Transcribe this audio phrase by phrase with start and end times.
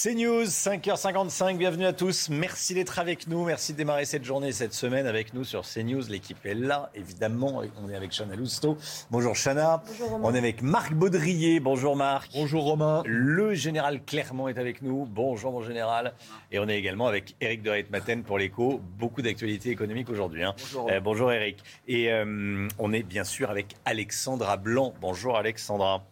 [0.00, 2.28] C'est News, 5h55, bienvenue à tous.
[2.28, 6.02] Merci d'être avec nous, merci de démarrer cette journée, cette semaine avec nous sur CNews.
[6.08, 7.62] L'équipe est là, évidemment.
[7.82, 8.78] On est avec Chana Lousteau.
[9.10, 9.82] Bonjour Chana.
[9.84, 11.58] Bonjour On est avec Marc Baudrier.
[11.58, 12.30] Bonjour Marc.
[12.32, 13.02] Bonjour Romain.
[13.06, 15.04] Le général Clermont est avec nous.
[15.04, 16.14] Bonjour mon général.
[16.52, 18.80] Et on est également avec Eric de Maten pour l'écho.
[19.00, 20.44] Beaucoup d'actualités économiques aujourd'hui.
[20.44, 20.54] hein.
[20.60, 20.90] Bonjour.
[20.92, 21.58] Euh, bonjour Eric.
[21.88, 24.94] Et euh, on est bien sûr avec Alexandra Blanc.
[25.00, 26.04] Bonjour Alexandra.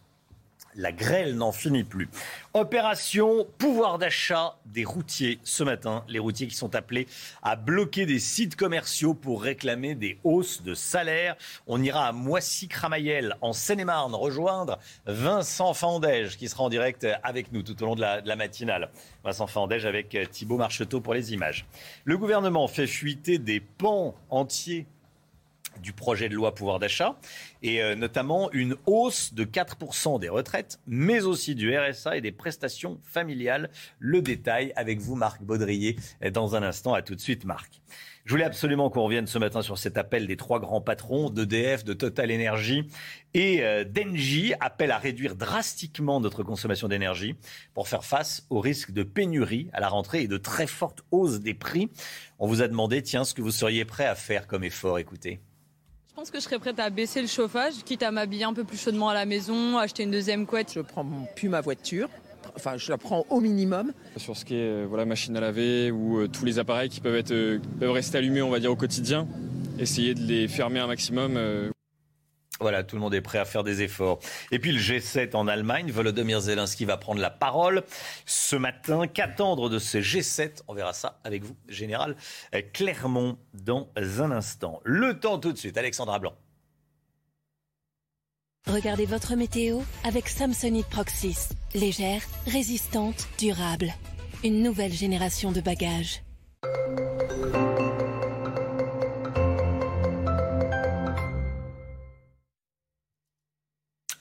[0.77, 2.07] La grêle n'en finit plus.
[2.53, 5.39] Opération pouvoir d'achat des routiers.
[5.43, 7.07] Ce matin, les routiers qui sont appelés
[7.41, 11.35] à bloquer des sites commerciaux pour réclamer des hausses de salaire.
[11.65, 17.63] On ira à Moissy-Cramayel, en Seine-et-Marne, rejoindre Vincent Fandège, qui sera en direct avec nous
[17.63, 18.91] tout au long de la, matinale.
[19.23, 21.65] Vincent Fandège avec euh, Thibault Marcheteau pour les images.
[22.05, 24.85] Le gouvernement fait fuiter des pans entiers
[25.81, 27.17] du projet de loi pouvoir d'achat,
[27.61, 32.31] et euh, notamment une hausse de 4% des retraites, mais aussi du RSA et des
[32.31, 33.69] prestations familiales.
[33.99, 36.93] Le détail avec vous, Marc Baudrier, euh, dans un instant.
[36.93, 37.81] À tout de suite, Marc.
[38.27, 41.85] Je voulais absolument qu'on revienne ce matin sur cet appel des trois grands patrons d'EDF,
[41.85, 42.83] de Total Energy
[43.33, 47.35] et euh, d'Engie, appel à réduire drastiquement notre consommation d'énergie
[47.73, 51.39] pour faire face au risque de pénurie à la rentrée et de très forte hausse
[51.39, 51.89] des prix.
[52.37, 54.99] On vous a demandé, tiens, ce que vous seriez prêt à faire comme effort.
[54.99, 55.39] Écoutez.
[56.17, 58.63] Je pense que je serais prête à baisser le chauffage, quitte à m'habiller un peu
[58.63, 60.71] plus chaudement à la maison, acheter une deuxième couette.
[60.73, 62.09] Je prends plus ma voiture.
[62.55, 63.93] Enfin, je la prends au minimum.
[64.15, 67.01] Sur ce qui est euh, voilà, machine à laver ou euh, tous les appareils qui
[67.01, 69.27] peuvent, être, euh, peuvent rester allumés, on va dire, au quotidien,
[69.77, 71.37] essayer de les fermer un maximum.
[71.37, 71.69] euh,
[72.59, 74.19] Voilà, tout le monde est prêt à faire des efforts.
[74.51, 77.83] Et puis le G7 en Allemagne, Volodymyr Zelensky va prendre la parole
[78.25, 79.07] ce matin.
[79.07, 82.15] Qu'attendre de ce G7 On verra ça avec vous, Général
[82.73, 84.81] Clermont, dans un instant.
[84.83, 86.33] Le temps tout de suite, Alexandra Blanc.
[88.67, 91.49] Regardez votre météo avec Samsonite Proxys.
[91.73, 93.93] Légère, résistante, durable.
[94.43, 96.21] Une nouvelle génération de bagages.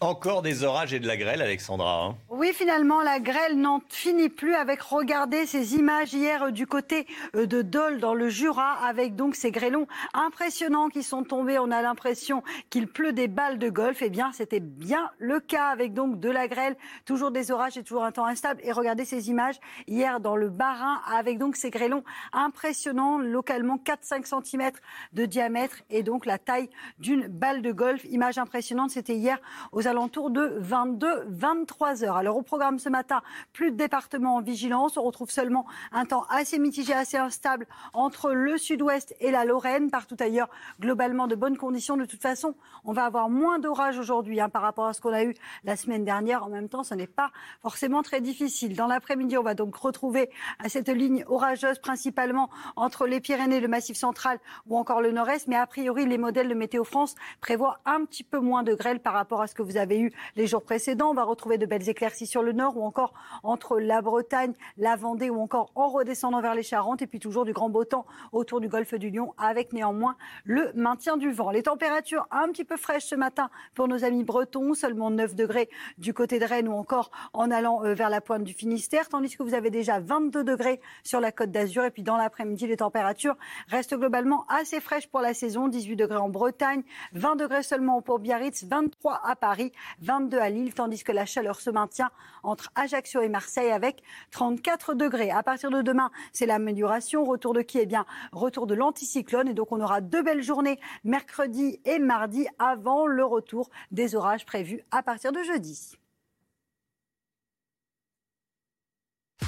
[0.06, 2.04] Encore des orages et de la grêle, Alexandra.
[2.04, 2.16] hein.
[2.28, 7.08] Oui, finalement, la grêle n'en finit plus avec, regardez ces images hier euh, du côté
[7.34, 11.58] euh, de Dole dans le Jura, avec donc ces grêlons impressionnants qui sont tombés.
[11.58, 14.00] On a l'impression qu'il pleut des balles de golf.
[14.00, 17.82] Eh bien, c'était bien le cas avec donc de la grêle, toujours des orages et
[17.82, 18.60] toujours un temps instable.
[18.62, 19.56] Et regardez ces images
[19.88, 24.70] hier dans le Bas-Rhin avec donc ces grêlons impressionnants, localement 4-5 cm
[25.14, 28.04] de diamètre et donc la taille d'une balle de golf.
[28.04, 29.38] Image impressionnante, c'était hier
[29.72, 32.16] aux alentours de 22-23 heures.
[32.16, 33.22] Alors au programme ce matin,
[33.54, 34.98] plus de départements en vigilance.
[34.98, 39.90] On retrouve seulement un temps assez mitigé, assez instable entre le sud-ouest et la Lorraine.
[39.90, 41.96] Partout ailleurs, globalement de bonnes conditions.
[41.96, 42.54] De toute façon,
[42.84, 45.76] on va avoir moins d'orages aujourd'hui hein, par rapport à ce qu'on a eu la
[45.76, 46.44] semaine dernière.
[46.44, 47.30] En même temps, ce n'est pas
[47.62, 48.76] forcément très difficile.
[48.76, 50.28] Dans l'après-midi, on va donc retrouver
[50.62, 55.48] euh, cette ligne orageuse principalement entre les Pyrénées, le Massif central ou encore le Nord-Est.
[55.48, 59.00] Mais a priori, les modèles de Météo France prévoient un petit peu moins de grêle
[59.00, 61.10] par rapport à ce que vous avez eu les jours précédents.
[61.10, 64.97] On va retrouver de belles éclaircies sur le nord ou encore entre la Bretagne, la
[64.97, 67.03] Vendée ou encore en redescendant vers les Charentes.
[67.03, 70.72] Et puis toujours du grand beau temps autour du golfe du Lion avec néanmoins le
[70.75, 71.50] maintien du vent.
[71.50, 75.69] Les températures un petit peu fraîches ce matin pour nos amis bretons, seulement 9 degrés
[75.98, 79.36] du côté de Rennes ou encore en allant euh, vers la pointe du Finistère, tandis
[79.36, 81.84] que vous avez déjà 22 degrés sur la côte d'Azur.
[81.84, 83.36] Et puis dans l'après-midi, les températures
[83.69, 85.69] restent globalement assez fraîches pour la saison.
[85.69, 86.82] 18 degrés en Bretagne,
[87.12, 89.66] 20 degrés seulement pour Biarritz, 23 à Paris,
[90.00, 92.10] 22 à Lille, tandis que la chaleur se maintient
[92.42, 95.30] entre Ajaccio et Marseille avec 34 degrés.
[95.30, 97.24] À partir de demain, c'est l'amélioration.
[97.24, 97.78] Retour de qui?
[97.78, 99.48] Eh bien, retour de l'anticyclone.
[99.48, 104.47] Et donc, on aura deux belles journées mercredi et mardi avant le retour des orages
[104.47, 105.97] prévus à partir de jeudi.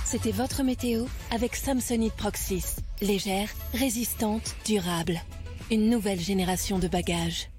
[0.05, 2.77] C'était votre météo avec Samsonite Proxys.
[3.03, 5.21] Légère, résistante, durable.
[5.71, 7.51] Une nouvelle génération de bagages.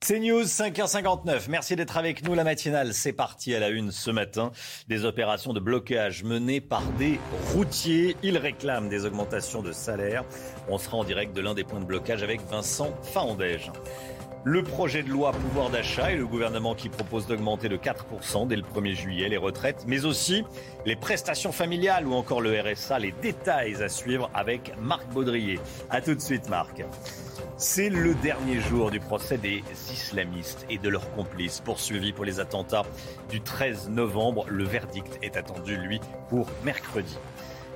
[0.00, 1.50] C'est News 5h59.
[1.50, 2.34] Merci d'être avec nous.
[2.34, 4.52] La matinale, c'est parti à la une ce matin.
[4.86, 7.20] Des opérations de blocage menées par des
[7.52, 8.16] routiers.
[8.22, 10.24] Ils réclament des augmentations de salaire.
[10.68, 13.70] On sera en direct de l'un des points de blocage avec Vincent Faondège.
[14.44, 18.56] Le projet de loi pouvoir d'achat et le gouvernement qui propose d'augmenter de 4% dès
[18.56, 20.42] le 1er juillet les retraites, mais aussi
[20.86, 23.00] les prestations familiales ou encore le RSA.
[23.00, 25.58] Les détails à suivre avec Marc Baudrier.
[25.90, 26.82] A tout de suite, Marc.
[27.60, 32.38] C'est le dernier jour du procès des islamistes et de leurs complices poursuivis pour les
[32.38, 32.84] attentats
[33.30, 34.46] du 13 novembre.
[34.48, 37.18] Le verdict est attendu, lui, pour mercredi.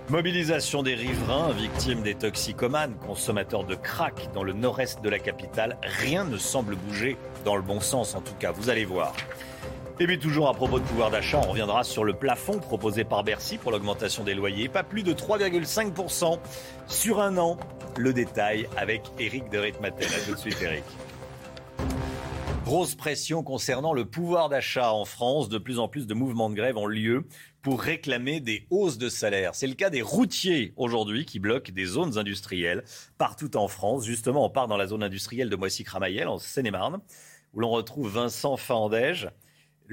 [0.08, 5.76] Mobilisation des riverains, victimes des toxicomanes, consommateurs de crack dans le nord-est de la capitale.
[5.82, 9.12] Rien ne semble bouger dans le bon sens, en tout cas, vous allez voir.
[10.00, 13.24] Et puis toujours à propos de pouvoir d'achat, on reviendra sur le plafond proposé par
[13.24, 16.38] Bercy pour l'augmentation des loyers, pas plus de 3,5%
[16.86, 17.58] sur un an.
[17.98, 20.06] Le détail avec Eric de Ritmatel.
[20.06, 20.84] A tout de suite Eric.
[22.64, 25.50] Grosse pression concernant le pouvoir d'achat en France.
[25.50, 27.26] De plus en plus de mouvements de grève ont lieu
[27.60, 29.54] pour réclamer des hausses de salaire.
[29.54, 32.82] C'est le cas des routiers aujourd'hui qui bloquent des zones industrielles
[33.18, 34.06] partout en France.
[34.06, 37.00] Justement, on part dans la zone industrielle de Moissy-Cramayel en Seine-et-Marne
[37.52, 39.28] où l'on retrouve Vincent Fandège.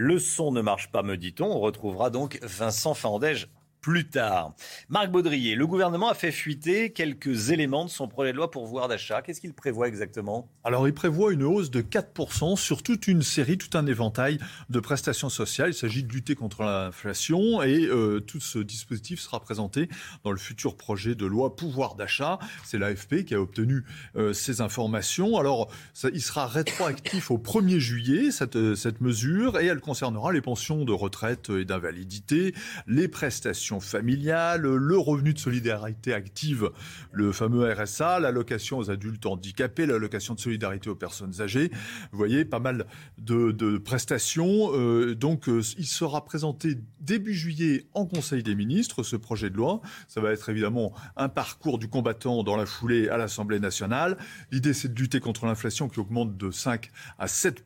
[0.01, 1.47] Le son ne marche pas, me dit-on.
[1.47, 3.49] On retrouvera donc Vincent Fandège
[3.81, 4.53] plus tard.
[4.89, 8.63] Marc Baudrier, le gouvernement a fait fuiter quelques éléments de son projet de loi pour
[8.63, 9.21] pouvoir d'achat.
[9.21, 10.49] Qu'est-ce qu'il prévoit exactement?
[10.63, 14.37] Alors, il prévoit une hausse de 4% sur toute une série, tout un éventail
[14.69, 15.69] de prestations sociales.
[15.69, 19.87] Il s'agit de lutter contre l'inflation et euh, tout ce dispositif sera présenté
[20.23, 22.39] dans le futur projet de loi pouvoir d'achat.
[22.65, 23.85] C'est l'AFP qui a obtenu
[24.15, 25.37] euh, ces informations.
[25.37, 25.71] Alors,
[26.13, 30.91] il sera rétroactif au 1er juillet, euh, cette mesure, et elle concernera les pensions de
[30.91, 32.53] retraite et d'invalidité,
[32.87, 36.71] les prestations familiale, le revenu de solidarité active,
[37.11, 41.69] le fameux RSA, l'allocation aux adultes handicapés, l'allocation de solidarité aux personnes âgées.
[42.11, 42.87] Vous voyez, pas mal
[43.19, 44.71] de, prestations.
[44.73, 49.57] Euh, donc, euh, il sera présenté début juillet en Conseil des ministres, ce projet de
[49.57, 49.81] loi.
[50.07, 54.17] Ça va être évidemment un parcours du combattant dans la foulée à l'Assemblée nationale.
[54.51, 56.89] L'idée, c'est de lutter contre l'inflation qui augmente de 5
[57.19, 57.63] à 7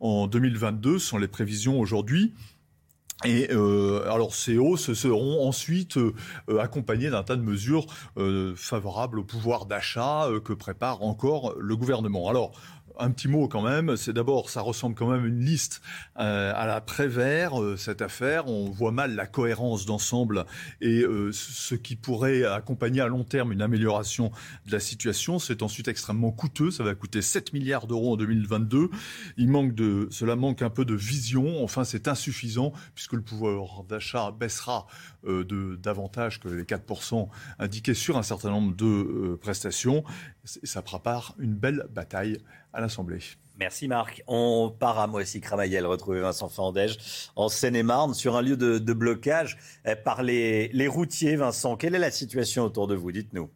[0.00, 2.34] en 2022, ce sont les prévisions aujourd'hui.
[3.24, 6.12] Et euh, alors ces hausses seront ensuite euh,
[6.60, 7.86] accompagnées d'un tas de mesures
[8.16, 12.28] euh, favorables au pouvoir d'achat que prépare encore le gouvernement.
[12.28, 12.52] Alors
[12.98, 15.80] un petit mot quand même, c'est d'abord, ça ressemble quand même à une liste
[16.18, 18.46] euh, à la Prévert, euh, cette affaire.
[18.48, 20.44] On voit mal la cohérence d'ensemble
[20.80, 24.30] et euh, ce qui pourrait accompagner à long terme une amélioration
[24.66, 25.38] de la situation.
[25.38, 28.90] C'est ensuite extrêmement coûteux, ça va coûter 7 milliards d'euros en 2022.
[29.36, 31.62] Il manque de, cela manque un peu de vision.
[31.62, 34.86] Enfin, c'est insuffisant puisque le pouvoir d'achat baissera
[35.24, 37.28] de, davantage que les 4%
[37.58, 40.04] indiqués sur un certain nombre de prestations.
[40.44, 42.38] Ça prépare une belle bataille
[42.72, 43.18] à l'Assemblée.
[43.58, 44.22] Merci Marc.
[44.26, 49.94] On part à Moissy-Cramayel, retrouver Vincent Fandège en Seine-et-Marne sur un lieu de, blocage eh,
[49.94, 51.36] par les, les routiers.
[51.36, 53.12] Vincent, quelle est la situation autour de vous?
[53.12, 53.50] Dites-nous.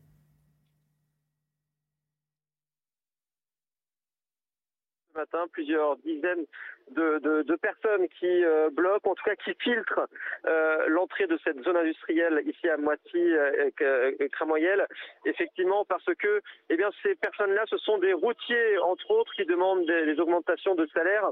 [5.13, 6.45] Ce matin, plusieurs dizaines
[6.91, 10.09] de, personnes qui euh, bloquent, en tout cas qui filtrent
[10.47, 14.87] euh, l'entrée de cette zone industrielle ici à Moitié euh, et Cramoyel,
[15.25, 16.41] effectivement parce que
[16.71, 20.87] eh bien ces personnes-là, ce sont des routiers entre autres qui demandent des, augmentations de
[20.95, 21.29] salaire.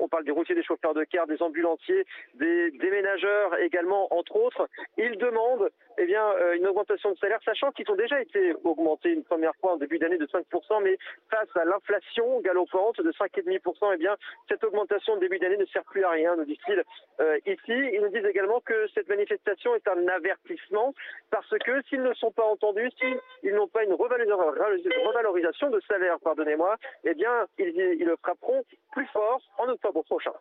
[0.00, 4.68] on parle des routiers, des chauffeurs de car, des ambulanciers, des déménageurs également entre autres.
[4.96, 6.24] Ils demandent eh bien,
[6.54, 9.98] une augmentation de salaire, sachant qu'ils ont déjà été augmentés une première fois en début
[9.98, 10.98] d'année de 5%, mais
[11.30, 14.16] face à l'inflation galopante de 5,5%, eh bien,
[14.48, 16.82] cette augmentation l'augmentation de début d'année ne sert plus à rien, nous disent-ils
[17.20, 17.58] euh, ici.
[17.68, 20.94] Ils nous disent également que cette manifestation est un avertissement
[21.30, 26.76] parce que s'ils ne sont pas entendus, s'ils n'ont pas une revalorisation de salaire, pardonnez-moi,
[27.04, 28.62] eh bien, ils, le frapperont
[28.92, 30.32] plus fort en octobre prochain.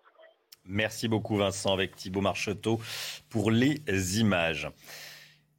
[0.65, 2.79] Merci beaucoup Vincent avec Thibault Marcheteau
[3.29, 4.67] pour les images.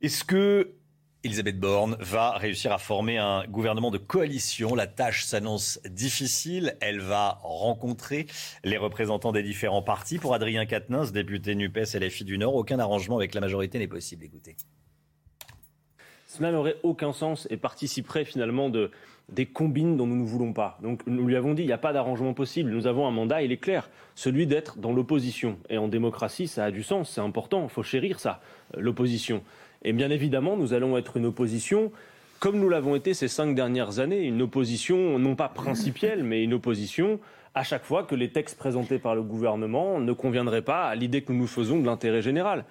[0.02, 0.72] Est-ce que
[1.25, 4.75] Elisabeth Borne va réussir à former un gouvernement de coalition.
[4.75, 6.76] La tâche s'annonce difficile.
[6.80, 8.26] Elle va rencontrer
[8.62, 10.18] les représentants des différents partis.
[10.18, 14.25] Pour Adrien Quatennens, député NUPES LFI du Nord, aucun arrangement avec la majorité n'est possible.
[14.25, 14.56] Écoutez.
[16.26, 18.90] Cela n'aurait aucun sens et participerait finalement de,
[19.28, 20.78] des combines dont nous ne voulons pas.
[20.82, 22.70] Donc nous lui avons dit, il n'y a pas d'arrangement possible.
[22.70, 25.58] Nous avons un mandat, il est clair, celui d'être dans l'opposition.
[25.68, 28.40] Et en démocratie, ça a du sens, c'est important, il faut chérir ça,
[28.76, 29.42] l'opposition.
[29.86, 31.92] Et bien évidemment, nous allons être une opposition
[32.40, 36.54] comme nous l'avons été ces cinq dernières années, une opposition non pas principielle, mais une
[36.54, 37.20] opposition
[37.54, 41.22] à chaque fois que les textes présentés par le gouvernement ne conviendraient pas à l'idée
[41.22, 42.64] que nous nous faisons de l'intérêt général.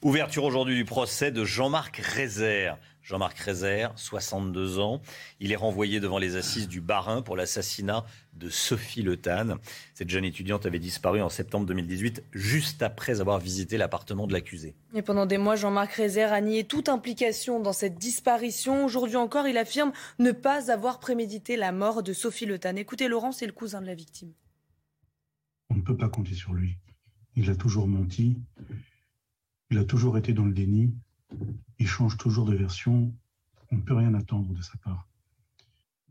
[0.00, 2.78] Ouverture aujourd'hui du procès de Jean-Marc Rézère.
[3.06, 5.00] Jean-Marc Rézère, 62 ans.
[5.38, 9.58] Il est renvoyé devant les assises du Barin pour l'assassinat de Sophie Le Tan.
[9.94, 14.74] Cette jeune étudiante avait disparu en septembre 2018, juste après avoir visité l'appartement de l'accusé.
[14.92, 18.84] Et pendant des mois, Jean-Marc Rézère a nié toute implication dans cette disparition.
[18.84, 22.74] Aujourd'hui encore, il affirme ne pas avoir prémédité la mort de Sophie Le Tan.
[22.74, 24.32] Écoutez, Laurent, c'est le cousin de la victime.
[25.70, 26.76] On ne peut pas compter sur lui.
[27.36, 28.36] Il a toujours menti.
[29.70, 30.92] Il a toujours été dans le déni.
[31.78, 33.14] Il change toujours de version.
[33.70, 35.08] On ne peut rien attendre de sa part.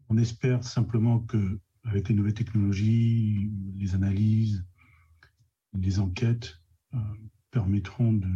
[0.10, 4.65] On espère simplement que, avec les nouvelles technologies, les analyses,
[5.74, 6.60] les enquêtes
[6.93, 7.00] euh,
[7.51, 8.29] permettront de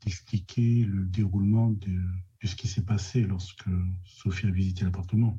[0.00, 1.90] d'expliquer le déroulement de,
[2.42, 3.68] de ce qui s'est passé lorsque
[4.04, 5.38] Sophie a visité l'appartement.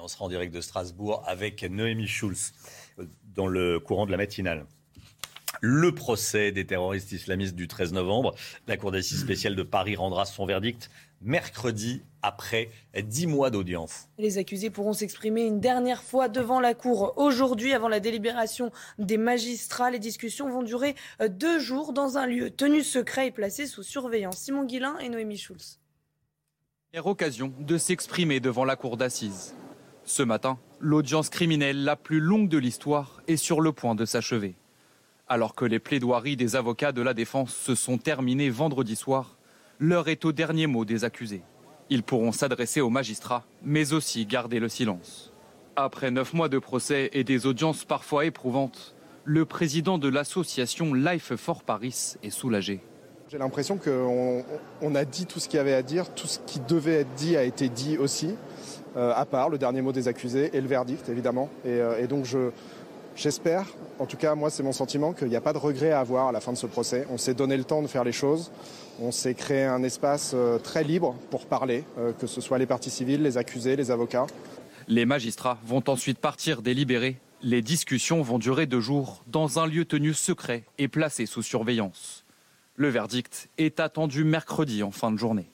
[0.00, 2.52] On sera en direct de Strasbourg avec Noémie Schulz
[2.98, 4.66] euh, dans le courant de la matinale
[5.60, 8.34] le procès des terroristes islamistes du 13 novembre.
[8.66, 10.90] La Cour d'assises spéciale de Paris rendra son verdict
[11.22, 14.08] mercredi après dix mois d'audience.
[14.18, 19.16] Les accusés pourront s'exprimer une dernière fois devant la Cour aujourd'hui avant la délibération des
[19.16, 19.90] magistrats.
[19.90, 20.94] Les discussions vont durer
[21.28, 24.38] deux jours dans un lieu tenu secret et placé sous surveillance.
[24.38, 25.78] Simon Guillain et Noémie Schulz.
[27.04, 29.54] Occasion de s'exprimer devant la Cour d'assises.
[30.04, 34.54] Ce matin, l'audience criminelle la plus longue de l'histoire est sur le point de s'achever.
[35.28, 39.36] Alors que les plaidoiries des avocats de la défense se sont terminées vendredi soir,
[39.80, 41.42] l'heure est au dernier mot des accusés.
[41.90, 45.32] Ils pourront s'adresser aux magistrats, mais aussi garder le silence.
[45.74, 51.34] Après neuf mois de procès et des audiences parfois éprouvantes, le président de l'association Life
[51.34, 52.80] for Paris est soulagé.
[53.28, 56.60] J'ai l'impression qu'on a dit tout ce qu'il y avait à dire, tout ce qui
[56.60, 58.36] devait être dit a été dit aussi,
[58.96, 61.50] euh, à part le dernier mot des accusés et le verdict évidemment.
[61.64, 62.52] Et, euh, et donc je,
[63.16, 63.64] J'espère,
[63.98, 66.28] en tout cas moi c'est mon sentiment, qu'il n'y a pas de regret à avoir
[66.28, 67.06] à la fin de ce procès.
[67.10, 68.52] On s'est donné le temps de faire les choses,
[69.00, 72.66] on s'est créé un espace euh, très libre pour parler, euh, que ce soit les
[72.66, 74.26] parties civiles, les accusés, les avocats.
[74.86, 77.16] Les magistrats vont ensuite partir délibérer.
[77.40, 82.24] Les discussions vont durer deux jours dans un lieu tenu secret et placé sous surveillance.
[82.74, 85.50] Le verdict est attendu mercredi en fin de journée.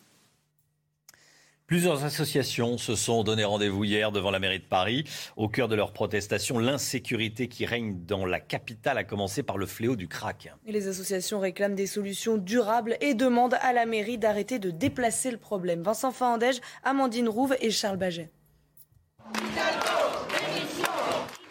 [1.73, 5.05] Plusieurs associations se sont donné rendez-vous hier devant la mairie de Paris.
[5.39, 9.65] Au cœur de leur protestation, l'insécurité qui règne dans la capitale, a commencé par le
[9.65, 10.53] fléau du crack.
[10.67, 15.31] Et les associations réclament des solutions durables et demandent à la mairie d'arrêter de déplacer
[15.31, 15.81] le problème.
[15.81, 18.29] Vincent Fahandège, Amandine Rouve et Charles Baget.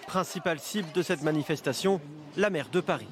[0.05, 1.99] Principale cible de cette manifestation,
[2.37, 3.09] la maire de Paris.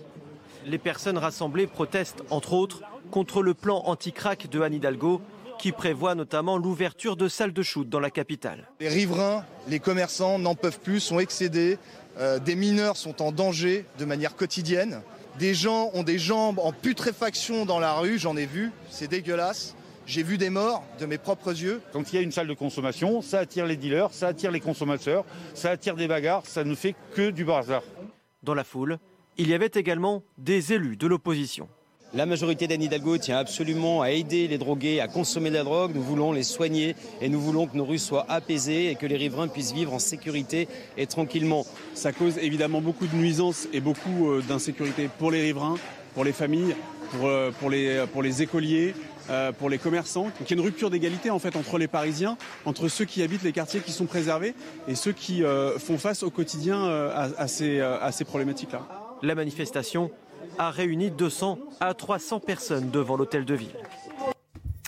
[0.64, 5.24] Les personnes rassemblées protestent, entre autres, contre le plan anti-crack de Anne Hidalgo
[5.60, 8.70] qui prévoit notamment l'ouverture de salles de shoot dans la capitale.
[8.80, 11.78] Les riverains, les commerçants n'en peuvent plus, sont excédés.
[12.18, 15.02] Euh, des mineurs sont en danger de manière quotidienne.
[15.38, 19.76] Des gens ont des jambes en putréfaction dans la rue, j'en ai vu, c'est dégueulasse.
[20.06, 21.82] J'ai vu des morts de mes propres yeux.
[21.94, 24.60] Quand il y a une salle de consommation, ça attire les dealers, ça attire les
[24.60, 25.24] consommateurs,
[25.54, 27.84] ça attire des bagarres, ça ne fait que du bazar.
[28.42, 28.98] Dans la foule,
[29.38, 31.70] il y avait également des élus de l'opposition.
[32.16, 35.92] La majorité d'Anne Hidalgo tient absolument à aider les drogués à consommer de la drogue.
[35.94, 39.16] Nous voulons les soigner et nous voulons que nos rues soient apaisées et que les
[39.16, 41.68] riverains puissent vivre en sécurité et tranquillement.
[41.94, 45.76] Ça cause évidemment beaucoup de nuisances et beaucoup euh, d'insécurité pour les riverains,
[46.16, 46.76] pour les familles,
[47.12, 48.96] pour, euh, pour, les, pour les écoliers,
[49.30, 50.24] euh, pour les commerçants.
[50.24, 53.22] Donc il y a une rupture d'égalité en fait entre les Parisiens, entre ceux qui
[53.22, 54.56] habitent les quartiers qui sont préservés
[54.88, 55.44] et ceux qui
[55.78, 58.82] font face au quotidien à, ces, à ces problématiques-là.
[59.22, 60.10] La manifestation
[60.60, 63.76] a réuni 200 à 300 personnes devant l'hôtel de ville.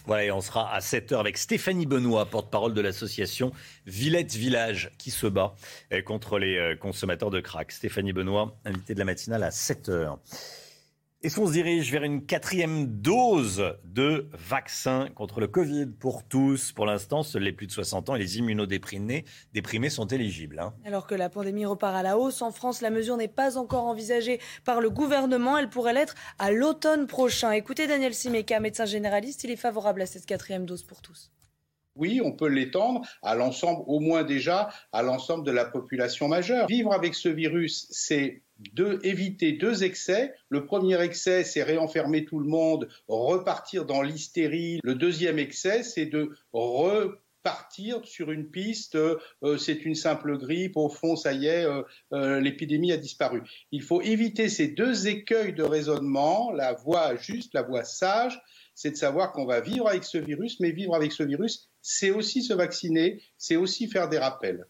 [0.05, 3.53] Voilà, et on sera à 7h avec Stéphanie Benoît, porte-parole de l'association
[3.85, 5.55] Villette Village, qui se bat
[5.93, 7.71] euh, contre les euh, consommateurs de crack.
[7.71, 10.17] Stéphanie Benoît, invitée de la matinale à 7h.
[11.23, 16.23] Et si on se dirige vers une quatrième dose de vaccin contre le Covid pour
[16.27, 20.57] tous Pour l'instant, seuls les plus de 60 ans et les immunodéprimés déprimés sont éligibles.
[20.57, 20.73] Hein.
[20.83, 23.85] Alors que la pandémie repart à la hausse en France, la mesure n'est pas encore
[23.85, 25.59] envisagée par le gouvernement.
[25.59, 27.51] Elle pourrait l'être à l'automne prochain.
[27.51, 31.31] Écoutez Daniel Simeka, médecin généraliste, il est favorable à cette quatrième dose pour tous.
[31.95, 36.65] Oui, on peut l'étendre à l'ensemble, au moins déjà, à l'ensemble de la population majeure.
[36.67, 38.41] Vivre avec ce virus, c'est
[38.73, 40.33] de éviter deux excès.
[40.49, 44.79] Le premier excès, c'est réenfermer tout le monde, repartir dans l'hystérie.
[44.83, 49.17] Le deuxième excès, c'est de repartir sur une piste, euh,
[49.57, 51.81] c'est une simple grippe, au fond, ça y est, euh,
[52.13, 53.41] euh, l'épidémie a disparu.
[53.71, 56.51] Il faut éviter ces deux écueils de raisonnement.
[56.51, 58.39] La voie juste, la voie sage,
[58.75, 62.11] c'est de savoir qu'on va vivre avec ce virus, mais vivre avec ce virus, c'est
[62.11, 64.65] aussi se vacciner, c'est aussi faire des rappels.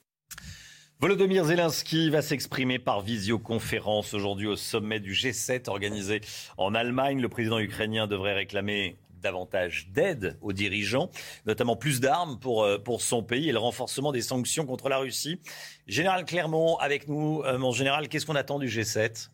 [1.02, 6.22] Volodymyr Zelensky va s'exprimer par visioconférence aujourd'hui au sommet du G7 organisé
[6.60, 7.20] en Allemagne.
[7.20, 11.10] Le président ukrainien devrait réclamer davantage d'aide aux dirigeants,
[11.48, 15.00] notamment plus d'armes pour, euh, pour son pays et le renforcement des sanctions contre la
[15.00, 15.40] Russie.
[15.88, 19.32] Général Clermont, avec nous, euh, mon général, qu'est-ce qu'on attend du G7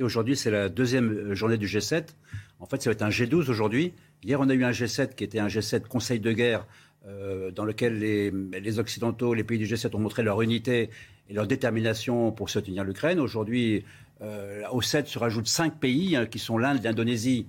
[0.00, 2.14] Aujourd'hui, c'est la deuxième euh, journée du G7.
[2.60, 3.92] En fait, ça va être un G12 aujourd'hui.
[4.24, 6.66] Hier, on a eu un G7 qui était un G7 Conseil de guerre
[7.06, 10.90] euh, dans lequel les, Occidentaux, les pays du G7 ont montré leur unité
[11.28, 13.20] et leur détermination pour soutenir l'Ukraine.
[13.20, 13.84] Aujourd'hui,
[14.22, 17.46] euh, au 7 se rajoutent cinq pays hein, qui sont l'Inde, l'Indonésie,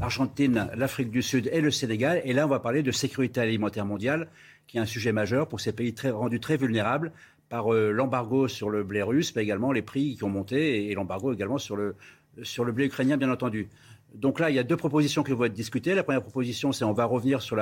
[0.00, 2.22] l'Argentine, l'Afrique du Sud et le Sénégal.
[2.24, 4.28] Et là, on va parler de sécurité alimentaire mondiale,
[4.66, 7.12] qui est un sujet majeur pour ces pays très, rendus très vulnérables
[7.48, 10.94] par euh, l'embargo sur le blé russe, mais également les prix qui ont monté et,
[10.94, 11.96] l'embargo également sur le,
[12.42, 13.68] sur le blé ukrainien, bien entendu.
[14.16, 15.94] Donc là, il y a deux propositions qui vont être discutées.
[15.94, 17.56] La première proposition, c'est on va revenir sur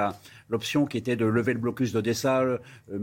[0.48, 2.58] l'option qui était de lever le blocus d'Odessa, euh,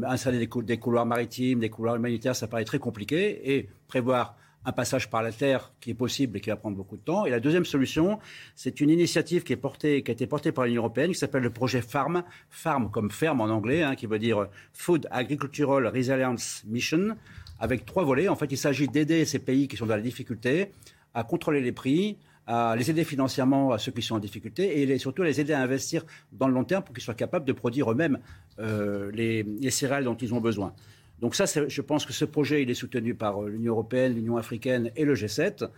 [0.07, 2.35] installer des, couloirs maritimes, des couloirs humanitaires.
[2.35, 6.39] Ça paraît très compliqué et prévoir un passage par la terre qui est possible et
[6.39, 7.25] qui va prendre beaucoup de temps.
[7.25, 8.19] Et la deuxième solution,
[8.55, 12.23] c'est une initiative qui a été portée par l'Union européenne, qui s'appelle le projet FARM,
[12.49, 17.17] FARM comme ferme en anglais, hein, qui veut dire Food Agricultural Resilience Mission,
[17.59, 18.27] avec trois volets.
[18.27, 20.71] En fait, il s'agit d'aider ces pays qui sont dans la difficulté
[21.13, 22.17] à contrôler les prix,
[22.47, 25.61] à les aider financièrement à ceux qui sont en difficulté et surtout les aider à
[25.61, 28.19] investir dans le long terme pour qu'ils soient capables de produire eux-mêmes
[28.59, 30.73] euh, les, céréales dont ils ont besoin.
[31.19, 34.37] Donc ça, je pense que ce projet, il est soutenu par euh, l'Union européenne, l'Union
[34.37, 35.69] africaine et le G7.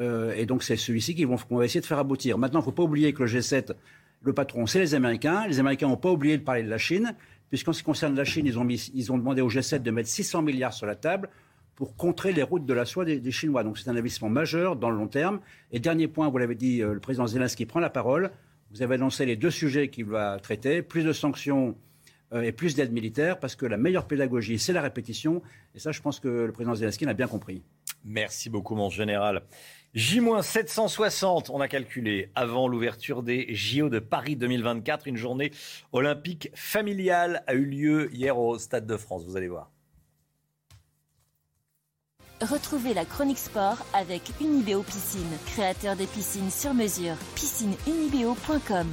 [0.00, 2.36] Euh, et donc c'est celui-ci qu'on va essayer de faire aboutir.
[2.36, 3.72] Maintenant, il ne faut pas oublier que le G7,
[4.22, 5.46] le patron, c'est les Américains.
[5.46, 7.14] Les Américains n'ont pas oublié de parler de la Chine,
[7.48, 10.08] puisqu'en ce qui concerne la Chine, ils ont, ils ont demandé au G7 de mettre
[10.08, 11.30] 600 milliards sur la table
[11.78, 13.62] pour contrer les routes de la soie des, Chinois.
[13.62, 15.38] Donc c'est un investissement majeur dans le long terme.
[15.70, 18.32] Et dernier point, vous l'avez dit, euh, le président Zelensky prend la parole.
[18.72, 21.76] Vous avez annoncé les deux sujets qu'il va traiter, plus de sanctions
[22.32, 25.40] euh, et plus d'aide militaire, parce que la meilleure pédagogie, c'est la répétition.
[25.76, 27.62] Et ça, je pense que le président Zelensky l'a bien compris.
[28.04, 29.44] Merci beaucoup, mon général.
[29.94, 35.52] J-760, on a calculé, avant l'ouverture des JO de Paris 2024, une journée
[35.92, 39.24] olympique familiale a eu lieu hier au Stade de France.
[39.24, 39.70] Vous allez voir.
[42.40, 47.16] Retrouvez la chronique sport avec Unibéo Piscine, créateur des piscines sur mesure.
[47.34, 48.86] Piscineunibéo.com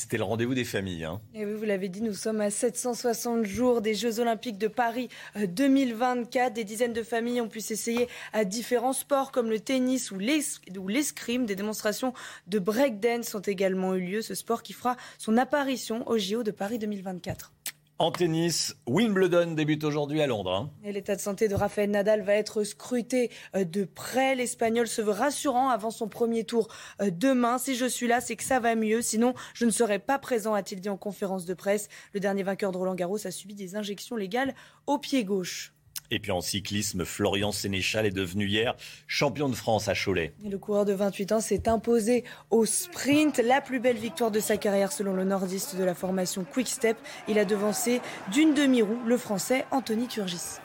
[0.00, 1.04] C'était le rendez-vous des familles.
[1.04, 1.20] Hein.
[1.34, 6.46] Vous l'avez dit, nous sommes à 760 jours des Jeux Olympiques de Paris 2024.
[6.46, 10.18] Euh, des dizaines de familles ont pu s'essayer à différents sports comme le tennis ou
[10.18, 11.44] l'escrime.
[11.44, 12.14] Des démonstrations
[12.46, 14.22] de breakdance ont également eu lieu.
[14.22, 17.52] Ce sport qui fera son apparition aux JO de Paris 2024.
[18.00, 20.54] En tennis, Wimbledon débute aujourd'hui à Londres.
[20.54, 20.70] Hein.
[20.84, 24.34] Et l'état de santé de Rafael Nadal va être scruté euh, de près.
[24.34, 26.68] L'Espagnol se veut rassurant avant son premier tour
[27.02, 27.58] euh, demain.
[27.58, 29.02] Si je suis là, c'est que ça va mieux.
[29.02, 31.90] Sinon, je ne serai pas présent, a-t-il dit en conférence de presse.
[32.14, 34.54] Le dernier vainqueur de Roland Garros a subi des injections légales
[34.86, 35.74] au pied gauche.
[36.10, 38.74] Et puis en cyclisme, Florian Sénéchal est devenu hier
[39.06, 40.32] champion de France à Cholet.
[40.44, 44.56] le coureur de 28 ans s'est imposé au sprint, la plus belle victoire de sa
[44.56, 46.96] carrière selon le nordiste de la formation Quick Step.
[47.28, 48.00] Il a devancé
[48.32, 50.58] d'une demi-roue le français Anthony Turgis.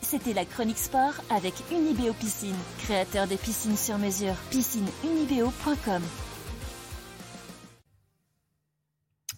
[0.00, 4.34] C'était la chronique sport avec Unibéo Piscine, créateur des piscines sur mesure.
[4.50, 6.02] Piscineunibéo.com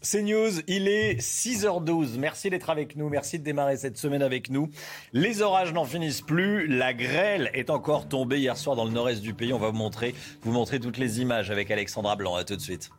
[0.02, 2.16] C'est News, il est 6h12.
[2.18, 4.70] Merci d'être avec nous, merci de démarrer cette semaine avec nous.
[5.12, 9.20] Les orages n'en finissent plus, la grêle est encore tombée hier soir dans le nord-est
[9.20, 9.52] du pays.
[9.52, 12.34] On va vous montrer, vous montrer toutes les images avec Alexandra Blanc.
[12.34, 12.90] À tout de suite.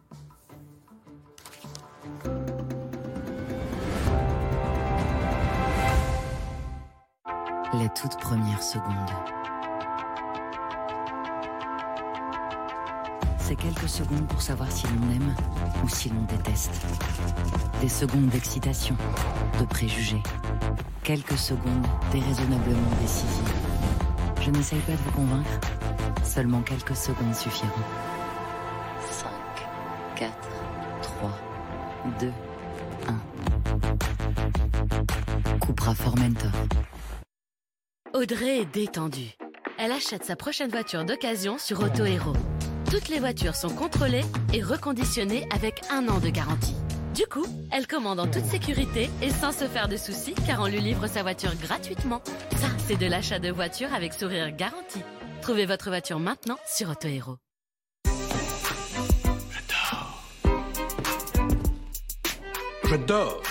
[7.74, 9.41] Les toutes premières secondes.
[13.56, 15.36] Quelques secondes pour savoir si l'on aime
[15.84, 16.72] ou si l'on déteste.
[17.82, 18.96] Des secondes d'excitation,
[19.60, 20.22] de préjugés.
[21.04, 23.54] Quelques secondes déraisonnablement décisives.
[24.42, 25.60] Je n'essaye pas de vous convaincre,
[26.24, 27.70] seulement quelques secondes suffiront.
[29.10, 29.30] 5,
[30.16, 30.34] 4,
[31.02, 31.32] 3,
[32.20, 32.32] 2,
[33.08, 33.20] 1.
[35.66, 36.52] Cupra Formentor.
[38.14, 39.36] Audrey est détendue.
[39.78, 42.34] Elle achète sa prochaine voiture d'occasion sur Auto Hero.
[42.92, 46.76] Toutes les voitures sont contrôlées et reconditionnées avec un an de garantie.
[47.16, 50.66] Du coup, elle commande en toute sécurité et sans se faire de soucis car on
[50.68, 52.22] lui livre sa voiture gratuitement.
[52.58, 55.00] Ça, c'est de l'achat de voiture avec sourire garanti.
[55.42, 57.38] Trouvez votre voiture maintenant sur Auto Hero.
[62.84, 63.42] Je dors.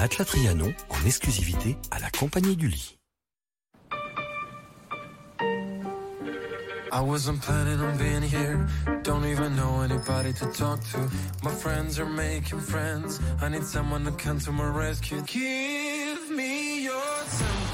[0.00, 2.96] Matelas Trianon en exclusivité à la compagnie du lit.
[6.92, 8.66] I wasn't planning on being here.
[9.04, 10.98] Don't even know anybody to talk to.
[11.42, 13.20] My friends are making friends.
[13.42, 15.22] I need someone to come to my rescue.
[15.26, 16.94] Give me your
[17.38, 17.69] tempo.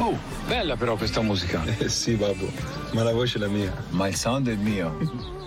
[0.00, 1.62] Oh, bella però questa musica.
[1.78, 2.50] Eh sì, babbo,
[2.92, 3.72] ma la voce è la mia.
[3.90, 4.92] Ma il sound è mio.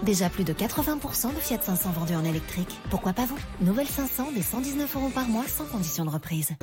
[0.01, 2.73] Déjà plus de 80% de Fiat 500 vendus en électrique.
[2.89, 3.37] Pourquoi pas vous?
[3.59, 6.55] Nouvelle 500 des 119 euros par mois sans condition de reprise.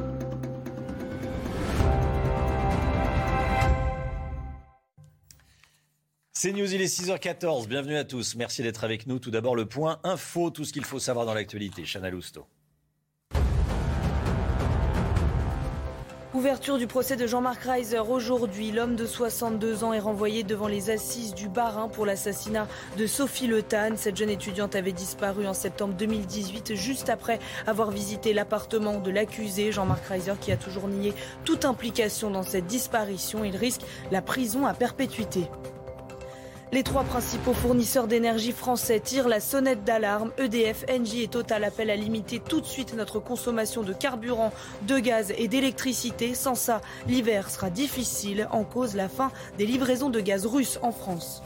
[6.32, 7.68] C'est News, il est 6h14.
[7.68, 8.34] Bienvenue à tous.
[8.34, 9.18] Merci d'être avec nous.
[9.18, 11.84] Tout d'abord, le point info, tout ce qu'il faut savoir dans l'actualité.
[11.84, 12.46] Chana Lousteau.
[16.34, 18.72] Ouverture du procès de Jean-Marc Reiser aujourd'hui.
[18.72, 22.66] L'homme de 62 ans est renvoyé devant les assises du Barin pour l'assassinat
[22.98, 23.92] de Sophie Le Tan.
[23.94, 29.70] Cette jeune étudiante avait disparu en septembre 2018, juste après avoir visité l'appartement de l'accusé,
[29.70, 33.44] Jean-Marc Reiser, qui a toujours nié toute implication dans cette disparition.
[33.44, 35.48] Il risque la prison à perpétuité.
[36.74, 40.32] Les trois principaux fournisseurs d'énergie français tirent la sonnette d'alarme.
[40.38, 44.98] EDF, Engie et Total appellent à limiter tout de suite notre consommation de carburant, de
[44.98, 46.34] gaz et d'électricité.
[46.34, 48.48] Sans ça, l'hiver sera difficile.
[48.50, 51.44] En cause la fin des livraisons de gaz russes en France.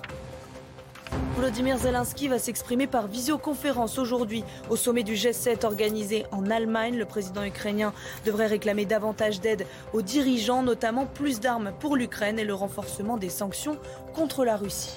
[1.37, 6.97] Volodymyr Zelensky va s'exprimer par visioconférence aujourd'hui au sommet du G7 organisé en Allemagne.
[6.97, 7.93] Le président ukrainien
[8.25, 13.29] devrait réclamer davantage d'aide aux dirigeants, notamment plus d'armes pour l'Ukraine et le renforcement des
[13.29, 13.77] sanctions
[14.15, 14.97] contre la Russie.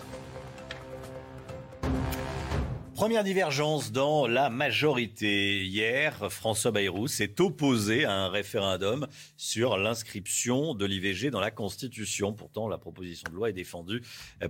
[3.02, 5.66] Première divergence dans la majorité.
[5.66, 12.32] Hier, François Bayrou s'est opposé à un référendum sur l'inscription de l'IVG dans la Constitution.
[12.32, 14.04] Pourtant, la proposition de loi est défendue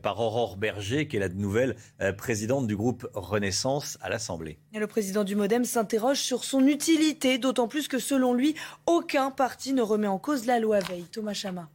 [0.03, 4.59] par Aurore Berger, qui est la nouvelle euh, présidente du groupe Renaissance à l'Assemblée.
[4.73, 9.71] Le président du Modem s'interroge sur son utilité, d'autant plus que selon lui, aucun parti
[9.71, 11.05] ne remet en cause la loi Veil.
[11.09, 11.69] Thomas Chama.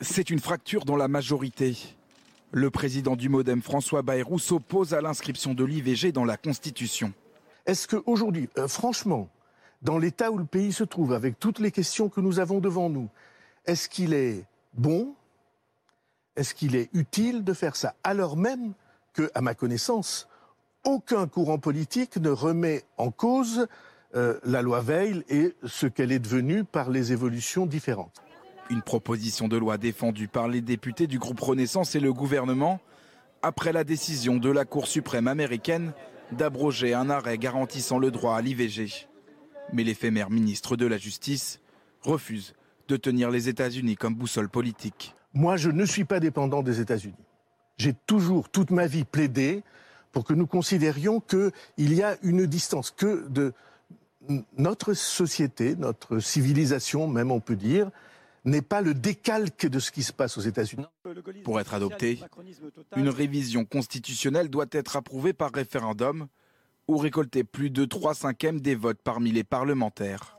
[0.00, 1.76] C'est une fracture dans la majorité.
[2.56, 7.12] Le président du Modem, François Bayrou, s'oppose à l'inscription de l'IVG dans la Constitution.
[7.66, 9.28] Est-ce qu'aujourd'hui, euh, franchement,
[9.82, 12.88] dans l'état où le pays se trouve, avec toutes les questions que nous avons devant
[12.88, 13.08] nous,
[13.66, 15.16] est-ce qu'il est bon,
[16.36, 18.74] est-ce qu'il est utile de faire ça Alors même
[19.14, 20.28] que, à ma connaissance,
[20.84, 23.66] aucun courant politique ne remet en cause
[24.14, 28.22] euh, la loi Veil et ce qu'elle est devenue par les évolutions différentes?
[28.70, 32.80] Une proposition de loi défendue par les députés du groupe Renaissance et le gouvernement
[33.42, 35.92] après la décision de la Cour suprême américaine
[36.32, 39.06] d'abroger un arrêt garantissant le droit à l'IVG.
[39.72, 41.60] Mais l'éphémère ministre de la Justice
[42.00, 42.54] refuse
[42.88, 45.14] de tenir les États-Unis comme boussole politique.
[45.34, 47.14] Moi, je ne suis pas dépendant des États-Unis.
[47.76, 49.62] J'ai toujours, toute ma vie, plaidé
[50.12, 53.52] pour que nous considérions qu'il y a une distance, que de
[54.56, 57.90] notre société, notre civilisation, même on peut dire,
[58.44, 60.86] n'est pas le décalque de ce qui se passe aux États-Unis.
[61.44, 62.20] Pour être adopté,
[62.96, 66.26] une révision constitutionnelle doit être approuvée par référendum
[66.88, 70.38] ou récolter plus de 3 cinquièmes des votes parmi les parlementaires.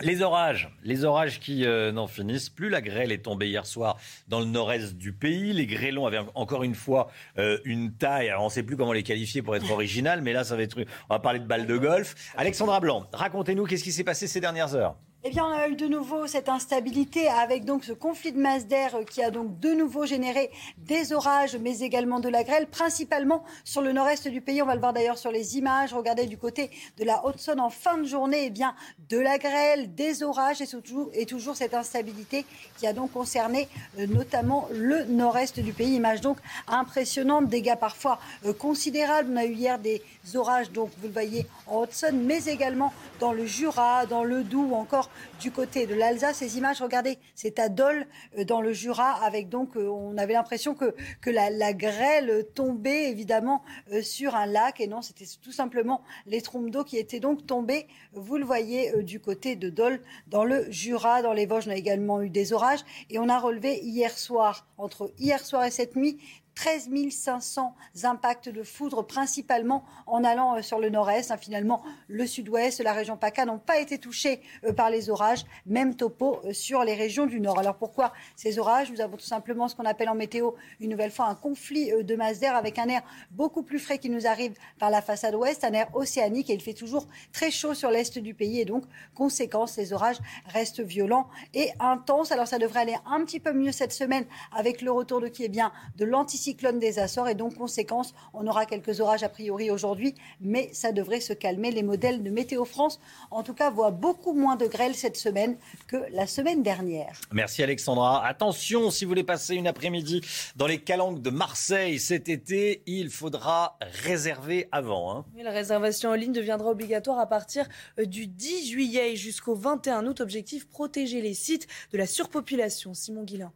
[0.00, 2.68] Les orages, les orages qui euh, n'en finissent plus.
[2.68, 5.52] La grêle est tombée hier soir dans le nord-est du pays.
[5.52, 8.28] Les grêlons avaient encore une fois euh, une taille.
[8.28, 10.62] Alors on ne sait plus comment les qualifier pour être original, mais là ça va
[10.62, 10.78] être.
[11.08, 12.14] On va parler de balles de golf.
[12.36, 14.96] Alexandra Blanc, racontez-nous qu'est-ce qui s'est passé ces dernières heures.
[15.24, 18.66] Eh bien, on a eu de nouveau cette instabilité avec donc ce conflit de masse
[18.66, 23.44] d'air qui a donc de nouveau généré des orages, mais également de la grêle, principalement
[23.62, 24.60] sur le nord-est du pays.
[24.62, 25.94] On va le voir d'ailleurs sur les images.
[25.94, 28.74] Regardez du côté de la Haute-Saône en fin de journée, eh bien,
[29.10, 32.44] de la grêle, des orages et toujours, et toujours cette instabilité
[32.78, 33.68] qui a donc concerné
[34.00, 35.94] euh, notamment le nord-est du pays.
[35.94, 39.30] Image donc impressionnante, dégâts parfois euh, considérables.
[39.32, 40.02] On a eu hier des
[40.34, 44.72] orages, donc vous le voyez en Haute-Saône, mais également dans le Jura, dans le Doubs
[44.72, 46.36] ou encore du côté de l'Alsace.
[46.36, 48.06] Ces images, regardez, c'est à Dole,
[48.38, 50.94] euh, dans le Jura, avec donc, euh, on avait l'impression que,
[51.26, 54.80] la, grêle tombait évidemment euh, sur un lac.
[54.80, 59.02] Et non, c'était tout simplement les trompes d'eau qui étaient donc tombées, vous le voyez,
[59.02, 61.68] du côté de Dole, dans le Jura, dans les Vosges.
[61.68, 62.80] On a également eu des orages.
[63.10, 66.18] Et on a relevé hier soir, entre hier soir et cette nuit,
[66.54, 71.30] 13 500 impacts de foudre, principalement en allant euh, sur le nord-est.
[71.30, 75.44] Hein, finalement, le sud-ouest, la région PACA n'ont pas été touchés euh, par les orages.
[75.66, 77.58] Même topo euh, sur les régions du nord.
[77.58, 78.90] Alors pourquoi ces orages?
[78.90, 82.16] Nous avons tout simplement ce qu'on appelle en météo une nouvelle fois un conflit de
[82.16, 85.64] masse d'air avec un air beaucoup plus frais qui nous arrive par la façade ouest,
[85.64, 88.84] un air océanique et il fait toujours très chaud sur l'est du pays et donc,
[89.14, 92.32] conséquence, les orages restent violents et intenses.
[92.32, 95.42] Alors ça devrait aller un petit peu mieux cette semaine avec le retour de qui?
[95.42, 99.28] Est bien de l'anticipation l'anticyclone des Açores et donc conséquence, on aura quelques orages a
[99.28, 101.70] priori aujourd'hui, mais ça devrait se calmer.
[101.70, 102.98] Les modèles de Météo France,
[103.30, 107.20] en tout cas, voient beaucoup moins de grêle cette semaine que la semaine dernière.
[107.30, 108.26] Merci Alexandra.
[108.26, 110.20] Attention, si vous voulez passer une après-midi
[110.56, 115.16] dans les calanques de Marseille cet été, il faudra réserver avant.
[115.16, 115.24] Hein.
[115.40, 117.68] la réservation en ligne deviendra obligatoire à partir
[118.00, 120.20] euh, du 10 juillet jusqu'au 21 août.
[120.20, 122.94] Objectif protéger les sites de la surpopulation.
[122.94, 123.52] Simon Guillain.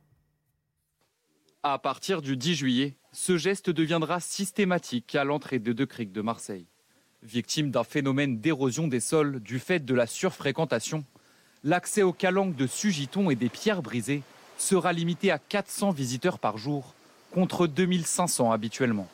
[1.68, 6.20] À partir du 10 juillet, ce geste deviendra systématique à l'entrée de Deux Criques de
[6.20, 6.66] Marseille.
[7.24, 11.02] Victime d'un phénomène d'érosion des sols du fait de la surfréquentation,
[11.64, 14.22] l'accès aux calanques de Sugiton et des pierres brisées
[14.58, 16.94] sera limité à 400 visiteurs par jour,
[17.32, 19.08] contre 2500 habituellement.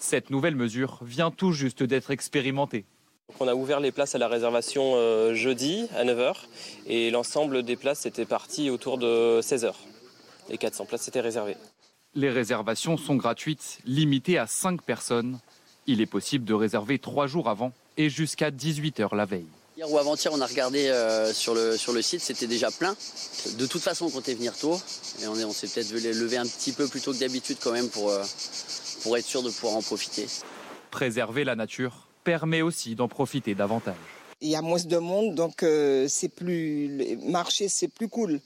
[0.00, 2.84] Cette nouvelle mesure vient tout juste d'être expérimentée.
[3.38, 6.34] On a ouvert les places à la réservation euh, jeudi à 9h
[6.88, 9.72] et l'ensemble des places était parti autour de 16h.
[10.48, 11.56] Les 400 places étaient réservées.
[12.16, 15.38] Les réservations sont gratuites, limitées à 5 personnes.
[15.86, 19.44] Il est possible de réserver 3 jours avant et jusqu'à 18h la veille.
[19.76, 22.96] Hier ou avant-hier, on a regardé euh, sur, le, sur le site, c'était déjà plein.
[23.58, 24.80] De toute façon, on comptait venir tôt.
[25.22, 27.90] Et on, on s'est peut-être lever un petit peu plus tôt que d'habitude quand même
[27.90, 28.24] pour, euh,
[29.02, 30.26] pour être sûr de pouvoir en profiter.
[30.90, 33.94] Préserver la nature permet aussi d'en profiter davantage.
[34.40, 38.40] Il y a moins de monde, donc euh, c'est plus marcher, c'est plus cool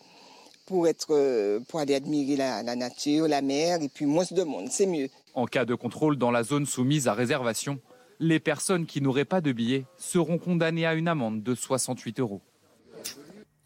[0.70, 4.68] pour être pour aller admirer la, la, nature, la mer, et puis moins de monde,
[4.70, 5.09] c'est mieux.
[5.35, 7.80] En cas de contrôle dans la zone soumise à réservation,
[8.20, 12.40] les personnes qui n'auraient pas de billets seront condamnées à une amende de 68 euros.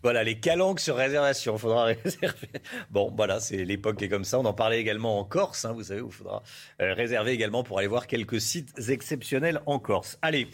[0.03, 2.49] Voilà, les calanques sur réservation, il faudra réserver.
[2.90, 4.38] Bon, voilà, c'est l'époque qui est comme ça.
[4.38, 6.43] On en parlait également en Corse, hein, vous savez, il faudra
[6.81, 10.19] euh, réserver également pour aller voir quelques sites exceptionnels en Corse.
[10.23, 10.49] Allez,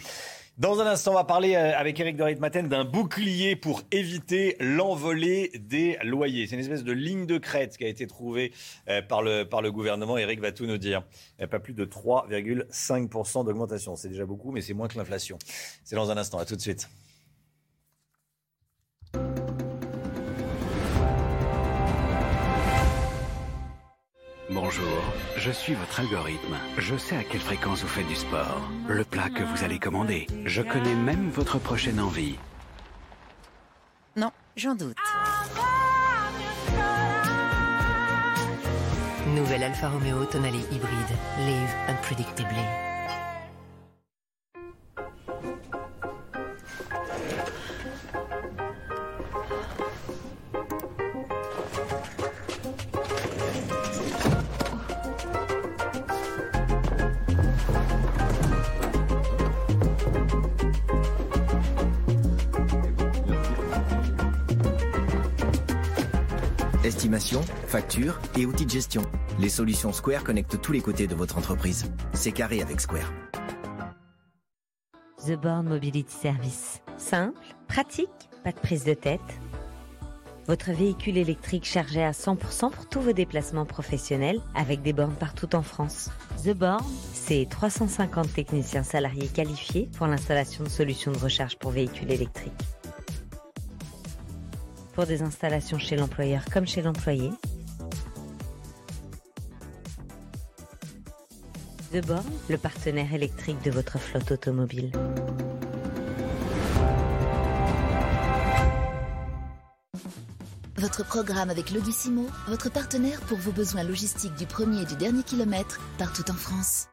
[0.58, 4.56] dans un instant, on va parler euh, avec Eric de Maten d'un bouclier pour éviter
[4.60, 6.46] l'envolée des loyers.
[6.46, 8.52] C'est une espèce de ligne de crête qui a été trouvée
[8.88, 10.18] euh, par le, par le gouvernement.
[10.18, 11.02] Eric va tout nous dire.
[11.50, 13.96] Pas plus de 3,5% d'augmentation.
[13.96, 15.38] C'est déjà beaucoup, mais c'est moins que l'inflation.
[15.82, 16.38] C'est dans un instant.
[16.38, 16.88] À tout de suite.
[24.52, 25.04] Bonjour,
[25.36, 26.56] je suis votre algorithme.
[26.76, 30.26] Je sais à quelle fréquence vous faites du sport, le plat que vous allez commander.
[30.44, 32.34] Je connais même votre prochaine envie.
[34.16, 34.96] Non, j'en doute.
[39.36, 41.16] Nouvelle Alfa Romeo Tonale hybride.
[41.38, 42.89] Live unpredictably.
[67.12, 69.02] Estimation, facture et outils de gestion.
[69.40, 71.90] Les solutions Square connectent tous les côtés de votre entreprise.
[72.12, 73.12] C'est carré avec Square.
[75.26, 76.80] The Born Mobility Service.
[76.98, 78.08] Simple, pratique,
[78.44, 79.20] pas de prise de tête.
[80.46, 85.56] Votre véhicule électrique chargé à 100% pour tous vos déplacements professionnels avec des bornes partout
[85.56, 86.10] en France.
[86.44, 92.12] The Born, c'est 350 techniciens salariés qualifiés pour l'installation de solutions de recharge pour véhicules
[92.12, 92.52] électriques
[94.94, 97.30] pour des installations chez l'employeur comme chez l'employé.
[101.92, 104.92] The Born, le partenaire électrique de votre flotte automobile.
[110.76, 115.22] Votre programme avec Logissimo, votre partenaire pour vos besoins logistiques du premier et du dernier
[115.22, 116.86] kilomètre, partout en France.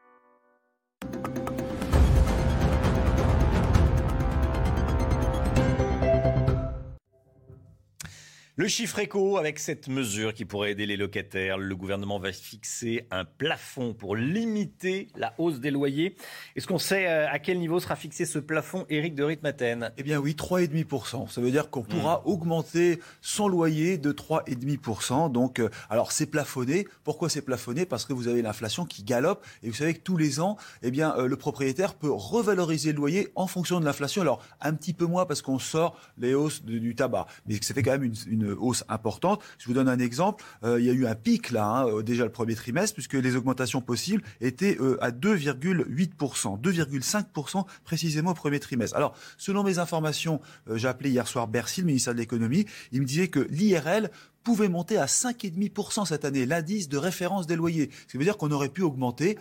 [8.60, 13.06] Le chiffre éco, avec cette mesure qui pourrait aider les locataires, le gouvernement va fixer
[13.12, 16.16] un plafond pour limiter la hausse des loyers.
[16.56, 19.92] Est-ce qu'on sait euh, à quel niveau sera fixé ce plafond, Éric de Ritmaten?
[19.96, 21.28] Eh bien oui, 3,5%.
[21.28, 22.30] Ça veut dire qu'on pourra hmm.
[22.30, 25.30] augmenter son loyer de 3,5%.
[25.30, 26.88] Donc, euh, alors c'est plafonné.
[27.04, 27.86] Pourquoi c'est plafonné?
[27.86, 30.90] Parce que vous avez l'inflation qui galope et vous savez que tous les ans, eh
[30.90, 34.20] bien euh, le propriétaire peut revaloriser le loyer en fonction de l'inflation.
[34.20, 37.84] Alors un petit peu moins parce qu'on sort les hausses du tabac, mais ça fait
[37.84, 39.42] quand même une hausse importante.
[39.58, 40.44] Je vous donne un exemple.
[40.64, 43.14] Euh, il y a eu un pic là, hein, euh, déjà le premier trimestre, puisque
[43.14, 48.96] les augmentations possibles étaient euh, à 2,8%, 2,5% précisément au premier trimestre.
[48.96, 50.40] Alors, selon mes informations,
[50.74, 54.10] j'ai appelé hier soir Bercy, le ministère de l'économie, il me disait que l'IRL
[54.44, 57.90] pouvait monter à 5,5% cette année, l'indice de référence des loyers.
[58.06, 59.38] Ce qui veut dire qu'on aurait pu augmenter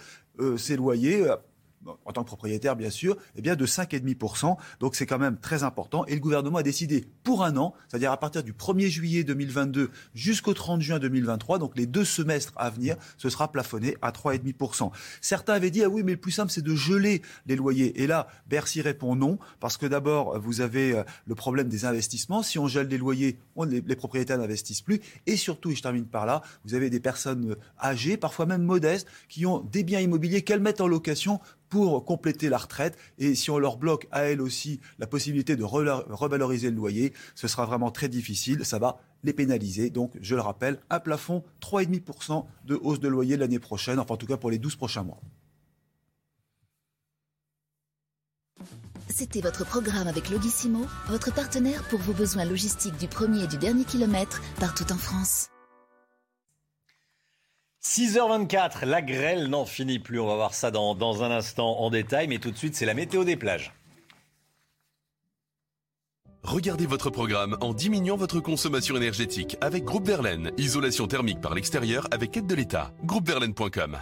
[0.57, 1.25] ces loyers
[2.05, 4.57] en tant que propriétaire bien sûr, eh bien de 5,5%.
[4.79, 6.05] Donc c'est quand même très important.
[6.05, 9.89] Et le gouvernement a décidé pour un an, c'est-à-dire à partir du 1er juillet 2022
[10.13, 14.91] jusqu'au 30 juin 2023, donc les deux semestres à venir, ce sera plafonné à 3,5%.
[15.21, 18.01] Certains avaient dit, ah oui, mais le plus simple, c'est de geler les loyers.
[18.01, 22.43] Et là, Bercy répond non, parce que d'abord, vous avez euh, le problème des investissements.
[22.43, 25.01] Si on gèle les loyers, les, les propriétaires n'investissent plus.
[25.25, 29.07] Et surtout, et je termine par là, vous avez des personnes âgées, parfois même modestes,
[29.29, 32.97] qui ont des biens immobiliers qu'elles mettent en location pour compléter la retraite.
[33.17, 37.47] Et si on leur bloque à elles aussi la possibilité de revaloriser le loyer, ce
[37.47, 38.65] sera vraiment très difficile.
[38.65, 39.89] Ça va les pénaliser.
[39.89, 44.17] Donc, je le rappelle, un plafond 3,5% de hausse de loyer l'année prochaine, enfin en
[44.17, 45.19] tout cas pour les 12 prochains mois.
[49.09, 53.57] C'était votre programme avec Logissimo, votre partenaire pour vos besoins logistiques du premier et du
[53.57, 55.49] dernier kilomètre partout en France.
[57.83, 60.19] 6h24, la grêle n'en finit plus.
[60.19, 62.93] On va voir ça dans, un instant en détail, mais tout de suite, c'est la
[62.93, 63.73] météo des plages.
[66.43, 70.51] Regardez votre programme en diminuant votre consommation énergétique avec Groupe Verlaine.
[70.57, 72.93] Isolation thermique par l'extérieur avec aide de l'État.
[73.03, 73.97] Groupeverlaine.com.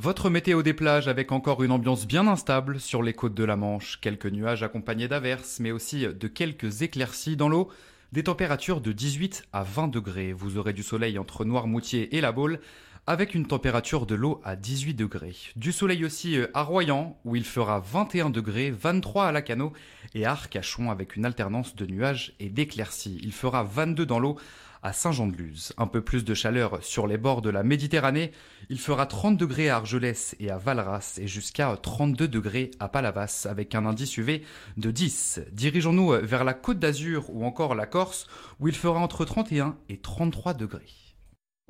[0.00, 3.56] Votre météo des plages avec encore une ambiance bien instable sur les côtes de la
[3.56, 3.98] Manche.
[4.00, 7.68] Quelques nuages accompagnés d'averses, mais aussi de quelques éclaircies dans l'eau.
[8.12, 10.32] Des températures de 18 à 20 degrés.
[10.32, 12.60] Vous aurez du soleil entre Noirmoutier et La Baule,
[13.08, 15.34] avec une température de l'eau à 18 degrés.
[15.56, 19.72] Du soleil aussi euh, à Royan, où il fera 21 degrés, 23 à Lacano
[20.14, 23.18] et à Arcachon, avec une alternance de nuages et d'éclaircies.
[23.24, 24.36] Il fera 22 dans l'eau
[24.82, 25.72] à Saint-Jean-de-Luz.
[25.76, 28.32] Un peu plus de chaleur sur les bords de la Méditerranée.
[28.70, 33.46] Il fera 30 degrés à Argelès et à Valras et jusqu'à 32 degrés à Palavas
[33.48, 34.42] avec un indice UV
[34.76, 35.40] de 10.
[35.52, 38.26] Dirigeons-nous vers la Côte d'Azur ou encore la Corse
[38.60, 40.86] où il fera entre 31 et 33 degrés.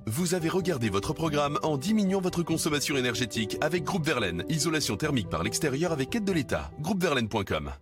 [0.07, 4.45] Vous avez regardé votre programme en diminuant votre consommation énergétique avec Groupe Verlaine.
[4.49, 6.71] Isolation thermique par l'extérieur avec aide de l'État.
[6.81, 7.73] Groupeverlaine.com.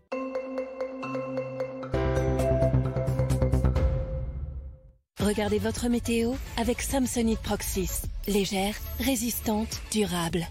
[5.27, 8.03] Regardez votre météo avec Samsonite Proxys.
[8.29, 10.47] Légère, résistante, durable.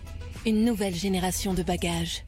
[0.45, 2.25] Une nouvelle génération de bagages.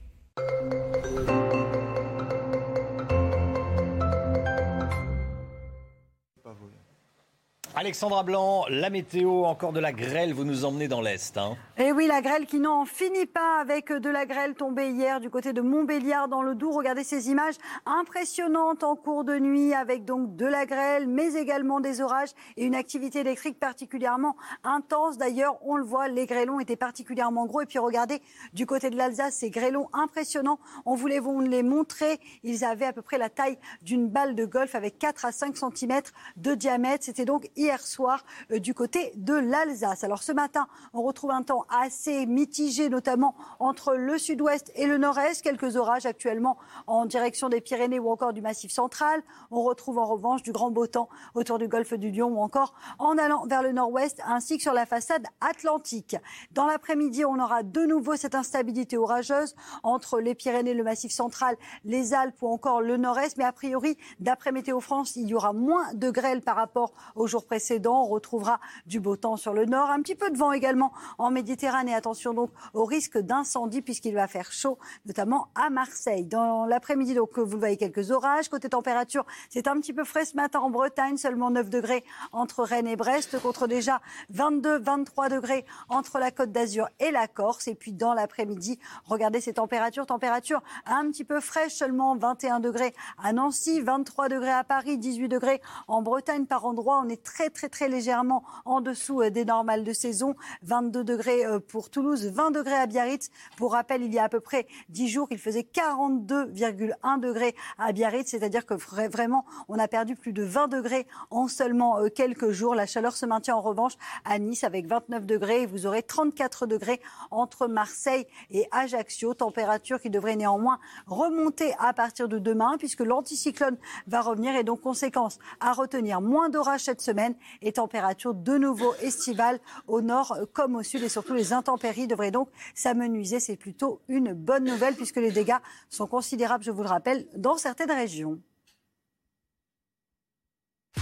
[7.79, 11.37] Alexandra Blanc, la météo, encore de la grêle, vous nous emmenez dans l'Est.
[11.37, 11.55] Hein.
[11.77, 15.29] Et oui, la grêle qui n'en finit pas avec de la grêle tombée hier du
[15.29, 16.75] côté de Montbéliard dans le Doubs.
[16.75, 17.53] Regardez ces images
[17.85, 22.65] impressionnantes en cours de nuit avec donc de la grêle, mais également des orages et
[22.65, 25.19] une activité électrique particulièrement intense.
[25.19, 27.61] D'ailleurs, on le voit, les grêlons étaient particulièrement gros.
[27.61, 30.57] Et puis regardez, du côté de l'Alsace, ces grêlons impressionnants.
[30.87, 32.19] On voulait vous les montrer.
[32.41, 35.55] Ils avaient à peu près la taille d'une balle de golf avec 4 à 5
[35.55, 36.01] cm
[36.37, 37.03] de diamètre.
[37.03, 40.03] C'était donc soir euh, du côté de l'Alsace.
[40.03, 44.97] Alors ce matin, on retrouve un temps assez mitigé, notamment entre le sud-ouest et le
[44.97, 45.41] nord-est.
[45.41, 49.21] Quelques orages actuellement en direction des Pyrénées ou encore du Massif central.
[49.51, 52.73] On retrouve en revanche du grand beau temps autour du golfe du Lion ou encore
[52.99, 56.15] en allant vers le nord-ouest ainsi que sur la façade atlantique.
[56.51, 61.57] Dans l'après-midi, on aura de nouveau cette instabilité orageuse entre les Pyrénées, le Massif central,
[61.83, 63.37] les Alpes ou encore le nord-est.
[63.37, 67.27] Mais a priori, d'après Météo France, il y aura moins de grêle par rapport aux
[67.27, 68.03] jours précédents.
[68.03, 71.31] On retrouvera du beau temps sur le nord, un petit peu de vent également en
[71.31, 71.95] Méditerranée.
[71.95, 76.25] Attention donc au risque d'incendie puisqu'il va faire chaud, notamment à Marseille.
[76.25, 78.49] Dans l'après-midi, donc vous voyez quelques orages.
[78.49, 82.63] Côté température, c'est un petit peu frais ce matin en Bretagne, seulement 9 degrés entre
[82.63, 87.67] Rennes et Brest, contre déjà 22, 23 degrés entre la Côte d'Azur et la Corse.
[87.67, 92.93] Et puis dans l'après-midi, regardez ces températures, température un petit peu fraîche, seulement 21 degrés
[93.23, 97.01] à Nancy, 23 degrés à Paris, 18 degrés en Bretagne par endroit.
[97.03, 100.35] On est très très très légèrement en dessous euh, des normales de saison.
[100.63, 103.29] 22 degrés euh, pour Toulouse, 20 degrés à Biarritz.
[103.57, 107.91] Pour rappel, il y a à peu près 10 jours, il faisait 42,1 degrés à
[107.91, 112.51] Biarritz, c'est-à-dire que vraiment, on a perdu plus de 20 degrés en seulement euh, quelques
[112.51, 112.75] jours.
[112.75, 113.93] La chaleur se maintient en revanche
[114.25, 120.09] à Nice avec 29 degrés vous aurez 34 degrés entre Marseille et Ajaccio, température qui
[120.09, 125.73] devrait néanmoins remonter à partir de demain puisque l'anticyclone va revenir et donc conséquence à
[125.73, 127.26] retenir moins d'orages cette semaine
[127.61, 132.31] et température de nouveau estivale au nord comme au sud et surtout les intempéries devraient
[132.31, 133.39] donc s'amenuiser.
[133.39, 135.57] C'est plutôt une bonne nouvelle puisque les dégâts
[135.89, 138.39] sont considérables, je vous le rappelle, dans certaines régions.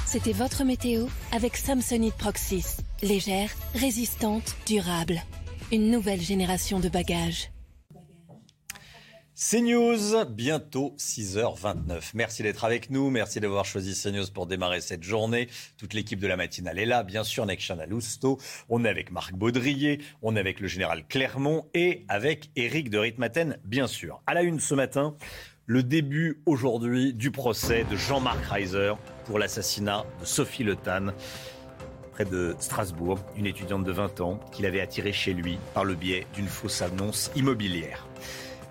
[0.06, 2.78] C'était votre météo avec Samsonite Proxys.
[3.02, 5.22] Légère, résistante, durable.
[5.72, 7.50] Une nouvelle génération de bagages.
[9.38, 12.12] CNews, bientôt 6h29.
[12.14, 15.50] Merci d'être avec nous, merci d'avoir choisi CNews pour démarrer cette journée.
[15.78, 19.12] Toute l'équipe de la matinale est là, bien sûr, avec Chana Lousteau, on est avec
[19.12, 24.22] Marc Baudrier, on est avec le général Clermont et avec Éric de Ritmaten, bien sûr.
[24.26, 25.18] À la une ce matin,
[25.66, 28.94] le début aujourd'hui du procès de Jean-Marc Reiser
[29.26, 31.08] pour l'assassinat de Sophie Le Tan
[32.14, 35.96] près de Strasbourg, une étudiante de 20 ans qu'il avait attirée chez lui par le
[35.96, 38.08] biais d'une fausse annonce immobilière.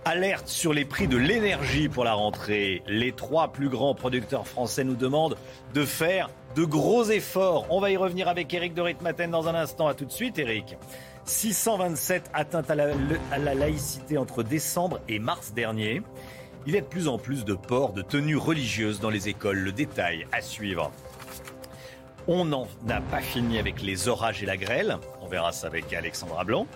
[0.07, 2.83] Alerte sur les prix de l'énergie pour la rentrée.
[2.87, 5.37] Les trois plus grands producteurs français nous demandent
[5.73, 7.67] de faire de gros efforts.
[7.71, 9.87] On va y revenir avec Eric de Ritmaten dans un instant.
[9.87, 10.77] À tout de suite, Eric.
[11.25, 12.89] 627 atteintes à la,
[13.33, 16.03] à la laïcité entre décembre et mars dernier.
[16.67, 19.59] Il y a de plus en plus de ports de tenues religieuses dans les écoles.
[19.59, 20.93] Le détail à suivre.
[22.29, 24.99] On n'en a pas fini avec les orages et la grêle.
[25.23, 26.67] On verra ça avec Alexandra Blanc.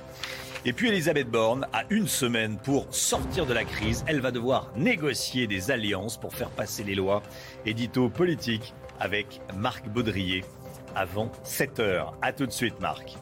[0.65, 4.05] Et puis Elisabeth Borne a une semaine pour sortir de la crise.
[4.09, 7.23] Elle va devoir négocier des alliances pour faire passer les lois.
[7.65, 10.45] Édito politique avec Marc Baudrier
[10.97, 12.15] avant 7 heures.
[12.23, 13.17] A tout de suite Marc.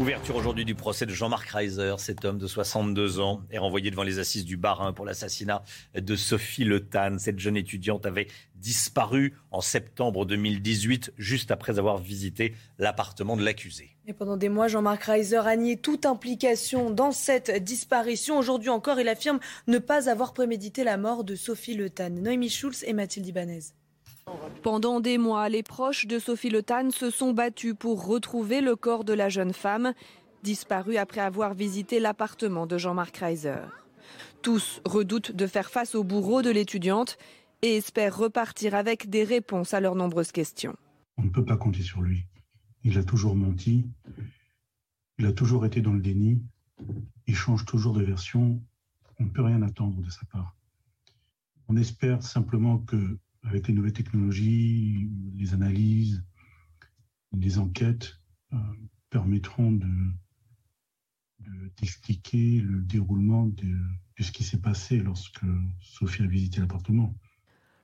[0.00, 1.94] Ouverture aujourd'hui du procès de Jean-Marc Reiser.
[1.98, 5.62] Cet homme de 62 ans est renvoyé devant les assises du Barin pour l'assassinat
[5.94, 7.18] de Sophie Le Tan.
[7.18, 8.26] Cette jeune étudiante avait
[8.56, 13.90] disparu en septembre 2018, juste après avoir visité l'appartement de l'accusé.
[14.06, 18.38] Et pendant des mois, Jean-Marc Reiser a nié toute implication dans cette disparition.
[18.38, 19.38] Aujourd'hui encore, il affirme
[19.68, 22.10] ne pas avoir prémédité la mort de Sophie Le Tan.
[22.10, 23.74] Noémie Schulz et Mathilde Ibanez.
[24.62, 28.76] Pendant des mois, les proches de Sophie Le Tan se sont battus pour retrouver le
[28.76, 29.92] corps de la jeune femme,
[30.42, 33.62] disparue après avoir visité l'appartement de Jean-Marc Reiser.
[34.42, 37.16] Tous redoutent de faire face au bourreau de l'étudiante
[37.62, 40.76] et espèrent repartir avec des réponses à leurs nombreuses questions.
[41.16, 42.26] On ne peut pas compter sur lui.
[42.84, 43.86] Il a toujours menti,
[45.18, 46.42] il a toujours été dans le déni,
[47.28, 48.60] il change toujours de version,
[49.20, 50.56] on ne peut rien attendre de sa part.
[51.68, 56.22] On espère simplement que avec les nouvelles technologies, les analyses,
[57.32, 58.18] les enquêtes
[58.52, 58.56] euh,
[59.10, 59.88] permettront de
[61.80, 65.44] d'expliquer le déroulement de, de, ce qui s'est passé lorsque
[65.80, 67.14] Sophie a visité l'appartement.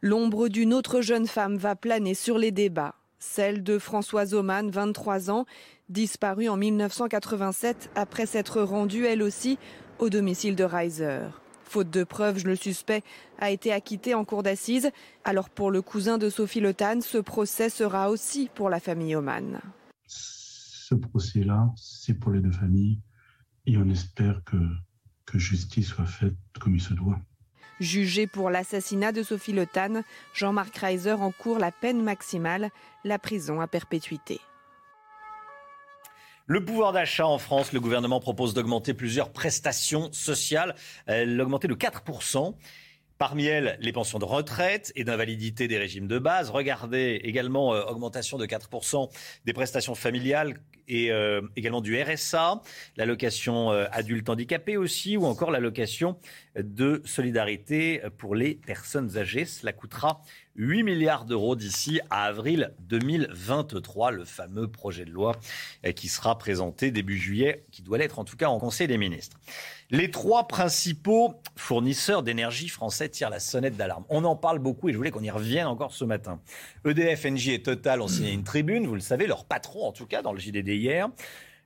[0.01, 5.31] L'ombre d'une autre jeune femme va planer sur les débats, celle de Françoise Oman, 23
[5.31, 5.45] ans,
[5.89, 9.59] disparue en 1987 après s'être rendue elle aussi
[9.99, 11.27] au domicile de Reiser.
[11.69, 13.03] Faute de preuves, le suspect
[13.39, 14.91] a été acquitté en cour d'assises.
[15.25, 19.15] Alors pour le cousin de Sophie Le Tan, ce procès sera aussi pour la famille
[19.15, 19.61] Oman.
[20.07, 23.01] Ce procès-là, c'est pour les deux familles
[23.67, 24.57] et on espère que,
[25.27, 27.21] que justice soit faite comme il se doit.
[27.81, 30.03] Jugé pour l'assassinat de Sophie Le Tan,
[30.35, 32.71] Jean-Marc Reiser encourt la peine maximale,
[33.05, 34.41] la prison à perpétuité.
[36.51, 40.75] Le pouvoir d'achat en France, le gouvernement propose d'augmenter plusieurs prestations sociales,
[41.11, 42.55] euh, l'augmenter de 4%.
[43.19, 46.51] Parmi elles, les pensions de retraite et d'invalidité des régimes de base.
[46.51, 49.11] Regardez également euh, augmentation de 4%
[49.45, 52.63] des prestations familiales et euh, également du RSA,
[52.97, 56.17] l'allocation euh, adulte handicapé aussi, ou encore l'allocation
[56.57, 59.45] de solidarité pour les personnes âgées.
[59.45, 60.23] Cela coûtera
[60.57, 65.37] 8 milliards d'euros d'ici à avril 2023, le fameux projet de loi
[65.87, 68.99] euh, qui sera présenté début juillet, qui doit l'être en tout cas en Conseil des
[68.99, 69.39] ministres.
[69.91, 74.05] Les trois principaux fournisseurs d'énergie français tirent la sonnette d'alarme.
[74.09, 76.41] On en parle beaucoup et je voulais qu'on y revienne encore ce matin.
[76.85, 80.07] EDF, Engie et Total ont signé une tribune, vous le savez, leur patron en tout
[80.07, 81.09] cas dans le JDD hier.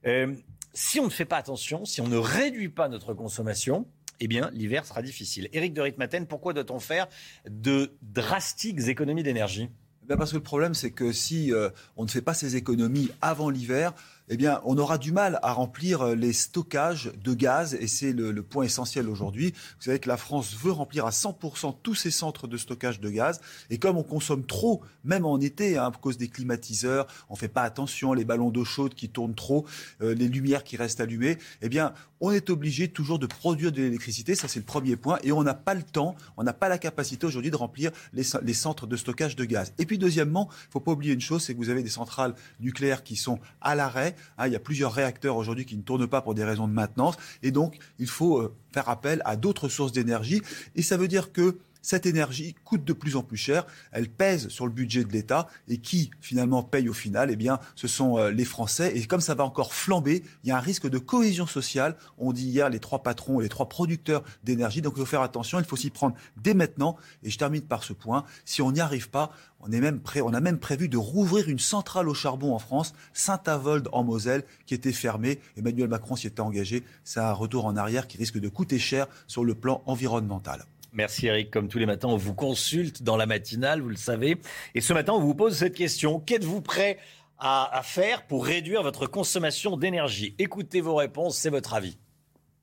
[0.07, 0.35] Euh,
[0.75, 3.87] si on ne fait pas attention, si on ne réduit pas notre consommation,
[4.25, 5.49] eh bien, l'hiver sera difficile.
[5.53, 7.09] Éric de Ritmaten, pourquoi doit-on faire
[7.51, 9.69] de drastiques économies d'énergie?
[10.07, 13.11] Ben Parce que le problème, c'est que si euh, on ne fait pas ces économies
[13.21, 13.93] avant l'hiver,
[14.29, 18.13] eh bien, on aura du mal à remplir euh, les stockages de gaz, et c'est
[18.13, 19.53] le, point essentiel aujourd'hui.
[19.79, 23.11] Vous savez que la France veut remplir à 100% tous ses centres de stockage de
[23.11, 27.37] gaz, et comme on consomme trop, même en été, hein, à cause des climatiseurs, on
[27.37, 29.67] fait pas attention, les ballons d'eau chaude qui tournent trop,
[30.01, 33.83] euh, les lumières qui restent allumées, eh bien, on est obligé toujours de produire de
[33.83, 36.69] l'électricité, ça c'est le premier point, et on n'a pas le temps, on n'a pas
[36.69, 38.23] la capacité aujourd'hui de remplir les,
[38.55, 39.73] centres de stockage de gaz.
[39.79, 42.35] Et puis deuxièmement, il faut pas oublier une chose, c'est que vous avez des centrales
[42.61, 46.07] nucléaires qui sont à l'arrêt, hein, il y a plusieurs réacteurs aujourd'hui qui ne tournent
[46.07, 49.69] pas pour des raisons de maintenance, et donc il faut euh, faire appel à d'autres
[49.69, 50.43] sources d'énergie,
[50.75, 54.49] et ça veut dire que cette énergie coûte de plus en plus cher, elle pèse
[54.49, 57.31] sur le budget de l'État et qui finalement paye au final?
[57.31, 58.97] Eh bien, ce sont euh, les Français.
[58.97, 61.97] Et comme ça va encore flamber, il y a un risque de cohésion sociale.
[62.19, 64.81] On dit hier les trois patrons et les trois producteurs d'énergie.
[64.81, 66.97] Donc il faut faire attention, il faut s'y prendre dès maintenant.
[67.23, 68.25] Et je termine par ce point.
[68.45, 71.49] Si on n'y arrive pas, on, est même prêt, on a même prévu de rouvrir
[71.49, 75.41] une centrale au charbon en France, Saint-Avold en Moselle, qui était fermée.
[75.57, 76.85] Emmanuel Macron s'y était engagé.
[77.05, 80.65] C'est un retour en arrière qui risque de coûter cher sur le plan environnemental.
[80.93, 81.51] Merci Eric.
[81.51, 84.37] Comme tous les matins, on vous consulte dans la matinale, vous le savez.
[84.75, 86.21] Et ce matin, on vous pose cette question.
[86.21, 86.99] Qu'êtes-vous prêt
[87.39, 90.35] à, faire pour réduire votre consommation d'énergie?
[90.39, 91.97] Écoutez vos réponses, c'est votre avis.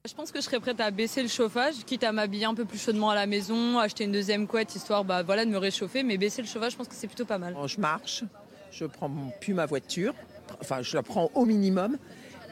[0.07, 2.65] Je pense que je serais prête à baisser le chauffage, quitte à m'habiller un peu
[2.65, 6.03] plus chaudement à la maison, acheter une deuxième couette histoire bah, voilà, de me réchauffer,
[6.03, 7.55] mais baisser le chauffage, je pense que c'est plutôt pas mal.
[7.65, 8.23] Je marche,
[8.71, 9.11] je prends
[9.41, 10.13] plus ma voiture,
[10.61, 11.97] enfin je la prends au minimum.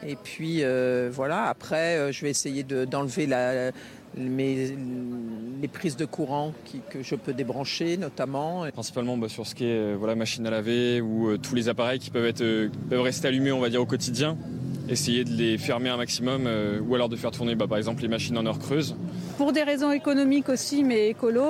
[0.06, 3.72] Et puis euh, voilà, après euh, je vais essayer d'enlever la,
[4.16, 6.52] les prises de courant
[6.90, 8.64] que je peux débrancher notamment.
[8.72, 11.68] Principalement bah, sur ce qui est euh, voilà, machine à laver ou euh, tous les
[11.68, 14.36] appareils qui peuvent, être, euh, peuvent rester allumés on va dire, au quotidien.
[14.88, 16.48] Essayer de les fermer un maximum
[16.88, 18.96] ou alors de faire tourner bah, par exemple les machines en heure creuse.
[19.36, 21.44] Pour des raisons économiques aussi mais écolo,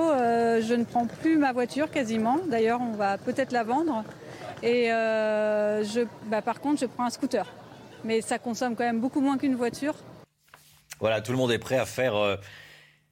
[0.60, 2.38] je ne prends plus ma voiture quasiment.
[2.50, 4.02] D'ailleurs on va peut-être la vendre.
[4.64, 7.46] Et je, bah, par contre je prends un scooter.
[8.04, 9.94] Mais ça consomme quand même beaucoup moins qu'une voiture.
[11.00, 12.36] Voilà, tout le monde est prêt à faire euh,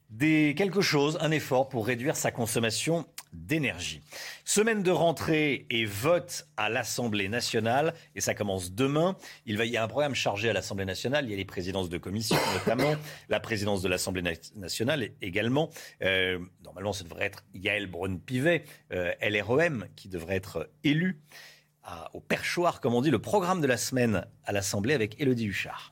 [0.09, 4.01] des, quelque chose, un effort pour réduire sa consommation d'énergie.
[4.45, 9.15] Semaine de rentrée et vote à l'Assemblée nationale, et ça commence demain.
[9.45, 11.97] Il, y a un programme chargé à l'Assemblée nationale, il y a les présidences de
[11.97, 12.95] commission notamment,
[13.29, 14.23] la présidence de l'Assemblée
[14.55, 15.69] nationale également.
[16.01, 18.63] Euh, normalement, ce devrait être Yael Braun-Pivet,
[18.93, 20.69] euh, LREM, qui devrait être
[22.13, 25.91] au perchoir, comme on dit, le programme de la semaine à l'Assemblée avec Élodie Huchard.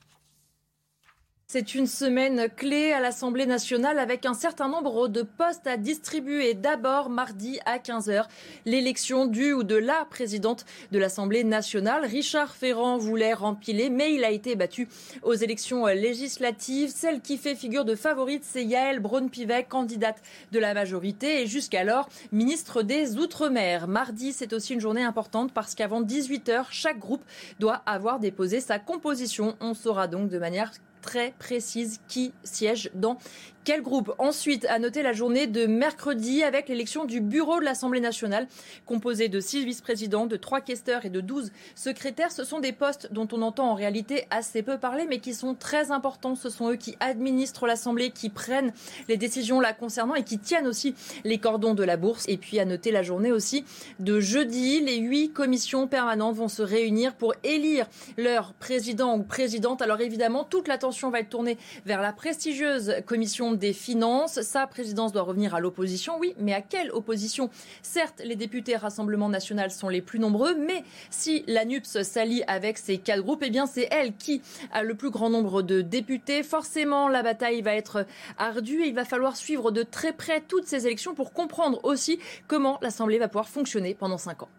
[1.48, 6.56] C'est une semaine clé à l'Assemblée nationale avec un certain nombre de postes à distribuer.
[6.56, 8.26] D'abord, mardi à 15h,
[8.66, 12.04] l'élection du ou de la présidente de l'Assemblée nationale.
[12.04, 14.90] Richard Ferrand voulait rempiler, mais il a été battu
[15.22, 16.90] aux élections législatives.
[16.90, 22.10] Celle qui fait figure de favorite, c'est Yael Braun-Pivet, candidate de la majorité et jusqu'alors
[22.32, 23.88] ministre des Outre-mer.
[23.88, 27.24] Mardi, c'est aussi une journée importante parce qu'avant 18h, chaque groupe
[27.60, 29.56] doit avoir déposé sa composition.
[29.60, 30.72] On saura donc de manière
[31.06, 33.18] très précise qui siège dans
[33.66, 38.00] quel groupe Ensuite, à noter la journée de mercredi avec l'élection du bureau de l'Assemblée
[38.00, 38.48] nationale,
[38.86, 42.32] composé de six vice-présidents, de trois questeurs et de douze secrétaires.
[42.32, 45.56] Ce sont des postes dont on entend en réalité assez peu parler, mais qui sont
[45.56, 46.36] très importants.
[46.36, 48.72] Ce sont eux qui administrent l'Assemblée, qui prennent
[49.10, 50.94] les décisions la concernant et qui tiennent aussi
[51.24, 52.26] les cordons de la bourse.
[52.28, 53.66] Et puis à noter la journée aussi
[54.00, 59.82] de jeudi, les huit commissions permanentes vont se réunir pour élire leur président ou présidente.
[59.82, 61.58] Alors évidemment, toute l'attention va être tournée
[61.88, 64.42] vers la prestigieuse commission des Finances.
[64.42, 67.50] Sa présidence doit revenir à l'opposition, oui, mais à quelle opposition?
[67.82, 72.78] Certes, les députés Rassemblement national sont les plus nombreux, mais si la NUPS s'allie avec
[72.78, 74.42] ces quatre groupes, eh bien c'est elle qui
[74.72, 76.44] a le plus grand nombre de députés.
[76.44, 78.06] Forcément, la bataille va être
[78.38, 82.20] ardue et il va falloir suivre de très près toutes ces élections pour comprendre aussi
[82.48, 84.50] comment l'Assemblée va pouvoir fonctionner pendant cinq ans.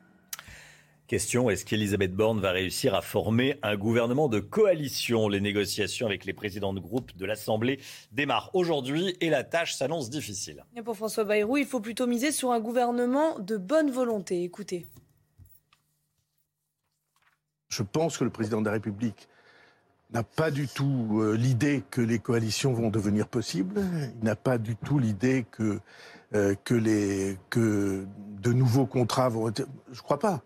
[1.07, 5.29] Question, est-ce qu'Elisabeth Borne va réussir à former un gouvernement de coalition?
[5.29, 7.79] Les négociations avec les présidents de groupe de l'Assemblée
[8.11, 10.65] démarrent aujourd'hui et la tâche s'annonce difficile.
[10.75, 14.43] Et pour François Bayrou, il faut plutôt miser sur un gouvernement de bonne volonté.
[14.43, 14.89] Écoutez.
[17.69, 19.29] Je pense que le président de la République
[20.11, 23.81] n'a pas du tout euh, l'idée que les coalitions vont devenir possibles.
[24.19, 25.79] Il n'a pas du tout l'idée que,
[26.35, 28.07] euh, que, les, que
[28.43, 29.69] de nouveaux contrats vont être...
[29.93, 30.43] Je crois pas.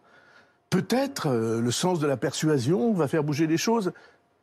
[0.70, 3.92] Peut-être euh, le sens de la persuasion va faire bouger les choses.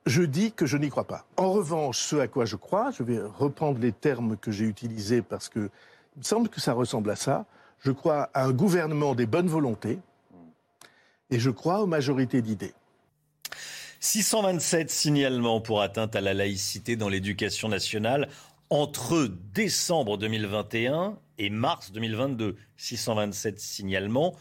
[0.06, 1.26] Je dis que je n'y crois pas.
[1.38, 5.22] En revanche, ce à quoi je crois, je vais reprendre les termes que j'ai utilisés
[5.22, 5.70] parce que
[6.16, 7.46] il me semble que ça ressemble à ça.
[7.80, 10.00] Je crois à un gouvernement des bonnes volontés
[11.30, 12.74] et je crois aux majorités d'idées.
[14.00, 18.30] 627 signalements pour atteinte à la laïcité dans l'éducation nationale
[18.70, 22.56] entre décembre 2021 et mars 2022.
[22.78, 24.36] 627 signalements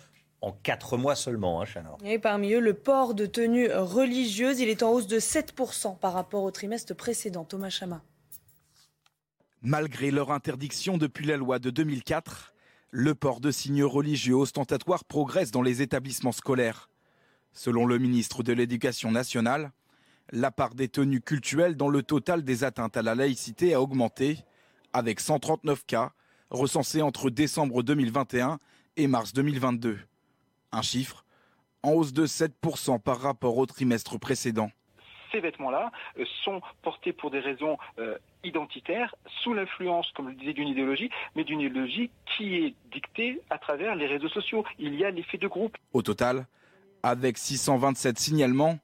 [0.47, 1.66] en quatre mois seulement, hein,
[2.05, 6.12] Et parmi eux, le port de tenue religieuse, il est en hausse de 7% par
[6.12, 7.44] rapport au trimestre précédent.
[7.44, 8.01] Thomas Chama.
[9.61, 12.55] Malgré leur interdiction depuis la loi de 2004,
[12.92, 16.90] le port de signes religieux ostentatoires progresse dans les établissements scolaires.
[17.53, 19.72] Selon le ministre de l'Éducation nationale,
[20.30, 24.38] la part des tenues cultuelles dans le total des atteintes à la laïcité a augmenté,
[24.92, 26.12] avec 139 cas
[26.51, 28.61] recensés entre décembre 2021
[28.97, 29.99] et mars 2022.
[30.76, 31.24] Un chiffre
[31.82, 34.70] en hausse de 7% par rapport au trimestre précédent.
[35.32, 40.36] ces vêtements-là euh, sont portés pour des raisons euh, identitaires, sous l'influence, comme je le
[40.36, 44.66] disais, d'une idéologie, mais d'une idéologie qui est dictée à travers les réseaux sociaux.
[44.78, 45.78] Il y a l'effet de groupe.
[45.94, 46.46] Au total,
[47.02, 48.78] avec 627 signalements,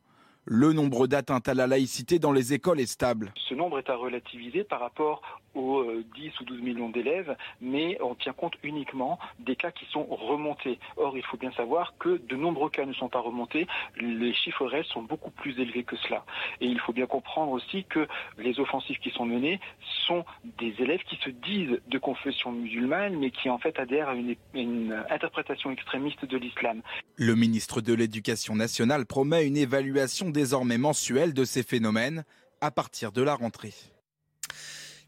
[0.45, 3.33] le nombre d'atteintes à la laïcité dans les écoles est stable.
[3.49, 5.23] Ce nombre est à relativiser par rapport
[5.55, 5.85] aux
[6.17, 10.79] 10 ou 12 millions d'élèves, mais on tient compte uniquement des cas qui sont remontés.
[10.97, 13.67] Or, il faut bien savoir que de nombreux cas ne sont pas remontés.
[14.01, 16.25] Les chiffres réels sont beaucoup plus élevés que cela.
[16.61, 19.61] Et il faut bien comprendre aussi que les offensives qui sont menées
[20.07, 20.25] sont
[20.59, 24.35] des élèves qui se disent de confession musulmane, mais qui en fait adhèrent à une,
[24.55, 26.81] une interprétation extrémiste de l'islam.
[27.17, 32.25] Le ministre de l'Éducation nationale promet une évaluation désormais mensuelle de ces phénomènes
[32.61, 33.75] à partir de la rentrée.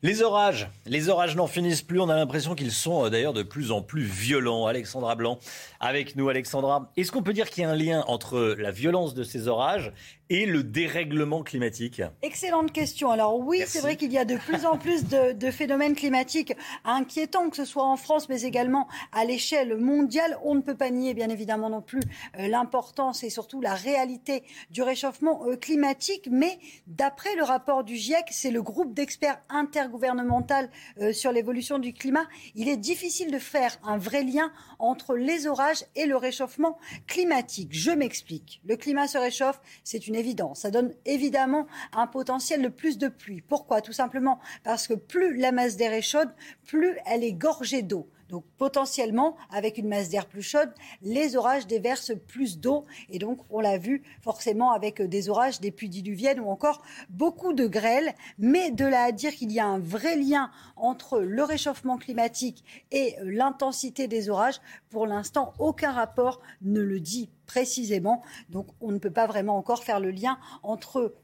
[0.05, 1.99] Les orages, les orages n'en finissent plus.
[1.99, 4.67] On a l'impression qu'ils sont euh, d'ailleurs de plus en plus violents.
[4.67, 5.39] Alexandra Blanc,
[5.81, 6.93] avec nous, Alexandra.
[6.99, 9.95] Est-ce qu'on peut dire qu'il y a un lien entre la violence de ces orages
[10.31, 13.11] et le dérèglement climatique Excellente question.
[13.11, 16.55] Alors oui, c'est vrai qu'il y a de plus en plus de, de, phénomènes climatiques
[16.85, 20.39] inquiétants, que ce soit en France, mais également à l'échelle mondiale.
[20.43, 22.01] On ne peut pas nier, bien évidemment, non plus
[22.39, 26.29] euh, l'importance et surtout la réalité du réchauffement euh, climatique.
[26.31, 30.71] Mais d'après le rapport du GIEC, c'est le groupe d'experts intergouvernemental
[31.01, 35.47] euh, sur l'évolution du climat, il est difficile de faire un vrai lien entre les
[35.47, 37.71] orages et le réchauffement climatique.
[37.73, 38.61] Je m'explique.
[38.65, 40.61] Le climat se réchauffe, c'est une évidence.
[40.61, 43.41] Ça donne évidemment un potentiel de plus de pluie.
[43.41, 43.81] Pourquoi?
[43.81, 46.31] Tout simplement parce que plus la masse d'air est chaude,
[46.67, 48.09] plus elle est gorgée d'eau.
[48.35, 52.85] Donc potentiellement, avec une masse d'air plus chaude, les orages déversent plus d'eau.
[53.09, 57.53] Et donc, on l'a vu forcément avec des orages, des pluies diluviennes ou encore beaucoup
[57.53, 58.13] de grêles.
[58.41, 62.65] Mais de là à dire qu'il y a un vrai lien entre le réchauffement climatique
[62.91, 64.61] et l'intensité des orages,
[64.91, 68.21] pour l'instant, aucun rapport ne le dit précisément.
[68.49, 71.15] Donc, on ne peut pas vraiment encore faire le lien entre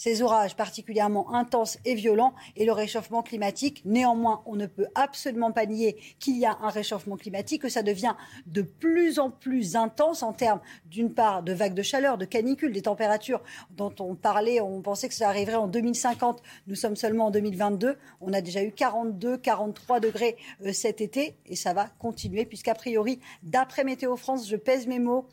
[0.00, 3.82] ces orages particulièrement intenses et violents et le réchauffement climatique.
[3.84, 7.82] Néanmoins, on ne peut absolument pas nier qu'il y a un réchauffement climatique, que ça
[7.82, 8.14] devient
[8.46, 12.72] de plus en plus intense en termes, d'une part, de vagues de chaleur, de canicules,
[12.72, 13.42] des températures
[13.76, 16.42] dont on parlait, on pensait que ça arriverait en 2050.
[16.66, 17.98] Nous sommes seulement en 2022.
[18.22, 22.74] On a déjà eu 42, 43 degrés euh, cet été et ça va continuer puisqu'a
[22.74, 25.26] priori, d'après Météo France, je pèse mes mots,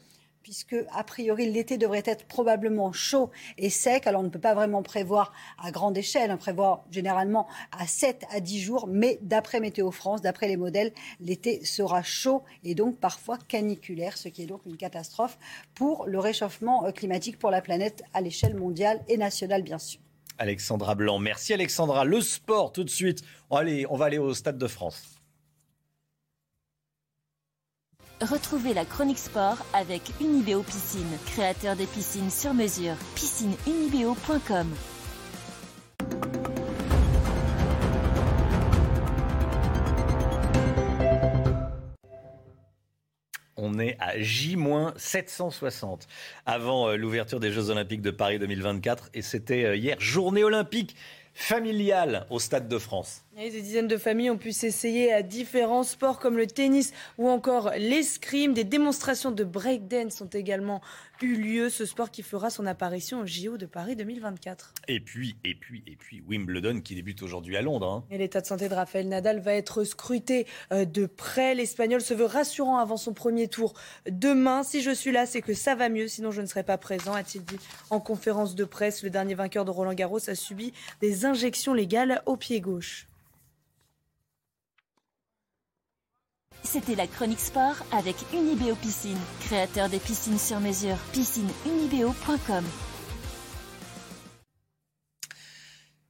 [0.47, 4.07] puisque a priori l'été devrait être probablement chaud et sec.
[4.07, 8.23] Alors on ne peut pas vraiment prévoir à grande échelle, on prévoit généralement à 7
[8.31, 12.97] à 10 jours, mais d'après Météo France, d'après les modèles, l'été sera chaud et donc
[12.97, 15.37] parfois caniculaire, ce qui est donc une catastrophe
[15.75, 19.99] pour le réchauffement euh, climatique pour la planète à l'échelle mondiale et nationale bien sûr.
[20.37, 22.05] Alexandra Blanc, merci Alexandra.
[22.05, 23.21] Le sport tout de suite.
[23.51, 25.16] Allez, on va aller au Stade de France.
[28.21, 32.95] Retrouvez la chronique sport avec Unibeo Piscine, créateur des piscines sur mesure.
[33.13, 34.73] Piscineunibeo.com
[43.55, 46.07] On est à J-760
[46.47, 50.95] avant euh, l'ouverture des Jeux Olympiques de Paris 2024 et c'était euh, hier journée olympique
[51.35, 53.26] familiale au Stade de France.
[53.39, 57.29] Et des dizaines de familles ont pu s'essayer à différents sports comme le tennis ou
[57.29, 58.55] encore l'escrime.
[58.55, 60.81] Des démonstrations de breakdance ont également
[61.21, 61.69] eu lieu.
[61.69, 64.73] Ce sport qui fera son apparition au JO de Paris 2024.
[64.87, 67.87] Et puis, et puis, et puis Wimbledon qui débute aujourd'hui à Londres.
[67.87, 68.03] Hein.
[68.09, 71.53] Et l'état de santé de Rafael Nadal va être scruté euh, de près.
[71.53, 73.75] L'Espagnol se veut rassurant avant son premier tour
[74.09, 74.63] demain.
[74.63, 76.07] Si je suis là, c'est que ça va mieux.
[76.07, 77.59] Sinon, je ne serai pas présent, a-t-il dit
[77.91, 79.03] en conférence de presse.
[79.03, 83.05] Le dernier vainqueur de Roland Garros a subi des injections légales au pied gauche.
[86.69, 90.97] C'était la chronique sport avec Unibeo Piscine, créateur des piscines sur mesure.
[91.13, 92.65] Piscineunibeo.com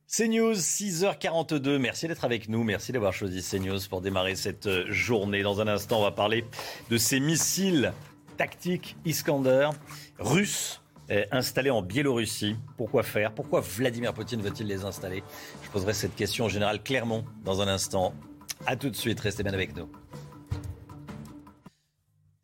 [0.08, 1.78] CNews, 6h42.
[1.78, 2.64] Merci d'être avec nous.
[2.64, 5.44] Merci d'avoir choisi CNews pour démarrer cette journée.
[5.44, 6.44] Dans un instant, on va parler
[6.90, 7.94] de ces missiles
[8.36, 9.70] tactiques Iskander
[10.18, 10.82] russes
[11.12, 12.56] euh, installés en Biélorussie.
[12.78, 13.32] Pourquoi faire?
[13.32, 15.24] Pourquoi Vladimir Poutine veut-il les installer?
[15.62, 18.16] Je poserai cette question au général Clermont dans un instant.
[18.66, 19.88] A tout de suite, restez bien avec nous.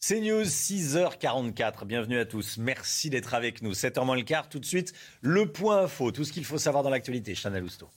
[0.06, 1.86] C'est News 6h44.
[1.86, 2.58] Bienvenue à tous.
[2.58, 3.72] Merci d'être avec nous.
[3.72, 4.50] 7h moins le quart.
[4.50, 4.92] Tout de suite,
[5.22, 6.12] le point info.
[6.12, 7.36] Tout ce qu'il faut savoir dans l'actualité.
[7.36, 7.90] Chanel Housteau.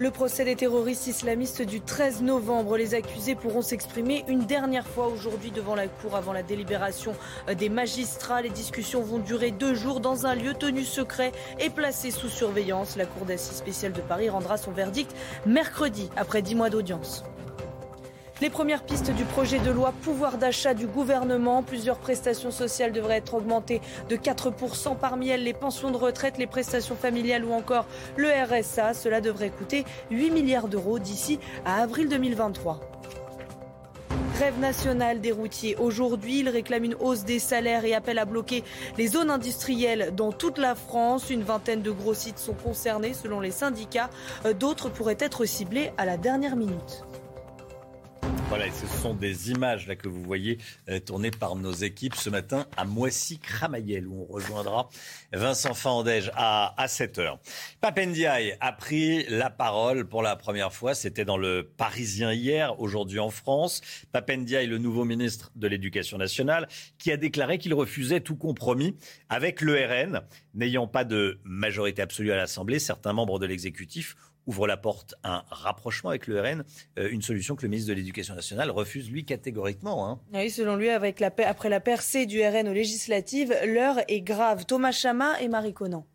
[0.00, 2.76] Le procès des terroristes islamistes du 13 novembre.
[2.76, 7.14] Les accusés pourront s'exprimer une dernière fois aujourd'hui devant la Cour avant la délibération
[7.56, 8.42] des magistrats.
[8.42, 11.30] Les discussions vont durer deux jours dans un lieu tenu secret
[11.60, 12.96] et placé sous surveillance.
[12.96, 15.14] La Cour d'assises spéciale de Paris rendra son verdict
[15.46, 17.22] mercredi après dix mois d'audience.
[18.40, 21.62] Les premières pistes du projet de loi pouvoir d'achat du gouvernement.
[21.62, 24.96] Plusieurs prestations sociales devraient être augmentées de 4%.
[24.96, 28.92] Parmi elles, les pensions de retraite, les prestations familiales ou encore le RSA.
[28.92, 32.80] Cela devrait coûter 8 milliards d'euros d'ici à avril 2023.
[34.34, 35.76] Grève nationale des routiers.
[35.76, 38.64] Aujourd'hui, ils réclament une hausse des salaires et appellent à bloquer
[38.98, 41.30] les zones industrielles dans toute la France.
[41.30, 44.10] Une vingtaine de gros sites sont concernés selon les syndicats.
[44.58, 47.04] D'autres pourraient être ciblés à la dernière minute.
[48.56, 52.14] Voilà, et ce sont des images là que vous voyez euh, tournées par nos équipes
[52.14, 54.88] ce matin à Moissy-Cramayel où on rejoindra
[55.32, 57.38] Vincent Fandège à, à 7h.
[57.80, 60.94] Papendiaï a pris la parole pour la première fois.
[60.94, 63.80] C'était dans le Parisien hier, aujourd'hui en France.
[64.12, 68.96] Papendiaï, le nouveau ministre de l'Éducation nationale, qui a déclaré qu'il refusait tout compromis
[69.28, 70.20] avec le RN.
[70.54, 74.14] N'ayant pas de majorité absolue à l'Assemblée, certains membres de l'exécutif
[74.46, 76.64] ouvre la porte à un rapprochement avec le RN,
[76.98, 80.08] euh, une solution que le ministre de l'Éducation nationale refuse, lui, catégoriquement.
[80.08, 80.20] Hein.
[80.32, 84.66] Oui, selon lui, avec la, après la percée du RN aux législatives, l'heure est grave.
[84.66, 86.06] Thomas Chama et Marie Conan.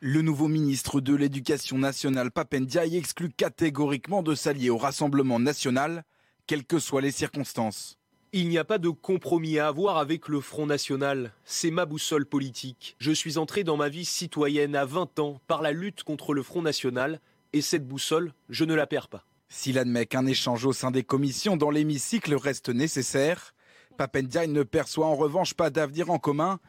[0.00, 6.04] Le nouveau ministre de l'Éducation nationale, Papendiaï, exclut catégoriquement de s'allier au Rassemblement national,
[6.46, 7.95] quelles que soient les circonstances.
[8.38, 11.32] Il n'y a pas de compromis à avoir avec le Front National.
[11.46, 12.94] C'est ma boussole politique.
[12.98, 16.42] Je suis entré dans ma vie citoyenne à 20 ans par la lutte contre le
[16.42, 17.22] Front National
[17.54, 19.24] et cette boussole, je ne la perds pas.
[19.48, 23.54] S'il admet qu'un échange au sein des commissions dans l'hémicycle reste nécessaire,
[23.96, 26.60] Papendiaï ne perçoit en revanche pas d'avenir en commun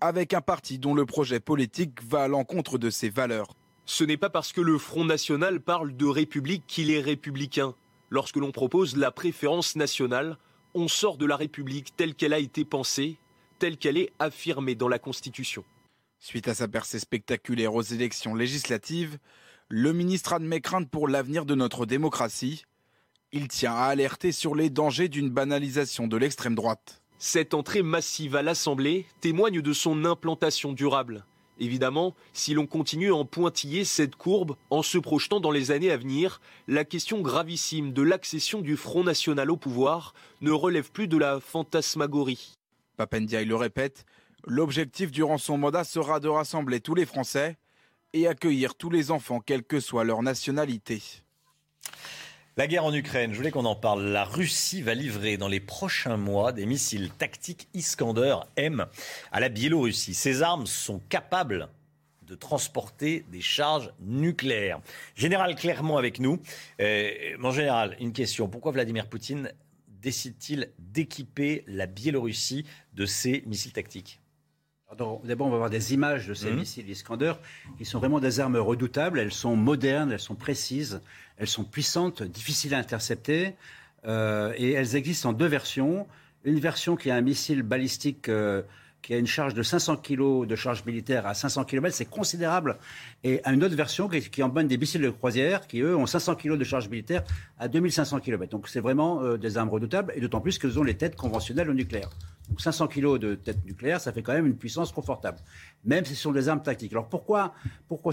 [0.00, 3.48] avec un parti dont le projet politique va à l'encontre de ses valeurs.
[3.84, 7.74] Ce n'est pas parce que le Front National parle de République qu'il est républicain.
[8.08, 10.38] Lorsque l'on propose la préférence nationale,
[10.74, 13.18] on sort de la République telle qu'elle a été pensée,
[13.58, 15.64] telle qu'elle est affirmée dans la Constitution.
[16.18, 19.18] Suite à sa percée spectaculaire aux élections législatives,
[19.68, 22.64] le ministre admet crainte pour l'avenir de notre démocratie.
[23.32, 27.02] Il tient à alerter sur les dangers d'une banalisation de l'extrême droite.
[27.18, 31.24] Cette entrée massive à l'Assemblée témoigne de son implantation durable.
[31.60, 35.90] Évidemment, si l'on continue à en pointiller cette courbe en se projetant dans les années
[35.90, 41.06] à venir, la question gravissime de l'accession du Front National au pouvoir ne relève plus
[41.06, 42.56] de la fantasmagorie.
[42.96, 44.06] Papendiaï le répète,
[44.46, 47.58] l'objectif durant son mandat sera de rassembler tous les Français
[48.14, 51.02] et accueillir tous les enfants, quelle que soit leur nationalité.
[52.60, 54.04] La guerre en Ukraine, je voulais qu'on en parle.
[54.04, 58.84] La Russie va livrer dans les prochains mois des missiles tactiques Iskander M
[59.32, 60.12] à la Biélorussie.
[60.12, 61.70] Ces armes sont capables
[62.26, 64.82] de transporter des charges nucléaires.
[65.14, 66.38] Général Clermont avec nous.
[66.82, 68.46] Euh, mon général, une question.
[68.46, 69.50] Pourquoi Vladimir Poutine
[69.88, 74.20] décide-t-il d'équiper la Biélorussie de ces missiles tactiques?
[74.98, 76.58] D'abord, on va voir des images de ces Mhm.
[76.58, 77.34] missiles Iskander
[77.78, 79.20] qui sont vraiment des armes redoutables.
[79.20, 81.00] Elles sont modernes, elles sont précises,
[81.40, 83.54] elles sont puissantes, difficiles à intercepter.
[84.06, 86.06] euh, et elles existent en deux versions.
[86.44, 88.62] Une version qui a un missile balistique euh,
[89.02, 92.76] qui a une charge de 500 kg de charge militaire à 500 km, c'est considérable.
[93.24, 96.34] Et une autre version qui, qui emmène des missiles de croisière qui, eux, ont 500
[96.34, 97.22] kg de charge militaire
[97.58, 98.50] à 2500 km.
[98.50, 101.70] Donc c'est vraiment euh, des armes redoutables, et d'autant plus qu'elles ont les têtes conventionnelles
[101.70, 102.10] au nucléaire.
[102.50, 105.38] Donc 500 kg de tête nucléaire, ça fait quand même une puissance confortable,
[105.84, 106.92] même si ce sont des armes tactiques.
[106.92, 107.54] Alors pourquoi,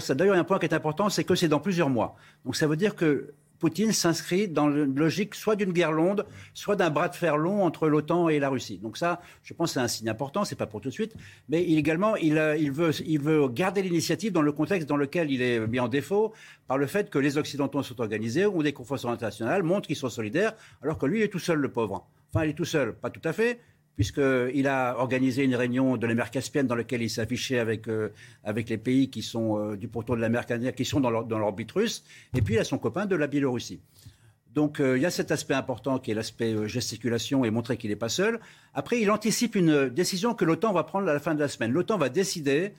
[0.00, 0.14] ça?
[0.14, 2.16] D'ailleurs, il y a un point qui est important, c'est que c'est dans plusieurs mois.
[2.44, 6.22] Donc ça veut dire que Poutine s'inscrit dans une logique soit d'une guerre longue,
[6.54, 8.78] soit d'un bras de fer long entre l'OTAN et la Russie.
[8.78, 10.44] Donc ça, je pense, c'est un signe important.
[10.44, 11.14] C'est pas pour tout de suite,
[11.48, 15.42] mais il, également, il, euh, il veut garder l'initiative dans le contexte dans lequel il
[15.42, 16.32] est mis en défaut
[16.68, 20.08] par le fait que les Occidentaux sont organisés, ont des conférences internationales, montrent qu'ils sont
[20.08, 22.06] solidaires, alors que lui il est tout seul, le pauvre.
[22.32, 23.58] Enfin, il est tout seul, pas tout à fait,
[23.98, 28.10] puisqu'il a organisé une réunion de la mer Caspienne dans laquelle il affiché avec, euh,
[28.44, 31.10] avec les pays qui sont euh, du pourtour de la mer Caspienne, qui sont dans
[31.10, 33.80] l'orbite russe, et puis il a son copain de la Biélorussie.
[34.54, 37.90] Donc euh, il y a cet aspect important qui est l'aspect gesticulation et montrer qu'il
[37.90, 38.38] n'est pas seul.
[38.72, 41.72] Après, il anticipe une décision que l'OTAN va prendre à la fin de la semaine.
[41.72, 42.74] L'OTAN va décider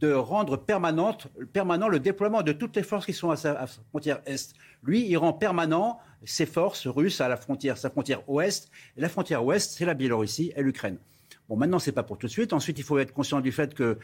[0.00, 4.54] de rendre permanent le déploiement de toutes les forces qui sont à sa, frontière est.
[4.82, 8.70] Lui, il rend permanent ses forces russes à la frontière, sa frontière ouest.
[8.96, 10.98] La frontière ouest, c'est la Biélorussie et l'Ukraine.
[11.48, 12.52] Bon, maintenant, c'est pas pour tout de suite.
[12.52, 13.98] Ensuite, il faut être conscient du fait que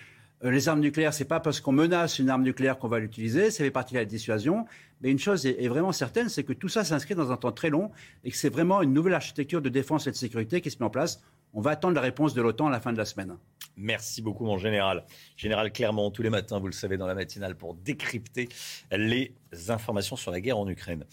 [0.50, 3.50] les armes nucléaires, c'est pas parce qu'on menace une arme nucléaire qu'on va l'utiliser.
[3.50, 4.66] Ça fait partie de la dissuasion.
[5.00, 7.52] Mais une chose est, est vraiment certaine, c'est que tout ça s'inscrit dans un temps
[7.52, 7.90] très long
[8.24, 10.84] et que c'est vraiment une nouvelle architecture de défense et de sécurité qui se met
[10.84, 11.22] en place.
[11.54, 13.36] On va attendre la réponse de l'OTAN à la fin de la semaine.
[13.76, 15.04] Merci beaucoup, mon général.
[15.36, 18.48] Général Clermont, tous les matins, vous le savez, dans la matinale, pour décrypter
[18.90, 19.34] les
[19.68, 21.04] informations sur la guerre en Ukraine.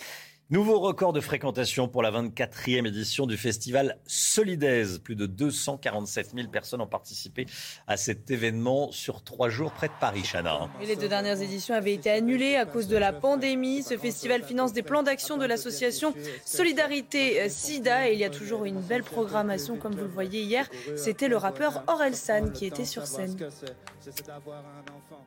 [0.52, 4.97] Nouveau record de fréquentation pour la 24e édition du festival Solidaise.
[4.97, 7.45] Plus de 247 000 personnes ont participé
[7.86, 10.68] à cet événement sur trois jours près de Paris, Chana.
[10.82, 13.84] les deux dernières éditions avaient été annulées à cause de la pandémie.
[13.84, 18.66] Ce festival finance des plans d'action de l'association Solidarité SIDA et il y a toujours
[18.66, 20.68] une belle programmation comme vous le voyez hier.
[20.95, 23.38] C'était le rappeur Orelsan qui était sur scène.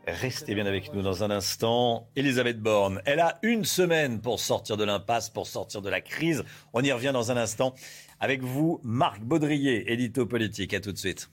[0.08, 2.08] Restez bien avec nous dans un instant.
[2.16, 4.84] Elisabeth Borne, elle a une semaine pour sortir de
[5.20, 6.44] pour sortir de la crise.
[6.72, 7.74] On y revient dans un instant.
[8.20, 10.74] Avec vous, Marc Baudrier, édito politique.
[10.74, 11.28] À tout de suite.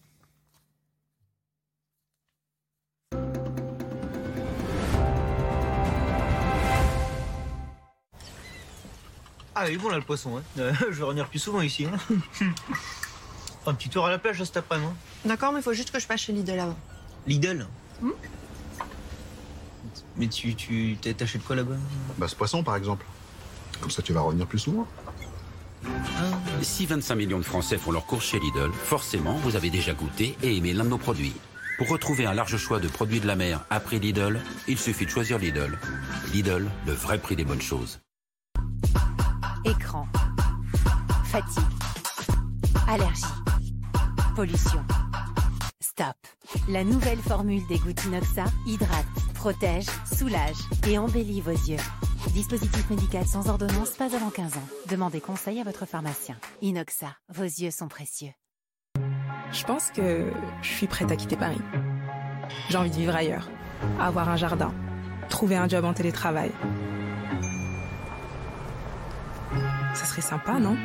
[9.56, 10.38] Ah oui, bon là le poisson.
[10.38, 10.44] Hein.
[10.58, 11.86] Euh, je vais revenir plus souvent ici.
[11.86, 11.98] Hein.
[13.66, 14.92] Un petit tour à la plage cet après-midi.
[15.26, 16.78] D'accord, mais il faut juste que je passe chez Lidl avant.
[17.28, 17.68] Lidl
[18.02, 18.12] Hmm?
[20.16, 21.76] Mais tu, tu t'achètes quoi là-bas?
[22.18, 23.06] Bah ce poisson par exemple.
[23.82, 24.88] Comme ça tu vas revenir plus souvent.
[26.62, 30.36] Si 25 millions de Français font leur course chez Lidl, forcément vous avez déjà goûté
[30.44, 31.34] et aimé l'un de nos produits.
[31.78, 35.10] Pour retrouver un large choix de produits de la mer après Lidl, il suffit de
[35.10, 35.80] choisir Lidl.
[36.34, 38.00] Lidl, le vrai prix des bonnes choses.
[39.64, 40.06] Écran.
[41.26, 41.64] Fatigue.
[42.88, 43.24] Allergie.
[44.36, 44.84] Pollution.
[45.80, 46.16] Stop.
[46.68, 49.06] La nouvelle formule des gouttes Inoxa hydrate,
[49.36, 49.86] protège,
[50.18, 50.58] soulage
[50.88, 51.78] et embellit vos yeux.
[52.28, 54.68] Dispositif médical sans ordonnance, pas avant 15 ans.
[54.88, 56.38] Demandez conseil à votre pharmacien.
[56.62, 58.32] Inoxa, vos yeux sont précieux.
[59.52, 61.62] Je pense que je suis prête à quitter Paris.
[62.70, 63.50] J'ai envie de vivre ailleurs,
[64.00, 64.74] avoir un jardin,
[65.30, 66.52] trouver un job en télétravail.
[69.96, 70.78] Ça serait sympa, non?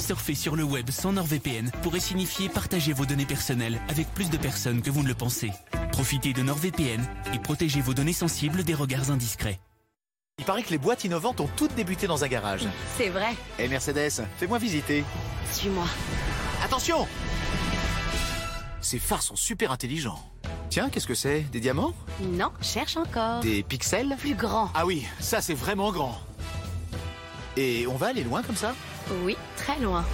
[0.00, 4.38] Surfer sur le web sans NordVPN pourrait signifier partager vos données personnelles avec plus de
[4.38, 5.52] personnes que vous ne le pensez.
[5.92, 9.60] Profitez de NordVPN et protégez vos données sensibles des regards indiscrets.
[10.38, 12.66] Il paraît que les boîtes innovantes ont toutes débuté dans un garage.
[12.96, 13.34] C'est vrai.
[13.58, 15.04] Et Mercedes, fais-moi visiter.
[15.52, 15.84] Suis-moi.
[16.64, 17.06] Attention
[18.80, 20.18] Ces phares sont super intelligents.
[20.70, 21.40] Tiens, qu'est-ce que c'est?
[21.52, 21.92] Des diamants?
[22.20, 23.40] Non, cherche encore.
[23.40, 24.16] Des pixels?
[24.18, 24.70] Plus grand.
[24.74, 26.18] Ah oui, ça c'est vraiment grand.
[27.58, 28.74] Et on va aller loin comme ça?
[29.24, 30.04] Oui, très loin.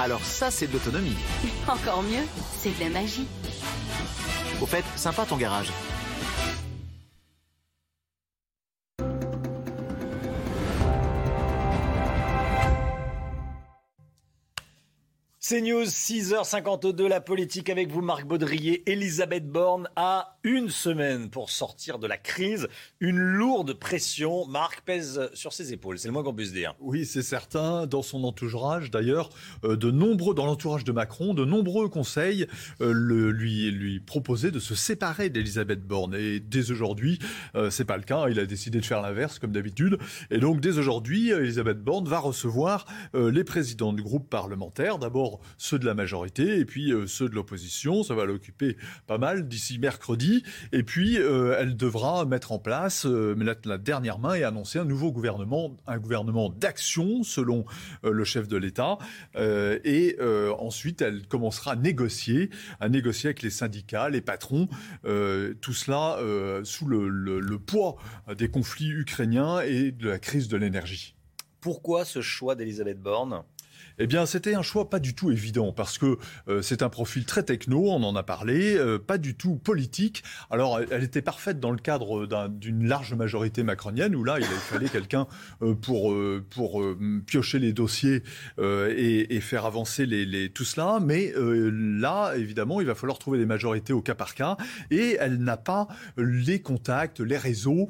[0.00, 1.16] Alors ça c'est de l'autonomie.
[1.68, 2.24] Encore mieux,
[2.62, 3.26] c'est de la magie.
[4.60, 5.70] Au fait, sympa ton garage.
[15.48, 18.82] C'est News, 6h52, la politique avec vous, Marc Baudrier.
[18.90, 22.66] Elisabeth Borne a une semaine pour sortir de la crise.
[22.98, 26.00] Une lourde pression, Marc, pèse sur ses épaules.
[26.00, 26.74] C'est le moins qu'on puisse dire.
[26.80, 27.86] Oui, c'est certain.
[27.86, 29.30] Dans son entourage, d'ailleurs,
[29.62, 32.48] euh, de nombreux, dans l'entourage de Macron, de nombreux conseils
[32.80, 36.16] euh, le, lui, lui proposaient de se séparer d'Elisabeth Borne.
[36.16, 37.20] Et dès aujourd'hui,
[37.54, 38.28] euh, c'est pas le cas.
[38.28, 39.98] Il a décidé de faire l'inverse, comme d'habitude.
[40.32, 42.84] Et donc, dès aujourd'hui, Elisabeth Borne va recevoir
[43.14, 44.98] euh, les présidents du groupe parlementaire.
[44.98, 48.02] D'abord, ceux de la majorité et puis euh, ceux de l'opposition.
[48.02, 48.76] Ça va l'occuper
[49.06, 50.42] pas mal d'ici mercredi.
[50.72, 53.34] Et puis, euh, elle devra mettre en place, euh,
[53.64, 57.64] la, dernière main et annoncer un nouveau gouvernement, un gouvernement d'action selon
[58.02, 58.98] le chef de l'État.
[59.36, 60.16] Et
[60.58, 64.68] ensuite, elle commencera à négocier, à négocier avec les syndicats, les patrons.
[65.04, 66.18] Tout cela
[66.64, 67.96] sous le, le- le poids
[68.36, 71.14] des conflits ukrainiens et de la crise de l'énergie.
[71.60, 73.42] Pourquoi ce choix d'Elisabeth Borne?
[73.98, 76.18] Eh bien, c'était un choix pas du tout évident parce que
[76.48, 80.22] euh, c'est un profil très techno, on en a parlé, euh, pas du tout politique.
[80.50, 84.44] Alors, elle, était parfaite dans le cadre d'un- d'une large majorité macronienne où là, il
[84.44, 85.26] fallait quelqu'un
[85.62, 86.14] euh, pour
[86.50, 86.82] pour
[87.26, 88.22] piocher les dossiers
[88.58, 90.06] et, faire avancer
[90.54, 90.98] tout cela.
[91.00, 94.56] Mais là, évidemment, il va falloir trouver des majorités au cas par cas
[94.90, 97.88] et elle n'a pas les contacts, les réseaux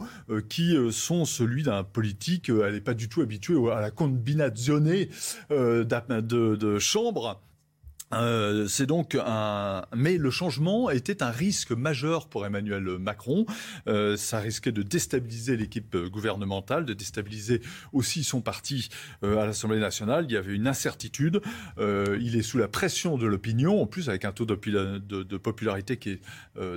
[0.49, 2.49] qui sont celui d'un politique.
[2.49, 5.07] Elle n'est pas du tout habituée à la combinazione
[6.01, 7.37] de, de chambres.
[8.15, 13.47] Euh, c'est donc un, mais le changement était un risque majeur pour Emmanuel Macron.
[13.89, 18.89] Euh, ça risquait de déstabiliser l'équipe gouvernementale, de déstabiliser aussi son parti
[19.25, 20.27] euh, à l'Assemblée nationale.
[20.29, 21.41] Il y avait une incertitude.
[21.79, 26.11] Il est sous la pression de l'opinion, en plus avec un taux de, popularité qui
[26.11, 26.21] est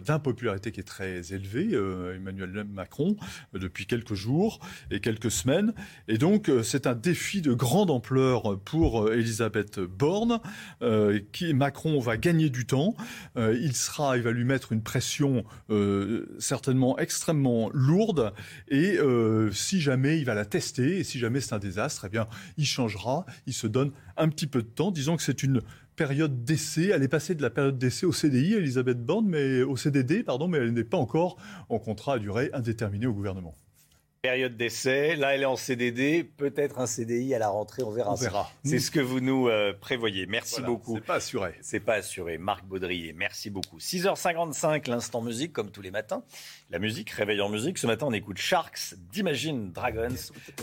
[0.05, 1.73] d'impopularité qui est très élevé.
[2.15, 3.15] Emmanuel Macron
[3.53, 4.59] depuis quelques jours
[4.91, 5.73] et quelques semaines.
[6.07, 10.39] Et donc c'est un défi de grande ampleur pour Elisabeth Borne.
[11.53, 12.95] Macron va gagner du temps.
[13.37, 18.33] Euh, il sera, il va lui mettre une pression euh, certainement extrêmement lourde.
[18.67, 22.09] Et euh, si jamais il va la tester, et si jamais c'est un désastre, eh
[22.09, 23.25] bien, il changera.
[23.45, 24.91] Il se donne un petit peu de temps.
[24.91, 25.61] Disons que c'est une
[25.95, 26.91] période d'essai.
[26.93, 30.47] Elle est passée de la période d'essai au CDI, Elisabeth Borne, mais au CDD, pardon,
[30.47, 33.55] mais elle n'est pas encore en contrat à durée indéterminée au gouvernement.
[34.21, 38.11] Période d'essai, là elle est en CDD, peut-être un CDI à la rentrée, on verra.
[38.11, 38.51] On verra.
[38.65, 40.25] C'est ce que vous nous euh, prévoyez.
[40.25, 40.95] Merci Voilà, beaucoup.
[40.95, 41.53] c'est pas assuré.
[41.61, 42.37] C'est pas assuré.
[42.37, 43.77] Marc Baudrier, merci beaucoup.
[43.77, 46.21] 6h55, l'instant musique, comme tous les matins.
[46.69, 47.77] La musique, réveil en musique.
[47.77, 50.09] Ce matin, on écoute Sharks d'Imagine Dragons.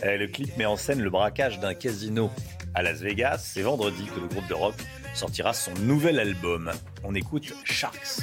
[0.04, 2.30] Euh, le clip met en scène le braquage d'un casino
[2.74, 3.38] à Las Vegas.
[3.38, 4.74] C'est vendredi que le groupe de rock
[5.14, 6.72] sortira son nouvel album.
[7.04, 8.18] On écoute Sharks.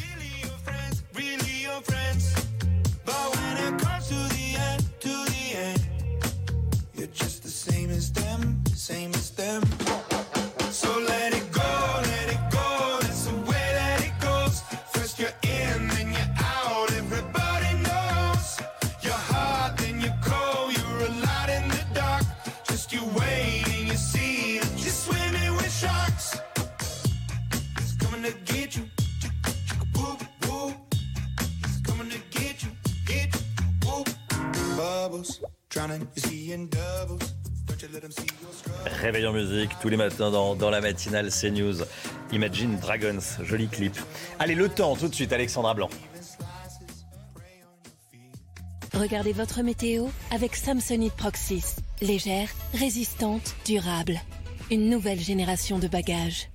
[1.16, 2.36] really your friends.
[2.36, 2.43] But
[38.86, 41.84] Réveil en musique tous les matins dans, dans la matinale CNews.
[42.32, 43.96] Imagine Dragons, joli clip.
[44.40, 45.90] Allez, le temps tout de suite, Alexandra Blanc.
[48.94, 51.76] Regardez votre météo avec Samsonite Proxys.
[52.02, 54.20] Légère, résistante, durable.
[54.72, 56.50] Une nouvelle génération de bagages.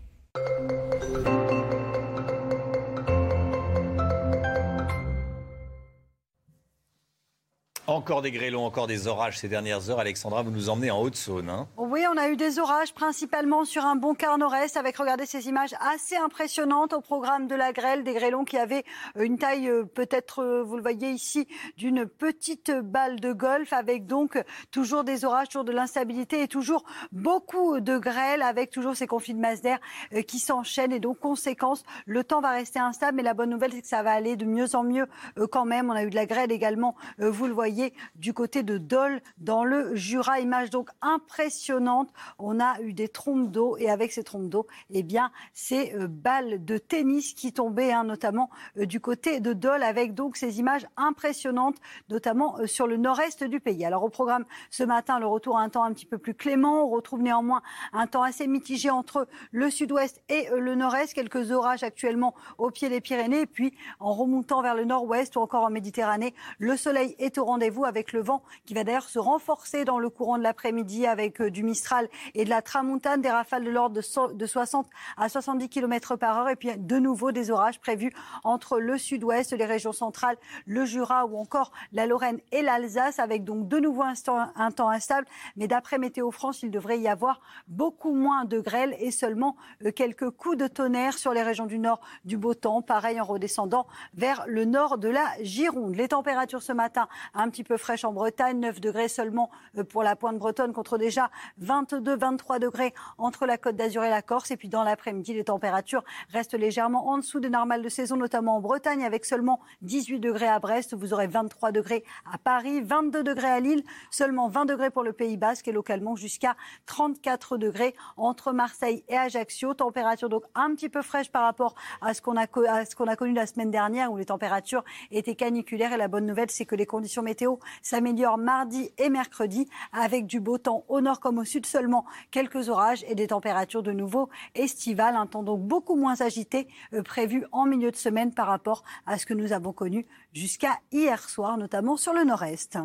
[7.88, 9.98] Encore des grêlons, encore des orages ces dernières heures.
[9.98, 11.48] Alexandra, vous nous emmenez en Haute-Saône.
[11.48, 11.68] hein.
[11.78, 15.48] Oui, on a eu des orages principalement sur un bon quart nord-est avec, regardez ces
[15.48, 18.84] images assez impressionnantes au programme de la grêle, des grêlons qui avaient
[19.18, 24.04] une taille euh, peut-être, euh, vous le voyez ici, d'une petite balle de golf avec
[24.04, 24.38] donc
[24.70, 29.32] toujours des orages, toujours de l'instabilité et toujours beaucoup de grêle avec toujours ces conflits
[29.32, 29.78] de masse d'air
[30.12, 33.72] euh, qui s'enchaînent et donc conséquence, le temps va rester instable mais la bonne nouvelle
[33.72, 35.06] c'est que ça va aller de mieux en mieux
[35.50, 35.88] quand même.
[35.88, 37.77] On a eu de la grêle également, vous le voyez,
[38.16, 40.40] du côté de Dole dans le Jura.
[40.40, 42.10] Image donc impressionnante.
[42.38, 46.06] On a eu des trompes d'eau et avec ces trompes d'eau, eh bien, ces euh,
[46.08, 50.58] balles de tennis qui tombaient, hein, notamment euh, du côté de Dole, avec donc ces
[50.58, 51.76] images impressionnantes,
[52.08, 53.84] notamment euh, sur le nord-est du pays.
[53.84, 56.84] Alors au programme ce matin, le retour à un temps un petit peu plus clément.
[56.84, 57.62] On retrouve néanmoins
[57.92, 61.14] un temps assez mitigé entre le sud-ouest et le nord-est.
[61.14, 63.42] Quelques orages actuellement au pied des Pyrénées.
[63.42, 67.44] Et puis en remontant vers le nord-ouest ou encore en Méditerranée, le soleil est au
[67.44, 71.40] rendez-vous avec le vent qui va d'ailleurs se renforcer dans le courant de l'après-midi avec
[71.40, 73.94] euh, du Mistral et de la Tramontane, des rafales de l'ordre
[74.34, 78.12] de 60 à 70 km par heure et puis de nouveau des orages prévus
[78.42, 83.44] entre le sud-ouest, les régions centrales, le Jura ou encore la Lorraine et l'Alsace avec
[83.44, 85.26] donc de nouveau un temps, un temps instable.
[85.56, 89.92] Mais d'après Météo France, il devrait y avoir beaucoup moins de grêle et seulement euh,
[89.92, 92.82] quelques coups de tonnerre sur les régions du nord du beau temps.
[92.82, 95.96] Pareil en redescendant vers le nord de la Gironde.
[95.96, 100.02] Les températures ce matin un petit peu fraîches en Bretagne, 9 degrés seulement euh, pour
[100.02, 104.50] la pointe bretonne contre déjà 22, 23 degrés entre la Côte d'Azur et la Corse.
[104.50, 108.56] Et puis dans l'après-midi, les températures restent légèrement en dessous des normales de saison, notamment
[108.56, 110.94] en Bretagne, avec seulement 18 degrés à Brest.
[110.94, 115.12] Vous aurez 23 degrés à Paris, 22 degrés à Lille, seulement 20 degrés pour le
[115.12, 116.56] Pays Basque et localement jusqu'à
[116.86, 119.74] 34 degrés entre Marseille et Ajaccio.
[119.74, 123.46] Température donc un petit peu fraîche par rapport à ce qu'on a, a connu la
[123.46, 125.92] semaine dernière où les températures étaient caniculaires.
[125.92, 130.40] Et la bonne nouvelle, c'est que les conditions météo s'améliorent mardi et mercredi avec du
[130.40, 134.28] beau temps au nord comme au sud, seulement quelques orages et des températures de nouveau
[134.56, 135.14] estivales.
[135.14, 139.18] Un temps donc beaucoup moins agité euh, prévu en milieu de semaine par rapport à
[139.18, 142.78] ce que nous avons connu jusqu'à hier soir, notamment sur le nord-est.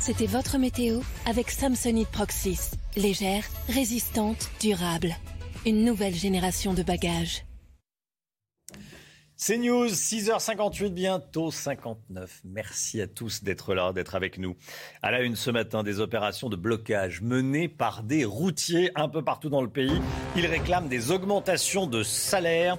[0.00, 2.72] C'était votre météo avec Samsonite Proxys.
[2.96, 5.14] Légère, résistante, durable.
[5.64, 7.47] Une nouvelle génération de bagages.
[9.40, 12.40] C'est News, 6h58, bientôt 59.
[12.44, 14.56] Merci à tous d'être là, d'être avec nous.
[15.00, 19.22] À la une ce matin, des opérations de blocage menées par des routiers un peu
[19.22, 20.02] partout dans le pays.
[20.34, 22.78] Ils réclament des augmentations de salaire.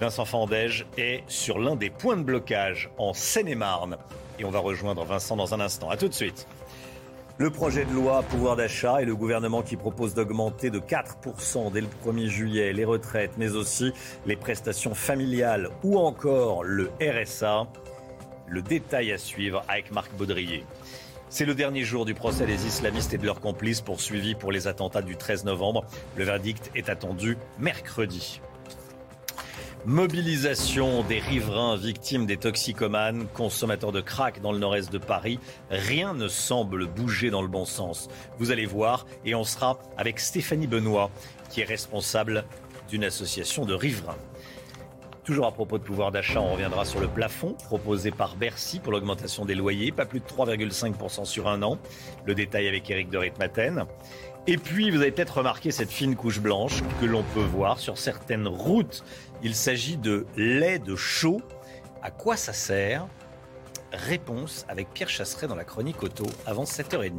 [0.00, 3.98] Vincent Fandège est sur l'un des points de blocage en Seine-et-Marne.
[4.38, 5.90] Et on va rejoindre Vincent dans un instant.
[5.90, 6.48] À tout de suite.
[7.38, 11.82] Le projet de loi pouvoir d'achat et le gouvernement qui propose d'augmenter de 4% dès
[11.82, 13.92] le 1er juillet les retraites, mais aussi
[14.24, 17.66] les prestations familiales ou encore le RSA.
[18.48, 20.64] Le détail à suivre avec Marc Baudrier.
[21.28, 24.66] C'est le dernier jour du procès des islamistes et de leurs complices poursuivis pour les
[24.66, 25.84] attentats du 13 novembre.
[26.16, 28.40] Le verdict est attendu mercredi.
[29.86, 35.38] Mobilisation des riverains victimes des toxicomanes, consommateurs de crack dans le nord-est de Paris.
[35.70, 38.08] Rien ne semble bouger dans le bon sens.
[38.40, 41.12] Vous allez voir, et on sera avec Stéphanie Benoît,
[41.50, 42.44] qui est responsable
[42.88, 44.18] d'une association de riverains.
[45.22, 48.90] Toujours à propos de pouvoir d'achat, on reviendra sur le plafond proposé par Bercy pour
[48.92, 51.78] l'augmentation des loyers, pas plus de 3,5% sur un an.
[52.24, 53.86] Le détail avec Eric de Ritmaten.
[54.48, 57.98] Et puis, vous avez peut-être remarqué cette fine couche blanche que l'on peut voir sur
[57.98, 59.02] certaines routes.
[59.42, 61.42] Il s'agit de lait de chaux.
[62.02, 63.06] À quoi ça sert?
[63.92, 67.12] Réponse avec Pierre Chasseret dans la chronique auto avant 7h30.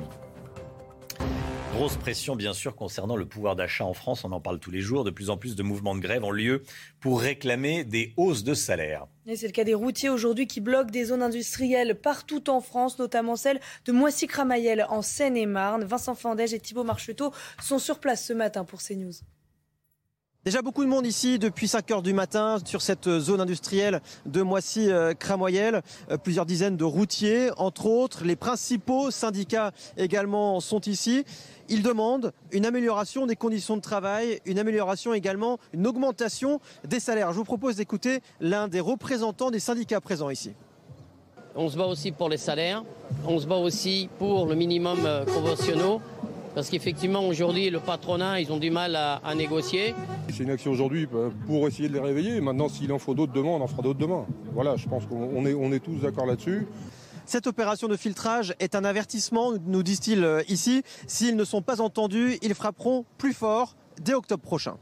[1.74, 4.24] Grosse pression, bien sûr, concernant le pouvoir d'achat en France.
[4.24, 5.04] On en parle tous les jours.
[5.04, 6.64] De plus en plus de mouvements de grève ont lieu
[7.00, 9.06] pour réclamer des hausses de salaire.
[9.28, 12.98] Et c'est le cas des routiers aujourd'hui qui bloquent des zones industrielles partout en France,
[12.98, 15.84] notamment celle de Moissy-Cramayel en Seine-et-Marne.
[15.84, 19.14] Vincent Fandège et Thibault Marcheteau sont sur place ce matin pour CNews.
[20.48, 24.42] Déjà beaucoup de monde ici depuis 5 heures du matin sur cette zone industrielle de
[24.42, 25.82] Moissy-Cramoyel.
[26.10, 28.24] Euh, Plusieurs dizaines de routiers, entre autres.
[28.24, 31.26] Les principaux syndicats également sont ici.
[31.68, 37.34] Ils demandent une amélioration des conditions de travail, une amélioration également, une augmentation des salaires.
[37.34, 40.54] Je vous propose d'écouter l'un des représentants des syndicats présents ici.
[41.58, 42.86] On se bat aussi pour les salaires,
[43.28, 46.00] on se bat aussi pour le minimum euh, conventionnel,
[46.58, 49.94] parce qu'effectivement aujourd'hui le patronat ils ont du mal à, à négocier.
[50.28, 52.42] C'est une action aujourd'hui euh, pour essayer de les réveiller.
[52.42, 54.26] Maintenant, s'il en faut d'autres demain, on en fera d'autres demain.
[54.54, 56.66] Voilà, je pense qu'on est, on est tous d'accord là-dessus.
[57.28, 60.82] Cette opération de filtrage est un avertissement, nous disent-ils euh, ici.
[61.06, 64.78] S'ils ne sont pas entendus, ils frapperont plus fort dès octobre prochain.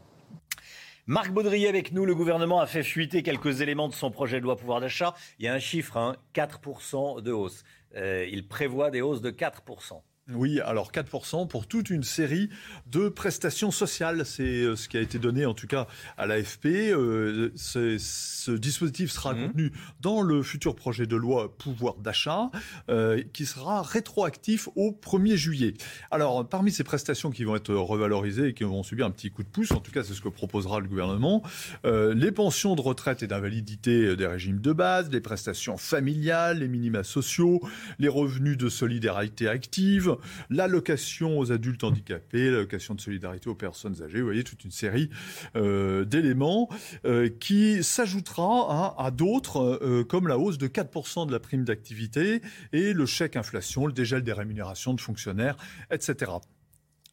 [1.07, 2.05] Marc Baudrier avec nous.
[2.05, 5.13] Le gouvernement a fait fuiter quelques éléments de son projet de loi pouvoir d'achat.
[5.39, 7.65] Il y a un chiffre, hein, 4% de hausse.
[7.97, 10.01] Euh, il prévoit des hausses de 4%.
[10.33, 12.49] Oui, alors 4% pour toute une série
[12.91, 14.25] de prestations sociales.
[14.25, 15.85] C'est euh, ce qui a été donné en tout cas
[16.17, 16.65] à l'AFP.
[16.65, 19.47] Euh, ce, ce dispositif sera Mmh.
[19.47, 19.71] contenu
[20.01, 22.49] dans le futur projet de loi pouvoir d'achat
[22.89, 25.73] euh, qui sera rétroactif au 1er juillet.
[26.11, 29.43] Alors parmi ces prestations qui vont être revalorisées et qui vont subir un petit coup
[29.43, 31.43] de pouce, en tout cas c'est ce que proposera le gouvernement,
[31.85, 36.67] euh, les pensions de retraite et d'invalidité des régimes de base, les prestations familiales, les
[36.67, 37.61] minima sociaux,
[37.99, 40.14] les revenus de solidarité active,
[40.49, 45.09] l'allocation aux adultes handicapés, l'allocation de solidarité aux personnes âgées, vous voyez toute une série
[45.55, 46.69] euh, d'éléments
[47.05, 52.41] euh, qui s'ajoutera à d'autres euh, comme la hausse de 4% de la prime d'activité
[52.73, 55.57] et le chèque inflation, le dégel des rémunérations de fonctionnaires,
[55.91, 56.31] etc.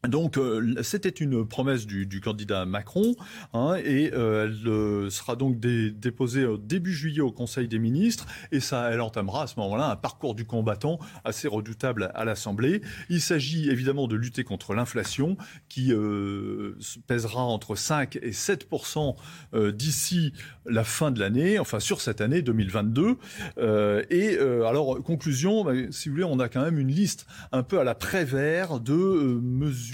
[0.07, 3.15] Donc, euh, c'était une promesse du, candidat Macron,
[3.53, 7.79] hein, et euh, elle euh, sera donc dé- déposée au début juillet au Conseil des
[7.79, 12.25] ministres, et ça, elle entamera à ce moment-là un parcours du combattant assez redoutable à
[12.25, 12.81] l'Assemblée.
[13.07, 15.37] Il s'agit évidemment de lutter contre l'inflation,
[15.69, 19.15] qui se pèsera entre 5 et 7%
[19.53, 20.33] euh, d'ici
[20.65, 23.17] la fin de l'année, enfin sur cette année 2022.
[23.57, 27.63] Euh, et alors, conclusion, bah, si vous voulez, on a quand même une liste un
[27.63, 29.39] peu à la Prévert de euh,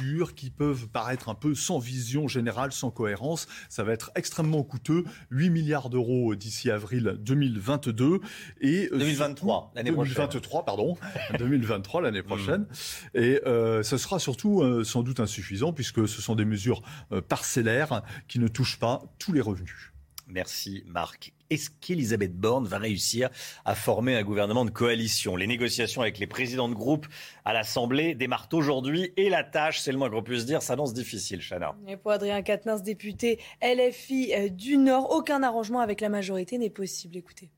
[0.01, 3.47] mesures qui peuvent paraître un peu sans vision générale, sans cohérence.
[3.69, 8.19] Ça va être extrêmement coûteux, 8 milliards d'euros d'ici avril 2022
[8.61, 10.13] et euh, 2023, l'année prochaine.
[10.15, 10.97] 2023, pardon,
[11.39, 12.65] 2023 l'année prochaine.
[13.13, 16.81] Et euh, ce sera surtout euh, sans doute insuffisant puisque ce sont des mesures
[17.11, 19.88] euh, parcellaires qui ne touchent pas tous les revenus.
[20.29, 21.33] Merci Marc.
[21.49, 23.29] Est-ce qu'Elisabeth Borne va réussir
[23.65, 25.35] à former un gouvernement de coalition?
[25.35, 27.07] Les négociations avec les présidents de groupe
[27.45, 31.41] à l'Assemblée démarrent aujourd'hui et la tâche, c'est le moins qu'on puisse dire, s'annonce difficile,
[31.41, 31.75] Chana.
[31.87, 36.69] Et pour Adrien Quatennens, député LFI euh, du Nord, aucun arrangement avec la majorité n'est
[36.69, 37.17] possible.
[37.17, 37.49] Écoutez.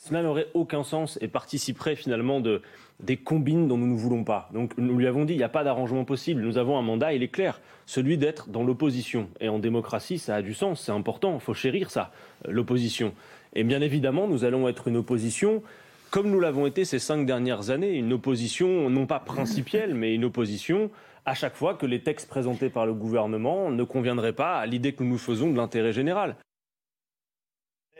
[0.00, 2.62] Cela n'aurait aucun sens et participerait finalement de,
[3.00, 4.48] des combines dont nous ne voulons pas.
[4.54, 6.40] Donc nous lui avons dit, il n'y a pas d'arrangement possible.
[6.40, 9.28] Nous avons un mandat, il est clair, celui d'être dans l'opposition.
[9.40, 12.12] Et en démocratie, ça a du sens, c'est important, il faut chérir ça,
[12.48, 13.12] euh, l'opposition.
[13.54, 15.62] Et bien évidemment, nous allons être une opposition
[16.10, 20.24] comme nous l'avons été ces cinq dernières années, une opposition non pas principielle, mais une
[20.24, 20.90] opposition
[21.26, 24.92] à chaque fois que les textes présentés par le gouvernement ne conviendraient pas à l'idée
[24.92, 26.36] que nous nous faisons de l'intérêt général.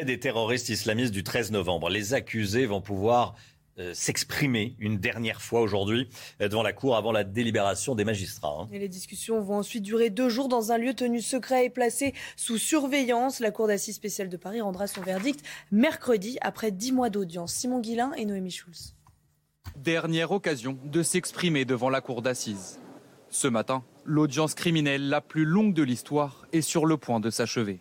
[0.02, 1.90] Des terroristes islamistes du 13 novembre.
[1.90, 3.34] Les accusés vont pouvoir
[3.78, 6.08] euh, s'exprimer une dernière fois aujourd'hui
[6.40, 8.60] euh, devant la Cour avant la délibération des magistrats.
[8.62, 8.68] hein.
[8.72, 12.14] Et les discussions vont ensuite durer deux jours dans un lieu tenu secret et placé
[12.34, 13.40] sous surveillance.
[13.40, 17.52] La Cour d'assises spéciale de Paris rendra son verdict mercredi après dix mois d'audience.
[17.52, 18.94] Simon Guillain et Noémie Schulz.
[19.76, 22.80] Dernière occasion de s'exprimer devant la cour d'assises.
[23.28, 27.80] Ce matin, l'audience criminelle la plus longue de l'histoire est sur le point de s'achever.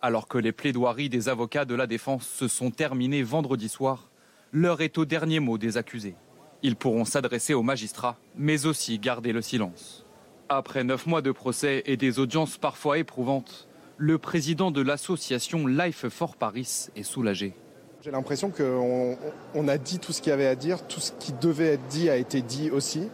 [0.00, 4.08] Alors que les plaidoiries des avocats de la défense se sont terminées vendredi soir,
[4.52, 6.14] l'heure est au dernier mot des accusés.
[6.62, 10.06] Ils pourront s'adresser aux magistrats, mais aussi garder le silence.
[10.48, 16.06] Après neuf mois de procès et des audiences parfois éprouvantes, le président de l'association Life
[16.08, 17.54] for Paris est soulagé.
[18.00, 19.18] J'ai l'impression qu'on
[19.56, 21.86] on a dit tout ce qu'il y avait à dire, tout ce qui devait être
[21.88, 23.08] dit a été dit aussi,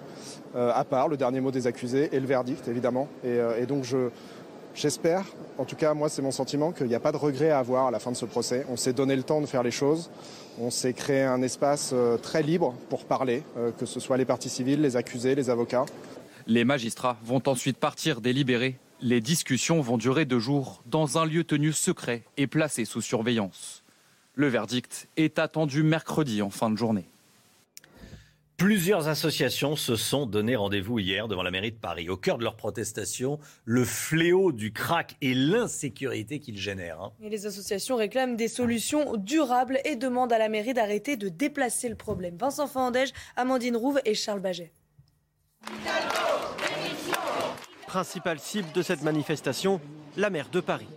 [0.55, 3.09] euh, à part le dernier mot des accusés et le verdict évidemment.
[3.25, 4.11] Et, euh, et donc je,
[4.75, 5.25] j'espère,
[5.59, 7.87] en tout cas moi c'est mon sentiment, qu'il n'y a pas de regret à avoir
[7.87, 8.67] à la fin de ce procès.
[8.69, 10.11] On s'est donné le temps de faire les choses,
[10.59, 14.25] on s'est créé un espace euh, très libre pour parler, euh, que ce soit les
[14.25, 15.87] parties civiles, les accusés, les avocats.
[16.47, 18.79] Les magistrats vont ensuite partir délibérer.
[19.01, 23.83] Les discussions vont durer deux jours dans un lieu tenu secret et placé sous surveillance.
[24.35, 27.09] Le verdict est attendu mercredi en fin de journée.
[28.57, 32.09] Plusieurs associations se sont donné rendez-vous hier devant la mairie de Paris.
[32.09, 37.01] Au cœur de leur protestation, le fléau du crack et l'insécurité qu'il génère.
[37.01, 37.13] hein.
[37.21, 41.89] Et les associations réclament des solutions durables et demandent à la mairie d'arrêter de déplacer
[41.89, 42.37] le problème.
[42.37, 44.73] Vincent Fandège, Amandine Rouve et Charles Baget.
[47.89, 49.81] Principale cible de cette manifestation,
[50.17, 50.89] la maire de Paris.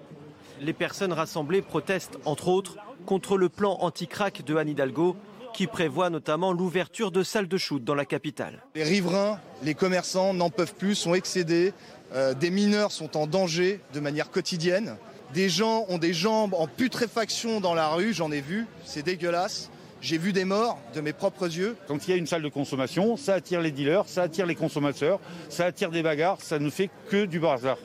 [0.62, 2.78] Les personnes rassemblées protestent, entre autres,
[3.08, 5.16] contre le plan anti-crack de Anne Hidalgo,
[5.58, 8.64] qui prévoit notamment l'ouverture de salles de shoot dans la capitale.
[8.76, 11.74] Les riverains, les commerçants n'en peuvent plus, sont excédés.
[12.14, 14.98] Euh, des mineurs sont en danger de manière quotidienne.
[15.34, 19.72] Des gens ont des jambes en putréfaction dans la rue, j'en ai vu, c'est dégueulasse.
[20.00, 21.76] J'ai vu des morts de mes propres yeux.
[21.88, 24.54] Quand il y a une salle de consommation, ça attire les dealers, ça attire les
[24.54, 25.20] consommateurs,
[25.50, 27.80] ça attire des bagarres, ça ne fait que du bazar.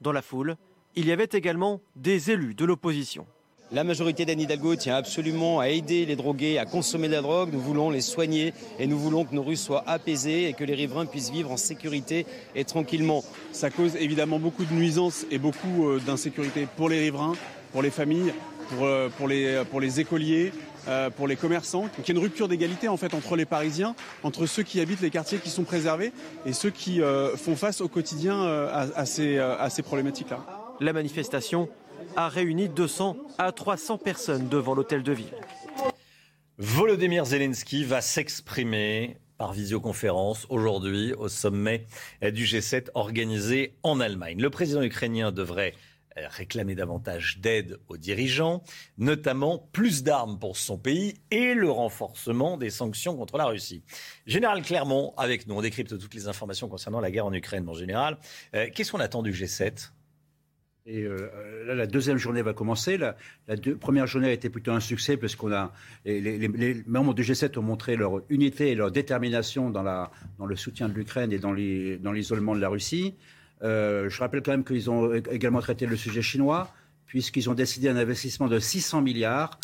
[0.00, 0.56] Dans la foule,
[0.96, 3.26] il y avait également des élus de l'opposition.
[3.72, 7.50] La majorité d'Anne Hidalgo tient absolument à aider les drogués à consommer de la drogue.
[7.52, 10.74] Nous voulons les soigner et nous voulons que nos rues soient apaisées et que les
[10.74, 12.26] riverains puissent vivre en sécurité
[12.56, 13.22] et tranquillement.
[13.52, 17.34] Ça cause évidemment beaucoup de nuisances et beaucoup euh, d'insécurité pour les riverains,
[17.70, 18.32] pour les familles,
[18.70, 20.50] pour, euh, pour, les, pour les écoliers,
[20.88, 21.82] euh, pour les commerçants.
[21.82, 23.94] Donc il y a une rupture d'égalité en fait entre les Parisiens,
[24.24, 26.10] entre ceux qui habitent les quartiers qui sont préservés
[26.44, 29.82] et ceux qui euh, font face au quotidien euh, à, à ces, euh, à ces
[29.82, 30.40] problématiques-là.
[30.80, 31.68] La manifestation
[32.16, 35.34] a réuni 200 à 300 personnes devant l'hôtel de ville.
[36.58, 41.86] Volodymyr Zelensky va s'exprimer par visioconférence aujourd'hui au sommet
[42.20, 44.40] du G7 organisé en Allemagne.
[44.40, 45.72] Le président ukrainien devrait
[46.18, 48.64] euh, réclamer davantage d'aide aux dirigeants,
[48.98, 53.84] notamment plus d'armes pour son pays et le renforcement des sanctions contre la Russie.
[54.26, 57.74] Général Clermont, avec nous, on décrypte toutes les informations concernant la guerre en Ukraine en
[57.74, 58.18] général.
[58.56, 59.92] Euh, Qu'est-ce qu'on attend du G7
[60.90, 61.30] Et euh,
[61.66, 62.98] là, la deuxième journée va commencer.
[62.98, 63.14] La,
[63.78, 65.72] première journée a été plutôt un succès parce a
[66.04, 70.10] les, membres du G7 ont montré leur unité et leur détermination dans,
[70.44, 71.52] le soutien de l'Ukraine et dans
[72.12, 73.14] l'isolement de la Russie.
[73.62, 76.72] Euh, je rappelle quand même qu'ils ont également traité le sujet chinois
[77.06, 79.60] puisqu'ils ont décidé un investissement de 600 milliards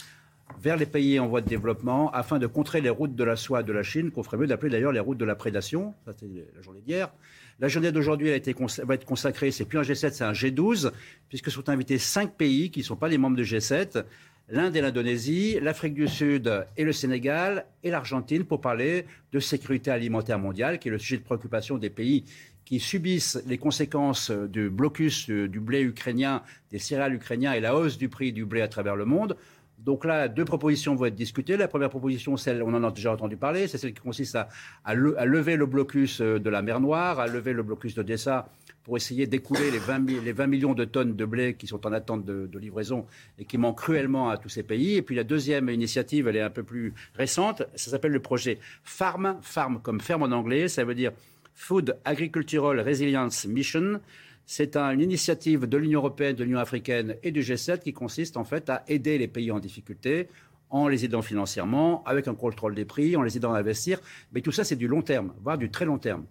[0.60, 3.64] vers les pays en voie de développement afin de contrer les routes de la soie
[3.64, 5.94] de la Chine, qu'on ferait mieux d'appeler d'ailleurs les routes de la prédation.
[6.04, 7.10] Ça, c'était la journée d'hier.
[7.58, 10.92] La journée d'aujourd'hui va être consacrée, c'est plus un G7, c'est un G12,
[11.30, 14.04] puisque sont invités cinq pays qui ne sont pas les membres de G7,
[14.50, 19.90] l'Inde et l'Indonésie, l'Afrique du Sud et le Sénégal et l'Argentine pour parler de sécurité
[19.90, 22.24] alimentaire mondiale, qui est le sujet de préoccupation des pays
[22.66, 27.96] qui subissent les conséquences du blocus du blé ukrainien, des céréales ukrainiens et la hausse
[27.96, 29.36] du prix du blé à travers le monde.
[29.78, 31.56] Donc là, deux propositions vont être discutées.
[31.56, 34.48] La première proposition, celle, on en a déjà entendu parler, c'est celle qui consiste à,
[34.84, 37.94] à le- à lever le blocus euh, de la mer Noire, à lever le blocus
[37.94, 38.48] d'Odessa
[38.84, 41.86] pour essayer d'écouler les 20, mi- les 20 millions de tonnes de blé qui sont
[41.86, 43.04] en attente de, de livraison
[43.38, 44.94] et qui manquent cruellement à tous ces pays.
[44.96, 48.58] Et puis la deuxième initiative, elle est un peu plus récente, ça s'appelle le projet
[48.82, 51.12] FARM, FARM comme ferme en anglais, ça veut dire
[51.54, 54.00] Food Agricultural Resilience Mission.
[54.46, 58.36] C'est un- une initiative de l'Union européenne, de l'Union africaine et du G7 qui consiste
[58.36, 60.28] en fait à aider les pays en difficulté
[60.70, 64.00] en les aidant financièrement, avec un contrôle des prix, en les aidant à investir.
[64.32, 66.24] Mais tout ça, c'est du long terme, voire du très long terme.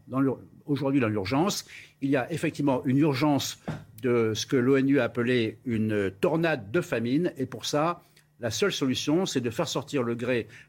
[0.66, 1.66] Aujourd'hui, dans l'urgence,
[2.02, 3.60] il y a effectivement une urgence
[4.02, 7.32] de ce que l'ONU a appelé une tornade de famine.
[7.38, 8.02] Et pour ça,
[8.46, 10.16] la seule solution, c'est de faire sortir le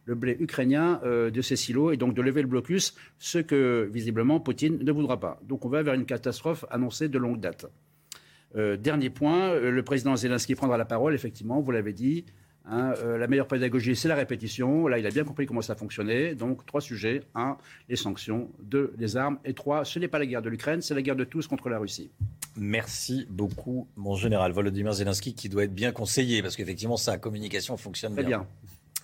[0.07, 3.87] le blé ukrainien euh, de ces silos et donc de lever le blocus, ce que
[3.93, 5.39] visiblement Poutine ne voudra pas.
[5.43, 7.67] Donc on va vers une catastrophe annoncée de longue date.
[8.57, 12.25] Euh, dernier point, euh, le président Zelensky prendra la parole, effectivement, vous l'avez dit.
[12.67, 14.87] Hein, euh, la meilleure pédagogie, c'est la répétition.
[14.87, 16.35] Là, il a bien compris comment ça fonctionnait.
[16.35, 17.23] Donc, trois sujets.
[17.35, 17.57] Un,
[17.89, 18.51] les sanctions.
[18.61, 19.39] Deux, les armes.
[19.45, 21.69] Et trois, ce n'est pas la guerre de l'Ukraine, c'est la guerre de tous contre
[21.69, 22.11] la Russie.
[22.57, 27.77] Merci beaucoup, mon général Volodymyr Zelensky, qui doit être bien conseillé, parce qu'effectivement, sa communication
[27.77, 28.47] fonctionne Très bien.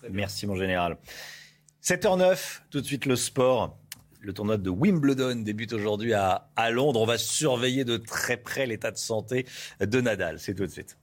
[0.02, 0.10] bien.
[0.10, 0.96] Merci, mon général.
[1.82, 3.76] 7h09, tout de suite le sport.
[4.20, 7.00] Le tournoi de Wimbledon débute aujourd'hui à, à Londres.
[7.00, 9.46] On va surveiller de très près l'état de santé
[9.80, 10.38] de Nadal.
[10.38, 10.96] C'est tout de suite.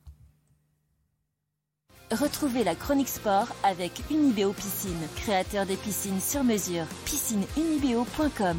[2.11, 6.85] Retrouvez la chronique sport avec Unibéo Piscine, créateur des piscines sur mesure.
[7.05, 8.57] Piscineunibéo.com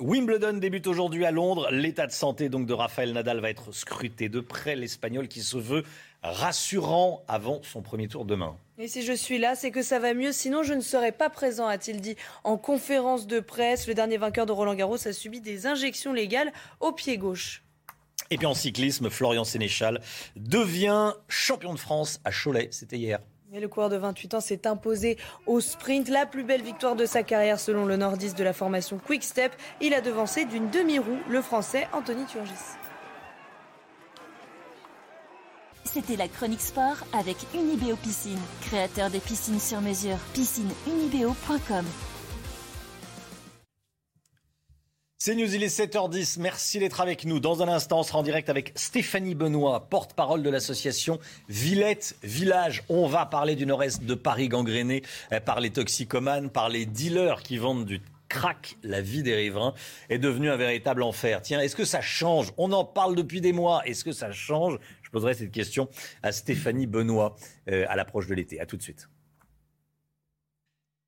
[0.00, 1.68] Wimbledon débute aujourd'hui à Londres.
[1.70, 4.76] L'état de santé donc de Rafael Nadal va être scruté de près.
[4.76, 5.82] L'Espagnol qui se veut
[6.22, 8.56] rassurant avant son premier tour demain.
[8.76, 11.30] Et si je suis là, c'est que ça va mieux, sinon je ne serais pas
[11.30, 13.86] présent, a-t-il dit en conférence de presse.
[13.86, 17.62] Le dernier vainqueur de Roland Garros a subi des injections légales au pied gauche.
[18.30, 20.00] Et puis en cyclisme, Florian Sénéchal
[20.34, 22.68] devient champion de France à Cholet.
[22.72, 23.20] C'était hier.
[23.52, 27.06] Et le coureur de 28 ans s'est imposé au sprint, la plus belle victoire de
[27.06, 29.52] sa carrière selon le nordiste de la formation Quick Step.
[29.80, 32.83] Il a devancé d'une demi-roue le français Anthony Turgis.
[35.84, 40.16] C'était la chronique sport avec Unibeo Piscine, créateur des piscines sur mesure.
[40.32, 41.84] Piscineunibeo.com.
[45.18, 46.38] C'est News, il est 7h10.
[46.38, 47.40] Merci d'être avec nous.
[47.40, 52.82] Dans un instant, on sera en direct avec Stéphanie Benoît, porte-parole de l'association Villette Village.
[52.90, 55.02] On va parler du nord-est de Paris gangréné
[55.32, 58.76] eh, par les toxicomanes, par les dealers qui vendent du crack.
[58.82, 59.72] La vie des riverains
[60.10, 61.40] est devenue un véritable enfer.
[61.40, 62.52] Tiens, est-ce que ça change?
[62.58, 63.80] On en parle depuis des mois.
[63.86, 64.78] Est-ce que ça change?
[65.14, 65.88] Poserai cette question
[66.22, 67.36] à Stéphanie Benoît
[67.70, 68.60] euh, à l'approche de l'été.
[68.60, 69.08] À tout de suite.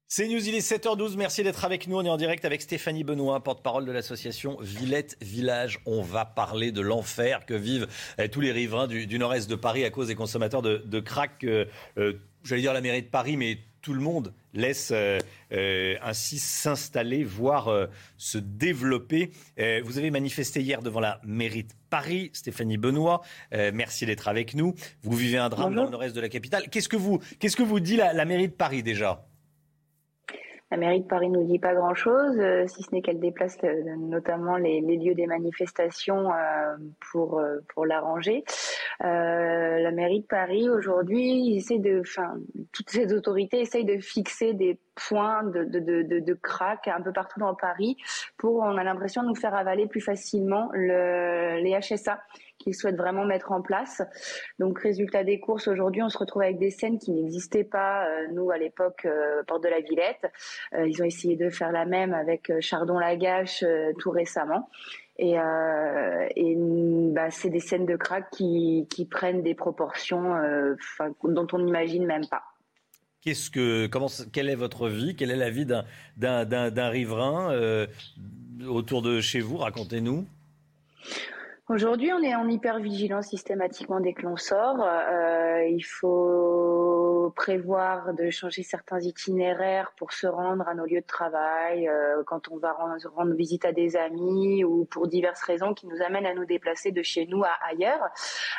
[0.08, 1.16] C'est News, il est 7h12.
[1.16, 1.96] Merci d'être avec nous.
[1.96, 5.80] On est en direct avec Stéphanie Benoît, porte-parole de l'association Villette Village.
[5.84, 7.88] On va parler de l'enfer que vivent
[8.18, 11.42] eh, tous les riverains du, nord-est de Paris à cause des consommateurs de, de crack.
[11.42, 11.64] Euh,
[11.98, 12.12] euh,
[12.44, 15.20] J'allais dire la mairie de Paris, mais tout le monde laisse euh,
[15.52, 19.30] euh, ainsi s'installer, voire euh, se développer.
[19.60, 23.22] Euh, vous avez manifesté hier devant la mairie de Paris, Stéphanie Benoît.
[23.54, 24.74] Euh, merci d'être avec nous.
[25.02, 26.64] Vous vivez un drame dans le nord-est de la capitale.
[26.70, 29.24] Qu'est-ce que vous, qu'est-ce que vous dit la, la mairie de Paris déjà?
[30.70, 33.96] La mairie de Paris nous dit pas grand-chose, euh, si ce n'est qu'elle déplace euh,
[33.96, 36.76] notamment les, les lieux des manifestations euh,
[37.12, 37.40] pour
[37.72, 38.44] pour l'arranger.
[39.00, 42.34] La mairie de Paris aujourd'hui essaie de, enfin,
[42.72, 46.38] toutes ces autorités essayent de fixer des points de de de de,
[46.86, 47.96] un peu partout dans Paris
[48.38, 52.20] pour, on a l'impression, nous faire avaler plus facilement le, les HSA
[52.58, 54.02] qu'ils souhaitent vraiment mettre en place.
[54.58, 58.28] Donc, résultat des courses, aujourd'hui, on se retrouve avec des scènes qui n'existaient pas, euh,
[58.32, 60.26] nous, à l'époque, euh, Porte de la Villette.
[60.74, 63.64] Euh, ils ont essayé de faire la même avec euh, Chardon-Lagache
[63.98, 64.68] tout récemment.
[65.18, 70.34] Et, et bah, c'est des scènes de crack qui, qui prennent des proportions
[71.24, 72.42] dont on n'imagine même pas.
[73.22, 75.16] Qu'est-ce que, comment, quelle est votre vie?
[75.16, 77.86] Quelle est la vie d'un, riverain euh,
[78.66, 79.56] autour de chez vous?
[79.56, 80.26] Racontez-nous.
[81.68, 84.80] Aujourd'hui, on est en hypervigilance systématiquement dès que l'on sort.
[84.80, 91.06] Euh, il faut prévoir de changer certains itinéraires pour se rendre à nos lieux de
[91.06, 95.88] travail, euh, quand on va rendre, visite à des amis ou pour diverses raisons qui
[95.88, 98.10] nous amènent à nous déplacer de chez nous à ailleurs.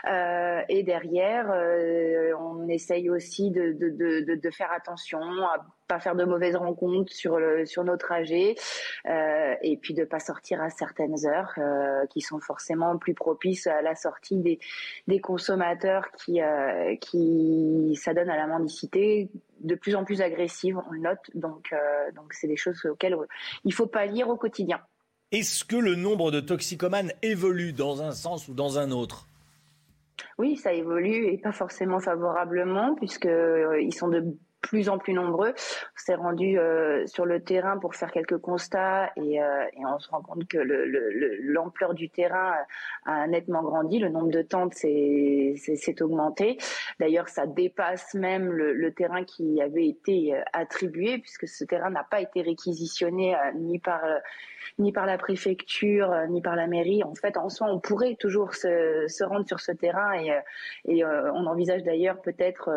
[0.06, 6.00] Euh, et derrière, euh, on essaye aussi de, de, de, de faire attention à pas
[6.00, 8.56] faire de mauvaises rencontres sur le sur nos trajets
[9.08, 13.68] euh, et puis de pas sortir à certaines heures euh, qui sont forcément plus propices
[13.68, 14.60] à la sortie des
[15.08, 19.30] des consommateurs qui euh, qui s'adonnent à la mendicité
[19.62, 21.20] de plus en plus agressive on le note.
[21.34, 23.16] Donc euh, donc c'est des choses auxquelles
[23.64, 24.82] il faut pallier au quotidien.
[25.32, 29.28] Est-ce que le nombre de toxicomanes évolue dans un sens ou dans un autre?
[30.38, 33.28] Oui, ça évolue et pas forcément favorablement puisque
[33.80, 34.24] ils sont de
[34.62, 35.50] plus en plus nombreux.
[35.52, 40.00] On s'est rendu euh, sur le terrain pour faire quelques constats et, euh, et on
[40.00, 42.54] se rend compte que le- le- le- l'ampleur du terrain
[43.06, 46.58] a nettement grandi, le nombre de tentes s'est augmenté.
[47.00, 51.90] D'ailleurs, ça dépasse même le, le terrain qui avait été euh, attribué puisque ce terrain
[51.90, 54.04] n'a pas été réquisitionné euh, ni par
[54.80, 57.04] ni par la préfecture, euh, ni par la mairie.
[57.04, 60.40] En fait, en soi, on pourrait toujours se, rendre sur ce terrain et, euh,
[60.88, 62.72] euh, on envisage d'ailleurs peut-être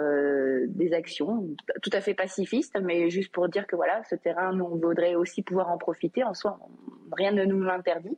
[0.69, 1.49] des actions
[1.83, 5.15] tout à fait pacifistes, mais juste pour dire que voilà, ce terrain, nous, on voudrait
[5.15, 6.25] aussi pouvoir en profiter.
[6.25, 6.59] En soi,
[7.13, 8.17] rien ne nous l'interdit.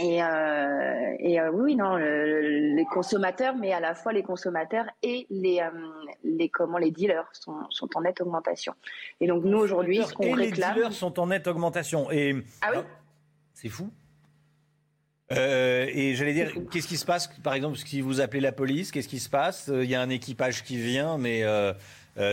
[0.00, 4.24] Et, euh, et euh, oui, non, le- le- les consommateurs, mais à la fois les
[4.24, 5.70] consommateurs et les, euh,
[6.24, 8.74] les comment les dealers sont, sont en nette augmentation.
[9.20, 12.10] Et donc nous aujourd'hui, ce qu'on Et les réclame, dealers sont en nette augmentation.
[12.10, 12.78] Et ah oui,
[13.52, 13.88] c'est fou.
[15.30, 19.08] Et j'allais dire, qu'est-ce qui se passe, par exemple, si vous appelez la police, qu'est-ce
[19.08, 19.68] qui se passe?
[19.72, 21.42] Il y a un équipage qui vient, mais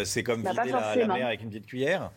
[0.03, 2.11] c'est comme Bah, vider la, la mer avec une petite cuillère?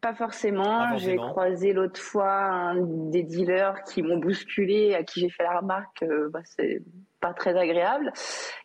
[0.00, 0.96] Pas forcément.
[0.96, 2.80] J'ai croisé l'autre fois un
[3.10, 6.82] des dealers qui m'ont bousculé, à qui j'ai fait la remarque, euh, bah, c'est
[7.20, 8.12] pas très agréable.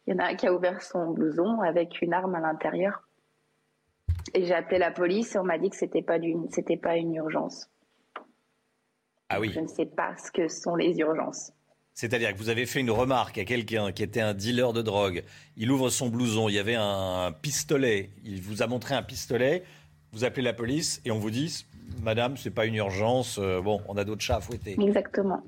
[0.05, 3.07] Il y en a un qui a ouvert son blouson avec une arme à l'intérieur.
[4.33, 6.97] Et j'ai appelé la police et on m'a dit que c'était pas d'une, c'était pas
[6.97, 7.69] une urgence.
[9.29, 9.51] Ah oui.
[9.53, 11.53] Je ne sais pas ce que sont les urgences.
[11.93, 15.23] C'est-à-dire que vous avez fait une remarque à quelqu'un qui était un dealer de drogue.
[15.57, 18.11] Il ouvre son blouson, il y avait un pistolet.
[18.23, 19.63] Il vous a montré un pistolet.
[20.13, 21.65] Vous appelez la police et on vous dit
[22.01, 23.37] madame, c'est pas une urgence.
[23.39, 24.75] euh, bon, on a d'autres chats à fouetter.
[24.79, 25.41] Exactement.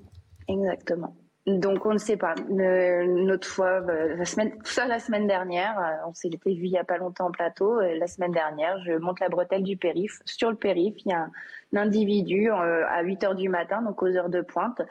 [0.48, 1.16] Exactement.
[1.48, 2.36] Donc on ne sait pas.
[2.36, 6.78] Autre fois, euh, la semaine, ça la semaine dernière, euh, on s'était vu il y
[6.78, 7.80] a pas longtemps en plateau.
[7.80, 10.20] euh, La semaine dernière, je monte la bretelle du périph.
[10.26, 11.32] Sur le périph, il y a un,
[11.74, 14.82] un individu euh, à 8 heures du matin, donc aux heures de pointe,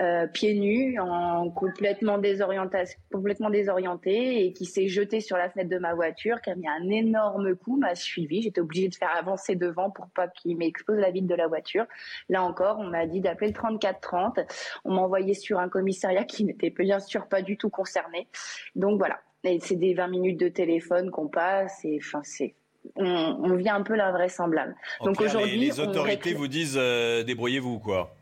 [0.00, 5.94] euh, pieds nus, en complètement désorienté, et qui s'est jeté sur la fenêtre de ma
[5.94, 8.42] voiture, qui a mis un énorme coup, m'a suivi.
[8.42, 11.86] J'étais obligée de faire avancer devant pour pas qu'il m'expose la vitre de la voiture.
[12.28, 14.40] Là encore, on m'a dit d'appeler le 3430.
[14.84, 18.28] On m'a envoyé sur un commissariat qui n'était bien sûr pas du tout concerné.
[18.74, 19.20] Donc voilà.
[19.60, 21.84] C'est des 20 minutes de téléphone qu'on passe.
[21.84, 22.54] Et c'est,
[22.96, 24.74] on, on vit un peu l'invraisemblable.
[25.02, 28.14] Donc les- aujourd'hui, les, autorités réclame- vous disent euh, débrouillez-vous, quoi.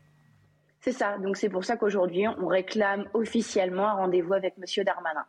[0.81, 1.17] c'est ça.
[1.17, 5.25] Donc c'est pour ça qu'aujourd'hui, on réclame officiellement un rendez-vous avec Monsieur Darmanin.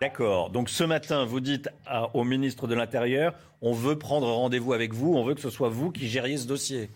[0.00, 0.50] D'accord.
[0.50, 4.92] Donc ce matin, vous dites à- au ministre de l'Intérieur, on veut prendre rendez-vous avec
[4.94, 6.88] vous, on veut que ce soit vous qui gériez ce dossier.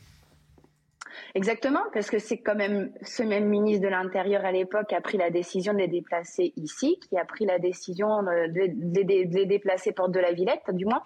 [1.35, 5.01] Exactement, parce que c'est quand même ce même ministre de l'Intérieur à l'époque qui a
[5.01, 9.47] pris la décision de les déplacer ici, qui a pris la décision de, de- les
[9.47, 11.03] déplacer porte de la Villette, du moins,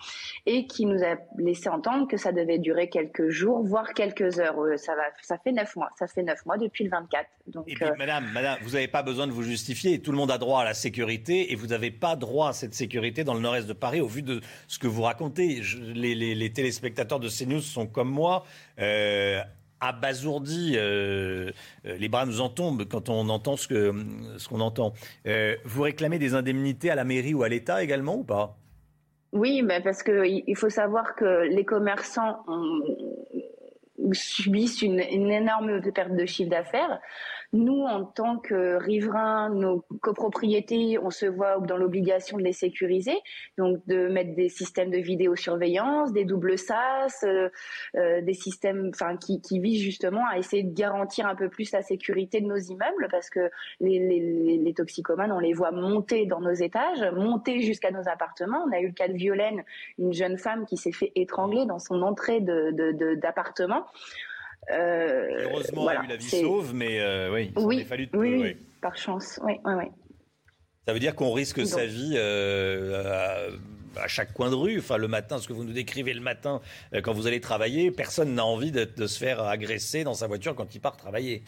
[0.46, 4.58] et qui nous a laissé entendre que ça devait durer quelques jours, voire quelques heures.
[4.60, 5.90] Euh, Ça va, ça fait neuf mois.
[5.98, 7.26] Ça fait neuf mois depuis le 24.
[7.48, 10.00] Donc, Et puis, euh, madame, madame, vous n'avez pas besoin de vous justifier.
[10.00, 12.74] Tout le monde a droit à la sécurité et vous n'avez pas droit à cette
[12.74, 15.62] sécurité dans le nord-est de Paris au vu de ce que vous racontez.
[15.62, 18.44] Je- les, les- les téléspectateurs de CNews sont comme moi.
[18.80, 19.40] Euh,
[19.80, 21.50] abasourdis, euh,
[21.86, 23.92] euh, les bras nous en tombent quand on entend ce que
[24.38, 24.92] ce qu'on entend.
[25.26, 28.56] Euh, vous réclamez des indemnités à la mairie ou à l'État également ou pas?
[29.32, 32.44] Oui, mais parce que il il faut savoir que les commerçants
[34.12, 37.00] subissent une énorme perte de chiffre d'affaires.
[37.52, 43.16] Nous, en tant que riverains, nos copropriétés, on se voit dans l'obligation de les sécuriser,
[43.58, 47.48] donc de mettre des systèmes de vidéosurveillance, des doubles SAS, euh,
[47.96, 48.90] euh, des systèmes,
[49.20, 53.08] qui, visent justement à essayer de garantir un peu plus la sécurité de nos immeubles,
[53.10, 53.50] parce que
[53.80, 58.64] les, toxicomanes, on les voit monter dans nos étages, monter jusqu'à nos appartements.
[58.68, 59.62] On a eu le cas de Violaine,
[59.98, 63.86] une jeune femme qui s'est fait étrangler dans son entrée d'appartement.
[64.70, 68.56] Heureusement, voilà, a eu la vie sauve, mais euh, oui, il Oui, fallu de oui,
[68.80, 69.38] par chance.
[69.42, 69.84] Oui, oui, oui.
[70.86, 73.50] Ça veut dire qu'on risque Donc- sa vie euh,
[73.96, 74.78] à, à chaque coin de rue.
[74.78, 76.60] Enfin, le matin, ce que vous nous décrivez le matin
[76.94, 80.26] euh, quand vous allez travailler, personne n'a envie de, de se faire agresser dans sa
[80.26, 81.42] voiture quand il part travailler.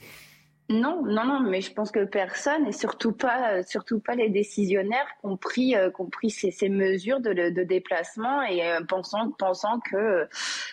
[0.70, 4.28] Non, non, non, mais je pense que personne, et surtout pas, euh, surtout pas les
[4.28, 8.62] décisionnaires, qui ont pris, euh, qui ont pris ces, ces mesures de, de déplacement et
[8.66, 10.24] euh, pensant, pensant que euh,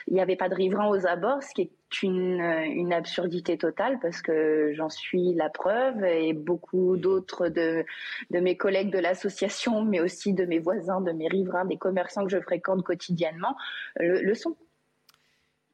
[0.07, 1.71] il n'y avait pas de riverains aux abords, ce qui est
[2.03, 7.85] une, euh, une absurdité totale parce que j'en suis la preuve et beaucoup d'autres de,
[8.31, 12.23] de mes collègues de l'association, mais aussi de mes voisins, de mes riverains, des commerçants
[12.23, 13.55] que je fréquente quotidiennement,
[13.97, 14.55] le, le sont.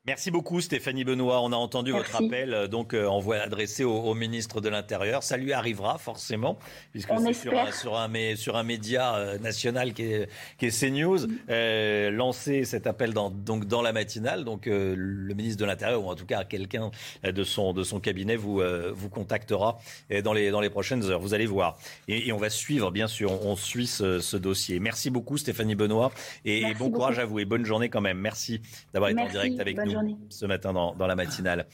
[0.08, 1.42] Merci beaucoup Stéphanie Benoît.
[1.44, 5.22] On a entendu votre appel, euh, donc euh, envoyé adressé au, au ministre de l'Intérieur.
[5.22, 6.58] Ça lui arrivera forcément,
[6.92, 10.28] puisque On c'est sur un, sur, un, mé- sur un média euh, national qui est,
[10.58, 11.20] qui est CNews.
[11.52, 14.44] Euh, lancer cet appel dans, donc dans la matinale.
[14.44, 16.90] Donc le ministre de l'Intérieur, ou en tout cas quelqu'un
[17.24, 18.60] de son, de son cabinet, vous,
[18.94, 19.78] vous contactera
[20.24, 21.20] dans les, dans les prochaines heures.
[21.20, 21.78] Vous allez voir.
[22.08, 24.80] Et, et on va suivre, bien sûr, on, on suit ce, ce dossier.
[24.80, 26.12] Merci beaucoup Stéphanie Benoît
[26.44, 28.18] et, bon courage à vous et bonne journée quand même.
[28.18, 28.62] Merci
[28.94, 29.91] d'avoir été en direct avec bonne nous
[30.30, 31.68] ce matin dans, dans la matinale.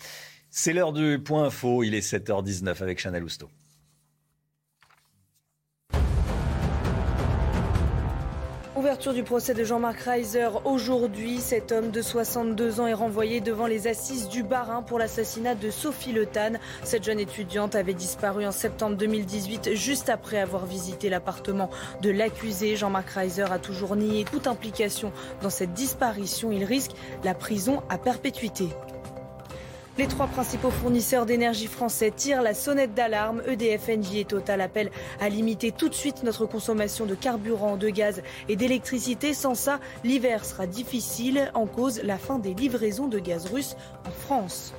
[0.50, 3.50] C'est l'heure du point info, il est 7h19 avec Chanel Housteau.
[8.88, 11.42] Ouverture du procès de Jean-Marc Reiser aujourd'hui.
[11.42, 15.70] Cet homme de 62 ans est renvoyé devant les assises du Barin pour l'assassinat de
[15.70, 16.54] Sophie Le Tan.
[16.84, 21.70] Cette jeune étudiante avait disparu en septembre 2018, juste après avoir visité l'appartement
[22.02, 22.78] de l'accusé.
[22.78, 25.12] Jean-Marc Reiser a toujours nié toute implication
[25.42, 26.54] dans cette disparition.
[26.54, 26.92] Il risque
[27.26, 28.70] la prison à perpétuité.
[29.98, 33.42] Les trois principaux fournisseurs d'énergie français tirent la sonnette d'alarme.
[33.48, 37.90] EDF, Engie et Total appellent à limiter tout de suite notre consommation de carburant, de
[37.90, 39.34] gaz et d'électricité.
[39.34, 41.50] Sans ça, l'hiver sera difficile.
[41.56, 43.76] En cause, la fin des livraisons de gaz russe
[44.08, 44.76] en France.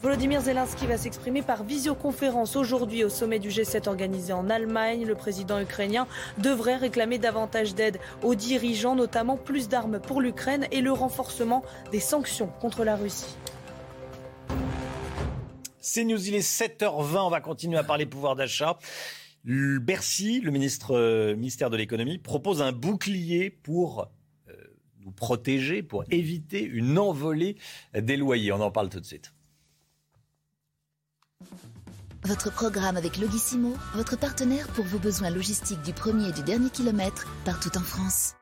[0.00, 5.06] Volodymyr Zelensky va s'exprimer par visioconférence aujourd'hui au sommet du G7 organisé en Allemagne.
[5.06, 6.06] Le président ukrainien
[6.38, 12.00] devrait réclamer davantage d'aide aux dirigeants, notamment plus d'armes pour l'Ukraine et le renforcement des
[12.00, 13.34] sanctions contre la Russie.
[15.80, 18.78] C'est News, il est 7h20, on va continuer à parler pouvoir d'achat.
[19.44, 24.10] Bercy, le ministre, euh, ministère de l'économie, propose un bouclier pour
[24.48, 24.52] euh,
[25.00, 27.56] nous protéger, pour éviter une envolée
[27.94, 28.52] des loyers.
[28.52, 29.34] On en parle tout de suite.
[32.22, 36.70] Votre programme avec Logissimo, votre partenaire pour vos besoins logistiques du premier et du dernier
[36.70, 38.34] kilomètre, partout en France.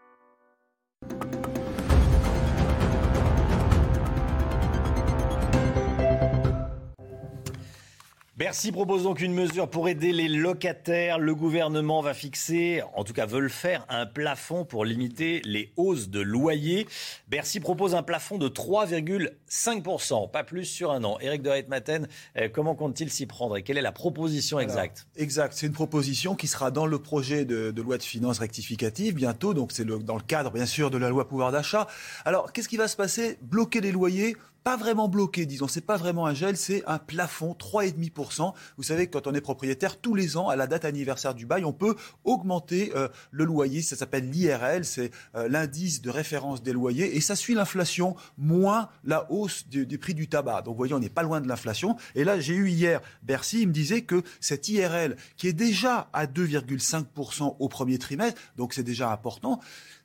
[8.42, 11.20] Bercy propose donc une mesure pour aider les locataires.
[11.20, 15.72] Le gouvernement va fixer, en tout cas veut le faire, un plafond pour limiter les
[15.76, 16.88] hausses de loyer.
[17.28, 21.20] Bercy propose un plafond de 3,5%, pas plus sur un an.
[21.20, 25.06] Éric de Reitmaten, euh, comment compte-t-il s'y prendre et quelle est la proposition exacte?
[25.14, 29.14] Exact, c'est une proposition qui sera dans le projet de, de loi de finances rectificative
[29.14, 31.86] bientôt, donc c'est dans le cadre bien sûr de la loi pouvoir d'achat.
[32.24, 33.38] Alors qu'est-ce qui va se passer?
[33.40, 35.68] Bloquer les loyers pas vraiment bloqué, disons.
[35.68, 38.52] C'est pas vraiment un gel, c'est un plafond 3,5%.
[38.76, 41.64] Vous savez quand on est propriétaire, tous les ans, à la date anniversaire du bail,
[41.64, 43.82] on peut augmenter euh, le loyer.
[43.82, 48.88] Ça s'appelle l'IRL, c'est euh, l'indice de référence des loyers, et ça suit l'inflation moins
[49.04, 50.62] la hausse du, prix du tabac.
[50.62, 51.96] Donc, vous voyez, on n'est pas loin de l'inflation.
[52.14, 56.08] Et là, j'ai eu hier Bercy, il me disait que cette IRL, qui est déjà
[56.12, 59.60] à 2,5% au premier trimestre, donc c'est déjà important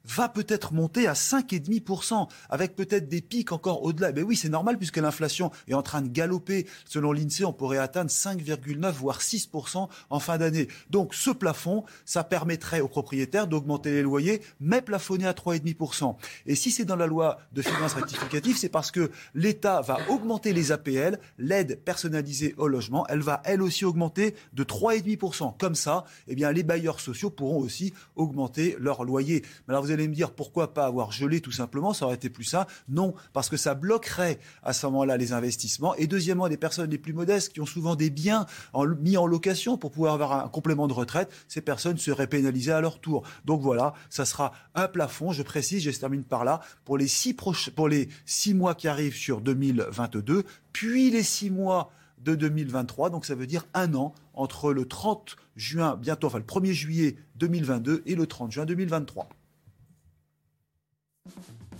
[0.08, 4.12] va peut-être monter à 5,5%, avec peut-être des pics encore au-delà.
[4.12, 6.68] Mais oui, c'est normal puisque l'inflation est en train de galoper.
[6.86, 10.68] Selon l'INSEE, on pourrait atteindre 5,9 voire 6% en fin d'année.
[10.90, 16.16] Donc ce plafond, ça permettrait aux propriétaires d'augmenter les loyers, mais plafonner à 3,5%.
[16.46, 20.54] Et si c'est dans la loi de finances rectificative, c'est parce que l'État va augmenter
[20.54, 25.58] les APL, l'aide personnalisée au logement, elle va elle aussi augmenter de 3,5%.
[25.58, 29.44] Comme ça, eh bien, les bailleurs sociaux pourront aussi augmenter leur loyer.
[29.68, 32.44] Mais alors vous me dire pourquoi pas avoir gelé tout simplement, ça aurait été plus
[32.44, 32.68] ça.
[32.90, 35.96] Non, parce que ça bloquerait à ce moment-là les investissements.
[35.96, 39.26] Et deuxièmement, les personnes les plus modestes qui ont souvent des biens en- mis en
[39.26, 43.24] location pour pouvoir avoir un complément de retraite, ces personnes seraient pénalisées à leur tour.
[43.46, 47.34] Donc voilà, ça sera un plafond, je précise, je termine par là, pour les six,
[47.34, 50.44] pour les six mois qui arrivent sur 2022,
[50.74, 55.36] puis les six mois de 2023, donc ça veut dire un an entre le 30
[55.56, 59.30] juin, bientôt, enfin le 1er juillet 2022 et le 30 juin 2023.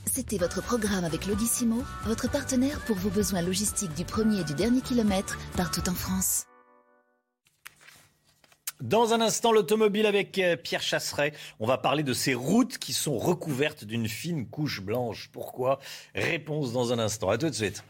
[0.06, 4.54] C'était votre programme avec Logissimo, votre partenaire pour vos besoins logistiques du premier et du
[4.54, 6.46] dernier kilomètre partout en France.
[8.82, 11.34] Dans un instant, l'automobile avec euh, Pierre Chasseret.
[11.60, 15.30] On va parler de ces routes qui sont recouvertes d'une fine couche blanche.
[15.34, 15.80] Pourquoi?
[16.14, 17.30] Réponse dans un instant.
[17.30, 17.84] À tout de suite.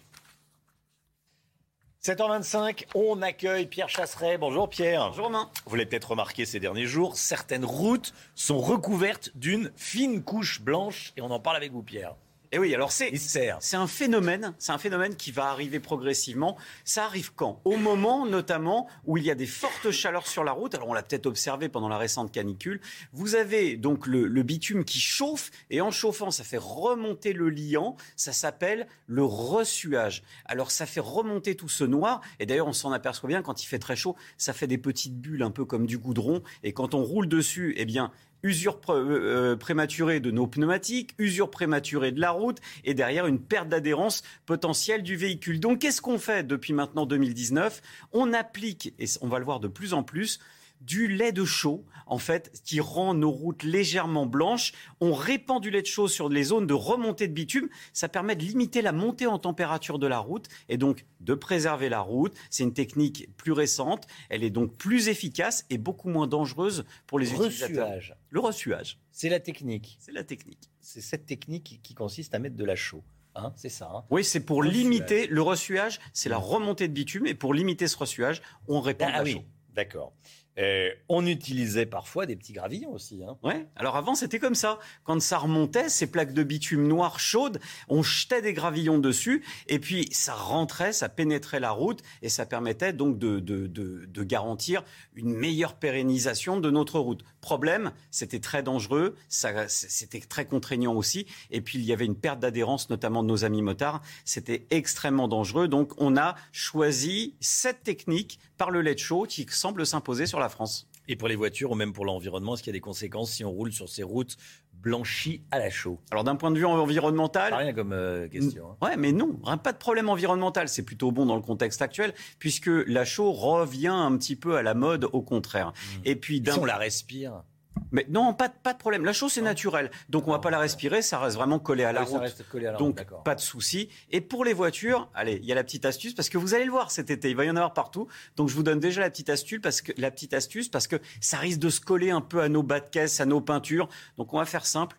[2.07, 4.37] 7h25, on accueille Pierre Chasseret.
[4.37, 5.09] Bonjour Pierre.
[5.09, 5.49] Bonjour Romain.
[5.65, 11.11] Vous l'avez peut-être remarqué ces derniers jours, certaines routes sont recouvertes d'une fine couche blanche
[11.17, 12.15] et on en parle avec vous Pierre.
[12.51, 16.57] Et oui, alors c'est c'est un phénomène, c'est un phénomène qui va arriver progressivement.
[16.85, 17.59] Ça arrive quand?
[17.65, 20.73] Au moment notamment où il y a des fortes chaleurs sur la route.
[20.75, 22.79] Alors on l'a peut-être observé pendant la récente canicule.
[23.11, 27.49] Vous avez donc le, le bitume qui chauffe et en chauffant, ça fait remonter le
[27.49, 27.97] liant.
[28.15, 30.23] Ça s'appelle le ressuage.
[30.45, 32.21] Alors ça fait remonter tout ce noir.
[32.39, 34.15] Et d'ailleurs, on s'en aperçoit bien quand il fait très chaud.
[34.37, 36.41] Ça fait des petites bulles un peu comme du goudron.
[36.63, 38.11] Et quand on roule dessus, eh bien
[38.47, 43.39] usure pré- euh, prématurée de nos pneumatiques, usure prématurée de la route et derrière une
[43.39, 45.59] perte d'adhérence potentielle du véhicule.
[45.59, 47.81] Donc qu'est-ce qu'on fait depuis maintenant 2019
[48.13, 50.39] On applique, et on va le voir de plus en plus,
[50.81, 54.71] du lait de chaux, en fait, qui rend nos routes légèrement blanches.
[55.01, 57.67] On répand du lait de chaux sur les zones de remontée de bitume.
[57.93, 61.89] Ça permet de limiter la montée en température de la route et donc de préserver
[61.89, 62.33] la route.
[62.49, 64.07] C'est une technique plus récente.
[64.29, 67.89] Elle est donc plus efficace et beaucoup moins dangereuse pour les utilisateurs.
[68.29, 68.97] Le ressuage.
[69.11, 69.97] C'est la technique.
[69.99, 70.69] C'est la technique.
[70.79, 73.03] C'est cette technique qui- consiste à mettre de la chaux.
[73.35, 73.89] Hein, c'est ça.
[73.93, 74.03] hein.
[74.09, 74.75] Oui, c'est pour Ressuage.
[74.77, 79.09] limiter le ressuage, c'est la remontée de bitume et pour limiter ce ressuage, on répand
[79.09, 79.43] de Ah la oui, chaux.
[79.75, 80.13] d'accord.
[80.57, 83.21] Euh, on utilisait parfois des petits gravillons aussi.
[83.23, 83.37] Hein.
[83.43, 83.67] Ouais.
[83.75, 84.79] Alors avant, c'était comme ça.
[85.03, 87.59] Quand ça remontait, ces plaques de bitume noires chaudes,
[87.89, 92.45] on jetait des gravillons dessus et puis ça rentrait, ça pénétrait la route et ça
[92.45, 94.83] permettait donc de, de, de, de garantir
[95.15, 97.23] une meilleure pérennisation de notre route.
[97.47, 102.41] Problème, c'était très dangereux, c'était très contraignant aussi et puis il y avait une perte
[102.41, 104.01] d'adhérence, notamment de nos amis motards.
[104.25, 105.69] C'était extrêmement dangereux.
[105.69, 110.49] Donc on a choisi cette technique par le lait chaud qui semble s'imposer sur la
[110.49, 110.89] France.
[111.07, 113.45] Et pour les voitures ou même pour l'environnement, est-ce qu'il y a des conséquences si
[113.45, 114.35] on roule sur ces routes
[114.81, 118.71] blanchies à la chaux Alors d'un point de vue environnemental, rien comme euh, question.
[118.81, 118.87] hein.
[118.87, 119.33] Ouais, mais non,
[119.63, 120.69] pas de problème environnemental.
[120.69, 124.61] C'est plutôt bon dans le contexte actuel, puisque la chaux revient un petit peu à
[124.63, 125.73] la mode, au contraire.
[126.05, 127.43] Et puis, d'un- si on la respire
[127.91, 129.05] mais non, pas, de- pas de problème.
[129.05, 129.91] La chaux, c'est naturel.
[130.09, 131.01] Donc, on va pas la respirer.
[131.01, 133.39] Ça reste vraiment collé à la oui, ça reste collé à la Donc, pas de
[133.39, 133.89] souci.
[134.11, 136.65] Et pour les voitures, allez, il y a la petite astuce parce que vous allez
[136.65, 137.29] le voir cet été.
[137.29, 138.07] Il va y en avoir partout.
[138.35, 140.97] Donc, je vous donne déjà la petite astuce parce que, la petite astuce parce que
[141.21, 143.87] ça risque de se coller un peu à nos bas de caisse, à nos peintures.
[144.17, 144.97] Donc, on va faire simple.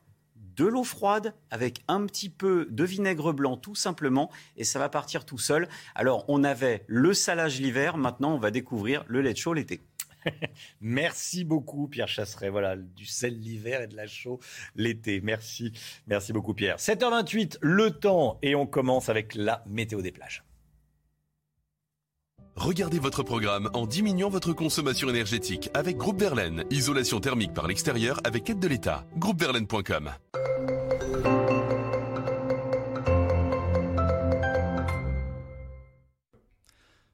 [0.57, 4.89] De l'eau froide avec un petit peu de vinaigre blanc tout simplement et ça va
[4.89, 5.69] partir tout seul.
[5.95, 9.81] Alors on avait le salage l'hiver, maintenant on va découvrir le lait de chaud l'été.
[10.81, 12.51] Merci beaucoup, Pierre Chasseret.
[12.51, 14.41] Voilà, du sel l'hiver et de la chaux
[14.75, 15.21] l'été.
[15.21, 15.73] Merci.
[16.07, 16.79] Merci beaucoup, Pierre.
[16.79, 18.39] 7h28, le temps.
[18.43, 20.45] Et on commence avec la météo des plages.
[22.57, 26.65] Regardez votre programme en diminuant votre consommation énergétique avec Groupe Verlaine.
[26.71, 29.07] Isolation thermique par l'extérieur avec aide de l'État.
[29.17, 30.11] Groupeverlaine.com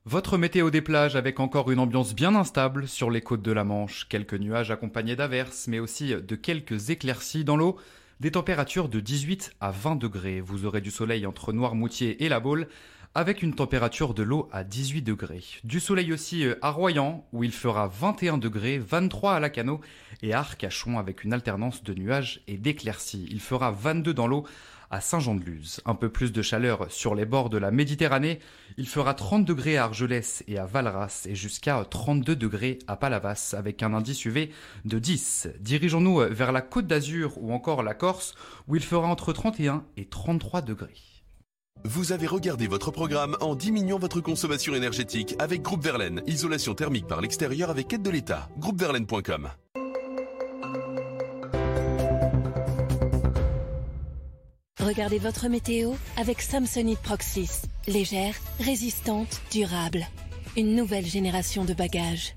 [0.07, 3.65] Votre météo des plages avec encore une ambiance bien instable sur les côtes de la
[3.65, 4.07] Manche.
[4.07, 7.79] Quelques nuages accompagnés d'averses, mais aussi de quelques éclaircies dans l'eau.
[8.21, 10.43] Des températures de 18 à 20 degrés.
[10.43, 12.69] Vous aurez du soleil entre Noirmoutier et La Baule
[13.15, 15.45] avec une température de l'eau à 18 degrés.
[15.63, 19.81] Du soleil aussi euh, à Royan, où il fera 21 degrés, 23 à Lacano
[20.21, 23.27] et à Arcachon avec une alternance de nuages et d'éclaircies.
[23.31, 24.45] Il fera 22 dans l'eau
[24.95, 25.81] à Saint-Jean-de-Luz.
[25.87, 28.39] Un peu plus de chaleur sur les bords de la Méditerranée.
[28.77, 33.57] Il fera 30 degrés à Argelès et à Valras et jusqu'à 32 degrés à Palavas
[33.59, 34.51] avec un indice UV
[34.85, 35.49] de 10.
[35.59, 38.37] Dirigeons-nous vers la Côte d'Azur ou encore la Corse
[38.69, 40.95] où il fera entre 31 et 33 degrés.
[41.83, 46.23] Vous avez regardé votre programme en diminuant votre consommation énergétique avec Groupe Verlaine.
[46.29, 48.49] Isolation thermique par l'extérieur avec aide de l'État.
[48.59, 49.51] Groupeverlaine.com
[54.85, 57.63] Regardez votre météo avec Samsonite Proxys.
[57.87, 60.07] Légère, résistante, durable.
[60.59, 62.37] Une nouvelle génération de bagages.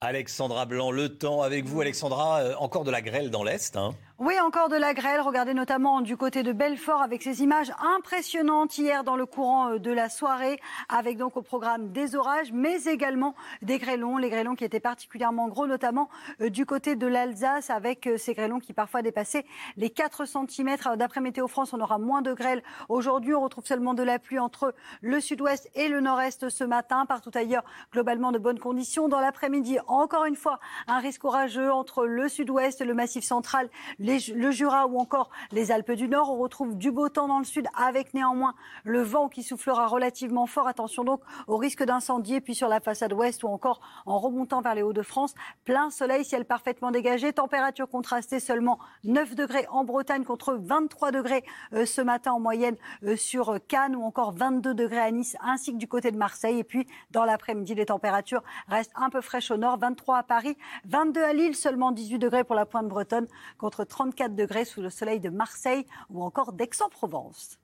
[0.00, 1.80] Alexandra Blanc, le temps avec vous.
[1.80, 3.76] Alexandra, euh, encore de la grêle dans l'Est.
[3.76, 3.94] Hein.
[4.18, 5.20] Oui, encore de la grêle.
[5.20, 9.78] Regardez notamment du côté de Belfort avec ces images impressionnantes hier dans le courant euh,
[9.78, 14.16] de la soirée, avec donc au programme des orages, mais également des grêlons.
[14.16, 16.08] Les grêlons qui étaient particulièrement gros, notamment
[16.40, 19.44] euh, du côté de l'Alsace, avec euh, ces grêlons qui parfois dépassaient
[19.76, 20.76] les 4 cm.
[20.96, 23.34] D'après Météo France, on aura moins de grêle aujourd'hui.
[23.34, 27.04] On retrouve seulement de la pluie entre le sud-ouest et le nord-est ce matin.
[27.04, 29.08] Partout ailleurs, globalement de bonnes conditions.
[29.08, 33.68] Dans l'après-midi, encore une fois, un risque orageux entre le sud-ouest, le massif central,
[34.06, 36.30] le Jura ou encore les Alpes du Nord.
[36.30, 38.54] On retrouve du beau temps dans le sud avec néanmoins
[38.84, 40.68] le vent qui soufflera relativement fort.
[40.68, 42.40] Attention donc au risque d'incendie.
[42.40, 45.34] Puis sur la façade ouest ou encore en remontant vers les Hauts-de-France,
[45.64, 47.32] plein soleil, ciel parfaitement dégagé.
[47.32, 52.76] Température contrastée seulement 9 degrés en Bretagne contre 23 degrés euh, ce matin en moyenne
[53.04, 56.60] euh, sur Cannes ou encore 22 degrés à Nice ainsi que du côté de Marseille.
[56.60, 59.78] Et puis dans l'après-midi, les températures restent un peu fraîches au nord.
[59.78, 63.26] 23 à Paris, 22 à Lille, seulement 18 degrés pour la pointe bretonne
[63.58, 67.58] contre 34 degrés sous le soleil de Marseille ou encore d'Aix-en-Provence.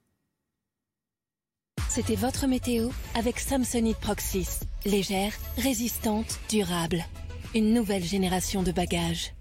[1.90, 4.60] C'était votre météo avec Samsonite Proxys.
[4.86, 7.04] Légère, résistante, durable.
[7.54, 9.34] Une nouvelle génération de bagages.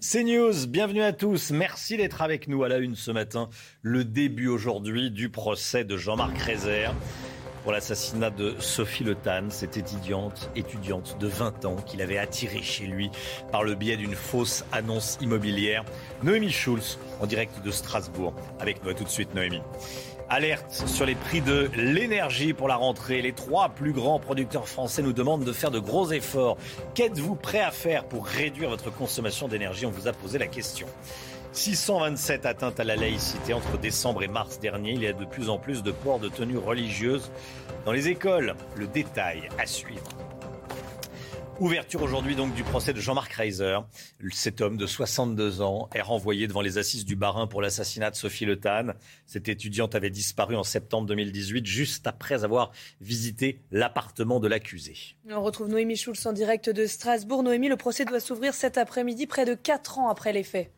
[0.00, 1.50] C'est News, bienvenue à tous.
[1.50, 3.50] Merci d'être avec nous à la une ce matin.
[3.82, 6.94] Le début aujourd'hui du procès de Jean-Marc Rézère
[7.66, 12.62] pour l'assassinat de Sophie Le Tan, cette étudiante, étudiante de 20 ans qu'il avait attirée
[12.62, 13.10] chez lui
[13.50, 15.84] par le biais d'une fausse annonce immobilière.
[16.22, 18.92] Noémie Schulz, en direct de Strasbourg, avec nous.
[18.92, 19.62] tout de suite, Noémie.
[20.28, 23.20] Alerte sur les prix de l'énergie pour la rentrée.
[23.20, 26.58] Les trois plus grands producteurs français nous demandent de faire de gros efforts.
[26.94, 29.86] Qu'êtes-vous prêt à faire pour réduire votre consommation d'énergie?
[29.86, 30.86] On vous a posé la question.
[31.56, 34.92] 627 atteintes à la laïcité entre décembre et mars dernier.
[34.92, 37.30] Il y a de plus en plus de ports de tenues religieuses
[37.84, 38.54] dans les écoles.
[38.76, 40.08] Le détail à suivre.
[41.58, 43.78] Ouverture aujourd'hui donc du procès de Jean-Marc Reiser.
[44.30, 48.16] Cet homme de 62 ans est renvoyé devant les assises du Barin pour l'assassinat de
[48.16, 48.88] Sophie Le Tan.
[49.24, 54.94] Cette étudiante avait disparu en septembre 2018, juste après avoir visité l'appartement de l'accusé.
[55.30, 57.42] On retrouve Noémie Schulz en direct de Strasbourg.
[57.42, 60.70] Noémie, le procès doit s'ouvrir cet après-midi, près de 4 ans après les faits.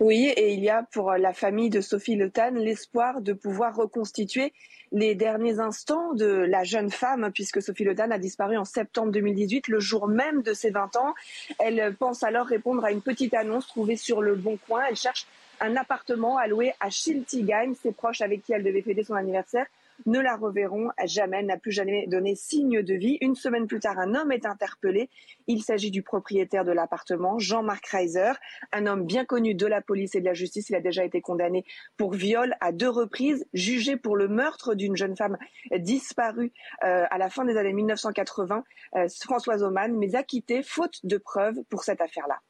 [0.00, 3.74] Oui, et il y a pour la famille de Sophie Le Tan l'espoir de pouvoir
[3.76, 4.52] reconstituer
[4.92, 9.10] les derniers instants de la jeune femme, puisque Sophie Le Tan a disparu en septembre
[9.12, 11.14] 2018, le jour même de ses 20 ans.
[11.58, 14.82] Elle pense alors répondre à une petite annonce trouvée sur le Bon Coin.
[14.88, 15.26] Elle cherche
[15.60, 19.66] un appartement à louer à Schiltigheim, ses proches avec qui elle devait fêter son anniversaire
[20.06, 21.38] ne la reverront jamais.
[21.38, 23.18] Elle n'a plus jamais donné signe de vie.
[23.20, 25.10] Une semaine plus tard, un homme est interpellé.
[25.46, 28.32] Il s'agit du propriétaire de l'appartement, Jean-Marc Reiser,
[28.72, 30.70] un homme bien connu de la police et de la justice.
[30.70, 31.64] Il a déjà été condamné
[31.96, 35.36] pour viol à deux reprises, jugé pour le meurtre d'une jeune femme
[35.76, 36.52] disparue
[36.84, 38.64] euh, à la fin des années 1980,
[38.96, 42.40] euh, Françoise Oman, mais acquitté faute de preuves pour cette affaire-là.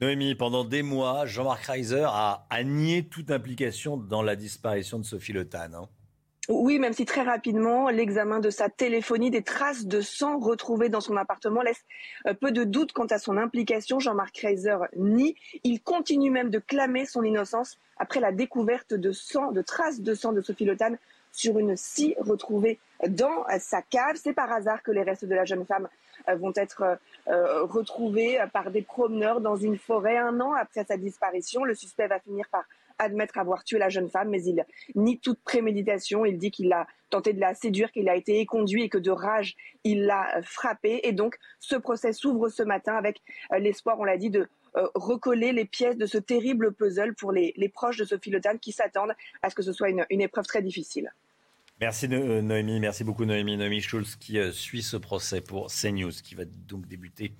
[0.00, 5.34] Noémie, pendant des mois, Jean-Marc Reiser a, nié toute implication dans la disparition de Sophie
[5.34, 5.74] Le Tan.
[5.74, 5.88] Hein.
[6.48, 11.00] Oui, même si très rapidement, l'examen de sa téléphonie, des traces de sang retrouvées dans
[11.00, 11.84] son appartement laisse
[12.26, 13.98] euh, peu de doute quant à son implication.
[14.00, 15.36] Jean-Marc Kreiser nie.
[15.64, 20.14] Il continue même de clamer son innocence après la découverte de sang, de traces de
[20.14, 20.94] sang de Sophie Lotan
[21.30, 24.16] sur une scie retrouvée dans sa cave.
[24.16, 25.88] C'est par hasard que les restes de la jeune femme
[26.28, 26.98] euh, vont être
[27.28, 31.64] euh, retrouvés par des promeneurs dans une forêt un an après sa disparition.
[31.64, 32.64] Le suspect va finir par
[33.00, 34.64] admettre avoir tué la jeune femme, mais il
[34.94, 36.24] nie toute préméditation.
[36.24, 39.10] Il dit qu'il a tenté de la séduire, qu'il a été éconduit et que de
[39.10, 41.00] rage, il l'a frappée.
[41.02, 43.20] Et donc, ce procès s'ouvre ce matin avec
[43.52, 47.32] euh, l'espoir, on l'a dit, de euh, recoller les pièces de ce terrible puzzle pour
[47.32, 50.46] les, proches de Sophie Le qui s'attendent à ce que ce soit une, une épreuve
[50.46, 51.12] très difficile.
[51.80, 53.56] Merci Noémie, merci beaucoup Noémie.
[53.56, 57.32] Noémie Schulz qui euh, suit ce procès pour CNews qui va donc débuter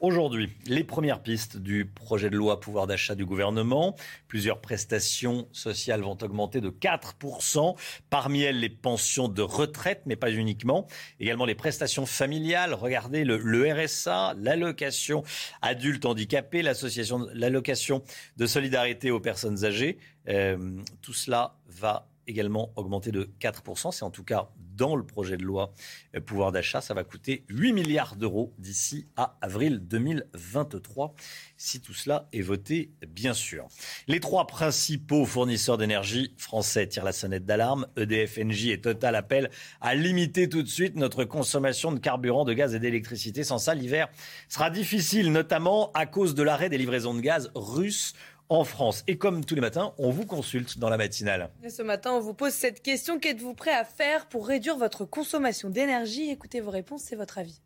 [0.00, 3.96] Aujourd'hui, les premières pistes du projet de loi pouvoir d'achat du gouvernement.
[4.28, 7.76] Plusieurs prestations sociales vont augmenter de 4%.
[8.08, 10.86] Parmi elles, les pensions de retraite, mais pas uniquement.
[11.18, 12.74] Également les prestations familiales.
[12.74, 15.24] Regardez le, RSA, l'allocation
[15.62, 18.04] adulte handicapé, l'association, l'allocation
[18.36, 19.98] de solidarité aux personnes âgées.
[20.28, 23.92] Euh, tout cela va également augmenter de 4%.
[23.92, 25.72] C'est en tout cas dans le projet de loi
[26.14, 26.80] euh, pouvoir d'achat.
[26.80, 31.14] Ça va coûter 8 milliards d'euros d'ici à avril 2023,
[31.56, 33.66] si tout cela est voté, bien sûr.
[34.06, 37.86] Les trois principaux fournisseurs d'énergie français tirent la sonnette d'alarme.
[37.96, 39.50] EDF, Engie et Total appellent
[39.80, 43.42] à limiter tout de suite notre consommation de carburant, de gaz et d'électricité.
[43.42, 44.08] Sans ça, l'hiver
[44.48, 48.14] sera difficile, notamment à cause de l'arrêt des livraisons de gaz russes
[48.48, 49.04] en France.
[49.06, 51.50] Et comme tous les matins, on vous consulte dans la matinale.
[51.62, 53.18] Et ce matin, on vous pose cette question.
[53.18, 56.30] Qu'êtes-vous prêt à faire pour réduire votre consommation d'énergie?
[56.30, 57.60] Écoutez vos réponses, c'est votre avis.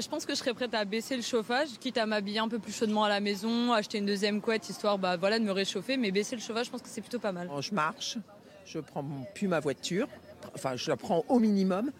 [0.00, 2.58] Je pense que je serais prête à baisser le chauffage, quitte à m'habiller un peu
[2.58, 5.98] plus chaudement à la maison, acheter une deuxième couette histoire bah, voilà, de me réchauffer,
[5.98, 7.50] mais baisser le chauffage, je pense que c'est plutôt pas mal.
[7.60, 8.16] Je marche,
[8.64, 9.04] je prends
[9.34, 10.08] plus ma voiture,
[10.54, 11.90] enfin je la prends au minimum.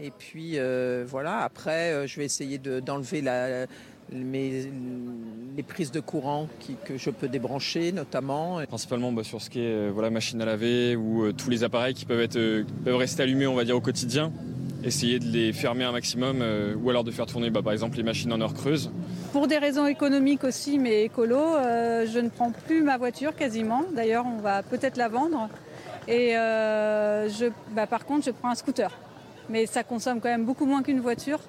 [0.00, 3.66] Et puis euh, voilà, après euh, je vais essayer d'enlever la,
[4.12, 6.48] les prises de courant
[6.84, 8.60] que je peux débrancher notamment.
[8.66, 11.64] Principalement bah, sur ce qui est euh, voilà, machine à laver ou euh, tous les
[11.64, 14.32] appareils qui peuvent, être, euh, peuvent rester allumés on va dire, au quotidien.
[14.82, 16.42] Essayer de les fermer un maximum
[16.82, 18.90] ou alors de faire tourner bah, par exemple les machines en heure creuse.
[19.30, 23.82] Pour des raisons économiques aussi mais écolo, je ne prends plus ma voiture quasiment.
[23.94, 25.50] D'ailleurs on va peut-être la vendre.
[26.08, 28.90] Et je, bah, par contre je prends un scooter.
[29.50, 31.40] Mais ça consomme quand même beaucoup moins qu'une voiture.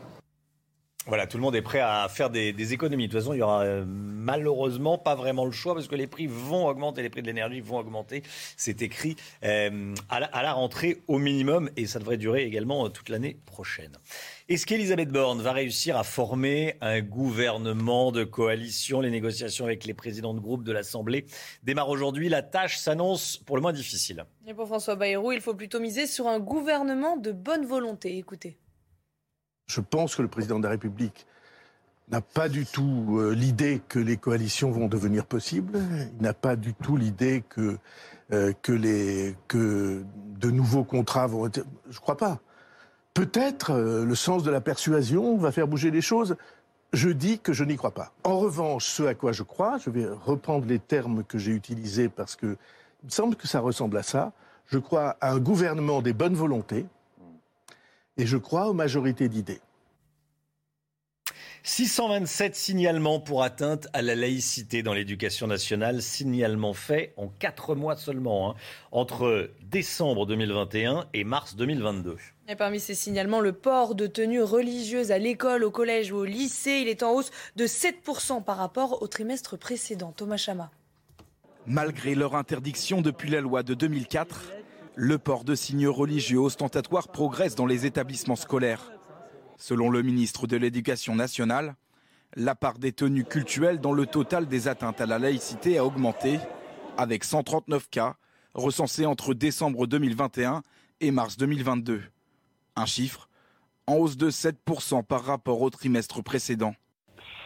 [1.11, 3.09] Voilà, tout le monde est prêt à faire des, économies.
[3.09, 6.07] De toute façon, il y aura euh, malheureusement pas vraiment le choix parce que les
[6.07, 8.23] prix vont augmenter, les prix de l'énergie vont augmenter.
[8.55, 13.09] C'est écrit euh, à, la, rentrée au minimum et ça devrait durer également euh, toute
[13.09, 13.91] l'année prochaine.
[14.47, 19.01] Est-ce qu'Elisabeth Borne va réussir à former un gouvernement de coalition?
[19.01, 21.25] Les négociations avec les présidents de groupe de l'Assemblée
[21.63, 22.29] démarrent aujourd'hui.
[22.29, 24.23] La tâche s'annonce pour le moins difficile.
[24.47, 28.17] Et pour François Bayrou, il faut plutôt miser sur un gouvernement de bonne volonté.
[28.17, 28.57] Écoutez.
[29.71, 31.25] Je pense que le président de la République
[32.11, 35.79] n'a pas du tout euh, l'idée que les coalitions vont devenir possibles.
[36.17, 37.77] Il n'a pas du tout l'idée que,
[38.33, 41.63] euh, que, les, de nouveaux contrats vont être...
[41.89, 42.39] Je ne crois pas.
[43.13, 46.35] Peut-être euh, le sens de la persuasion va faire bouger les choses.
[46.91, 48.11] Je dis que je n'y crois pas.
[48.25, 52.09] En revanche, ce à quoi je crois, je vais reprendre les termes que j'ai utilisés
[52.09, 52.57] parce que
[53.03, 54.33] il me semble que ça ressemble à ça.
[54.67, 56.85] Je crois à un gouvernement des bonnes volontés,
[58.17, 59.61] et je crois aux majorités d'idées.
[61.63, 67.95] 627 signalements pour atteinte à la laïcité dans l'éducation nationale, signalements faits en quatre mois
[67.95, 68.55] seulement, hein,
[68.91, 72.17] entre décembre 2021 et mars 2022.
[72.47, 76.25] Et parmi ces signalements, le port de tenues religieuses à l'école, au collège ou au
[76.25, 80.13] lycée, il est en hausse de 7% par rapport au trimestre précédent.
[80.17, 80.71] Thomas Chama.
[81.67, 84.51] Malgré leur interdiction depuis la loi de 2004,
[84.95, 88.91] le port de signes religieux ostentatoires progresse dans les établissements scolaires.
[89.57, 91.75] Selon le ministre de l'Éducation nationale,
[92.35, 96.39] la part des tenues cultuelles dans le total des atteintes à la laïcité a augmenté,
[96.97, 98.15] avec 139 cas
[98.53, 100.61] recensés entre décembre 2021
[100.99, 102.03] et mars 2022.
[102.75, 103.29] Un chiffre
[103.87, 106.73] en hausse de 7% par rapport au trimestre précédent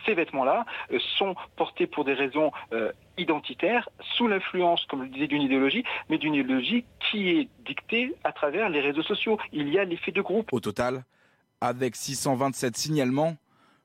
[0.06, 5.12] ces vêtements-là euh, sont portés pour des raisons euh, identitaires, sous l'influence, comme je le
[5.12, 9.38] disais, d'une idéologie, mais d'une idéologie qui est dictée à travers les réseaux sociaux.
[9.52, 10.52] Il y a l'effet de groupe.
[10.52, 11.04] Au total,
[11.62, 13.36] avec 627 signalements,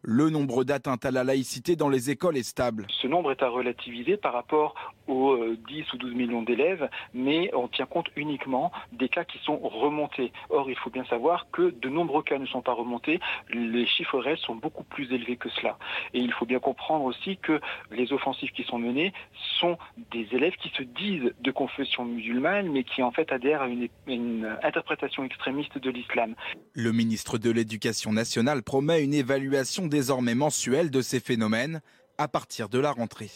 [0.03, 2.87] le nombre d'atteintes à la laïcité dans les écoles est stable.
[2.89, 4.75] Ce nombre est à relativiser par rapport
[5.09, 9.39] aux 10 euh, ou 12 millions d'élèves, mais on tient compte uniquement des cas qui
[9.39, 10.33] sont remontés.
[10.49, 13.21] Or, il faut bien savoir que de nombreux cas ne sont pas remontés.
[13.53, 15.79] Les chiffres réels sont beaucoup plus élevés que cela.
[16.15, 17.61] Et il faut bien comprendre aussi que
[17.91, 19.13] les offensives qui sont menées
[19.59, 19.77] sont
[20.13, 23.89] des élèves qui se disent de confession musulmane, mais qui en fait adhèrent à une,
[24.07, 26.35] une interprétation extrémiste de l'islam.
[26.73, 31.83] Le ministre de l'Éducation nationale promet une évaluation désormais mensuelle de ces phénomènes
[32.17, 33.31] à partir de la rentrée.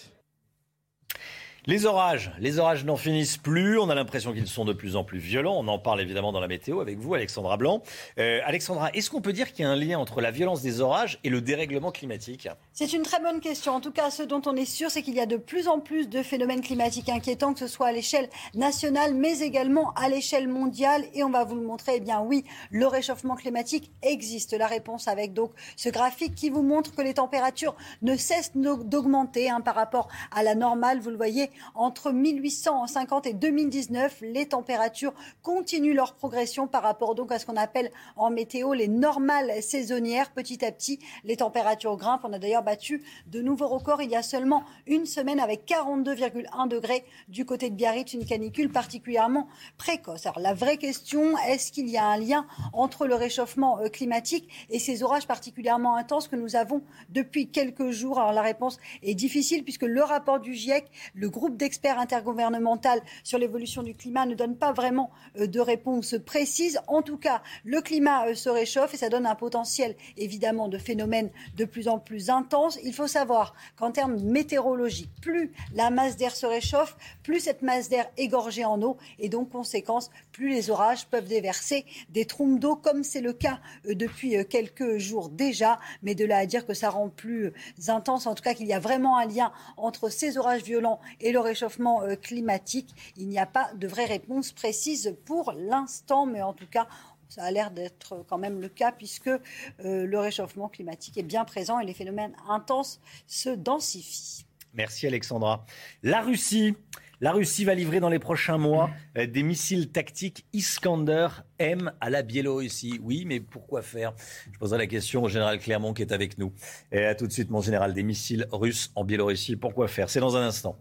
[1.67, 3.79] Les orages, les orages n'en finissent plus.
[3.79, 5.57] On a l'impression qu'ils sont de plus en plus violents.
[5.57, 7.83] On en parle évidemment dans la météo avec vous, Alexandra Blanc.
[8.19, 10.83] Euh, Alexandra, est-ce qu'on peut dire qu'il y a un lien entre la violence des
[10.83, 12.51] orages et le dérèglement climatique?
[12.75, 13.73] C'est une très bonne question.
[13.73, 15.81] En tout cas, ce dont on est sûr, c'est qu'il y a de plus en
[15.81, 20.49] plus de phénomènes climatiques inquiétants, que ce soit à l'échelle nationale, mais également à l'échelle
[20.49, 21.05] mondiale.
[21.15, 21.93] Et on va vous le montrer.
[21.97, 24.53] Eh bien, oui, le réchauffement climatique existe.
[24.53, 29.49] La réponse avec donc ce graphique qui vous montre que les températures ne cessent d'augmenter
[29.49, 31.01] hein, par rapport à la normale.
[31.01, 37.33] Vous le voyez entre 1850 et 2019, les températures continuent leur progression par rapport donc
[37.33, 40.33] à ce qu'on appelle en météo les normales saisonnières.
[40.33, 42.25] Petit à petit, les températures grimpent.
[42.25, 46.69] On a d'ailleurs battu de nouveaux records il y a seulement une semaine avec 42,1
[46.69, 49.49] degrés du côté de Biarritz, une canicule particulièrement
[49.79, 50.27] précoce.
[50.27, 54.49] Alors la vraie question, est-ce qu'il y a un lien entre le réchauffement euh, climatique
[54.71, 58.19] et ces orages particulièrement intenses que nous avons depuis quelques jours?
[58.19, 63.39] Alors la réponse est difficile puisque le rapport du GIEC, le groupe d'experts intergouvernemental sur
[63.39, 66.81] l'évolution du climat ne donne pas vraiment euh, de réponse précise.
[66.89, 70.79] En tout cas, le climat euh, se réchauffe et ça donne un potentiel évidemment de
[70.79, 72.79] phénomènes de plus en plus intenses.
[72.83, 77.89] Il faut savoir qu'en termes météorologiques, plus la masse d'air se réchauffe, plus cette masse
[77.89, 82.59] d'air est gorgée en eau et donc conséquence, plus les orages peuvent déverser des trompes
[82.59, 85.79] d'eau comme c'est le cas euh, depuis quelques jours déjà.
[86.03, 87.53] Mais de là à dire que ça rend plus
[87.89, 91.33] intense, en tout cas qu'il y a vraiment un lien entre ces orages violents et
[91.35, 92.95] le réchauffement euh, climatique.
[93.17, 96.87] Il n'y a pas de vraie réponse précise pour l'instant, mais en tout cas,
[97.29, 99.41] ça a l'air d'être quand même le cas puisque euh,
[99.81, 104.47] le réchauffement climatique est bien présent et les phénomènes intenses se densifient.
[104.75, 105.67] Merci Alexandra.
[106.03, 106.75] La Russie.
[107.21, 111.29] La Russie va livrer dans les prochains mois euh, des missiles tactiques Iskander
[111.59, 113.01] M à la Biélorussie.
[113.03, 114.15] Oui, mais pourquoi faire?
[114.53, 116.53] Je poserai la question au général Clermont qui est avec nous.
[116.93, 119.57] Et à tout de suite, mon général, des missiles russes en Biélorussie.
[119.57, 120.11] Pourquoi faire?
[120.11, 120.77] C'est dans un instant.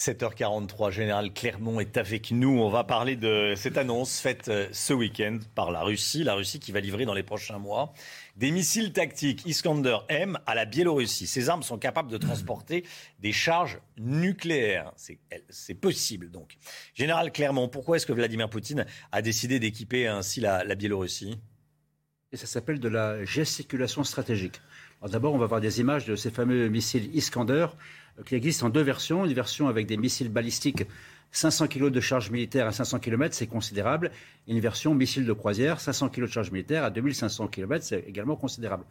[0.00, 2.58] 7h43, Général Clermont est avec nous.
[2.58, 6.24] On va parler de cette annonce faite euh, ce week-end par la Russie.
[6.24, 7.92] La Russie qui va livrer dans les prochains mois
[8.36, 11.28] des missiles tactiques Iskander M à la Biélorussie.
[11.28, 12.84] Ces armes sont capables de transporter
[13.20, 14.92] des charges nucléaires.
[15.48, 16.58] C'est possible donc.
[16.94, 21.38] Général Clermont, pourquoi est-ce que Vladimir Poutine a décidé d'équiper ainsi la, la Biélorussie?
[22.32, 24.60] Et ça s'appelle de la gesticulation stratégique.
[25.08, 27.66] D'abord, on va voir des images de ces fameux missiles Iskander
[28.26, 29.24] qui existe en deux versions.
[29.24, 30.84] Une version avec des missiles balistiques
[31.34, 34.12] 500 kg de charge militaire à 500 km, c'est considérable.
[34.46, 38.36] Une version missile de croisière, 500 kg de charge militaire à 2500 km, c'est également
[38.36, 38.84] considérable.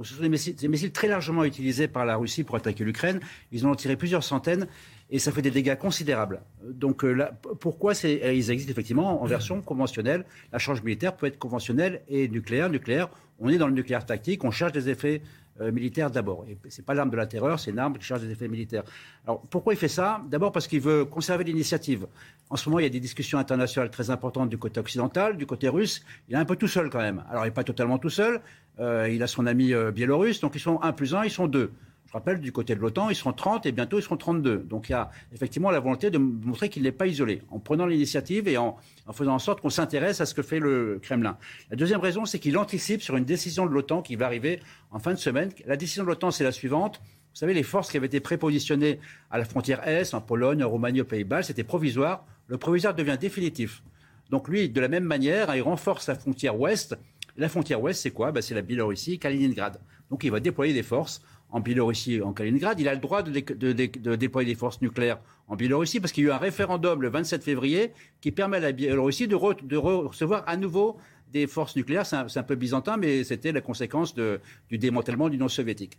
[0.00, 3.18] ce sont des missiles, très largement utilisés par la Russie pour attaquer l'Ukraine.
[3.50, 4.68] Ils en ont tiré plusieurs centaines
[5.10, 6.40] et ça fait des dégâts considérables.
[6.62, 7.26] Donc euh,
[7.58, 10.24] pourquoi ils existent effectivement en version conventionnelle?
[10.52, 12.70] La charge militaire peut être conventionnelle et nucléaire.
[12.70, 13.08] Nucléaire,
[13.40, 15.20] on est dans le nucléaire tactique, on cherche des effets
[15.60, 16.44] euh, militaire d'abord.
[16.48, 18.84] Et c'est pas l'arme de la terreur, c'est une arme qui charge des effets militaires.
[19.26, 20.22] Alors pourquoi il fait ça?
[20.28, 22.06] D'abord parce qu'il veut conserver l'initiative.
[22.50, 25.46] En ce moment, il y a des discussions internationales très importantes du côté occidental, du
[25.46, 26.04] côté russe.
[26.28, 27.24] Il est un peu tout seul quand même.
[27.30, 28.40] Alors il n'est pas totalement tout seul.
[28.80, 31.48] Euh, il a son ami euh, biélorusse, donc ils sont un plus un, ils sont
[31.48, 31.72] deux.
[32.08, 34.64] Je rappelle, du côté de l'OTAN, ils seront 30 et bientôt ils seront 32.
[34.66, 37.84] Donc il y a effectivement la volonté de montrer qu'il n'est pas isolé, en prenant
[37.84, 38.78] l'initiative et en,
[39.12, 41.36] faisant en sorte qu'on s'intéresse à ce que fait le Kremlin.
[41.68, 44.60] La deuxième raison, c'est qu'il anticipe sur une décision de l'OTAN qui va arriver
[44.90, 45.50] en fin de semaine.
[45.66, 47.02] La décision de l'OTAN, c'est la suivante.
[47.04, 50.68] Vous savez, les forces qui avaient été prépositionnées à la frontière Est, en Pologne, en
[50.70, 52.24] Roumanie, aux Pays-Bas, c'était provisoire.
[52.46, 53.82] Le provisoire devient définitif.
[54.30, 56.96] Donc lui, de la même manière, il renforce la frontière Ouest.
[57.36, 58.32] La frontière Ouest, c'est quoi?
[58.32, 59.78] Ben, C'est la Biélorussie, Kaliningrad.
[60.10, 64.16] Donc il va déployer des forces en Biélorussie, en Kaliningrad, il a le droit de,
[64.16, 65.18] déployer des forces nucléaires
[65.48, 68.60] en Biélorussie parce qu'il y a eu un référendum le 27 février qui permet à
[68.60, 70.98] la Biélorussie de, recevoir à nouveau
[71.32, 72.04] des forces nucléaires.
[72.04, 75.98] C'est un, peu byzantin, mais c'était la conséquence du démantèlement de l'Union soviétique.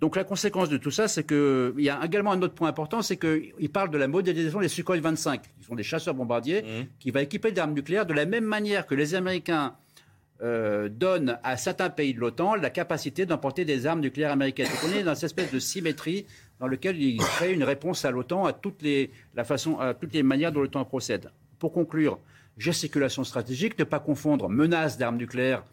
[0.00, 3.00] Donc la conséquence de tout ça, c'est qu'il y a également un autre point important,
[3.00, 6.86] c'est qu'il parle de la modélisation des Sukhoi 25, qui sont des chasseurs bombardiers, mmh.
[7.00, 9.74] qui va équiper d'armes nucléaires de la même manière que les Américains
[10.42, 14.68] euh, donne à certains pays de l'OTAN la capacité d'emporter des armes nucléaires américaines.
[14.68, 16.26] Donc on est dans cette espèce de symétrie
[16.60, 20.12] dans laquelle il crée une réponse à l'OTAN à toutes les, la façon, à toutes
[20.12, 21.30] les manières dont l'OTAN procède.
[21.58, 22.18] Pour conclure,
[22.58, 25.64] gesticulation stratégique, ne pas confondre menace d'armes nucléaires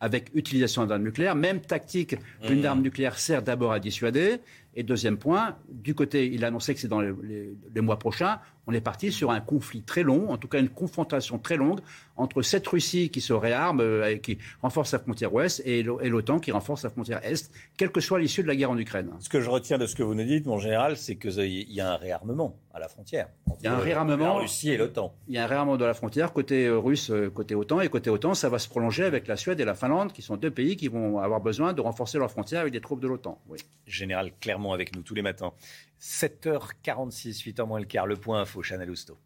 [0.00, 1.34] avec utilisation d'armes nucléaires.
[1.34, 2.16] Même tactique,
[2.48, 4.40] une arme nucléaire sert d'abord à dissuader.
[4.74, 8.72] Et deuxième point, du côté, il a annoncé que c'est dans les, mois prochains, on
[8.72, 11.80] est parti sur un conflit très long, en tout cas une confrontation très longue
[12.16, 16.38] entre cette Russie qui se réarme euh, et qui renforce sa frontière ouest et l'OTAN
[16.38, 19.10] qui renforce sa frontière est, quelle que soit l'issue de la guerre en Ukraine.
[19.18, 21.80] Ce que je retiens de ce que vous nous dites, mon général, c'est qu'il y
[21.80, 23.28] a un réarmement à la frontière.
[23.60, 24.34] Il y a un réarmement.
[24.34, 25.12] La Russie et l'OTAN.
[25.28, 27.80] Il y a un réarmement de la frontière côté euh, russe, euh, côté OTAN.
[27.80, 30.36] Et côté OTAN, ça va se prolonger avec la Suède et la Finlande, qui sont
[30.36, 33.40] deux pays qui vont avoir besoin de renforcer leurs frontières avec des troupes de l'OTAN.
[33.48, 33.58] Oui.
[33.86, 35.52] Général Clermont avec nous tous les matins.
[36.00, 38.06] 7h46, 8h moins le quart.
[38.06, 39.18] Le point info, Chanel Housteau.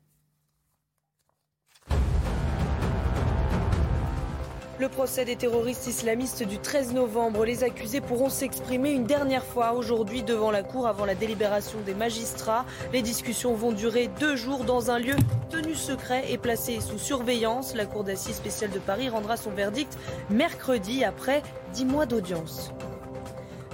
[4.81, 7.45] Le procès des terroristes islamistes du 13 novembre.
[7.45, 11.95] Les accusés pourront s'exprimer une dernière fois aujourd'hui devant la Cour avant la délibération des
[11.95, 12.67] magistrats.
[12.93, 15.15] Les discussions vont durer deux jours dans un lieu
[15.49, 17.77] tenu secret et placé sous surveillance.
[17.77, 19.97] La Cour d'assises spéciale de Paris rendra son verdict
[20.29, 22.73] mercredi après dix mois d'audience.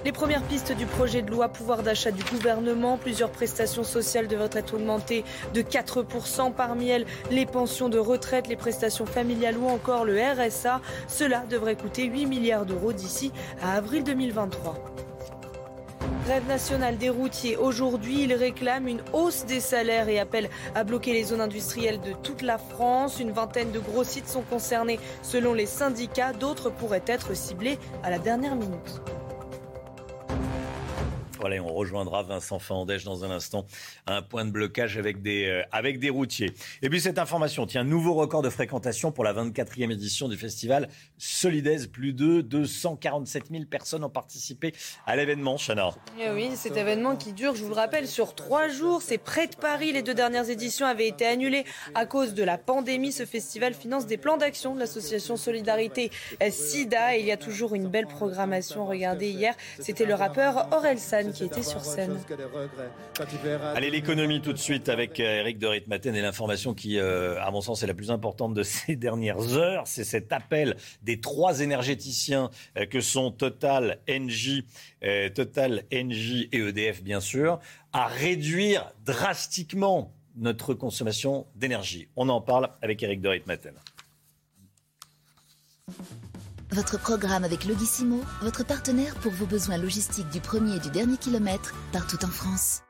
[0.02, 4.48] Les premières pistes du projet de loi pouvoir d'achat du gouvernement, plusieurs prestations sociales devraient
[4.52, 10.06] être augmentées de 4%, parmi elles les pensions de retraite, les prestations familiales ou encore
[10.06, 10.80] le RSA.
[11.06, 13.30] Cela devrait coûter 8 milliards d'euros d'ici
[13.62, 14.74] à avril 2023.
[16.24, 17.58] Grève nationale des routiers.
[17.58, 22.12] Aujourd'hui, ils réclament une hausse des salaires et appellent à bloquer les zones industrielles de
[22.12, 23.20] toute la France.
[23.20, 26.32] Une vingtaine de gros sites sont concernés selon les syndicats.
[26.32, 29.02] D'autres pourraient être ciblés à la dernière minute.
[31.42, 33.64] On rejoindra Vincent Fandèche dans un instant
[34.06, 36.52] un point de blocage avec des, euh, avec des routiers.
[36.82, 40.88] Et puis cette information, tiens, nouveau record de fréquentation pour la 24e édition du festival
[41.16, 41.86] Solidaise.
[41.86, 44.74] Plus de 247 000 personnes ont participé
[45.06, 45.90] à l'événement, Chana.
[46.20, 49.00] Eh oui, cet événement qui dure, je vous le rappelle, sur trois jours.
[49.00, 49.92] C'est près de Paris.
[49.92, 51.64] Les deux dernières éditions avaient été annulées
[51.94, 53.12] à cause de la pandémie.
[53.12, 56.10] Ce festival finance des plans d'action de l'association Solidarité
[56.50, 57.16] SIDA.
[57.16, 58.86] Il y a toujours une belle programmation.
[58.86, 62.16] Regardez hier, c'était le rappeur Orelsan qui était sur scène.
[63.74, 67.50] Allez, l'économie tout de suite avec euh, Eric de Ritmaten et l'information qui, euh, à
[67.50, 69.84] mon sens, est la plus importante de ces dernières heures.
[69.86, 74.64] C'est cet appel des trois énergéticiens euh, que sont Total, Engie,
[75.34, 77.58] Total, Engie et EDF, bien sûr,
[77.92, 82.08] à réduire drastiquement notre consommation d'énergie.
[82.16, 83.74] On en parle avec Eric de Ritmaten.
[86.72, 91.16] Votre programme avec Logissimo, votre partenaire pour vos besoins logistiques du premier et du dernier
[91.16, 92.82] kilomètre, partout en France.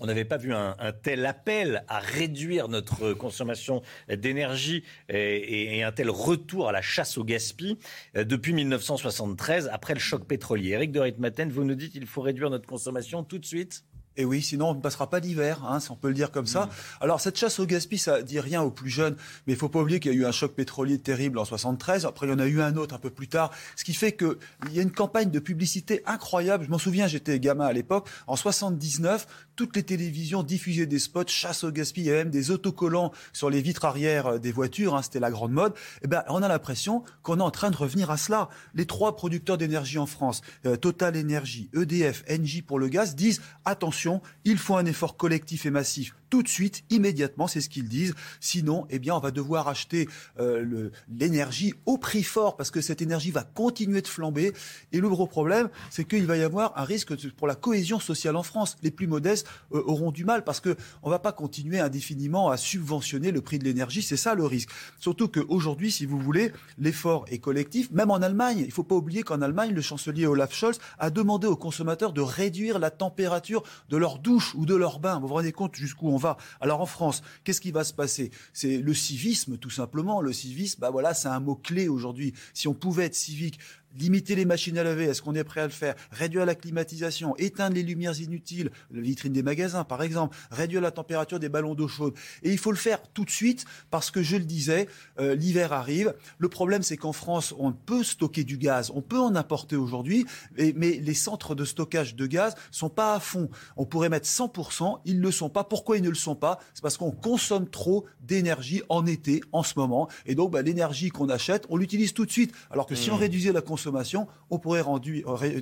[0.00, 0.74] On n'avait pas vu un,
[1.04, 7.22] tel appel à réduire notre consommation d'énergie et, un tel retour à la chasse au
[7.22, 7.76] gaspillage
[8.16, 10.70] euh, depuis 1973, après le choc pétrolier.
[10.70, 13.84] Eric de Ritmaten, vous nous dites qu'il faut réduire notre consommation tout de suite?
[14.18, 16.46] Et oui, sinon on ne passera pas l'hiver, hein, si on peut le dire comme
[16.46, 16.66] ça.
[16.66, 16.70] Mm.
[17.00, 19.16] Alors cette chasse au gaspillage, ça dit rien aux plus jeunes,
[19.46, 22.04] mais il faut pas oublier qu'il y a eu un choc pétrolier terrible en 73.
[22.04, 24.12] Après, il y en a eu un autre un peu plus tard, ce qui fait
[24.12, 24.36] qu'il
[24.72, 26.64] y a une campagne de publicité incroyable.
[26.64, 28.08] Je m'en souviens, j'étais gamin à l'époque.
[28.26, 29.26] En 79,
[29.56, 33.12] toutes les télévisions diffusaient des spots chasse au gaspillage, il y avait même des autocollants
[33.32, 34.94] sur les vitres arrière euh, des voitures.
[34.94, 35.74] Hein, C'était la grande mode.
[36.02, 38.48] Eh ben, on a l'impression qu'on est en train de revenir à cela.
[38.74, 43.40] Les trois producteurs d'énergie en France, euh, Total Energy, EDF, Engie pour le gaz, disent
[43.64, 44.07] attention
[44.44, 48.14] il faut un effort collectif et massif tout de suite, immédiatement, c'est ce qu'ils disent.
[48.40, 53.02] Sinon, eh bien, on va devoir acheter euh, l'énergie au prix fort parce que cette
[53.02, 54.52] énergie va continuer de flamber.
[54.92, 58.36] Et le gros problème, c'est qu'il va y avoir un risque pour la cohésion sociale
[58.36, 58.76] en France.
[58.82, 62.56] Les plus modestes euh, auront du mal parce que on va pas continuer indéfiniment à
[62.56, 64.02] subventionner le prix de l'énergie.
[64.02, 64.70] C'est ça le risque.
[64.98, 67.90] Surtout qu'aujourd'hui, si vous voulez, l'effort est collectif.
[67.90, 71.46] Même en Allemagne, il faut pas oublier qu'en Allemagne, le chancelier Olaf Scholz a demandé
[71.46, 75.18] aux consommateurs de réduire la température de leur douche ou de leur bain.
[75.20, 76.36] Vous vous rendez compte jusqu'où on va.
[76.60, 78.30] Alors en France, qu'est-ce qui va se passer?
[78.52, 80.20] C'est le civisme, tout simplement.
[80.20, 82.34] Le civisme, bah voilà, c'est un mot clé aujourd'hui.
[82.52, 83.58] Si on pouvait être civique,
[83.96, 85.94] limiter les machines à laver, est-ce qu'on est prêt à le faire?
[86.10, 90.90] Réduire la climatisation, éteindre les lumières inutiles, la vitrine des magasins par exemple, réduire la
[90.90, 92.14] température des ballons d'eau chaude.
[92.42, 94.88] Et il faut le faire tout de suite parce que je le disais,
[95.18, 96.14] euh, l'hiver arrive.
[96.38, 100.26] Le problème c'est qu'en France, on peut stocker du gaz, on peut en importer aujourd'hui,
[100.56, 103.48] mais les centres de stockage de gaz sont pas à fond.
[103.76, 105.64] On pourrait mettre 100%, ils ne le sont pas.
[105.64, 106.58] Pourquoi ils ne le sont pas?
[106.74, 110.08] C'est parce qu'on consomme trop d'énergie en été, en ce moment.
[110.26, 112.52] Et donc bah, l'énergie qu'on achète, on l'utilise tout de suite.
[112.70, 113.20] Alors que si on mmh.
[113.20, 114.82] réduisait la consommation consommation, on pourrait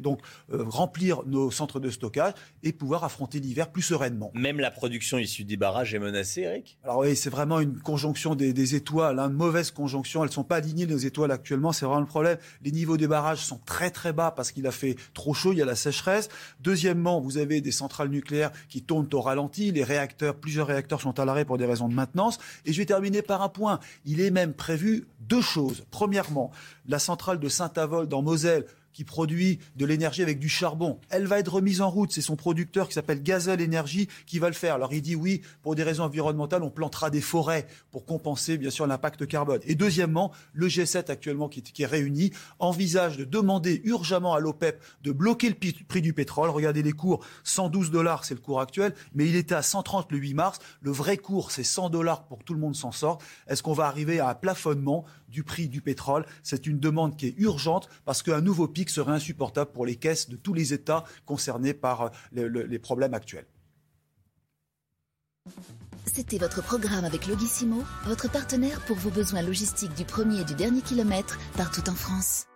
[0.00, 2.32] donc remplir nos centres de stockage
[2.62, 4.30] et pouvoir affronter l'hiver plus sereinement.
[4.34, 6.78] Même la production issue des barrages est menacée, Eric?
[6.82, 10.22] Alors oui, c'est vraiment une conjonction des, étoiles, hein, une mauvaise conjonction.
[10.22, 11.72] Elles ne sont pas alignées, nos étoiles, actuellement.
[11.72, 12.38] C'est vraiment le problème.
[12.64, 15.58] Les niveaux des barrages sont très très bas parce qu'il a fait trop chaud, il
[15.58, 16.30] y a la sécheresse.
[16.60, 19.72] Deuxièmement, vous avez des centrales nucléaires qui tournent au ralenti.
[19.72, 22.38] Les réacteurs, plusieurs réacteurs sont à l'arrêt pour des raisons de maintenance.
[22.64, 23.78] Et je vais terminer par un point.
[24.06, 25.84] Il est même prévu deux choses.
[25.90, 26.50] Premièrement,
[26.88, 30.98] la centrale de Saint-Avold dans Moselle qui produit de l'énergie avec du charbon.
[31.10, 32.12] Elle va être remise en route.
[32.12, 34.74] C'est son producteur qui s'appelle Gazelle Énergie qui va le faire.
[34.74, 38.70] Alors il dit oui, pour des raisons environnementales, on plantera des forêts pour compenser bien
[38.70, 39.60] sûr l'impact carbone.
[39.64, 44.82] Et deuxièmement, le G7 actuellement qui, qui est réuni envisage de demander urgemment à l'OPEP
[45.02, 45.56] de bloquer le
[45.86, 46.48] prix du pétrole.
[46.48, 50.16] Regardez les cours, 112 dollars c'est le cours actuel, mais il était à 130 le
[50.16, 50.58] 8 mars.
[50.80, 53.22] Le vrai cours c'est 100 dollars pour que tout le monde s'en sorte.
[53.46, 57.26] Est-ce qu'on va arriver à un plafonnement du prix du pétrole C'est une demande qui
[57.26, 61.04] est urgente parce qu'un nouveau pic serait insupportable pour les caisses de tous les États
[61.24, 63.46] concernés par euh, les problèmes actuels.
[66.12, 70.54] C'était votre programme avec Logissimo, votre partenaire pour vos besoins logistiques du premier et du
[70.54, 72.46] dernier kilomètre partout en France.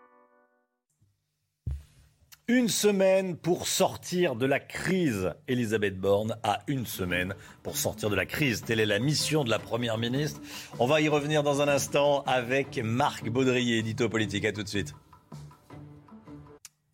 [2.52, 5.34] Une semaine pour sortir de la crise.
[5.46, 8.62] Elisabeth Borne a une semaine pour sortir de la crise.
[8.62, 10.40] Telle est la mission de la Première ministre.
[10.80, 14.44] On va y revenir dans un instant avec Marc Baudrier, édito politique.
[14.44, 14.96] À tout de suite.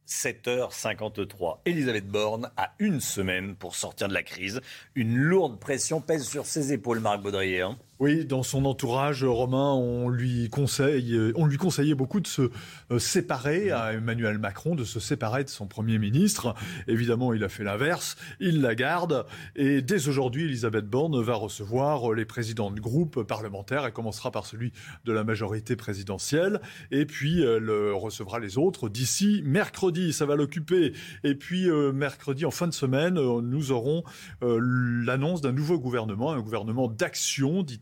[0.06, 1.60] 7h53.
[1.64, 4.60] Elisabeth Borne a une semaine pour sortir de la crise.
[4.94, 7.62] Une lourde pression pèse sur ses épaules, Marc Baudrier.
[7.62, 7.78] Hein.
[7.98, 12.50] Oui, dans son entourage, Romain, on lui, conseille, on lui conseillait beaucoup de se
[12.90, 16.54] euh, séparer à Emmanuel Macron, de se séparer de son Premier ministre.
[16.88, 19.24] Évidemment, il a fait l'inverse, il la garde.
[19.54, 23.86] Et dès aujourd'hui, Elisabeth Borne va recevoir les présidents de groupes parlementaires.
[23.86, 24.72] Elle commencera par celui
[25.06, 26.60] de la majorité présidentielle.
[26.90, 30.12] Et puis, elle recevra les autres d'ici mercredi.
[30.12, 30.92] Ça va l'occuper.
[31.24, 34.04] Et puis, euh, mercredi, en fin de semaine, euh, nous aurons
[34.42, 37.80] l'annonce d'un nouveau gouvernement, un gouvernement d'action, dit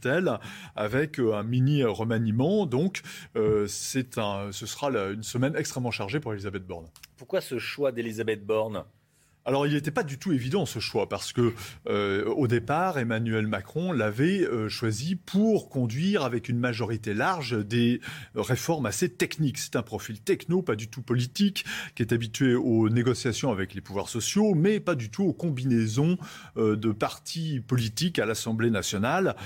[0.77, 2.67] avec euh, un mini remaniement.
[2.67, 3.03] Donc,
[3.37, 3.67] euh,
[4.19, 6.87] un, ce sera une semaine extrêmement chargée pour Elisabeth Borne.
[7.17, 8.85] Pourquoi ce choix d'Elisabeth Borne?
[9.47, 11.53] Alors, il n'était pas du tout évident ce choix parce que
[11.87, 18.01] euh, au départ, Emmanuel Macron l'avait euh, choisi pour conduire avec une majorité large des
[18.35, 19.59] réformes assez techniques.
[19.59, 23.83] C'est un profil techno, pas du tout politique, qui est habitué aux négociations avec les
[23.83, 26.17] pouvoirs sociaux, mais pas du tout aux combinaisons
[26.57, 29.37] euh, de partis politiques à l'Assemblée nationale.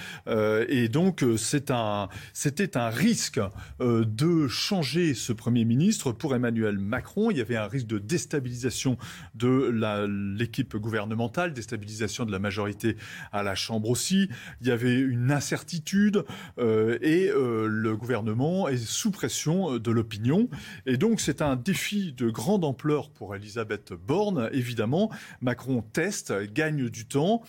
[0.68, 3.40] et donc, c'était un risque
[3.80, 7.30] de changer ce premier ministre pour Emmanuel Macron.
[7.30, 8.96] Il y avait un risque de déstabilisation
[9.34, 12.96] de la l'équipe gouvernementale, déstabilisation de la majorité
[13.32, 14.28] à la Chambre aussi.
[14.60, 16.24] Il y avait une incertitude
[16.58, 20.48] euh, et euh, le gouvernement est sous pression de l'opinion.
[20.86, 25.10] Et donc c'est un défi de grande ampleur pour Elisabeth Borne, évidemment.
[25.40, 27.42] Macron teste, gagne du temps.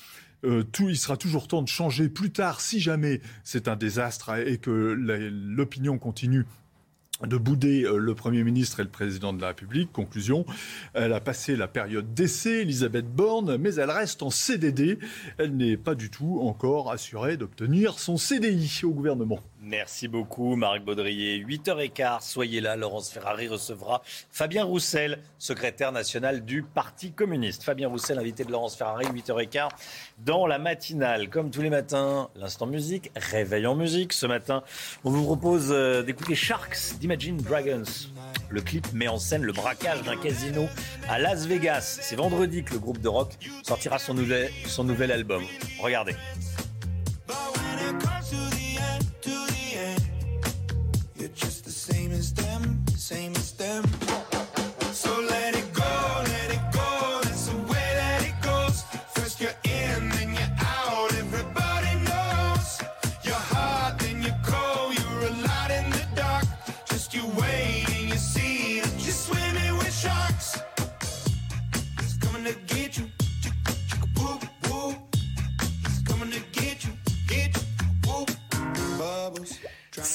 [0.46, 4.58] Euh, il sera toujours temps de changer plus tard si jamais c'est un désastre et
[4.58, 6.46] que l'opinion continue
[7.28, 9.92] de bouder euh, le Premier ministre et le Président de la République.
[9.92, 10.46] Conclusion,
[10.94, 15.00] elle a passé la période d'essai, Elisabeth Borne, mais elle reste en CDD.
[15.38, 19.40] Elle n'est pas du tout encore assurée d'obtenir son CDI au gouvernement.
[19.62, 21.44] Merci beaucoup, Marc Baudrier.
[21.44, 22.78] 8h15, soyez là.
[22.78, 27.64] Laurence Ferrari recevra Fabien Roussel, secrétaire national du Parti communiste.
[27.64, 29.68] Fabien Roussel, invité de Laurence Ferrari, 8h15,
[30.20, 31.30] dans la matinale.
[31.30, 34.14] Comme tous les matins, l'instant musique, réveil en musique.
[34.14, 34.64] Ce matin,
[35.04, 37.84] on vous propose euh, d'écouter Sharks d'Imagine Dragons.
[38.50, 40.68] Le clip met en scène le braquage d'un casino
[41.10, 42.00] à Las Vegas.
[42.02, 43.34] C'est vendredi que le groupe de rock
[43.64, 45.44] sortira son nouvel, son nouvel album.
[45.82, 46.16] Regardez.
[53.10, 54.09] Same as them.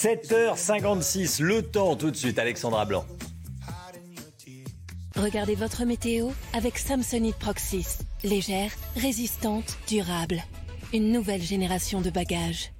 [0.04, 3.06] 7h56, le temps tout de suite, Alexandra Blanc.
[5.16, 8.00] Regardez votre météo avec Samsonite Proxys.
[8.22, 10.42] Légère, résistante, durable.
[10.92, 12.74] Une nouvelle génération de bagages.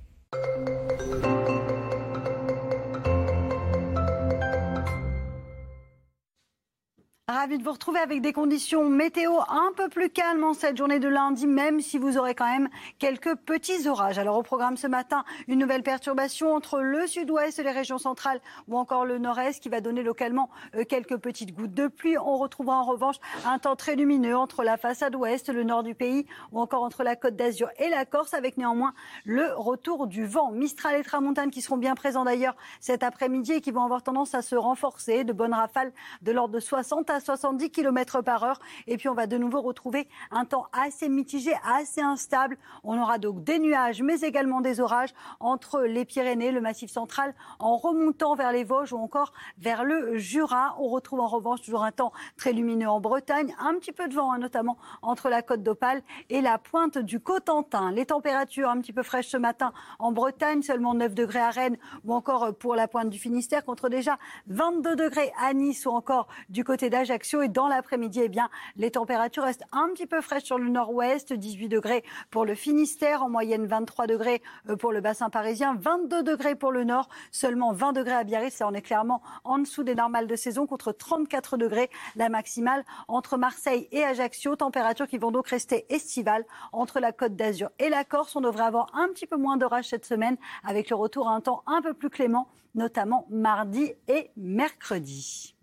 [7.27, 10.99] Ravi de vous retrouver avec des conditions météo un peu plus calmes en cette journée
[10.99, 12.69] de lundi, même si vous aurez quand même
[12.99, 14.19] quelques petits orages.
[14.19, 18.77] Alors au programme ce matin, une nouvelle perturbation entre le sud-ouest les régions centrales ou
[18.77, 22.19] encore le nord-est qui va donner localement euh, quelques petites gouttes de pluie.
[22.19, 25.95] On retrouvera en revanche un temps très lumineux entre la façade ouest, le nord du
[25.95, 28.93] pays ou encore entre la côte d'Azur et la Corse avec néanmoins
[29.25, 30.51] le retour du vent.
[30.51, 34.35] Mistral et Tramontane qui seront bien présents d'ailleurs cet après-midi et qui vont avoir tendance
[34.35, 35.25] à se renforcer.
[35.25, 38.59] De bonnes rafales de l'ordre de 60 à 70 km par heure.
[38.86, 42.57] Et puis on va de nouveau retrouver un temps assez mitigé, assez instable.
[42.82, 47.35] On aura donc des nuages, mais également des orages entre les Pyrénées, le Massif central,
[47.59, 50.77] en remontant vers les Vosges ou encore vers le Jura.
[50.78, 54.15] On retrouve en revanche toujours un temps très lumineux en Bretagne, un petit peu de
[54.15, 57.93] vent, hein, notamment entre la côte d'Opale et la pointe du Cotentin.
[57.93, 61.77] Les températures un petit peu fraîches ce matin en Bretagne, seulement 9 degrés à Rennes
[62.05, 64.19] ou encore pour la pointe du Finistère, contre déjà
[64.49, 68.90] 22 degrés à Nice ou encore du côté d'Agen et dans l'après-midi, eh bien, les
[68.90, 73.28] températures restent un petit peu fraîches sur le nord-ouest, 18 degrés pour le Finistère, en
[73.28, 77.93] moyenne 23 degrés euh, pour le bassin parisien, 22 degrés pour le nord, seulement 20
[77.93, 78.62] degrés à Biarritz.
[78.64, 83.36] On est clairement en dessous des normales de saison contre 34 degrés la maximale entre
[83.36, 84.56] Marseille et Ajaccio.
[84.56, 88.35] Températures qui vont donc rester estivales entre la Côte d'Azur et la Corse.
[88.36, 91.40] On devrait avoir un petit peu moins d'orage cette semaine avec le retour à un
[91.40, 95.53] temps un peu plus clément, notamment mardi et mercredi.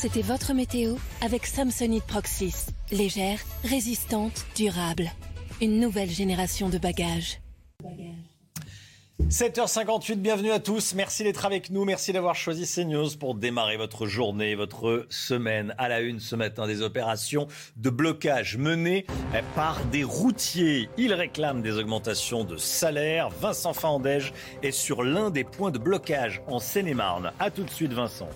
[0.00, 2.68] C'était votre météo avec Samsonite Proxys.
[2.90, 5.10] Légère, résistante, durable.
[5.60, 7.42] Une nouvelle génération de bagages.
[9.28, 10.94] 7h58, bienvenue à tous.
[10.94, 11.84] Merci d'être avec nous.
[11.84, 15.74] Merci d'avoir choisi CNews pour démarrer votre journée, votre semaine.
[15.76, 17.46] À la une ce matin, des opérations
[17.76, 19.04] de blocage menées
[19.54, 20.88] par des routiers.
[20.96, 23.28] Ils réclament des augmentations de salaire.
[23.28, 24.32] Vincent Fandège
[24.62, 27.32] est sur l'un des points de blocage en Seine-et-Marne.
[27.38, 28.30] A tout de suite, Vincent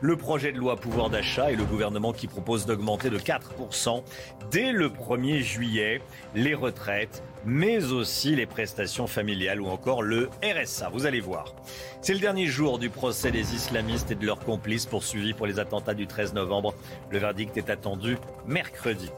[0.00, 4.02] le projet de loi pouvoir d'achat et le gouvernement qui propose d'augmenter de 4%
[4.50, 6.00] dès le 1er juillet
[6.34, 10.88] les retraites, mais aussi les prestations familiales ou encore le RSA.
[10.90, 11.54] Vous allez voir.
[12.00, 15.58] C'est le dernier jour du procès des islamistes et de leurs complices poursuivis pour les
[15.58, 16.74] attentats du 13 novembre.
[17.10, 18.16] Le verdict est attendu
[18.46, 19.10] mercredi.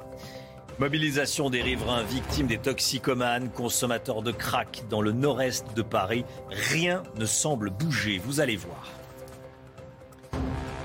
[0.78, 6.24] Mobilisation des riverains victimes des toxicomanes, consommateurs de crack dans le nord-est de Paris.
[6.70, 8.90] Rien ne semble bouger, vous allez voir.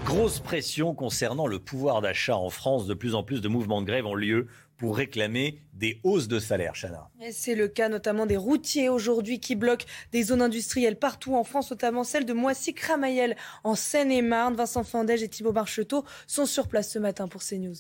[0.07, 2.87] Grosse pression concernant le pouvoir d'achat en France.
[2.87, 4.47] De plus en plus de mouvements de grève ont lieu
[4.77, 7.09] pour réclamer des hausses de salaire, Chana.
[7.33, 11.71] C'est le cas notamment des routiers aujourd'hui qui bloquent des zones industrielles partout en France,
[11.71, 13.35] notamment celle de Moissy-Cramayel
[13.65, 14.55] en Seine-et-Marne.
[14.55, 17.75] Vincent Fandège et Thibault Marcheteau sont sur place ce matin pour CNews.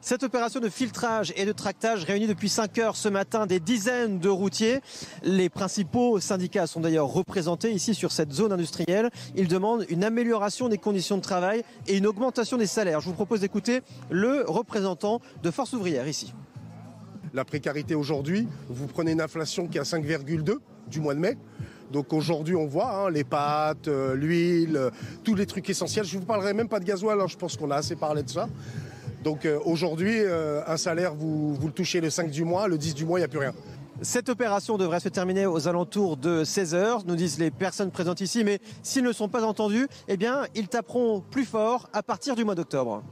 [0.00, 4.20] Cette opération de filtrage et de tractage réunit depuis 5 heures ce matin des dizaines
[4.20, 4.80] de routiers.
[5.24, 9.10] Les principaux syndicats sont d'ailleurs représentés ici sur cette zone industrielle.
[9.34, 13.00] Ils demandent une amélioration des conditions de travail et une augmentation des salaires.
[13.00, 16.32] Je vous propose d'écouter le représentant de Force ouvrière ici.
[17.34, 21.36] La précarité aujourd'hui, vous prenez une inflation qui est à 5,2 du mois de mai.
[21.90, 24.90] Donc aujourd'hui, on voit hein, les pâtes, euh, l'huile, euh,
[25.24, 26.04] tous les trucs essentiels.
[26.04, 28.22] Je ne vous parlerai même pas de gasoil, hein, je pense qu'on a assez parlé
[28.22, 28.48] de ça.
[29.22, 32.78] Donc euh, aujourd'hui, euh, un salaire, vous, vous le touchez le 5 du mois, le
[32.78, 33.52] 10 du mois, il n'y a plus rien.
[34.00, 38.20] Cette opération devrait se terminer aux alentours de 16 heures, nous disent les personnes présentes
[38.20, 42.36] ici, mais s'ils ne sont pas entendus, eh bien, ils taperont plus fort à partir
[42.36, 43.02] du mois d'octobre.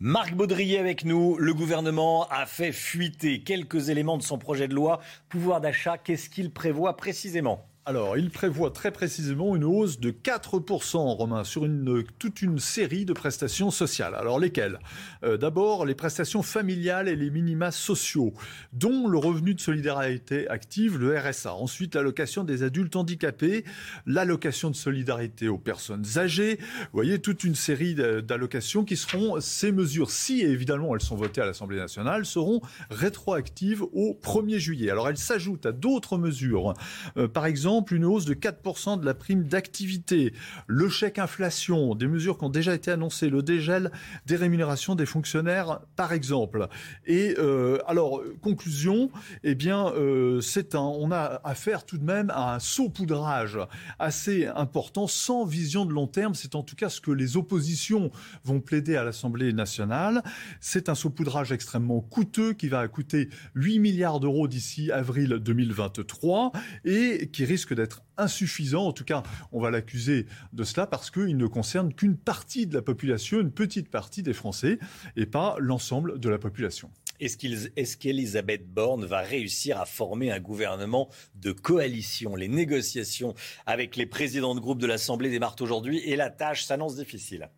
[0.00, 1.36] Marc Baudrier avec nous.
[1.38, 5.00] Le gouvernement a fait fuiter quelques éléments de son projet de loi.
[5.28, 7.64] Pouvoir d'achat, qu'est-ce qu'il prévoit précisément?
[7.88, 13.06] Alors, il prévoit très précisément une hausse de 4%, Romain, sur une, toute une série
[13.06, 14.14] de prestations sociales.
[14.14, 14.78] Alors, lesquelles?
[15.24, 18.34] Euh, D'abord, les prestations familiales et les minima sociaux,
[18.74, 21.54] dont le revenu de solidarité active, le RSA.
[21.54, 23.64] Ensuite, l'allocation des adultes handicapés,
[24.04, 26.58] l'allocation de solidarité aux personnes âgées.
[26.58, 31.40] Vous voyez, toute une série d'allocations qui seront, ces mesures, si évidemment elles sont votées
[31.40, 32.60] à l'Assemblée nationale, seront
[32.90, 34.90] rétroactives au 1er juillet.
[34.90, 36.74] Alors, elles s'ajoutent à d'autres mesures.
[37.16, 40.32] Euh, par exemple, une hausse de 4% de la prime d'activité,
[40.66, 43.90] le chèque inflation, des mesures qui ont déjà été annoncées, le dégel
[44.26, 46.68] des rémunérations des fonctionnaires, par exemple.
[47.06, 49.10] Et euh, alors, conclusion,
[49.44, 53.58] eh bien, euh, c'est un, on a affaire tout de même à un saupoudrage
[53.98, 56.34] assez important, sans vision de long terme.
[56.34, 58.10] C'est en tout cas ce que les oppositions
[58.44, 60.22] vont plaider à l'Assemblée nationale.
[60.60, 66.52] C'est un saupoudrage extrêmement coûteux qui va coûter 8 milliards d'euros d'ici avril 2023
[66.84, 68.86] et qui risque d'être insuffisant.
[68.86, 69.22] En tout cas,
[69.52, 73.52] on va l'accuser de cela parce qu'il ne concerne qu'une partie de la population, une
[73.52, 74.78] petite partie des Français,
[75.16, 76.90] et pas l'ensemble de la population.
[77.20, 82.36] Est-ce qu'Elisabeth Borne va réussir à former un gouvernement de coalition?
[82.36, 83.34] Les négociations
[83.66, 87.50] avec les présidents de groupe de l'Assemblée démarrent aujourd'hui et la tâche s'annonce difficile.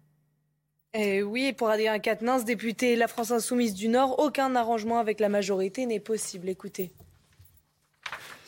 [0.94, 5.28] Eh oui, pour Adrien Quatennens, député La France Insoumise du Nord, aucun arrangement avec la
[5.28, 6.48] majorité n'est possible.
[6.48, 6.92] Écoutez.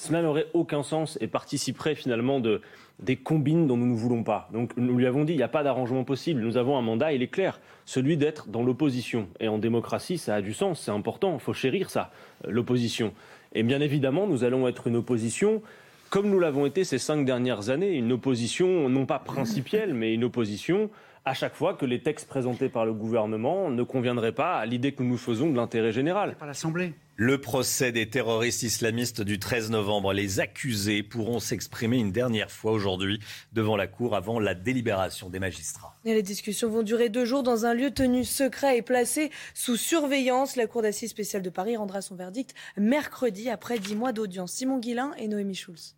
[0.03, 2.61] Cela n'aurait aucun sens et participerait finalement de,
[2.99, 4.49] des combines dont nous ne voulons pas.
[4.53, 6.41] Donc nous lui avons dit, il n'y a pas d'arrangement possible.
[6.41, 9.29] Nous avons un mandat, il est clair, celui d'être dans l'opposition.
[9.39, 12.11] Et en démocratie, ça a du sens, c'est important, il faut chérir ça,
[12.45, 13.13] euh, l'opposition.
[13.55, 15.63] Et bien évidemment, nous allons être une opposition
[16.11, 20.25] comme nous l'avons été ces cinq dernières années, une opposition non pas principielle, mais une
[20.25, 20.91] opposition
[21.25, 24.91] à chaque fois que les textes présentés par le gouvernement ne conviendraient pas à l'idée
[24.93, 26.35] que nous faisons de l'intérêt général.
[26.35, 26.93] Par l'Assemblée.
[27.17, 30.15] Le procès des terroristes islamistes du 13 novembre.
[30.15, 33.21] Les accusés pourront s'exprimer une dernière fois aujourd'hui
[33.53, 35.95] devant la Cour avant la délibération des magistrats.
[36.07, 39.77] Et les discussions vont durer deux jours dans un lieu tenu secret et placé sous
[39.77, 40.57] surveillance.
[40.57, 44.53] La Cour d'assises spéciale de Paris rendra son verdict mercredi après dix mois d'audience.
[44.53, 45.97] Simon Guillain et Noémie Schulz.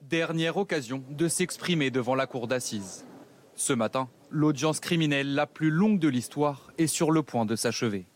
[0.00, 3.04] Dernière occasion de s'exprimer devant la Cour d'assises.
[3.56, 8.06] Ce matin, l'audience criminelle la plus longue de l'histoire est sur le point de s'achever.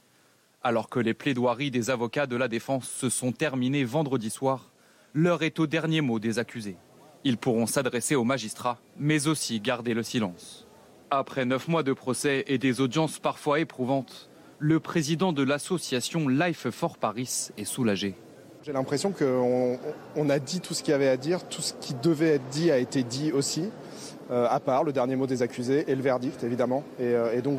[0.63, 4.71] Alors que les plaidoiries des avocats de la défense se sont terminées vendredi soir,
[5.15, 6.77] l'heure est au dernier mot des accusés.
[7.25, 10.67] Ils pourront s'adresser aux magistrats, mais aussi garder le silence.
[11.11, 14.29] Après neuf mois de procès et des audiences parfois éprouvantes,
[14.59, 18.15] le président de l'association Life for Paris est soulagé.
[18.63, 21.95] J'ai l'impression qu'on a dit tout ce qu'il y avait à dire, tout ce qui
[21.95, 23.71] devait être dit a été dit aussi.
[24.31, 26.85] Euh, à part le dernier mot des accusés et le verdict, évidemment.
[27.01, 27.59] Et, euh, donc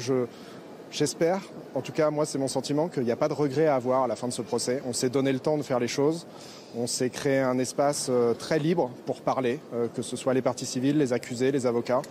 [0.91, 1.41] j'espère,
[1.75, 4.03] en tout cas moi c'est mon sentiment, qu'il n'y a pas de regret à avoir
[4.03, 4.81] à la fin de ce procès.
[4.85, 6.27] On s'est donné le temps de faire les choses.
[6.75, 9.59] On s'est créé un espace euh, très libre pour parler,
[9.93, 12.01] que ce soit les parties civiles, les accusés, les avocats.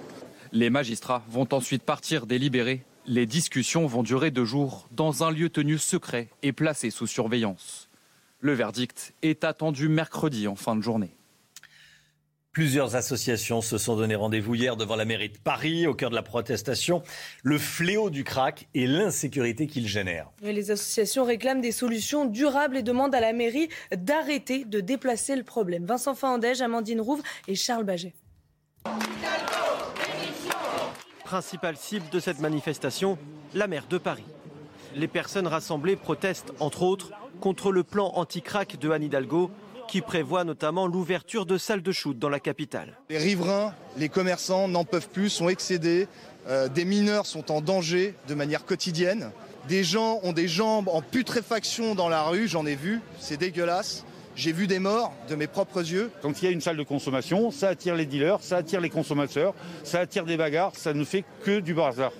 [0.52, 2.82] Les magistrats vont ensuite partir délibérer.
[3.06, 7.88] Les discussions vont durer deux jours dans un lieu tenu secret et placé sous surveillance.
[8.40, 11.14] Le verdict est attendu mercredi en fin de journée.
[12.52, 16.16] Plusieurs associations se sont donné rendez-vous hier devant la mairie de Paris, au cœur de
[16.16, 17.00] la protestation.
[17.44, 20.28] Le fléau du crack et l'insécurité qu'il génère.
[20.42, 25.44] les associations réclament des solutions durables et demandent à la mairie d'arrêter de déplacer le
[25.44, 25.84] problème.
[25.84, 28.14] Vincent Fandège, Amandine Rouve et Charles Baget.
[31.24, 33.16] Principale cible de cette manifestation,
[33.54, 34.24] la maire de Paris.
[34.96, 39.52] Les personnes rassemblées protestent, entre autres, contre le plan anti-crack de Anne Hidalgo
[39.90, 42.96] qui prévoit notamment l'ouverture de salles de shoot dans la capitale.
[43.10, 46.06] Les riverains, les commerçants n'en peuvent plus, sont excédés.
[46.48, 49.32] Euh, des mineurs sont en danger de manière quotidienne.
[49.68, 54.04] Des gens ont des jambes en putréfaction dans la rue, j'en ai vu, c'est dégueulasse.
[54.36, 56.12] J'ai vu des morts de mes propres yeux.
[56.22, 58.90] Quand il y a une salle de consommation, ça attire les dealers, ça attire les
[58.90, 62.12] consommateurs, ça attire des bagarres, ça ne fait que du bazar.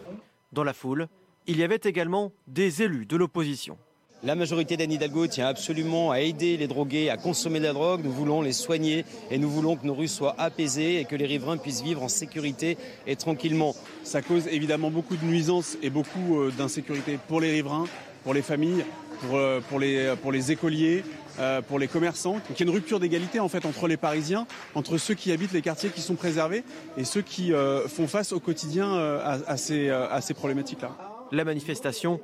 [0.53, 1.07] Dans la foule,
[1.47, 3.79] il y avait également des élus de l'opposition.
[4.23, 8.03] La majorité d'Anne Hidalgo tient absolument à aider les drogués à consommer de la drogue.
[8.05, 11.25] Nous voulons les soigner et nous voulons que nos rues soient apaisées et que les
[11.25, 12.77] riverains puissent vivre en sécurité
[13.07, 13.75] et tranquillement.
[14.05, 17.87] Ça cause évidemment beaucoup de nuisances et beaucoup euh, d'insécurité pour les riverains,
[18.23, 18.85] pour les familles,
[19.23, 21.03] pour, euh, pour, les, pour les écoliers,
[21.39, 22.35] euh, pour les commerçants.
[22.35, 25.33] Donc il y a une rupture d'égalité en fait entre les Parisiens, entre ceux qui
[25.33, 26.63] habitent les quartiers qui sont préservés
[26.99, 27.53] et ceux qui
[27.89, 30.91] font face au quotidien à, ces, à ces problématiques-là.
[31.33, 32.21] La manifestation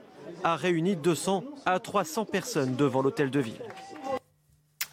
[0.47, 3.61] a réuni 200 à 300 personnes devant l'hôtel de ville.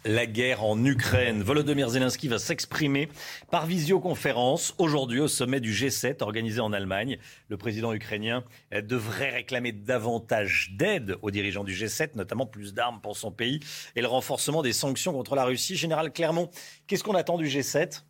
[0.04, 1.44] La guerre en Ukraine.
[1.44, 3.08] Volodymyr Zelensky va s'exprimer
[3.52, 7.18] par visioconférence aujourd'hui au sommet du G7 organisé en Allemagne.
[7.48, 8.42] Le président ukrainien
[8.82, 13.60] devrait réclamer davantage d'aide aux dirigeants du G7, notamment plus d'armes pour son pays
[13.94, 15.76] et le renforcement des sanctions contre la Russie.
[15.76, 16.50] Général Clermont,
[16.88, 18.02] qu'est-ce qu'on attend du G7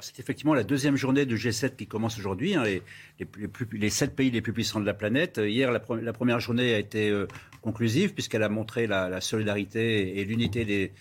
[0.00, 4.40] c'est effectivement la deuxième journée du G7 qui commence aujourd'hui, hein, les, sept pays les
[4.40, 5.40] plus puissants de la planète.
[5.42, 7.26] Hier, la, première journée a été euh,
[7.62, 10.92] conclusive puisqu'elle a montré la, solidarité et, l'unité des,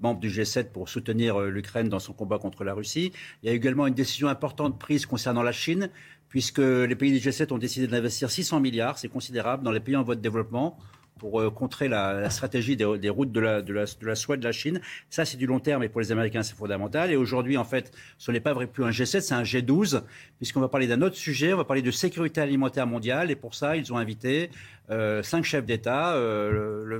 [0.00, 3.12] membres du G7 pour soutenir euh, l'Ukraine dans son combat contre la Russie.
[3.42, 5.90] Il y a également une décision importante prise concernant la Chine
[6.28, 9.96] puisque les pays du G7 ont décidé d'investir 600 milliards, c'est considérable, dans les pays
[9.96, 10.78] en voie de développement
[11.18, 14.52] pour euh, contrer la, stratégie des, routes de la, de, de la soie de la
[14.52, 14.80] Chine.
[15.10, 17.10] Ça, c'est du long terme et pour les Américains, c'est fondamental.
[17.10, 20.02] Et aujourd'hui, en fait, ce n'est pas vrai plus un G7, c'est un G12,
[20.38, 23.30] puisqu'on va parler d'un autre sujet, on va parler de sécurité alimentaire mondiale.
[23.30, 24.50] Et pour ça, ils ont invité
[24.90, 26.98] euh, cinq chefs d'État, euh, le,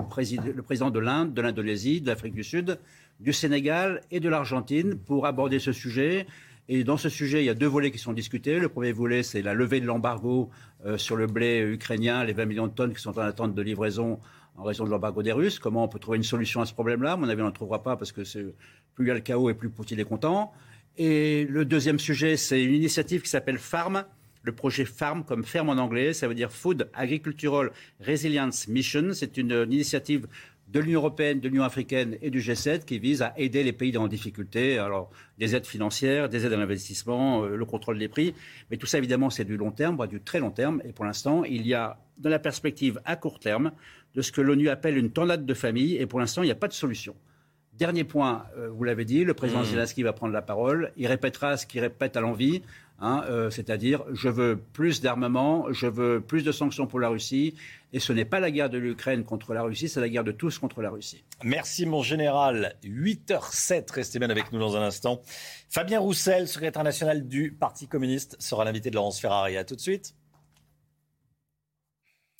[0.63, 2.79] président de l'Inde, de l'Indonésie, de l'Afrique du Sud,
[3.21, 6.27] du Sénégal et de l'Argentine pour aborder ce sujet.
[6.69, 8.59] Et dans ce sujet, il y a deux volets qui sont discutés.
[8.59, 10.51] Le premier volet, c'est la levée de l'embargo
[10.97, 14.21] sur le blé ukrainien, les 20 millions de tonnes qui sont en attente de livraison
[14.57, 15.59] en raison de l'embargo des Russes.
[15.59, 17.17] Comment on peut trouver une solution à ce problème-là?
[17.17, 19.55] Mon avis, on ne trouvera pas parce que plus il y a le chaos et
[19.55, 20.53] plus Poutine est content.
[20.97, 24.05] Et le deuxième sujet, c'est une initiative qui s'appelle FARM,
[24.43, 29.11] le projet FARM, comme ferme en anglais, ça veut dire Food Agricultural Resilience Mission.
[29.13, 30.27] C'est une initiative
[30.69, 33.91] de l'Union européenne, de l'Union africaine et du G7 qui vise à aider les pays
[33.91, 34.79] la difficulté.
[34.79, 38.35] Alors, des aides financières, des aides à l'investissement, euh, le contrôle des prix.
[38.71, 40.83] Mais tout ça, évidemment, c'est du long terme, voire du très long terme.
[40.85, 43.73] Et pour l'instant, il y a, dans la perspective à court terme,
[44.15, 45.97] de ce que l'ONU appelle une tornade de famille.
[45.97, 47.15] Et pour l'instant, il n'y a pas de solution.
[47.73, 49.67] Dernier point, euh, vous l'avez dit, le président Mmh.
[49.67, 50.93] Zelensky va prendre la parole.
[50.97, 52.63] Il répétera ce qu'il répète à l'envie,
[52.99, 57.55] hein, euh, c'est-à-dire je veux plus d'armement, je veux plus de sanctions pour la Russie.
[57.93, 60.33] Et ce n'est pas la guerre de l'Ukraine contre la Russie, c'est la guerre de
[60.33, 61.25] tous contre la Russie.
[61.43, 62.77] Merci mon général.
[62.85, 65.23] 8h07, restez bien avec nous dans un instant.
[65.71, 69.57] Fabien Roussel, secrétaire national du Parti communiste, sera l'invité de Laurence Ferrari.
[69.57, 70.15] À tout de suite.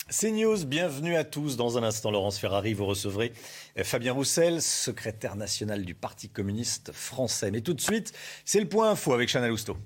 [0.09, 1.55] CNews, bienvenue à tous.
[1.55, 3.31] Dans un instant, Laurence Ferrari, vous recevrez
[3.77, 7.51] euh, Fabien Roussel, secrétaire national du Parti communiste français.
[7.51, 8.11] Mais tout de suite,
[8.43, 9.77] c'est le point info avec Chanel Housteau.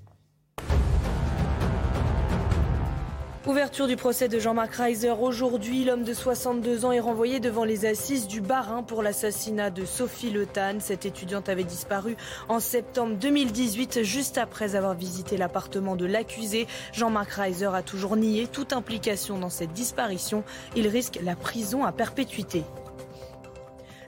[3.46, 5.10] Ouverture du procès de Jean-Marc Reiser.
[5.10, 9.84] Aujourd'hui, l'homme de 62 ans est renvoyé devant les assises du Bas-Rhin pour l'assassinat de
[9.84, 10.80] Sophie Le Tan.
[10.80, 12.16] Cette étudiante avait disparu
[12.48, 16.66] en septembre 2018, juste après avoir visité l'appartement de l'accusé.
[16.94, 20.42] Jean-Marc Reiser a toujours nié toute implication dans cette disparition.
[20.74, 22.64] Il risque la prison à perpétuité.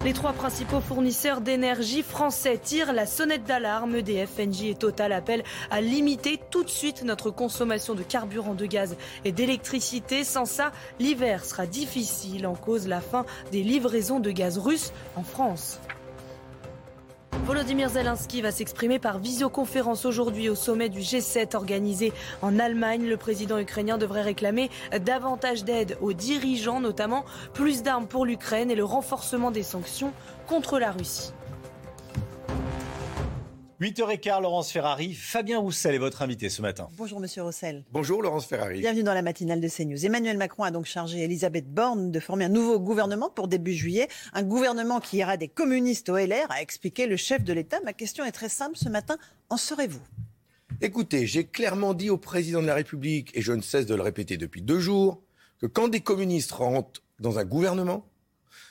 [0.07, 3.97] Les trois principaux fournisseurs d'énergie français tirent la sonnette d'alarme.
[3.97, 8.67] EDF, Engie et Total appellent à limiter tout de suite notre consommation de carburant, de
[8.67, 10.23] gaz et d'électricité.
[10.23, 10.71] Sans ça,
[11.01, 15.81] l'hiver sera difficile en cause la fin des livraisons de gaz russe en France.
[17.45, 23.07] Volodymyr Zelensky va s'exprimer par visioconférence aujourd'hui au sommet du G7 organisé en Allemagne.
[23.07, 28.75] Le président ukrainien devrait réclamer davantage d'aide aux dirigeants, notamment plus d'armes pour l'Ukraine et
[28.75, 30.13] le renforcement des sanctions
[30.47, 31.33] contre la Russie.
[33.79, 35.13] 8h15, Laurence Ferrari.
[35.13, 36.89] Fabien Roussel est votre invité ce matin.
[36.97, 37.85] Bonjour Monsieur Rossel.
[37.93, 38.81] Bonjour Laurence Ferrari.
[38.81, 40.07] Bienvenue dans la matinale de CNews.
[40.07, 44.09] Emmanuel Macron a donc chargé Elisabeth Borne de former un nouveau gouvernement pour début juillet.
[44.33, 47.79] Un gouvernement qui ira des communistes au LR, a expliqué le chef de l'État.
[47.85, 49.19] Ma question est très simple ce matin.
[49.51, 50.01] En serez-vous?
[50.81, 54.03] Écoutez, j'ai clairement dit au président de la République, et je ne cesse de le
[54.03, 55.21] répéter depuis deux jours,
[55.61, 58.07] que quand des communistes rentrent dans un gouvernement,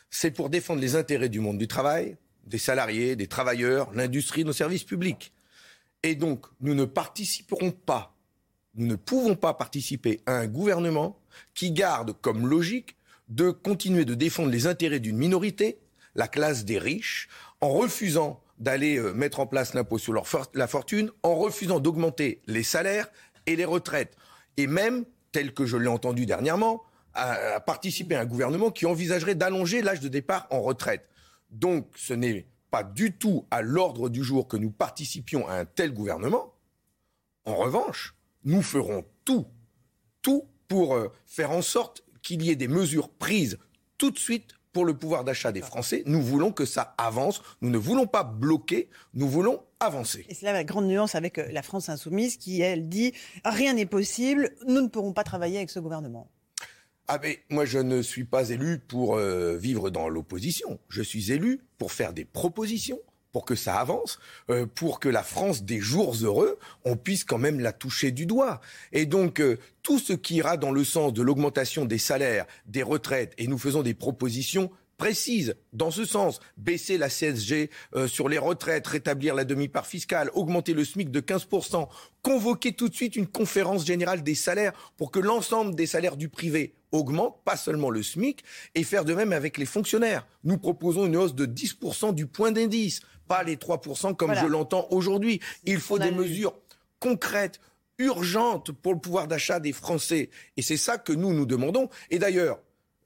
[0.09, 4.53] c'est pour défendre les intérêts du monde du travail, des salariés, des travailleurs, l'industrie, nos
[4.53, 5.33] services publics.
[6.03, 8.15] Et donc, nous ne participerons pas,
[8.75, 11.19] nous ne pouvons pas participer à un gouvernement
[11.53, 12.95] qui garde comme logique
[13.27, 15.79] de continuer de défendre les intérêts d'une minorité,
[16.13, 17.27] la classe des riches,
[17.59, 20.13] en refusant d'aller euh, mettre en place l'impôt sur
[20.53, 23.07] la fortune, en refusant d'augmenter les salaires
[23.47, 24.15] et les retraites.
[24.57, 26.83] Et même, tel que je l'ai entendu dernièrement,
[27.15, 31.07] à participer à un gouvernement qui envisagerait d'allonger l'âge de départ en retraite.
[31.55, 35.65] Donc, ce n'est pas du tout à l'ordre du jour que nous participions à un
[35.65, 36.53] tel gouvernement.
[37.45, 39.47] En revanche, nous ferons tout,
[40.21, 43.57] tout pour euh, faire en sorte qu'il y ait des mesures prises
[43.97, 46.03] tout de suite pour le pouvoir d'achat des Français.
[46.05, 47.41] Nous voulons que ça avance.
[47.61, 50.25] Nous ne voulons pas bloquer, nous voulons avancer.
[50.27, 53.13] Et c'est là la grande nuance avec euh, la France insoumise qui, elle, dit
[53.45, 56.29] rien n'est possible, nous ne pourrons pas travailler avec ce gouvernement.
[57.07, 60.79] Ah mais moi je ne suis pas élu pour euh, vivre dans l'opposition.
[60.89, 62.99] Je suis élu pour faire des propositions,
[63.31, 64.17] pour que ça avance,
[64.49, 68.25] euh, pour que la France des jours heureux, on puisse quand même la toucher du
[68.25, 68.59] doigt.
[68.91, 72.81] Et donc euh, tout ce qui ira dans le sens de l'augmentation des salaires, des
[72.81, 76.39] retraites, et nous faisons des propositions précises dans ce sens.
[76.57, 81.21] Baisser la CSG euh, sur les retraites, rétablir la demi-part fiscale, augmenter le SMIC de
[81.21, 81.87] 15%,
[82.21, 86.29] convoquer tout de suite une conférence générale des salaires pour que l'ensemble des salaires du
[86.29, 88.43] privé augmente, pas seulement le SMIC,
[88.73, 90.25] et faire de même avec les fonctionnaires.
[90.43, 94.41] Nous proposons une hausse de 10% du point d'indice, pas les 3% comme Voilà.
[94.41, 95.39] je l'entends aujourd'hui.
[95.65, 96.53] Il faut des mesures
[96.99, 97.59] concrètes,
[97.97, 100.29] urgentes pour le pouvoir d'achat des Français.
[100.57, 101.89] Et c'est ça que nous nous demandons.
[102.09, 102.59] Et d'ailleurs,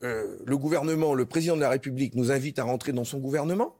[0.04, 3.76] euh, le gouvernement, le président de la République nous invite à rentrer dans son gouvernement.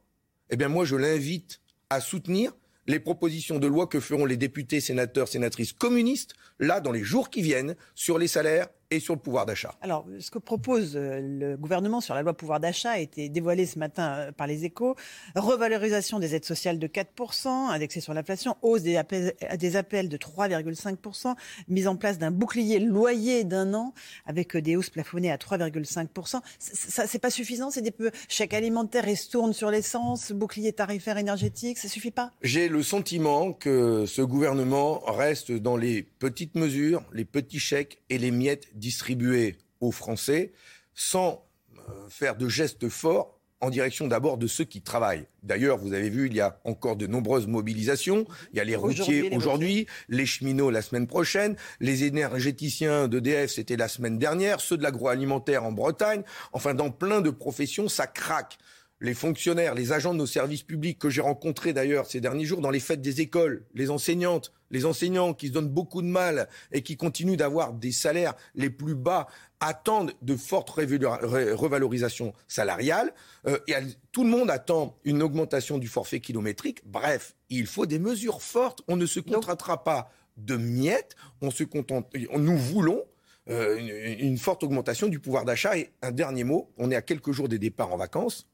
[0.50, 2.52] Eh bien, moi, je l'invite à soutenir
[2.86, 7.30] les propositions de loi que feront les députés, sénateurs, sénatrices communistes, là, dans les jours
[7.30, 9.74] qui viennent, sur les salaires et sur le pouvoir d'achat.
[9.82, 13.66] Alors, ce que propose euh, le gouvernement sur la loi pouvoir d'achat a été dévoilé
[13.66, 14.96] ce matin euh, par les échos.
[15.36, 20.16] Revalorisation des aides sociales de 4%, indexée sur l'inflation, hausse des appels, des appels de
[20.16, 21.34] 3,5%,
[21.68, 23.94] mise en place d'un bouclier loyer d'un an
[24.26, 26.40] avec euh, des hausses plafonnées à 3,5%.
[26.58, 31.18] C- Ça, c'est pas suffisant, c'est des peu chèques alimentaires, ristournes sur l'essence, bouclier tarifaire
[31.18, 32.32] énergétique, ça suffit pas?
[32.42, 38.18] J'ai le sentiment que ce gouvernement reste dans les petites mesures, les petits chèques et
[38.18, 40.52] les miettes distribuées aux Français
[40.94, 41.46] sans
[41.78, 45.26] euh, faire de gestes forts en direction d'abord de ceux qui travaillent.
[45.42, 48.26] D'ailleurs, vous avez vu, il y a encore de nombreuses mobilisations.
[48.52, 53.50] Il y a les routiers les aujourd'hui, les cheminots la semaine prochaine, les énergéticiens d'EDF,
[53.50, 56.22] c'était la semaine dernière, ceux de l'agroalimentaire en Bretagne.
[56.52, 58.58] Enfin, dans plein de professions, ça craque
[59.00, 62.60] les fonctionnaires, les agents de nos services publics que j'ai rencontrés d'ailleurs ces derniers jours
[62.60, 66.48] dans les fêtes des écoles, les enseignantes, les enseignants qui se donnent beaucoup de mal
[66.70, 69.26] et qui continuent d'avoir des salaires les plus bas
[69.58, 73.12] attendent de fortes revalorisations salariales.
[73.46, 76.82] Euh, et elles- tout le monde attend une augmentation du forfait kilométrique.
[76.86, 78.82] Bref, il faut des mesures fortes.
[78.88, 81.16] On ne se contentera pas de miettes.
[81.42, 82.06] On se contente.
[82.36, 83.02] Nous voulons
[83.48, 83.88] euh, une,
[84.28, 85.76] une forte augmentation du pouvoir d'achat.
[85.76, 88.46] Et un dernier mot, on est à quelques jours des départs en vacances.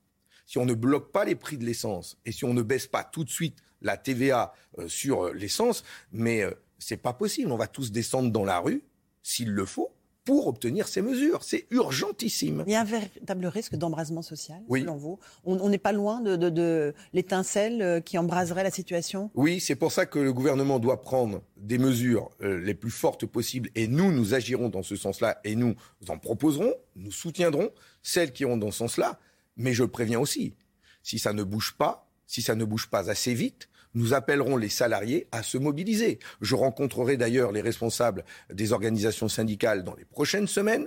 [0.46, 3.04] Si on ne bloque pas les prix de l'essence et si on ne baisse pas
[3.04, 5.82] tout de suite la TVA euh, sur euh, l'essence,
[6.12, 7.50] mais euh, c'est pas possible.
[7.52, 8.82] On va tous descendre dans la rue,
[9.22, 9.92] s'il le faut,
[10.24, 11.42] pour obtenir ces mesures.
[11.44, 12.64] C'est urgentissime.
[12.66, 14.80] Il y a un véritable risque d'embrasement social, Oui.
[14.80, 15.18] selon vous?
[15.44, 19.30] On n'est pas loin de, de- de l'étincelle euh, qui embraserait la situation?
[19.34, 23.26] Oui, c'est pour ça que le gouvernement doit prendre des mesures euh, les plus fortes
[23.26, 25.74] possibles et nous, nous agirons dans ce sens-là et nous
[26.08, 27.70] en proposerons, nous soutiendrons
[28.02, 29.18] celles qui iront dans ce sens-là.
[29.56, 30.54] Mais je préviens aussi,
[31.02, 34.68] si ça ne bouge pas, si ça ne bouge pas assez vite, nous appellerons les
[34.68, 36.18] salariés à se mobiliser.
[36.42, 40.86] Je rencontrerai d'ailleurs les responsables des organisations syndicales dans les prochaines semaines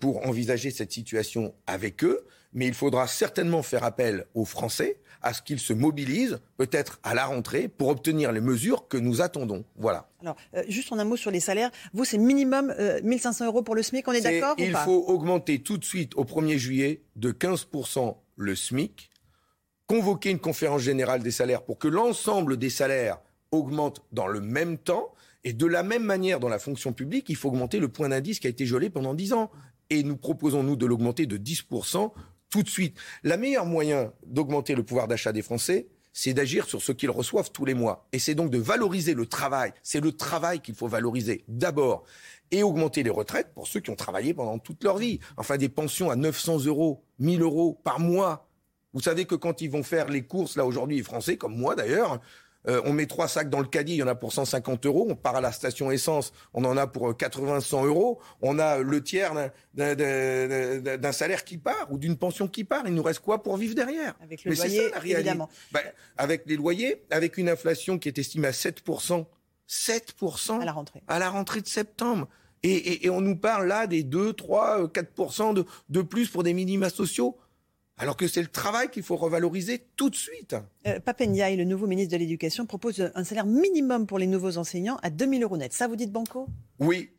[0.00, 2.26] pour envisager cette situation avec eux.
[2.54, 7.12] Mais il faudra certainement faire appel aux Français à ce qu'ils se mobilisent, peut-être à
[7.12, 9.64] la rentrée, pour obtenir les mesures que nous attendons.
[9.76, 10.08] Voilà.
[10.22, 11.72] Alors, euh, juste en un mot sur les salaires.
[11.92, 14.84] Vous, c'est minimum euh, 1500 euros pour le SMIC, on est, d'accord ou Il pas?
[14.84, 19.10] faut augmenter tout de suite au 1er juillet de 15% le SMIC,
[19.88, 23.18] convoquer une conférence générale des salaires pour que l'ensemble des salaires
[23.50, 25.12] augmentent dans le même temps.
[25.42, 28.38] Et de la même manière, dans la fonction publique, il faut augmenter le point d'indice
[28.38, 29.50] qui a été gelé pendant 10 ans.
[29.90, 32.12] Et nous proposons, nous, de l'augmenter de 10%
[32.56, 32.96] tout de suite.
[33.22, 37.52] Le meilleur moyen d'augmenter le pouvoir d'achat des Français, c'est d'agir sur ce qu'ils reçoivent
[37.52, 38.08] tous les mois.
[38.12, 39.74] Et c'est donc de valoriser le travail.
[39.82, 42.04] C'est le travail qu'il faut valoriser d'abord.
[42.50, 45.20] Et augmenter les retraites pour ceux qui ont travaillé pendant toute leur vie.
[45.36, 48.48] Enfin, des pensions à 900 euros, 1000 euros par mois.
[48.94, 51.74] Vous savez que quand ils vont faire les courses, là aujourd'hui, les Français, comme moi
[51.74, 52.20] d'ailleurs,
[52.68, 55.06] euh, on met trois sacs dans le caddie, il y en a pour 150 euros.
[55.08, 58.20] On part à la station essence, on en a pour 80-100 euros.
[58.42, 59.32] On a le tiers
[59.74, 62.82] d'un- salaire qui part ou d'une pension qui part.
[62.86, 64.14] Il nous reste quoi pour vivre derrière?
[64.22, 65.20] Avec le Mais loyer, ça, la réalité.
[65.28, 65.48] évidemment.
[65.72, 65.82] Ben,
[66.16, 69.26] avec les loyers, avec une inflation qui est estimée à 7%.
[69.68, 71.02] 7% à la rentrée.
[71.08, 72.28] à la rentrée de septembre.
[72.62, 76.28] Et, et- et on nous parle là des 2, 3, euh, 4% de, de plus
[76.28, 77.36] pour des minima sociaux.
[77.98, 80.54] Alors que c'est le travail qu'il faut revaloriser tout de suite.
[80.86, 84.98] Euh, Papendiaï, le nouveau ministre de l'Éducation, propose un salaire minimum pour les nouveaux enseignants
[85.02, 85.72] à 2000 euros net.
[85.72, 86.46] Ça, vous dites Banco?
[86.78, 87.10] Oui,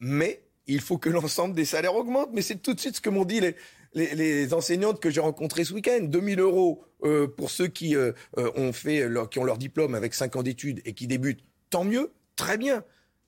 [0.00, 2.30] mais il faut que l'ensemble des salaires augmente.
[2.32, 3.54] Mais c'est tout de suite ce que m'ont dit les,
[3.94, 6.00] les, les enseignantes que j'ai rencontrées ce week-end.
[6.02, 9.94] 2000 euros euh, pour ceux qui, euh, euh, ont fait leur, qui ont leur diplôme
[9.94, 12.84] avec 5 ans d'études et qui débutent, tant mieux, très bien.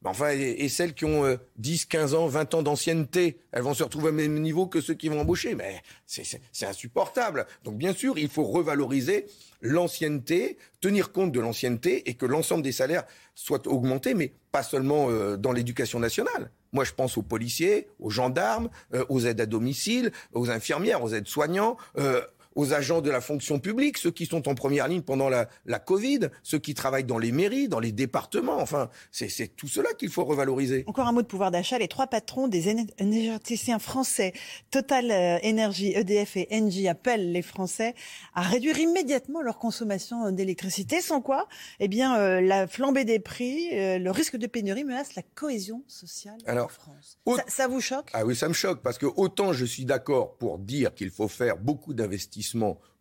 [0.07, 3.83] Enfin, et, celles qui ont euh, 10, 15 ans, 20 ans d'ancienneté, elles vont se
[3.83, 5.55] retrouver au même niveau que ceux qui vont embaucher.
[5.55, 7.47] Mais c'est- insupportable.
[7.65, 9.27] Donc bien sûr, il faut revaloriser
[9.61, 13.05] l'ancienneté, tenir compte de l'ancienneté et que l'ensemble des salaires
[13.35, 16.51] soient augmentés, mais pas seulement euh, dans l'éducation nationale.
[16.73, 21.11] Moi, je pense aux policiers, aux gendarmes, euh, aux aides à domicile, aux infirmières, aux
[21.11, 22.21] aides-soignants, euh,
[22.57, 25.79] aux agents de la fonction publique, ceux qui sont en première ligne pendant la, la
[25.79, 28.57] Covid, ceux qui travaillent dans les mairies, dans les départements.
[28.59, 30.83] Enfin, c'est tout cela qu'il faut revaloriser.
[30.89, 31.79] Encore un mot de pouvoir d'achat.
[31.79, 34.33] Les trois patrons des éner- énergéticiens français,
[34.71, 37.95] Total euh, Énergie, EDF et Engie, appellent les Français
[38.35, 41.03] à réduire immédiatement leur consommation d'électricité.
[41.03, 45.15] Sans quoi, eh bien, euh, la flambée des prix, euh, le risque de pénurie menace
[45.15, 47.19] la cohésion sociale en Alors, France.
[47.27, 48.09] au- Ça, ça vous choque?
[48.15, 51.29] Ah oui, ça me choque parce que autant je suis d'accord pour dire qu'il faut
[51.29, 52.46] faire beaucoup d'investissements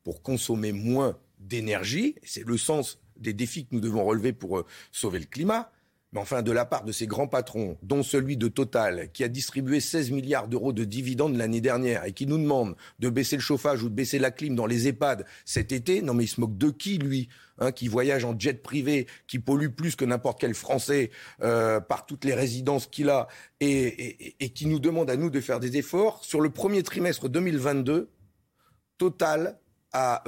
[0.03, 4.65] pour consommer moins d'énergie, c'est le sens des défis que nous devons relever pour euh,
[4.91, 5.71] sauver le climat.
[6.13, 9.27] Mais enfin, de la part de ces grands patrons, dont celui de Total, qui a
[9.27, 13.41] distribué 16 milliards d'euros de dividendes l'année dernière et qui nous demande de baisser le
[13.41, 16.39] chauffage ou de baisser la clim dans les EHPAD cet été, non mais il se
[16.39, 17.27] moque de qui, lui
[17.59, 21.11] hein, Qui voyage en jet privé, qui pollue plus que n'importe quel Français
[21.41, 23.27] euh, par toutes les résidences qu'il a
[23.59, 26.23] et qui nous demande à nous de faire des efforts.
[26.23, 28.09] Sur le premier trimestre 2022,
[28.97, 29.59] Total
[29.93, 30.23] a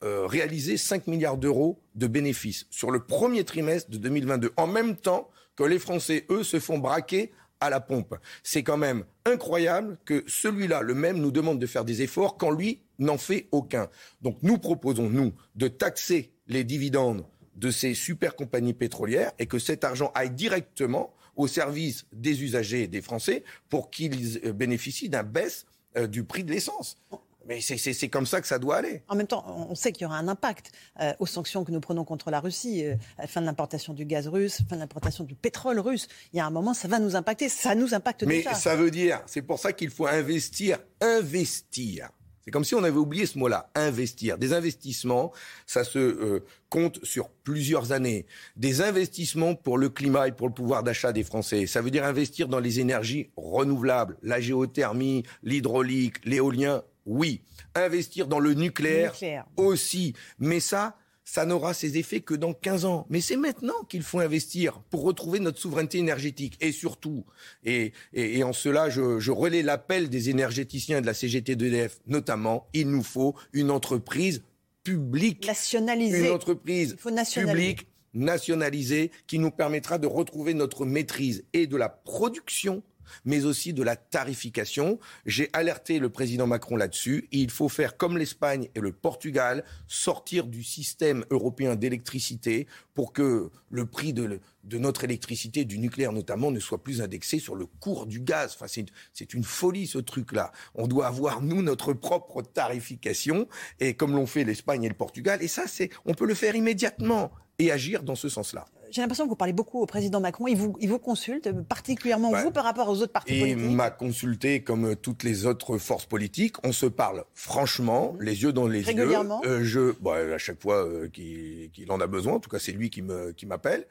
[0.00, 5.28] réalisé 5 milliards d'euros de bénéfices sur le premier trimestre de 2022, en même temps
[5.56, 8.16] que les Français, eux, se font braquer à la pompe.
[8.42, 12.50] C'est quand même incroyable que celui-là, le même, nous demande de faire des efforts quand
[12.50, 13.88] lui n'en fait aucun.
[14.22, 17.26] Donc nous proposons, nous, de taxer les dividendes
[17.56, 22.84] de ces super compagnies pétrolières et que cet argent aille directement au service des usagers
[22.84, 25.66] et des Français pour qu'ils euh, bénéficient d'un baisse
[25.96, 26.98] euh, du prix de l'essence.
[27.46, 29.02] Mais c'est comme ça que ça doit aller.
[29.08, 31.80] En même temps, on sait qu'il y aura un impact euh, aux sanctions que nous
[31.80, 32.96] prenons contre la Russie, euh,
[33.26, 36.08] fin de l'importation du gaz russe, fin de l'importation du pétrole russe.
[36.32, 37.48] Il y a un moment, ça va nous impacter.
[37.48, 38.54] Ça nous impacte Mais déjà.
[38.54, 42.10] ça veut dire, c'est pour ça qu'il faut investir, investir.
[42.44, 44.38] C'est comme si on avait oublié ce mot-là, investir.
[44.38, 45.32] Des investissements,
[45.66, 48.26] ça se euh, compte sur plusieurs années.
[48.56, 51.66] Des investissements pour le climat et pour le pouvoir d'achat des Français.
[51.66, 57.42] Ça veut dire investir dans les énergies renouvelables, la géothermie, l'hydraulique, l'éolien, oui.
[57.74, 59.46] Investir dans le nucléaire, Nucléaire.
[59.56, 60.14] aussi.
[60.38, 63.06] Mais ça, ça n'aura ses effets que dans 15 ans.
[63.08, 66.56] Mais c'est maintenant qu'il faut investir pour retrouver notre souveraineté énergétique.
[66.60, 67.24] Et surtout,
[67.64, 72.00] et, et, et en cela, je, je relais l'appel des énergéticiens de la CGT d'EDF,
[72.06, 74.42] notamment, il nous faut une entreprise
[74.82, 75.46] publique.
[75.46, 76.26] Nationalisée.
[76.26, 76.96] Une entreprise
[77.34, 82.82] publique, nationalisée, qui nous permettra de retrouver notre maîtrise et de la production
[83.24, 84.98] mais aussi de la tarification.
[85.26, 87.28] J'ai alerté le président Macron là-dessus.
[87.32, 93.50] Il faut faire comme l'Espagne et le Portugal, sortir du système européen d'électricité pour que
[93.70, 94.40] le prix de,
[94.72, 98.52] notre électricité, du nucléaire notamment, ne soit plus indexé sur le cours du gaz.
[98.54, 100.52] Enfin, c'est, c'est une folie ce truc-là.
[100.74, 105.42] On doit avoir, nous, notre propre tarification, et comme l'ont fait l'Espagne et le Portugal.
[105.42, 108.66] Et ça, c'est, on peut le faire immédiatement et agir dans ce sens-là.
[108.90, 110.48] J'ai l'impression que vous parlez beaucoup au président Macron.
[110.48, 112.42] Il vous, il vous consulte, particulièrement Ouais.
[112.42, 113.76] vous par rapport aux autres partis Et politiques.
[113.76, 116.56] m'a consulté comme toutes les autres forces politiques.
[116.64, 119.50] On se parle franchement, les yeux dans les Régulièrement yeux.
[119.50, 122.72] Euh, je, bon, à chaque fois euh, qu'il en a besoin, en tout cas c'est
[122.72, 123.02] lui qui
[123.46, 123.86] m'appelle.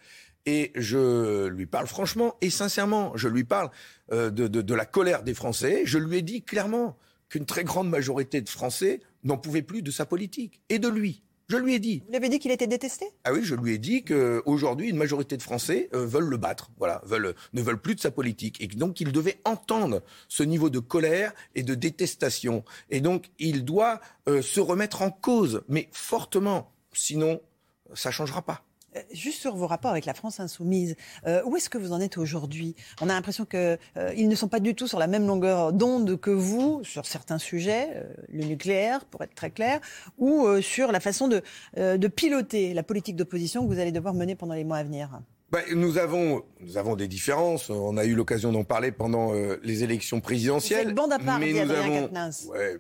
[0.46, 3.12] Et je lui parle franchement et sincèrement.
[3.16, 3.70] Je lui parle
[4.12, 5.84] euh, de, de, de la colère des Français.
[5.86, 6.98] Je lui ai dit clairement
[7.30, 11.22] qu'une très grande majorité de Français n'en pouvaient plus de sa politique et de lui.
[11.50, 12.04] Je lui ai dit.
[12.06, 13.08] Vous l'avez dit qu'il était détesté?
[13.24, 16.70] Ah oui, je lui ai dit qu'aujourd'hui, une majorité de Français euh, veulent le battre,
[16.78, 18.62] voilà, veulent, ne veulent plus de sa politique.
[18.62, 22.64] Et donc, il devait entendre ce niveau de colère et de détestation.
[22.92, 26.72] Et donc, il doit euh, se remettre en cause, mais fortement.
[26.94, 27.42] Sinon,
[27.96, 28.64] ça changera pas.
[28.95, 30.95] Euh, Juste sur vos rapports avec la France insoumise,
[31.28, 32.76] euh, où est-ce que vous en êtes aujourd'hui?
[33.02, 36.32] On a l'impression qu'ils ne sont pas du tout sur la même longueur d'onde que
[36.32, 39.80] vous sur certains sujets, euh, le nucléaire pour être très clair,
[40.18, 41.41] ou euh, sur la façon de,
[41.78, 44.84] euh, de piloter la politique d'opposition que vous allez devoir mener pendant les mois à
[44.84, 45.20] venir.
[45.52, 47.72] Ben, nous avons, nous avons des différences.
[47.72, 50.84] On a eu l'occasion d'en parler pendant euh, les élections présidentielles.
[50.84, 52.49] Vous êtes bande à part, mais nous Adrien avons.
[52.52, 52.78] Ouais,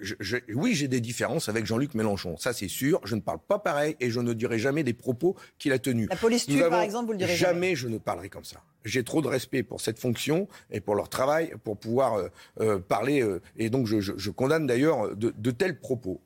[0.00, 2.36] je- je- oui, j'ai des différences avec Jean-Luc Mélenchon.
[2.36, 3.00] Ça, c'est sûr.
[3.04, 6.08] Je ne parle pas pareil et je ne dirai jamais des propos qu'il a tenus.
[6.10, 7.54] La police tue, par exemple, vous le direz jamais.
[7.54, 7.76] jamais.
[7.76, 8.62] je ne parlerai comme ça.
[8.84, 12.28] J'ai trop de respect pour cette fonction et pour leur travail pour pouvoir euh,
[12.60, 13.22] euh, parler.
[13.22, 16.20] euh, et donc, je, condamne d'ailleurs de, de tels propos.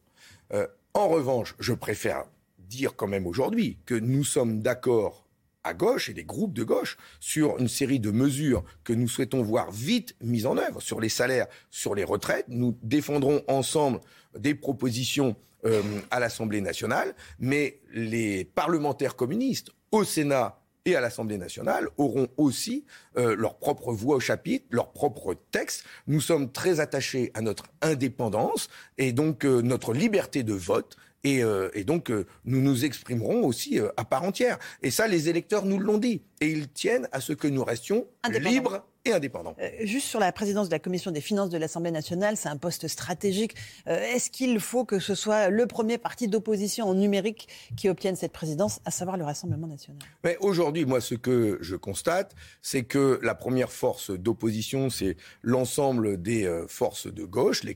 [0.97, 2.25] En revanche, je préfère
[2.59, 5.24] dire quand même aujourd'hui que nous sommes d'accord
[5.65, 9.43] à gauche et des groupes de gauche sur une série de mesures que nous souhaitons
[9.43, 12.47] voir vite mises en œuvre sur les salaires, sur les retraites.
[12.49, 14.01] Nous défendrons ensemble
[14.39, 21.39] des propositions euh, à l'Assemblée nationale, mais les parlementaires communistes au Sénat et à l'Assemblée
[21.39, 22.85] nationale auront aussi
[23.17, 25.85] euh, leur propre voix au chapitre, leur propre texte.
[26.07, 28.69] Nous sommes très attachés à notre indépendance
[28.99, 30.97] et donc euh, notre liberté de vote.
[31.25, 34.59] Et, euh, et donc, euh, nous nous exprimerons aussi euh, à part entière.
[34.83, 36.21] Et ça, les électeurs nous l'ont dit.
[36.41, 39.55] Et ils tiennent à ce que nous restions libres et indépendants.
[39.83, 42.89] Juste sur la présidence de la commission des finances de l'Assemblée nationale, c'est un poste
[42.89, 43.55] stratégique.
[43.87, 48.33] Est-ce qu'il faut que ce soit le premier parti d'opposition en numérique qui obtienne cette
[48.33, 49.99] présidence, à savoir le Rassemblement national?
[50.23, 56.21] Mais aujourd'hui, moi, ce que je constate, c'est que la première force d'opposition, c'est l'ensemble
[56.21, 57.75] des forces de gauche, les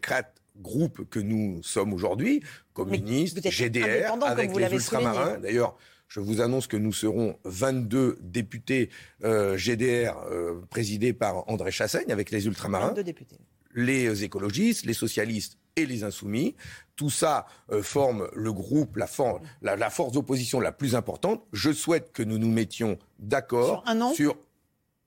[0.59, 5.39] groupes que nous sommes aujourd'hui, communistes, GDR, avec les ultramarins.
[5.39, 5.77] D'ailleurs,
[6.09, 8.89] je vous annonce que nous serons 22 députés
[9.25, 12.89] euh, GDR euh, présidés par André Chassaigne avec les ultramarins.
[12.89, 13.37] 22 députés.
[13.75, 16.57] les écologistes, les socialistes et les insoumis.
[16.97, 21.45] Tout ça euh, forme le groupe, la, for- la, la force d'opposition la plus importante.
[21.53, 24.37] Je souhaite que nous nous mettions d'accord Sur un nom sur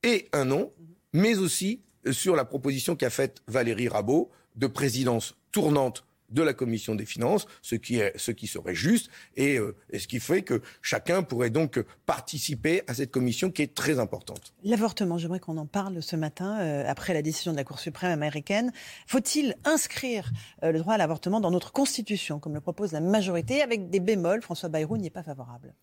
[0.04, 0.72] et un nom,
[1.14, 6.96] mais aussi sur la proposition qu'a faite Valérie Rabault de présidence tournante de la commission
[6.96, 10.42] des finances, ce qui, est, ce qui serait juste, et, euh, et ce qui fait
[10.42, 14.54] que chacun pourrait donc participer à cette commission qui est très importante.
[14.64, 18.12] L'avortement, j'aimerais qu'on en parle ce matin, euh, après la décision de la Cour suprême
[18.12, 18.72] américaine.
[19.08, 20.32] Faut-il inscrire
[20.64, 24.00] euh, le droit à l'avortement dans notre Constitution, comme le propose la majorité, avec des
[24.00, 24.42] bémols?
[24.42, 25.74] François Bayrou n'y est pas favorable.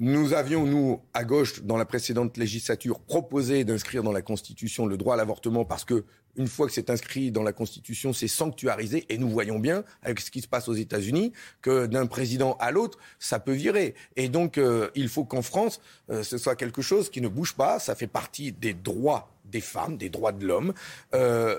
[0.00, 4.96] Nous avions, nous, à gauche, dans la précédente législature, proposé d'inscrire dans la Constitution le
[4.96, 6.04] droit à l'avortement parce que,
[6.36, 9.06] une fois que c'est inscrit dans la Constitution, c'est sanctuarisé.
[9.08, 12.72] Et nous voyons bien, avec ce qui se passe aux États-Unis, que d'un président à
[12.72, 13.94] l'autre, ça peut virer.
[14.16, 15.80] Et donc, euh, il faut qu'en France,
[16.10, 17.78] euh, ce soit quelque chose qui ne bouge pas.
[17.78, 20.74] Ça fait partie des droits des femmes, des droits de l'homme.
[21.14, 21.58] Euh.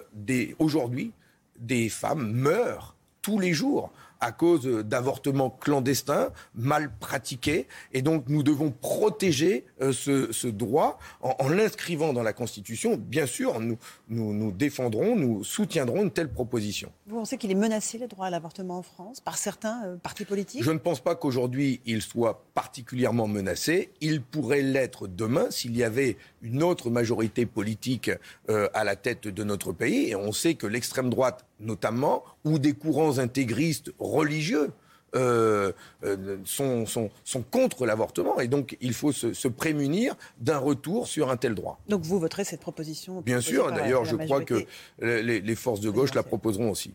[0.59, 1.13] Aujourd'hui,
[1.57, 3.91] des femmes meurent tous les jours
[4.25, 7.67] à cause d'avortements clandestins, mal pratiqués.
[7.93, 12.97] Et donc, nous devons protéger euh, ce, droit en, l'inscrivant dans la Constitution.
[12.97, 13.77] Bien sûr, nous,
[14.09, 16.91] nous, défendrons, nous soutiendrons une telle proposition.
[17.05, 20.25] Vous pensez qu'il est menacé, le droit à l'avortement en France, par certains euh, partis
[20.25, 20.63] politiques?
[20.63, 23.91] Je ne pense pas qu'aujourd'hui, il soit particulièrement menacé.
[24.01, 28.11] Il pourrait l'être demain s'il y avait une autre majorité politique
[28.49, 30.09] euh, à la tête de notre pays.
[30.09, 34.71] Et on sait que l'extrême droite, notamment, ou des courants intégristes religieux,
[35.15, 35.71] euh,
[36.03, 38.39] euh, sont, sont, sont, contre l'avortement.
[38.41, 41.79] Et donc, il faut se, se prémunir d'un retour sur un tel droit.
[41.87, 43.71] Donc, vous voterez cette proposition Bien sûr.
[43.71, 44.65] D'ailleurs, je crois que
[44.99, 46.93] les, les forces de gauche la proposeront aussi.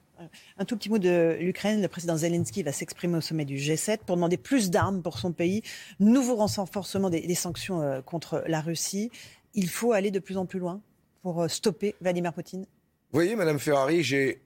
[0.59, 1.81] Un tout petit mot de l'Ukraine.
[1.81, 5.33] Le président Zelensky va s'exprimer au sommet du G7 pour demander plus d'armes pour son
[5.33, 5.63] pays,
[5.99, 9.11] nouveau renforcement des, des sanctions contre la Russie
[9.55, 10.81] il faut aller de plus en plus loin
[11.23, 12.67] pour euh, stopper Vladimir Poutine Vous
[13.19, 14.41] voyez, Madame Ferrari, j'ai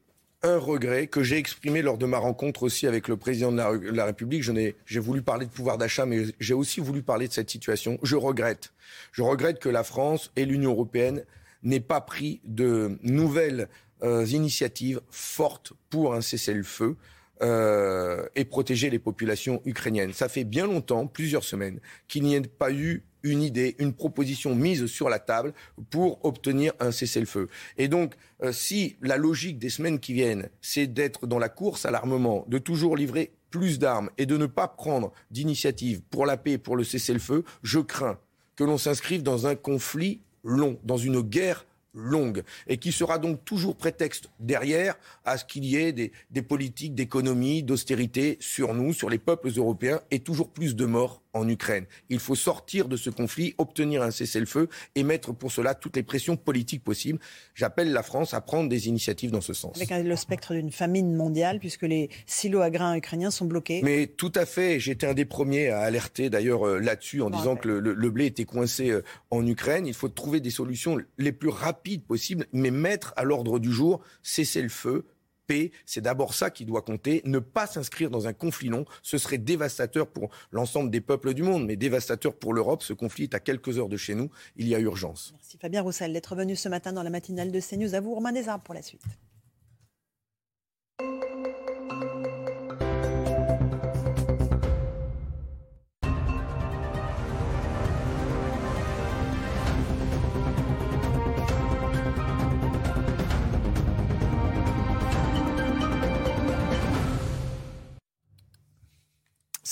[0.44, 3.56] un regret que j'ai exprimé lors de ma rencontre aussi avec le président de
[3.90, 4.42] la, République.
[4.42, 7.98] J'ai voulu parler de pouvoir d'achat, mais j'ai aussi voulu parler de cette situation.
[8.02, 8.72] Je regrette.
[9.12, 11.24] Je regrette que la France et l'Union européenne
[11.62, 13.68] n'aient pas pris de nouvelles
[14.02, 16.96] euh, initiatives fortes pour un cessez-le-feu.
[17.42, 20.12] Euh, et protéger les populations ukrainiennes.
[20.12, 24.54] Ça fait bien longtemps, plusieurs semaines, qu'il n'y ait pas eu une idée, une proposition
[24.54, 25.52] mise sur la table
[25.90, 27.48] pour obtenir un cessez-le-feu.
[27.76, 28.14] Et donc,
[28.44, 32.44] euh, si la logique des semaines qui viennent, c'est d'être dans la course à l'armement,
[32.46, 36.76] de toujours livrer plus d'armes et de ne pas prendre d'initiative pour la paix pour
[36.76, 38.18] le cessez-le-feu, je crains
[38.54, 43.44] que l'on s'inscrive dans un conflit long, dans une guerre longue et qui sera donc
[43.44, 48.92] toujours prétexte derrière à ce qu'il y ait des, des politiques d'économie, d'austérité sur nous,
[48.92, 51.84] sur les peuples européens et toujours plus de morts en Ukraine.
[52.08, 56.02] Il faut sortir de ce conflit, obtenir un cessez-le-feu et mettre pour cela toutes les
[56.02, 57.18] pressions politiques possibles.
[57.54, 59.76] J'appelle la France à prendre des initiatives dans ce sens.
[59.76, 63.80] Avec le spectre d'une famine mondiale, puisque les silos à grains ukrainiens sont bloqués.
[63.82, 64.80] Mais tout à fait.
[64.80, 68.44] J'étais un des premiers à alerter d'ailleurs euh, là-dessus en disant que le, blé était
[68.44, 69.86] coincé euh, en Ukraine.
[69.86, 74.00] Il faut trouver des solutions les plus rapides possibles, mais mettre à l'ordre du jour
[74.22, 75.04] cesser le feu,
[75.46, 77.22] paix, c'est d'abord ça qui doit compter.
[77.24, 81.42] Ne pas s'inscrire dans un conflit long, ce serait dévastateur pour l'ensemble des peuples du
[81.42, 82.82] monde, mais dévastateur pour l'Europe.
[82.82, 84.30] Ce conflit est à quelques heures de chez nous.
[84.56, 85.32] Il y a urgence.
[85.34, 87.94] Merci Fabien Roussel d'être venu ce matin dans la matinale de CNews.
[87.94, 89.02] À vous, Romain Desarbes, pour la suite.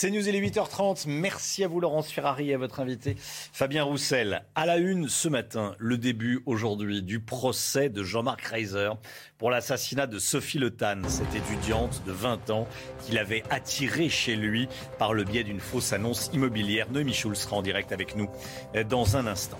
[0.02, 1.04] C'est News, il est 8h30.
[1.06, 4.42] Merci à vous, Laurence Ferrari, et à votre invité, Fabien Roussel.
[4.56, 8.90] À la une ce matin, le début aujourd'hui du procès de Jean-Marc Reiser
[9.38, 12.66] pour l'assassinat de Sophie Le Tan, cette étudiante de 20 ans
[13.06, 14.66] qu'il avait attirée chez lui
[14.98, 16.90] par le biais d'une fausse annonce immobilière.
[16.90, 18.28] Noémie Schulz sera en direct avec nous
[18.90, 19.58] dans un instant.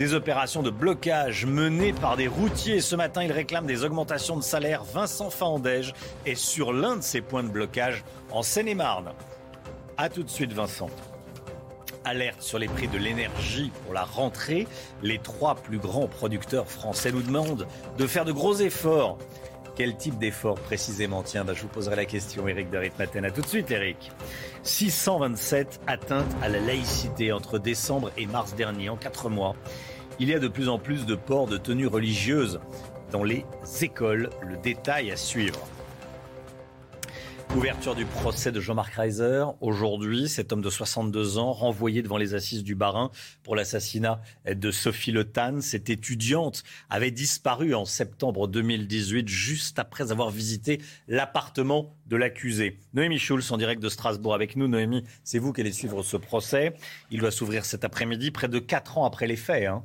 [0.00, 2.80] Des opérations de blocage menées par des routiers.
[2.80, 4.82] Ce matin, ils réclament des augmentations de salaire.
[4.82, 5.94] Vincent Faandège
[6.26, 9.12] est sur l'un de ces points de blocage en Seine-et-Marne.
[9.98, 10.90] A tout de suite, Vincent.
[12.04, 14.68] Alerte sur les prix de l'énergie pour la rentrée.
[15.02, 17.66] Les trois plus grands producteurs français nous demandent
[17.96, 19.16] de faire de gros efforts.
[19.74, 21.22] Quel type d'effort précisément?
[21.22, 23.24] Tiens, bah, je vous poserai la question, Eric de Maten.
[23.24, 24.12] A tout de suite, Eric.
[24.64, 29.56] 627 atteintes à la laïcité entre décembre et mars dernier, en quatre mois.
[30.18, 32.60] Il y a de plus en plus de ports de tenues religieuses
[33.12, 33.46] dans les
[33.80, 34.28] écoles.
[34.42, 35.66] Le détail à suivre.
[37.54, 39.44] Ouverture du procès de Jean-Marc Reiser.
[39.60, 43.10] Aujourd'hui, cet homme de 62 ans, renvoyé devant les assises du Barin
[43.44, 45.60] pour l'assassinat de Sophie Le Tan.
[45.60, 52.78] Cette étudiante avait disparu en septembre 2018, juste après avoir visité l'appartement de l'accusé.
[52.92, 54.68] Noémie Schulz en direct de Strasbourg avec nous.
[54.68, 56.74] Noémie, c'est vous qui allez suivre ce procès.
[57.10, 59.66] Il doit s'ouvrir cet après-midi, près de 4 ans après les faits.
[59.66, 59.82] Hein.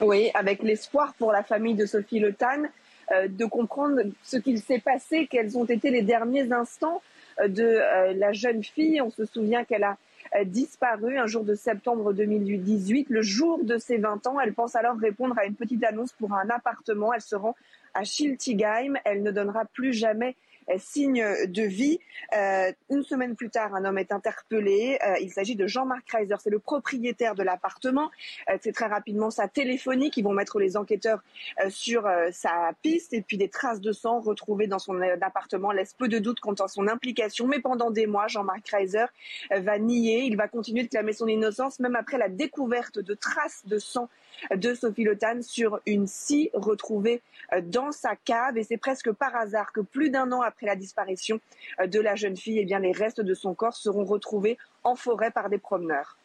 [0.00, 2.64] Oui, avec l'espoir pour la famille de Sophie Le Tan
[3.12, 7.00] de comprendre ce qu'il s'est passé, quels ont été les derniers instants
[7.40, 9.00] euh, de euh, la jeune fille.
[9.00, 9.96] On se souvient qu'elle a
[10.44, 14.40] disparu un jour de septembre 2018, le jour de ses 20 ans.
[14.40, 17.14] Elle pense alors répondre à une petite annonce pour un appartement.
[17.14, 17.54] Elle se rend
[17.94, 18.94] à Schiltigheim.
[19.04, 20.34] Elle ne donnera plus jamais
[20.78, 22.00] signe de vie.
[22.34, 24.98] Euh, une semaine plus tard, un homme est interpellé.
[25.06, 26.34] Euh, il s'agit de Jean-Marc Reiser.
[26.40, 28.10] C'est le propriétaire de l'appartement.
[28.50, 31.22] Euh, c'est très rapidement sa téléphonie qui vont mettre les enquêteurs
[31.68, 33.12] sur sa piste.
[33.12, 36.54] Et puis des traces de sang retrouvées dans son appartement laissent peu de doute quant
[36.54, 37.46] à son implication.
[37.46, 39.06] Mais pendant des mois, Jean-Marc Reiser
[39.50, 40.24] va nier.
[40.24, 44.08] Il va continuer de clamer son innocence, même après la découverte de traces de sang
[44.54, 47.22] de Sophie Le sur une scie retrouvée
[47.52, 48.56] euh, dans sa cave.
[48.56, 51.40] Et c'est presque par hasard que plus d'un an après la disparition
[51.80, 55.30] euh, de la jeune fille, eh les restes de son corps seront retrouvés en forêt
[55.30, 56.16] par des promeneurs.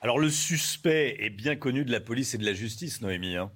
[0.00, 3.36] Alors le suspect est bien connu de la police et de la justice, Noémie.
[3.36, 3.50] Hein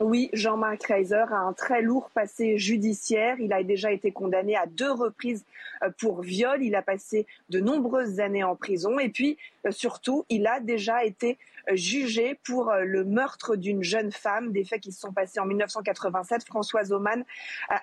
[0.00, 3.36] oui, Jean-Marc Reiser a un très lourd passé judiciaire.
[3.38, 5.44] Il a déjà été condamné à deux reprises
[5.82, 6.62] euh, pour viol.
[6.62, 8.98] Il a passé de nombreuses années en prison.
[8.98, 11.38] Et puis, euh, surtout, il a déjà été
[11.70, 15.46] euh, jugé pour le meurtre d'une jeune femme, des faits qui se sont passés en
[15.46, 16.44] 1987.
[16.44, 17.24] Françoise Oman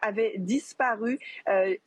[0.02, 1.20] avait disparu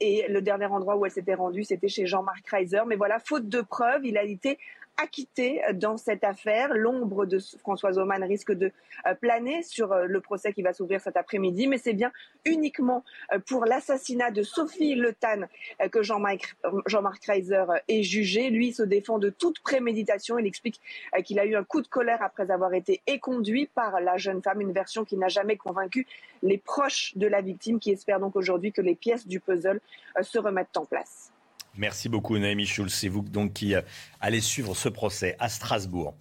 [0.00, 2.82] et le dernier endroit où elle s'était rendue, c'était chez Jean-Marc Reiser.
[2.86, 4.58] Mais voilà, faute de preuves, il a été
[4.96, 6.70] acquitté dans cette affaire.
[6.74, 8.72] L'ombre de Françoise Oman risque de
[9.06, 12.12] euh, planer sur euh, le procès qui va s'ouvrir cet après-midi, mais c'est bien
[12.44, 15.48] uniquement euh, pour l'assassinat de Sophie Le Tan
[15.90, 16.56] que Jean-Marc
[16.86, 18.50] Jean Reiser est jugé.
[18.50, 20.38] Lui se défend de toute préméditation.
[20.38, 20.80] Il explique
[21.24, 24.60] qu'il a eu un coup de colère après avoir été éconduit par la jeune femme,
[24.60, 26.06] une version qui n'a jamais convaincu
[26.42, 29.80] les proches de la victime qui espèrent donc aujourd'hui que les pièces du puzzle
[30.20, 31.31] se remettent en place.
[31.76, 32.92] Merci beaucoup, Naomi Schulz.
[32.92, 33.80] C'est vous donc qui euh,
[34.20, 36.14] allez suivre ce procès à Strasbourg.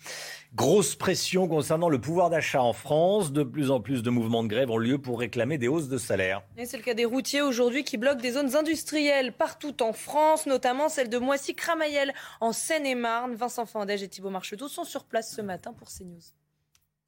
[0.54, 3.32] Grosse pression concernant le pouvoir d'achat en France.
[3.32, 5.98] De plus en plus de mouvements de grève ont lieu pour réclamer des hausses de
[5.98, 6.42] salaire.
[6.66, 10.90] c'est le cas des routiers aujourd'hui qui bloquent des zones industrielles partout en France, notamment
[10.90, 13.36] celle de Moissy-Cramayel en Seine-et-Marne.
[13.36, 16.41] Vincent Fandège et Thibault Marcheteau sont sur place ce matin pour CNews.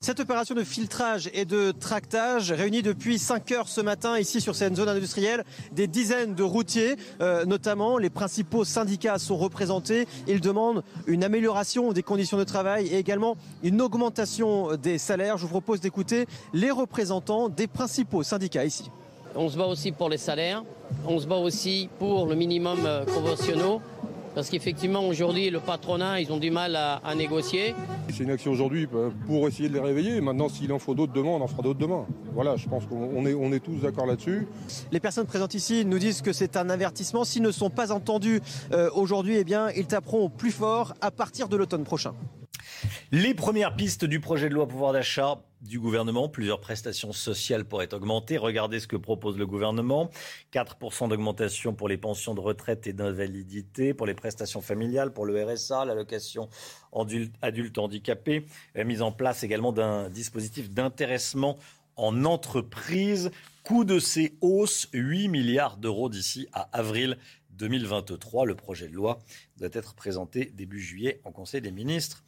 [0.03, 4.53] Cette opération de filtrage et de tractage réunit depuis 5 heures ce matin ici sur
[4.53, 10.06] cette zone industrielle des dizaines de routiers, euh, notamment les principaux syndicats sont représentés.
[10.27, 15.38] Ils demandent une amélioration des conditions de travail et également une augmentation des salaires.
[15.38, 18.91] Je vous propose d'écouter les représentants des principaux syndicats ici.
[19.38, 20.65] On se bat aussi pour les salaires,
[21.07, 23.80] on se bat aussi pour le minimum euh, conventionnel
[24.33, 27.75] parce qu'effectivement, aujourd'hui, le patronat, ils ont du mal à, négocier.
[28.09, 30.19] C'est une action aujourd'hui euh, pour essayer de les réveiller.
[30.21, 32.05] Maintenant, s'il en faut d'autres demain, on en fera d'autres demain.
[32.33, 34.47] Voilà, je pense qu'on est, on est tous d'accord là-dessus.
[34.91, 37.23] Les personnes présentes ici nous disent que c'est un avertissement.
[37.23, 41.47] S'ils ne sont pas entendus euh, aujourd'hui, eh bien, ils taperont plus fort à partir
[41.47, 42.13] de l'automne prochain.
[43.11, 46.30] Les premières pistes du projet de loi pouvoir d'achat du gouvernement.
[46.30, 48.38] Plusieurs prestations sociales pourraient augmenter.
[48.38, 50.09] Regardez ce que propose le gouvernement.
[50.51, 55.43] 4% d'augmentation pour les pensions de retraite et d'invalidité, pour les prestations familiales, pour le
[55.43, 56.50] RSA, l'allocation
[57.42, 58.45] adulte handicapé.
[58.75, 61.58] Mise en place également d'un dispositif d'intéressement
[61.95, 63.32] en entreprise.
[63.64, 67.17] Coût de ces hausses, 8 milliards d'euros d'ici à avril
[67.51, 68.45] 2023.
[68.45, 69.19] Le projet de loi
[69.58, 72.24] doit être présenté début juillet en Conseil des ministres.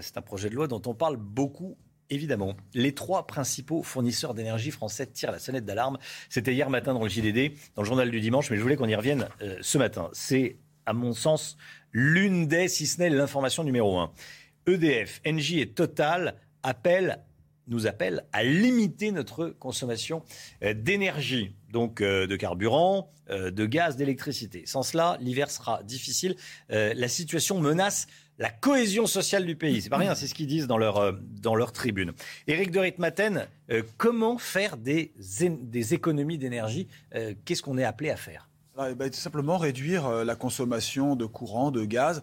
[0.00, 1.76] C'est un projet de loi dont on parle beaucoup
[2.10, 5.98] Évidemment, les trois principaux fournisseurs d'énergie français tirent la sonnette d'alarme.
[6.30, 8.88] C'était hier matin dans le JDD, dans le journal du dimanche, mais je voulais qu'on
[8.88, 10.08] y revienne euh, ce matin.
[10.14, 10.56] C'est,
[10.86, 11.58] à mon sens,
[11.92, 14.10] l'une des, si ce n'est l'information numéro un.
[14.66, 17.22] EDF, Engie et Total appellent
[17.70, 20.22] nous appellent à limiter notre consommation
[20.62, 24.62] euh, d'énergie, donc euh, de carburant, de gaz, d'électricité.
[24.64, 26.34] Sans cela, l'hiver sera difficile.
[26.70, 28.06] La situation menace
[28.38, 29.82] la cohésion sociale du pays.
[29.82, 32.12] C'est pas rien, c'est ce qu'ils disent dans leur, euh, dans leur tribune.
[32.46, 35.12] Éric de Ritmaten, euh, comment faire des,
[35.92, 38.48] économies d'énergie euh, Qu'est-ce qu'on est appelé à faire?
[38.88, 42.22] Eh ben, tout simplement réduire la consommation de courant, de gaz.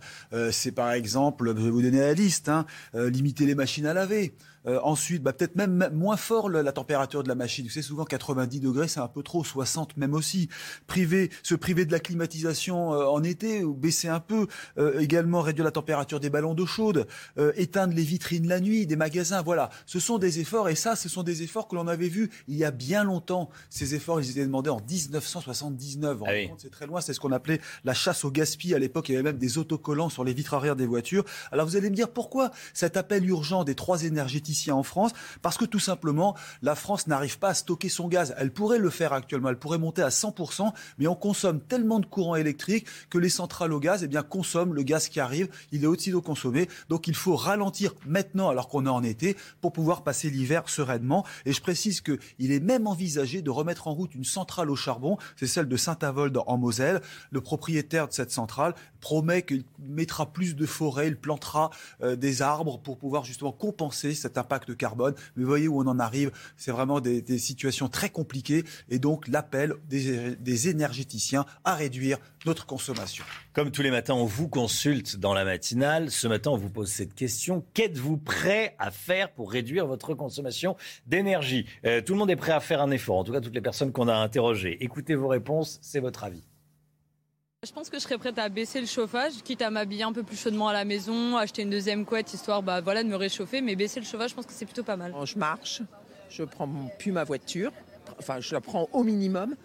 [0.51, 4.33] c'est par exemple, je vais vous donner la liste, hein, limiter les machines à laver.
[4.67, 7.65] Euh, ensuite, bah, peut-être même moins fort la, température de la machine.
[7.65, 10.49] Vous savez, souvent 90 degrés, c'est un peu trop, 60 même aussi.
[10.87, 14.47] Priver, se priver de la climatisation euh, en été ou baisser un peu.
[14.77, 17.07] Euh, également réduire la température des ballons d'eau chaude,
[17.55, 19.41] éteindre les vitrines la nuit des magasins.
[19.41, 22.29] Voilà, ce sont des efforts et ça, ce sont des efforts que l'on avait vus
[22.47, 23.49] il y a bien longtemps.
[23.69, 26.19] Ces efforts, ils étaient demandés en 1979.
[26.25, 27.01] Ah c'est très loin.
[27.01, 28.75] C'est ce qu'on appelait la chasse au gaspillage.
[28.75, 31.23] À l'époque, il y avait même des autocollants sur les vitres arrière des voitures.
[31.51, 35.11] Alors vous allez me dire pourquoi cet appel urgent des trois énergéticiens ici en France,
[35.41, 38.33] parce que tout simplement, la France n'arrive pas à stocker son gaz.
[38.37, 42.05] Elle pourrait le faire actuellement, elle pourrait monter à 100%, mais on consomme tellement de
[42.05, 45.83] courant électrique que les centrales au gaz eh bien, consomment le gaz qui arrive, il
[45.83, 50.03] est aussi consommé, donc il faut ralentir maintenant alors qu'on est en été pour pouvoir
[50.03, 51.25] passer l'hiver sereinement.
[51.45, 55.17] Et je précise qu'il est même envisagé de remettre en route une centrale au charbon,
[55.35, 57.01] c'est celle de Saint-Avold en Moselle.
[57.31, 61.69] Le propriétaire de cette centrale promet qu'il mettra plus de forêts, il plantera
[62.01, 65.15] euh, des arbres pour pouvoir justement compenser cette l'impact carbone.
[65.35, 66.31] Mais voyez où on en arrive.
[66.55, 68.63] C'est vraiment des, situations très compliquées.
[68.89, 73.25] Et donc, l'appel des, des énergéticiens à réduire notre consommation.
[73.53, 76.11] Comme tous les matins, on vous consulte dans la matinale.
[76.11, 77.65] Ce matin, on vous pose cette question.
[77.73, 81.65] Qu'êtes-vous prêt à faire pour réduire votre consommation d'énergie?
[81.85, 83.17] Euh, Tout le monde est prêt à faire un effort.
[83.17, 84.77] En tout cas, toutes les personnes qu'on a interrogées.
[84.83, 85.79] Écoutez vos réponses.
[85.81, 86.43] C'est votre avis.
[87.65, 90.21] Je pense que je serais prête à baisser le chauffage, quitte à m'habiller un peu
[90.21, 93.61] plus chaudement à la maison, acheter une deuxième couette histoire bah, voilà, de me réchauffer,
[93.61, 95.13] mais baisser le chauffage, je pense que c'est plutôt pas mal.
[95.23, 95.81] Je marche,
[96.29, 96.69] je prends
[96.99, 97.71] plus ma voiture,
[98.19, 99.55] enfin je la prends au minimum.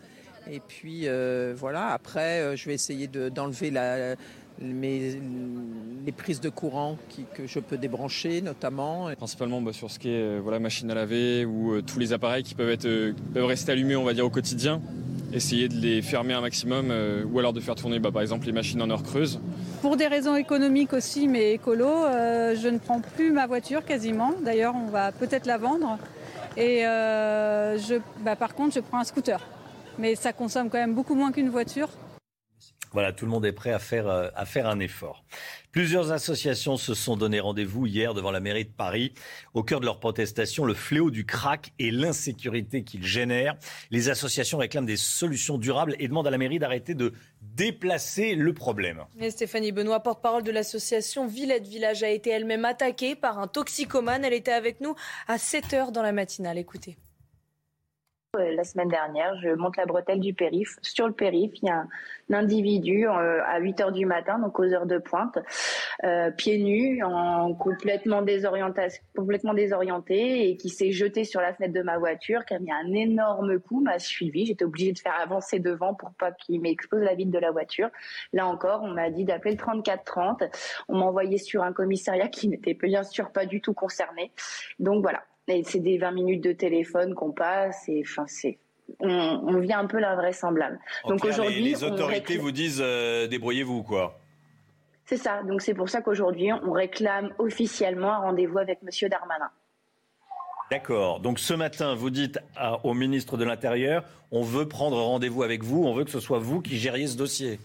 [0.50, 3.70] Et puis euh, voilà, après euh, je vais essayer d'enlever
[4.60, 5.20] mes,
[6.06, 9.10] les prises de courant qui, que je peux débrancher notamment.
[9.16, 12.14] Principalement bah, sur ce qui est euh, voilà, machine à laver ou euh, tous les
[12.14, 14.80] appareils qui peuvent, être, euh, peuvent rester allumés on va dire, au quotidien
[15.32, 18.46] essayer de les fermer un maximum euh, ou alors de faire tourner bah, par exemple
[18.46, 19.40] les machines en heure creuse.
[19.82, 24.32] Pour des raisons économiques aussi, mais écolo, euh, je ne prends plus ma voiture quasiment.
[24.44, 25.98] D'ailleurs, on va peut-être la vendre.
[26.56, 27.94] Et euh, je,
[28.24, 29.40] bah, par contre, je prends un scooter.
[29.98, 31.88] Mais ça consomme quand même beaucoup moins qu'une voiture.
[32.92, 35.24] Voilà, tout le monde est prêt à faire, euh, à faire un effort.
[35.70, 39.14] Plusieurs associations se sont donné rendez-vous hier devant la mairie de Paris.
[39.54, 43.54] Au cœur de leur protestation, le fléau du crack et l'insécurité qu'il génère.
[43.92, 48.52] Les associations réclament des solutions durables et demandent à la mairie d'arrêter de déplacer le
[48.52, 49.04] problème.
[49.28, 54.24] Stéphanie Benoît, porte-parole de l'association Villette Village, a été elle-même attaquée par un toxicomane.
[54.24, 54.96] Elle était avec nous
[55.28, 56.58] à 7 heures dans la matinale.
[56.58, 56.96] Écoutez.
[58.36, 60.76] Euh, La semaine dernière, je monte la bretelle du périph.
[60.82, 61.80] Sur le périph, il y a
[62.30, 65.36] un individu euh, à 8 heures du matin, donc aux heures de pointe,
[66.04, 68.24] euh, pieds nus, en complètement,
[69.16, 72.70] complètement désorienté et qui s'est jeté sur la fenêtre de ma voiture, qui a mis
[72.70, 74.46] un énorme coup, m'a suivi.
[74.46, 77.88] J'étais obligée de faire avancer devant pour pas qu'il m'expose la vitre de la voiture.
[78.32, 80.44] Là encore, on m'a dit d'appeler le 3430.
[80.88, 84.30] On m'a envoyé sur un commissariat qui n'était bien sûr pas du tout concerné.
[84.78, 85.24] Donc voilà.
[85.50, 87.88] Et c'est des 20 minutes de téléphone qu'on passe.
[87.88, 88.58] Et enfin, c'est
[89.00, 90.78] on, on vient un peu l'invraisemblable.
[91.04, 94.18] En Donc les, aujourd'hui, les autorités réclame- vous disent euh, débrouillez-vous quoi.
[95.06, 95.42] c'est ça.
[95.42, 99.50] Donc c'est pour ça qu'aujourd'hui, on réclame officiellement un rendez-vous avec Monsieur Darmanin.
[100.70, 101.18] D'accord.
[101.20, 105.64] Donc ce matin, vous dites à- au ministre de l'Intérieur, on veut prendre rendez-vous avec
[105.64, 107.58] vous, on veut que ce soit vous qui gériez ce dossier.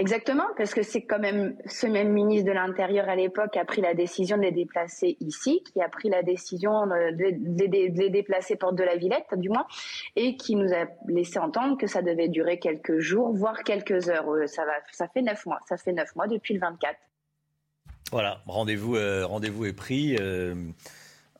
[0.00, 3.64] Exactement, parce que c'est quand même ce même ministre de l'Intérieur à l'époque qui a
[3.64, 8.54] pris la décision de les déplacer ici, qui a pris la décision de, les, déplacer
[8.54, 9.66] porte de la Villette, du moins,
[10.14, 14.30] et qui nous a laissé entendre que ça devait durer quelques jours, voire quelques heures.
[14.30, 15.58] Euh, Ça va, ça fait neuf mois.
[15.68, 16.96] Ça fait neuf mois depuis le 24.
[18.12, 20.16] Voilà, rendez-vous euh, rendez-vous est pris.
[20.20, 20.54] euh,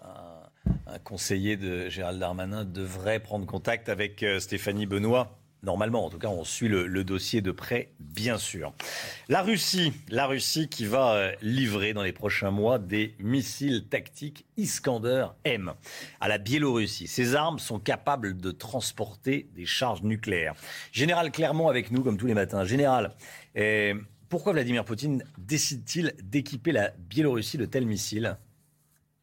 [0.02, 5.37] un, conseiller de Gérald Darmanin devrait prendre contact avec Stéphanie Benoît.
[5.64, 8.72] Normalement, en tout cas, on suit le, dossier de près, bien sûr.
[9.28, 14.46] La Russie, la Russie qui va euh, livrer dans les prochains mois des missiles tactiques
[14.56, 15.72] Iskander M
[16.20, 17.08] à la Biélorussie.
[17.08, 20.54] Ces armes sont capables de transporter des charges nucléaires.
[20.92, 22.64] Général Clermont avec nous, comme tous les matins.
[22.64, 23.10] Général,
[23.56, 23.94] euh,
[24.28, 28.36] pourquoi Vladimir Poutine décide-t-il d'équiper la Biélorussie de tels missiles?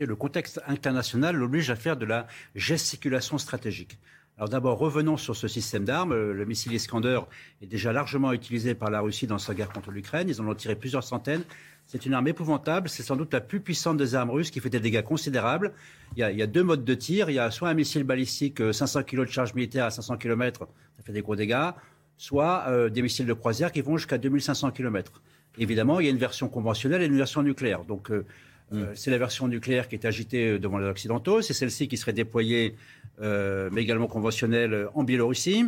[0.02, 3.98] Et le contexte international l'oblige à faire de la gesticulation stratégique.
[4.38, 6.12] Alors d'abord, revenons sur ce système d'armes.
[6.12, 7.22] Euh, Le missile Iskander
[7.62, 10.28] est déjà largement utilisé par la Russie dans sa guerre contre l'Ukraine.
[10.28, 11.44] Ils en ont tiré plusieurs centaines.
[11.86, 12.90] C'est une arme épouvantable.
[12.90, 15.72] C'est sans doute la plus puissante des armes russes qui fait des dégâts considérables.
[16.18, 17.30] Il y a, il y a deux modes de tir.
[17.30, 20.18] Il y a soit un missile balistique euh, 500 kg de charge militaire à 500
[20.18, 21.72] km, ça fait des gros dégâts,
[22.18, 25.22] soit euh, des missiles de croisière qui vont jusqu'à 2500 km.
[25.58, 27.86] Évidemment, il y a une version conventionnelle et une version nucléaire.
[27.86, 28.26] Donc, euh,
[28.74, 31.42] euh, c'est la version nucléaire qui est agitée euh, devant les Occidentaux.
[31.42, 35.66] C'est celle-ci qui serait déployée, euh, mais également conventionnelle, euh, en Biélorussie.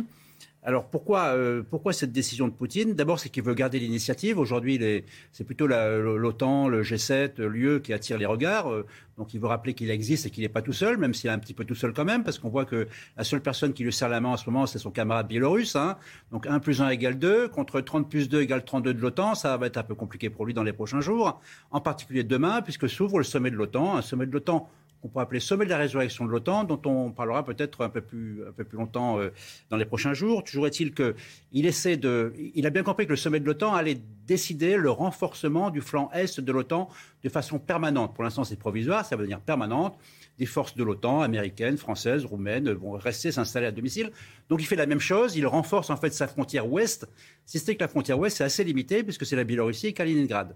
[0.64, 2.92] Alors pourquoi, euh, pourquoi cette décision de Poutine?
[2.94, 4.38] D'abord, c'est qu'il veut garder l'initiative.
[4.38, 8.70] Aujourd'hui, c'est plutôt l'OTAN, le G7, l'UE qui attire les regards.
[8.70, 8.84] Euh,
[9.16, 11.32] Donc il veut rappeler qu'il existe et qu'il n'est pas tout seul, même s'il est
[11.32, 12.86] un petit peu tout seul quand même, parce qu'on voit que
[13.16, 15.76] la seule personne qui lui serre la main en ce moment, c'est son camarade biélorusse.
[15.76, 15.96] hein.
[16.32, 19.36] Donc 1 plus 1 égale 2, contre 30 plus 2 égale 32 de l'OTAN.
[19.36, 22.62] Ça va être un peu compliqué pour lui dans les prochains jours, en particulier demain,
[22.62, 24.68] puisque s'ouvre le sommet de l'OTAN, un sommet de l'OTAN
[25.00, 28.00] qu'on pourrait appeler sommet de la résurrection de l'OTAN, dont on parlera peut-être un peu
[28.00, 29.30] plus, longtemps euh,
[29.70, 30.44] dans les prochains jours.
[30.44, 34.00] Toujours est-il qu'il essaie de, il a bien compris que le sommet de l'OTAN allait
[34.26, 36.88] décider le renforcement du flanc est de l'OTAN
[37.22, 38.14] de façon permanente.
[38.14, 39.98] Pour l'instant, c'est provisoire, ça veut dire permanente.
[40.38, 44.12] Des forces de l'OTAN, américaines, françaises, roumaines, vont rester s'installer à domicile.
[44.48, 47.08] Donc il fait la même chose, il renforce en fait sa frontière ouest,
[47.44, 50.54] si c'est que la frontière ouest est assez limitée, puisque c'est la Biélorussie et Kaliningrad.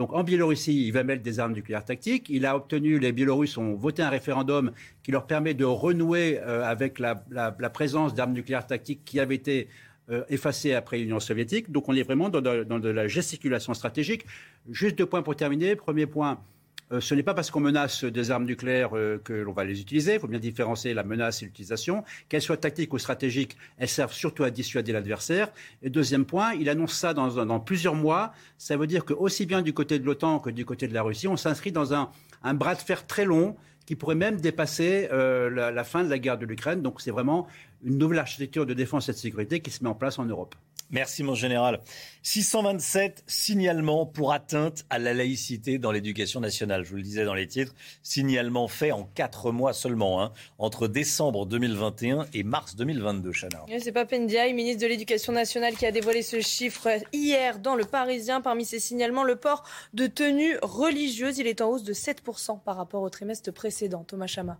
[0.00, 2.30] Donc en Biélorussie, il va mettre des armes nucléaires tactiques.
[2.30, 4.72] Il a obtenu, les Biélorusses ont voté un référendum
[5.02, 7.16] qui leur permet de renouer euh, avec la,
[7.68, 9.68] présence d'armes nucléaires tactiques qui avaient été
[10.08, 11.70] euh, effacées après l'Union soviétique.
[11.70, 14.24] Donc on est vraiment dans dans de la gesticulation stratégique.
[14.70, 15.76] Juste deux points pour terminer.
[15.76, 16.40] Premier point,
[16.92, 19.80] euh, ce n'est pas parce qu'on menace des armes nucléaires euh, que l'on va les
[19.80, 20.14] utiliser.
[20.14, 22.04] Il faut bien différencier la menace et l'utilisation.
[22.28, 25.48] Qu'elles soient tactiques ou stratégiques, elles servent surtout à dissuader l'adversaire.
[25.82, 28.32] Et deuxième point, il annonce ça dans, dans plusieurs mois.
[28.58, 31.02] Ça veut dire que aussi bien du côté de l'OTAN que du côté de la
[31.02, 32.10] Russie, on s'inscrit dans un,
[32.42, 36.10] un bras de fer très long qui pourrait même dépasser euh, la, la, fin de
[36.10, 36.82] la guerre de l'Ukraine.
[36.82, 37.48] Donc c'est vraiment
[37.82, 40.54] une nouvelle architecture de défense et de sécurité qui se met en place en Europe.
[40.90, 41.80] Merci mon général.
[42.22, 46.84] 627 signalements pour atteinte à la laïcité dans l'éducation nationale.
[46.84, 50.88] Je vous le disais dans les titres, signalement fait en quatre mois seulement, hein, entre
[50.88, 53.64] décembre 2021 et mars 2022, Chana.
[53.78, 57.84] C'est pas Pendiaï, ministre de l'Éducation nationale, qui a dévoilé ce chiffre hier dans le
[57.84, 58.40] Parisien.
[58.40, 62.76] Parmi ces signalements, le port de tenues religieuses, il est en hausse de 7% par
[62.76, 64.04] rapport au trimestre précédent.
[64.04, 64.58] Thomas Chama.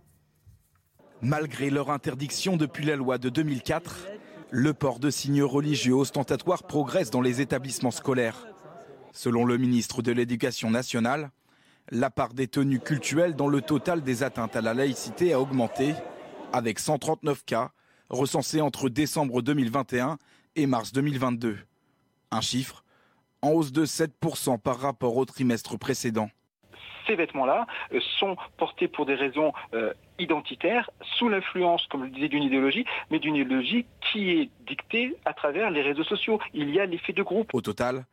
[1.21, 4.07] Malgré leur interdiction depuis la loi de 2004,
[4.53, 8.47] le port de signes religieux ostentatoires progresse dans les établissements scolaires.
[9.13, 11.31] Selon le ministre de l'Éducation nationale,
[11.89, 15.95] la part des tenues cultuelles dans le total des atteintes à la laïcité a augmenté,
[16.51, 17.71] avec 139 cas
[18.09, 20.17] recensés entre décembre 2021
[20.57, 21.57] et mars 2022.
[22.31, 22.83] Un chiffre
[23.41, 26.29] en hausse de 7% par rapport au trimestre précédent
[27.07, 27.67] ces vêtements-là
[28.19, 32.85] sont portés pour des raisons euh, identitaires, sous l'influence, comme je le disais, d'une idéologie,
[33.09, 36.39] mais d'une idéologie qui est dictée à travers les réseaux sociaux.
[36.53, 37.53] Il y a l'effet de groupe.
[37.53, 38.05] Au total,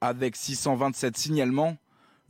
[0.00, 1.76] avec 627 signalements,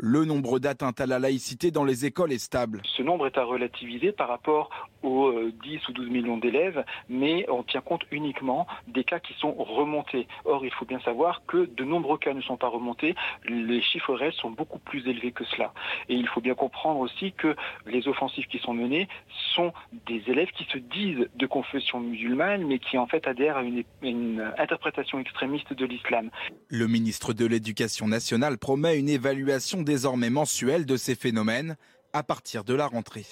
[0.02, 2.80] le nombre d'atteintes à la laïcité dans les écoles est stable.
[2.96, 4.70] Ce nombre est à relativiser par rapport
[5.02, 9.52] aux 10 ou 12 millions d'élèves, mais on tient compte uniquement des cas qui sont
[9.52, 10.26] remontés.
[10.44, 13.14] Or, il faut bien savoir que de nombreux cas ne sont pas remontés.
[13.46, 15.72] Les chiffres réels sont beaucoup plus élevés que cela.
[16.08, 17.54] Et il faut bien comprendre aussi que
[17.86, 19.08] les offensives qui sont menées
[19.54, 19.72] sont
[20.06, 23.84] des élèves qui se disent de confession musulmane, mais qui en fait adhèrent à une,
[24.02, 26.30] une interprétation extrémiste de l'islam.
[26.68, 31.76] Le ministre de l'Éducation nationale promet une évaluation désormais mensuelle de ces phénomènes
[32.12, 33.26] à partir de la rentrée.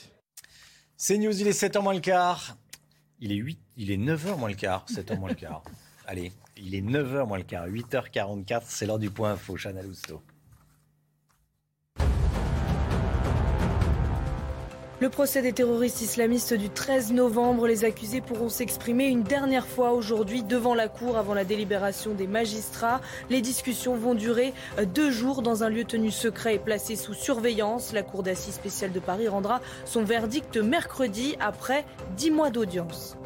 [0.97, 2.57] C'est News, il est 7h moins le quart.
[3.21, 5.63] Il est 8, il est 9h moins le quart, 7h moins le quart.
[6.09, 10.21] Allez, il est 9h moins le quart, 8h44, c'est l'heure du point info, Chana Lousteau.
[15.01, 19.93] Le procès des terroristes islamistes du 13 novembre, les accusés pourront s'exprimer une dernière fois
[19.93, 23.01] aujourd'hui devant la Cour avant la délibération des magistrats.
[23.31, 24.53] Les discussions vont durer
[24.93, 27.93] deux jours dans un lieu tenu secret et placé sous surveillance.
[27.93, 31.85] La Cour d'assises spéciale de Paris rendra son verdict mercredi après
[32.17, 33.17] dix mois d'audience.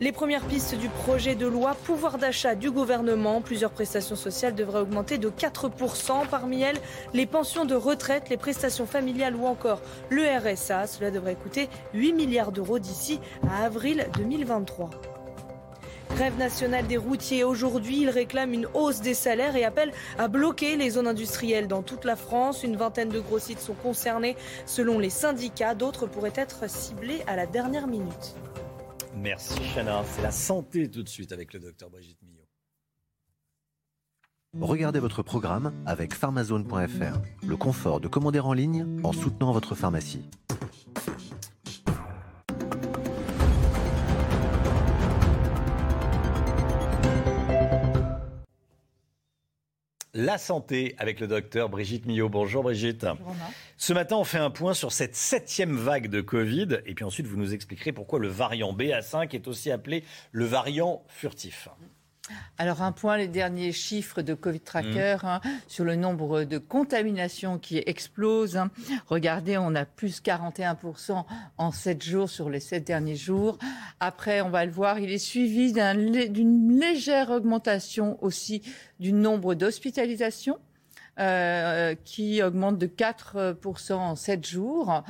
[0.00, 4.80] Les premières pistes du projet de loi pouvoir d'achat du gouvernement, plusieurs prestations sociales devraient
[4.80, 6.26] augmenter de 4%.
[6.28, 6.80] Parmi elles,
[7.12, 10.88] les pensions de retraite, les prestations familiales ou encore le RSA.
[10.88, 14.90] Cela devrait coûter 8 milliards d'euros d'ici à avril 2023.
[16.16, 17.44] Grève nationale des routiers.
[17.44, 21.82] Aujourd'hui, ils réclament une hausse des salaires et appellent à bloquer les zones industrielles dans
[21.82, 22.64] toute la France.
[22.64, 25.74] Une vingtaine de gros sites sont concernés selon les syndicats.
[25.74, 28.34] D'autres pourraient être ciblés à la dernière minute.
[29.16, 30.02] Merci Chana.
[30.04, 32.46] C'est la santé tout de suite avec le docteur Brigitte Millot.
[34.60, 37.46] Regardez votre programme avec pharmazone.fr.
[37.46, 40.22] Le confort de commander en ligne en soutenant votre pharmacie.
[50.16, 52.28] La santé avec le docteur Brigitte Millot.
[52.28, 53.04] Bonjour Brigitte.
[53.04, 53.34] Bonjour
[53.76, 56.78] Ce matin, on fait un point sur cette septième vague de Covid.
[56.86, 61.02] Et puis ensuite, vous nous expliquerez pourquoi le variant BA5 est aussi appelé le variant
[61.08, 61.68] furtif.
[62.56, 65.26] Alors un point, les derniers chiffres de Covid Tracker Mmh.
[65.26, 68.56] hein, sur le nombre de contaminations qui explose.
[68.56, 68.70] hein.
[69.08, 71.24] Regardez, on a plus 41%
[71.58, 73.58] en 7 jours sur les 7 derniers jours.
[74.00, 78.62] Après, on va le voir, il est suivi d'une légère augmentation aussi
[79.00, 80.58] du nombre d'hospitalisations.
[81.20, 85.04] euh, qui augmente de 4% en 7 jours.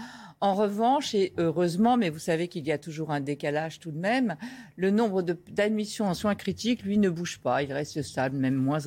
[0.44, 3.97] En revanche, et heureusement, mais vous savez qu'il y a toujours un décalage tout de
[3.97, 4.36] même,
[4.76, 7.62] le nombre d'admissions en soins critiques, lui, ne bouge pas.
[7.62, 8.81] Il reste stable, même moins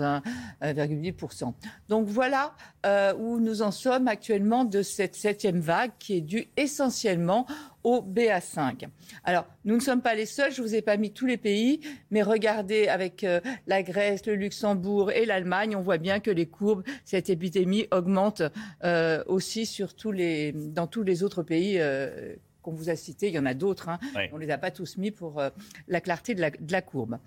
[0.62, 1.56] 1,8%.
[1.90, 2.54] Donc voilà
[2.86, 7.48] euh, où nous en sommes actuellement de cette septième vague qui est due essentiellement
[7.88, 8.86] au BA5.
[9.24, 11.38] Alors, nous ne sommes pas les seuls, je ne vous ai pas mis tous les
[11.38, 11.80] pays,
[12.12, 16.48] mais regardez avec euh, la Grèce, le Luxembourg et l'Allemagne, on voit bien que les
[16.48, 18.42] courbes, cette épidémie augmente
[18.84, 23.30] euh, aussi sur tous les, dans tous les autres pays euh, qu'on vous a cités.
[23.30, 24.00] Il y en a d'autres, hein.
[24.34, 25.42] On ne les a pas tous mis pour
[25.88, 27.20] la clarté de la, de la courbe.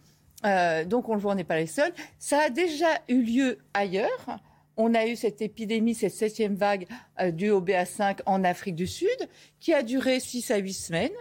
[0.45, 1.93] Donc on le voit, on n'est pas les seuls.
[2.19, 4.41] Ça a déjà eu lieu ailleurs.
[4.83, 6.87] On a eu cette épidémie, cette septième vague
[7.21, 9.29] euh, due au BA5 en Afrique du Sud,
[9.61, 11.13] qui a duré 6 à 8 semaines.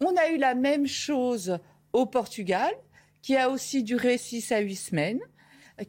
[0.00, 1.58] On a eu la même chose
[1.92, 2.72] au Portugal,
[3.20, 5.20] qui a aussi duré 6 à 8 semaines.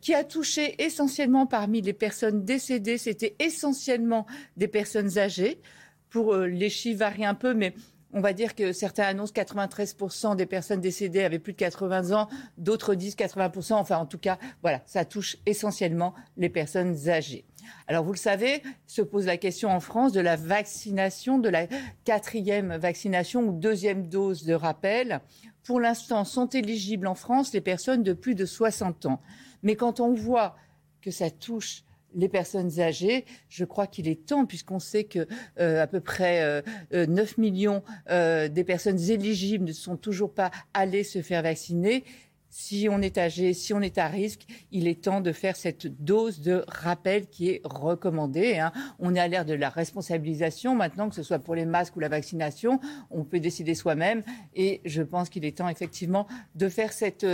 [0.02, 4.26] qui a touché essentiellement parmi les personnes décédées, c'était essentiellement
[4.58, 5.62] des personnes âgées.
[6.10, 7.74] Pour euh, les chiffres varient un peu, mais
[8.14, 12.30] on va dire que certains annoncent 93% des personnes décédées avaient plus de 80 ans,
[12.58, 13.74] d'autres disent 80%.
[13.74, 17.46] Enfin, en tout cas, voilà, ça touche essentiellement les personnes âgées.
[17.88, 21.68] Alors, vous le savez, se pose la question en France de la vaccination, de la
[22.04, 25.22] quatrième vaccination ou deuxième dose de rappel.
[25.64, 29.22] Pour l'instant, sont éligibles en France les personnes de plus de 60 ans.
[29.64, 30.56] Mais quand on voit
[31.02, 31.84] que ça touche
[32.16, 35.28] les personnes âgées, je crois qu'il est temps, puisqu'on sait que
[35.60, 40.52] euh, à peu près 9 euh, millions euh, des personnes éligibles ne sont toujours pas
[40.74, 42.04] allées se faire vacciner.
[42.50, 45.88] Si on est âgé, si on est à risque, il est temps de faire cette
[45.88, 48.60] dose de rappel qui est recommandée.
[48.60, 48.72] Hein.
[49.00, 52.00] On est à l'ère de la responsabilisation maintenant, que ce soit pour les masques ou
[52.00, 52.80] la vaccination.
[53.10, 54.22] On peut décider soi-même.
[54.54, 57.26] Et je pense qu'il est temps effectivement de faire cette,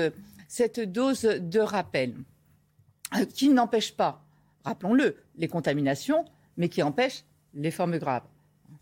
[0.48, 2.16] cette dose de rappel
[3.34, 4.24] qui n'empêche pas
[4.64, 6.26] rappelons-le, les contaminations,
[6.58, 7.24] mais qui empêchent
[7.54, 8.24] les formes graves.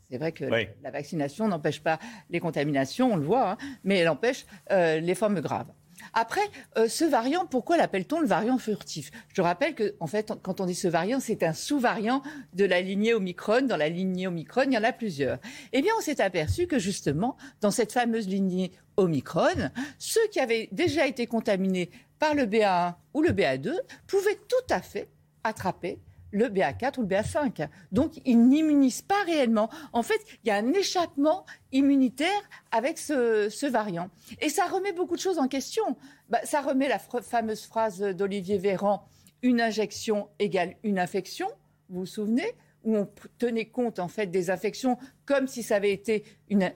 [0.10, 2.00] C'est vrai que la vaccination n'empêche pas
[2.30, 5.68] les contaminations, on le voit, hein, mais elle empêche euh, les formes graves.
[6.14, 6.42] Après,
[6.78, 9.12] euh, ce variant, pourquoi l'appelle-t-on le variant furtif?
[9.34, 12.22] Je rappelle que, en fait, quand on dit ce variant, c'est un sous-variant
[12.54, 13.64] de la lignée Omicron.
[13.64, 15.40] Dans la lignée Omicron, il y en a plusieurs.
[15.74, 20.70] Eh bien, on s'est aperçu que justement, dans cette fameuse lignée Omicron, ceux qui avaient
[20.72, 21.90] déjà été contaminés
[22.20, 23.74] par le BA1 ou le BA2
[24.08, 25.10] pouvaient tout à fait
[25.44, 26.00] attraper
[26.32, 27.68] le BA4 ou le BA5.
[27.92, 29.70] Donc, il n'immunise pas réellement.
[29.94, 32.28] En fait, il y a un échappement immunitaire
[32.72, 34.10] avec ce, variant.
[34.42, 35.98] Et ça remet beaucoup de choses en question.
[36.30, 39.08] Bah, ça remet la fameuse phrase d'Olivier Véran,
[39.42, 41.48] une injection égale une infection,
[41.90, 45.92] vous vous souvenez où on tenait compte en fait des infections comme si ça avait
[45.92, 46.72] été une,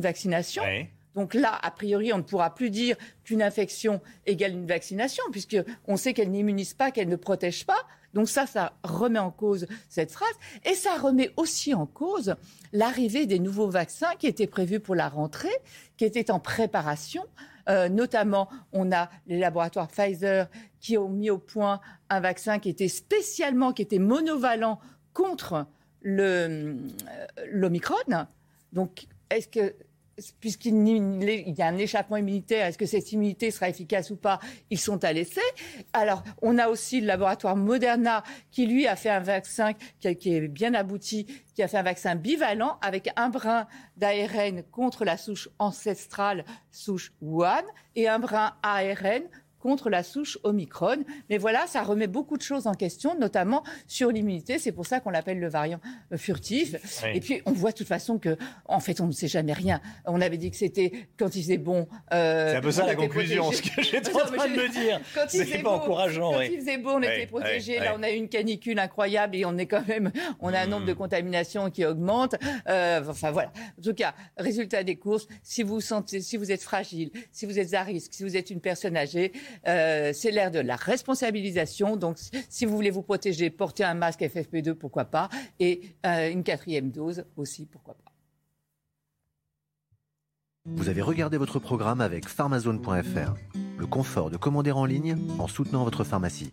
[0.00, 0.62] vaccination?
[1.14, 5.96] Donc là, a priori, on ne pourra plus dire qu'une infection égale une vaccination, puisqu'on
[5.96, 7.80] sait qu'elle n'immunise pas, qu'elle ne protège pas.
[8.14, 10.34] Donc ça, ça remet en cause cette phrase.
[10.64, 12.34] Et ça remet aussi en cause
[12.72, 15.56] l'arrivée des nouveaux vaccins qui étaient prévus pour la rentrée,
[15.96, 17.24] qui étaient en préparation.
[17.68, 20.48] Euh, notamment, on a les laboratoires Pfizer
[20.80, 24.80] qui ont mis au point un vaccin qui était spécialement, qui était monovalent
[25.12, 25.66] contre
[26.06, 26.74] euh,
[27.50, 27.94] l'Omicron.
[28.72, 29.74] Donc, est-ce que
[30.40, 34.78] puisqu'il y a un échappement immunitaire, est-ce que cette immunité sera efficace ou pas Ils
[34.78, 35.40] sont à l'essai.
[35.92, 40.48] Alors, on a aussi le laboratoire Moderna qui, lui, a fait un vaccin qui, est
[40.48, 43.66] bien abouti, qui a fait un vaccin bivalent avec un brin
[43.96, 49.22] d'ARN contre la souche ancestrale, souche Wuhan, et un brin ARN
[49.62, 51.04] contre la souche Omicron.
[51.30, 54.58] Mais voilà, ça remet beaucoup de choses en question, notamment sur l'immunité.
[54.58, 55.80] C'est pour ça qu'on l'appelle le variant
[56.12, 56.74] euh, furtif.
[57.14, 59.80] Et puis, on voit de toute façon que, en fait, on ne sait jamais rien.
[60.04, 61.86] On avait dit que c'était quand il faisait bon.
[62.12, 65.00] Euh, c'est un peu ça la conclusion, ce que j'étais en train de me dire.
[65.28, 66.32] C'est pas encourageant.
[66.32, 67.78] Quand il faisait beau, on était protégés.
[67.78, 70.10] Là, on a eu une canicule incroyable et on est quand même,
[70.40, 70.96] on a un nombre de hmm.
[70.96, 72.34] contaminations qui augmente.
[72.68, 73.52] Euh, enfin voilà.
[73.78, 75.28] En tout cas, résultat des courses.
[75.42, 78.50] Si vous sentez, si vous êtes fragile, si vous êtes à risque, si vous êtes
[78.50, 79.32] une personne âgée,
[79.66, 81.96] euh, c'est l'ère de la responsabilisation.
[81.96, 85.28] Donc, si vous voulez vous protéger, portez un masque FFP2, pourquoi pas,
[85.60, 88.12] et euh, une quatrième dose aussi, pourquoi pas.
[90.64, 93.34] Vous avez regardé votre programme avec pharmazone.fr,
[93.78, 96.52] le confort de commander en ligne en soutenant votre pharmacie.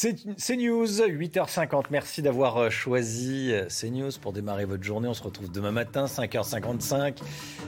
[0.00, 1.86] C'est News, 8h50.
[1.90, 5.08] Merci d'avoir euh, choisi euh, CNews pour démarrer votre journée.
[5.08, 7.16] On se retrouve demain matin, 5h55,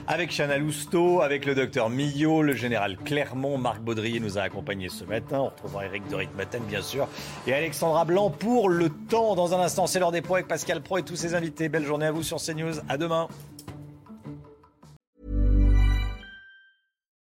[0.07, 3.57] avec Chana Lousteau, avec le docteur Millot, le général Clermont.
[3.57, 5.39] Marc Baudrier nous a accompagnés ce matin.
[5.39, 7.09] On retrouvera Eric de Ritmaten, bien sûr,
[7.47, 9.35] et Alexandra Blanc pour le temps.
[9.35, 11.67] Dans un instant, c'est l'heure des pros avec Pascal Pro et tous ses invités.
[11.67, 12.79] Belle journée à vous sur CNews.
[12.87, 13.27] À demain.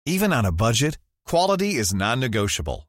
[0.06, 2.89] Even on a budget, quality is non-negotiable.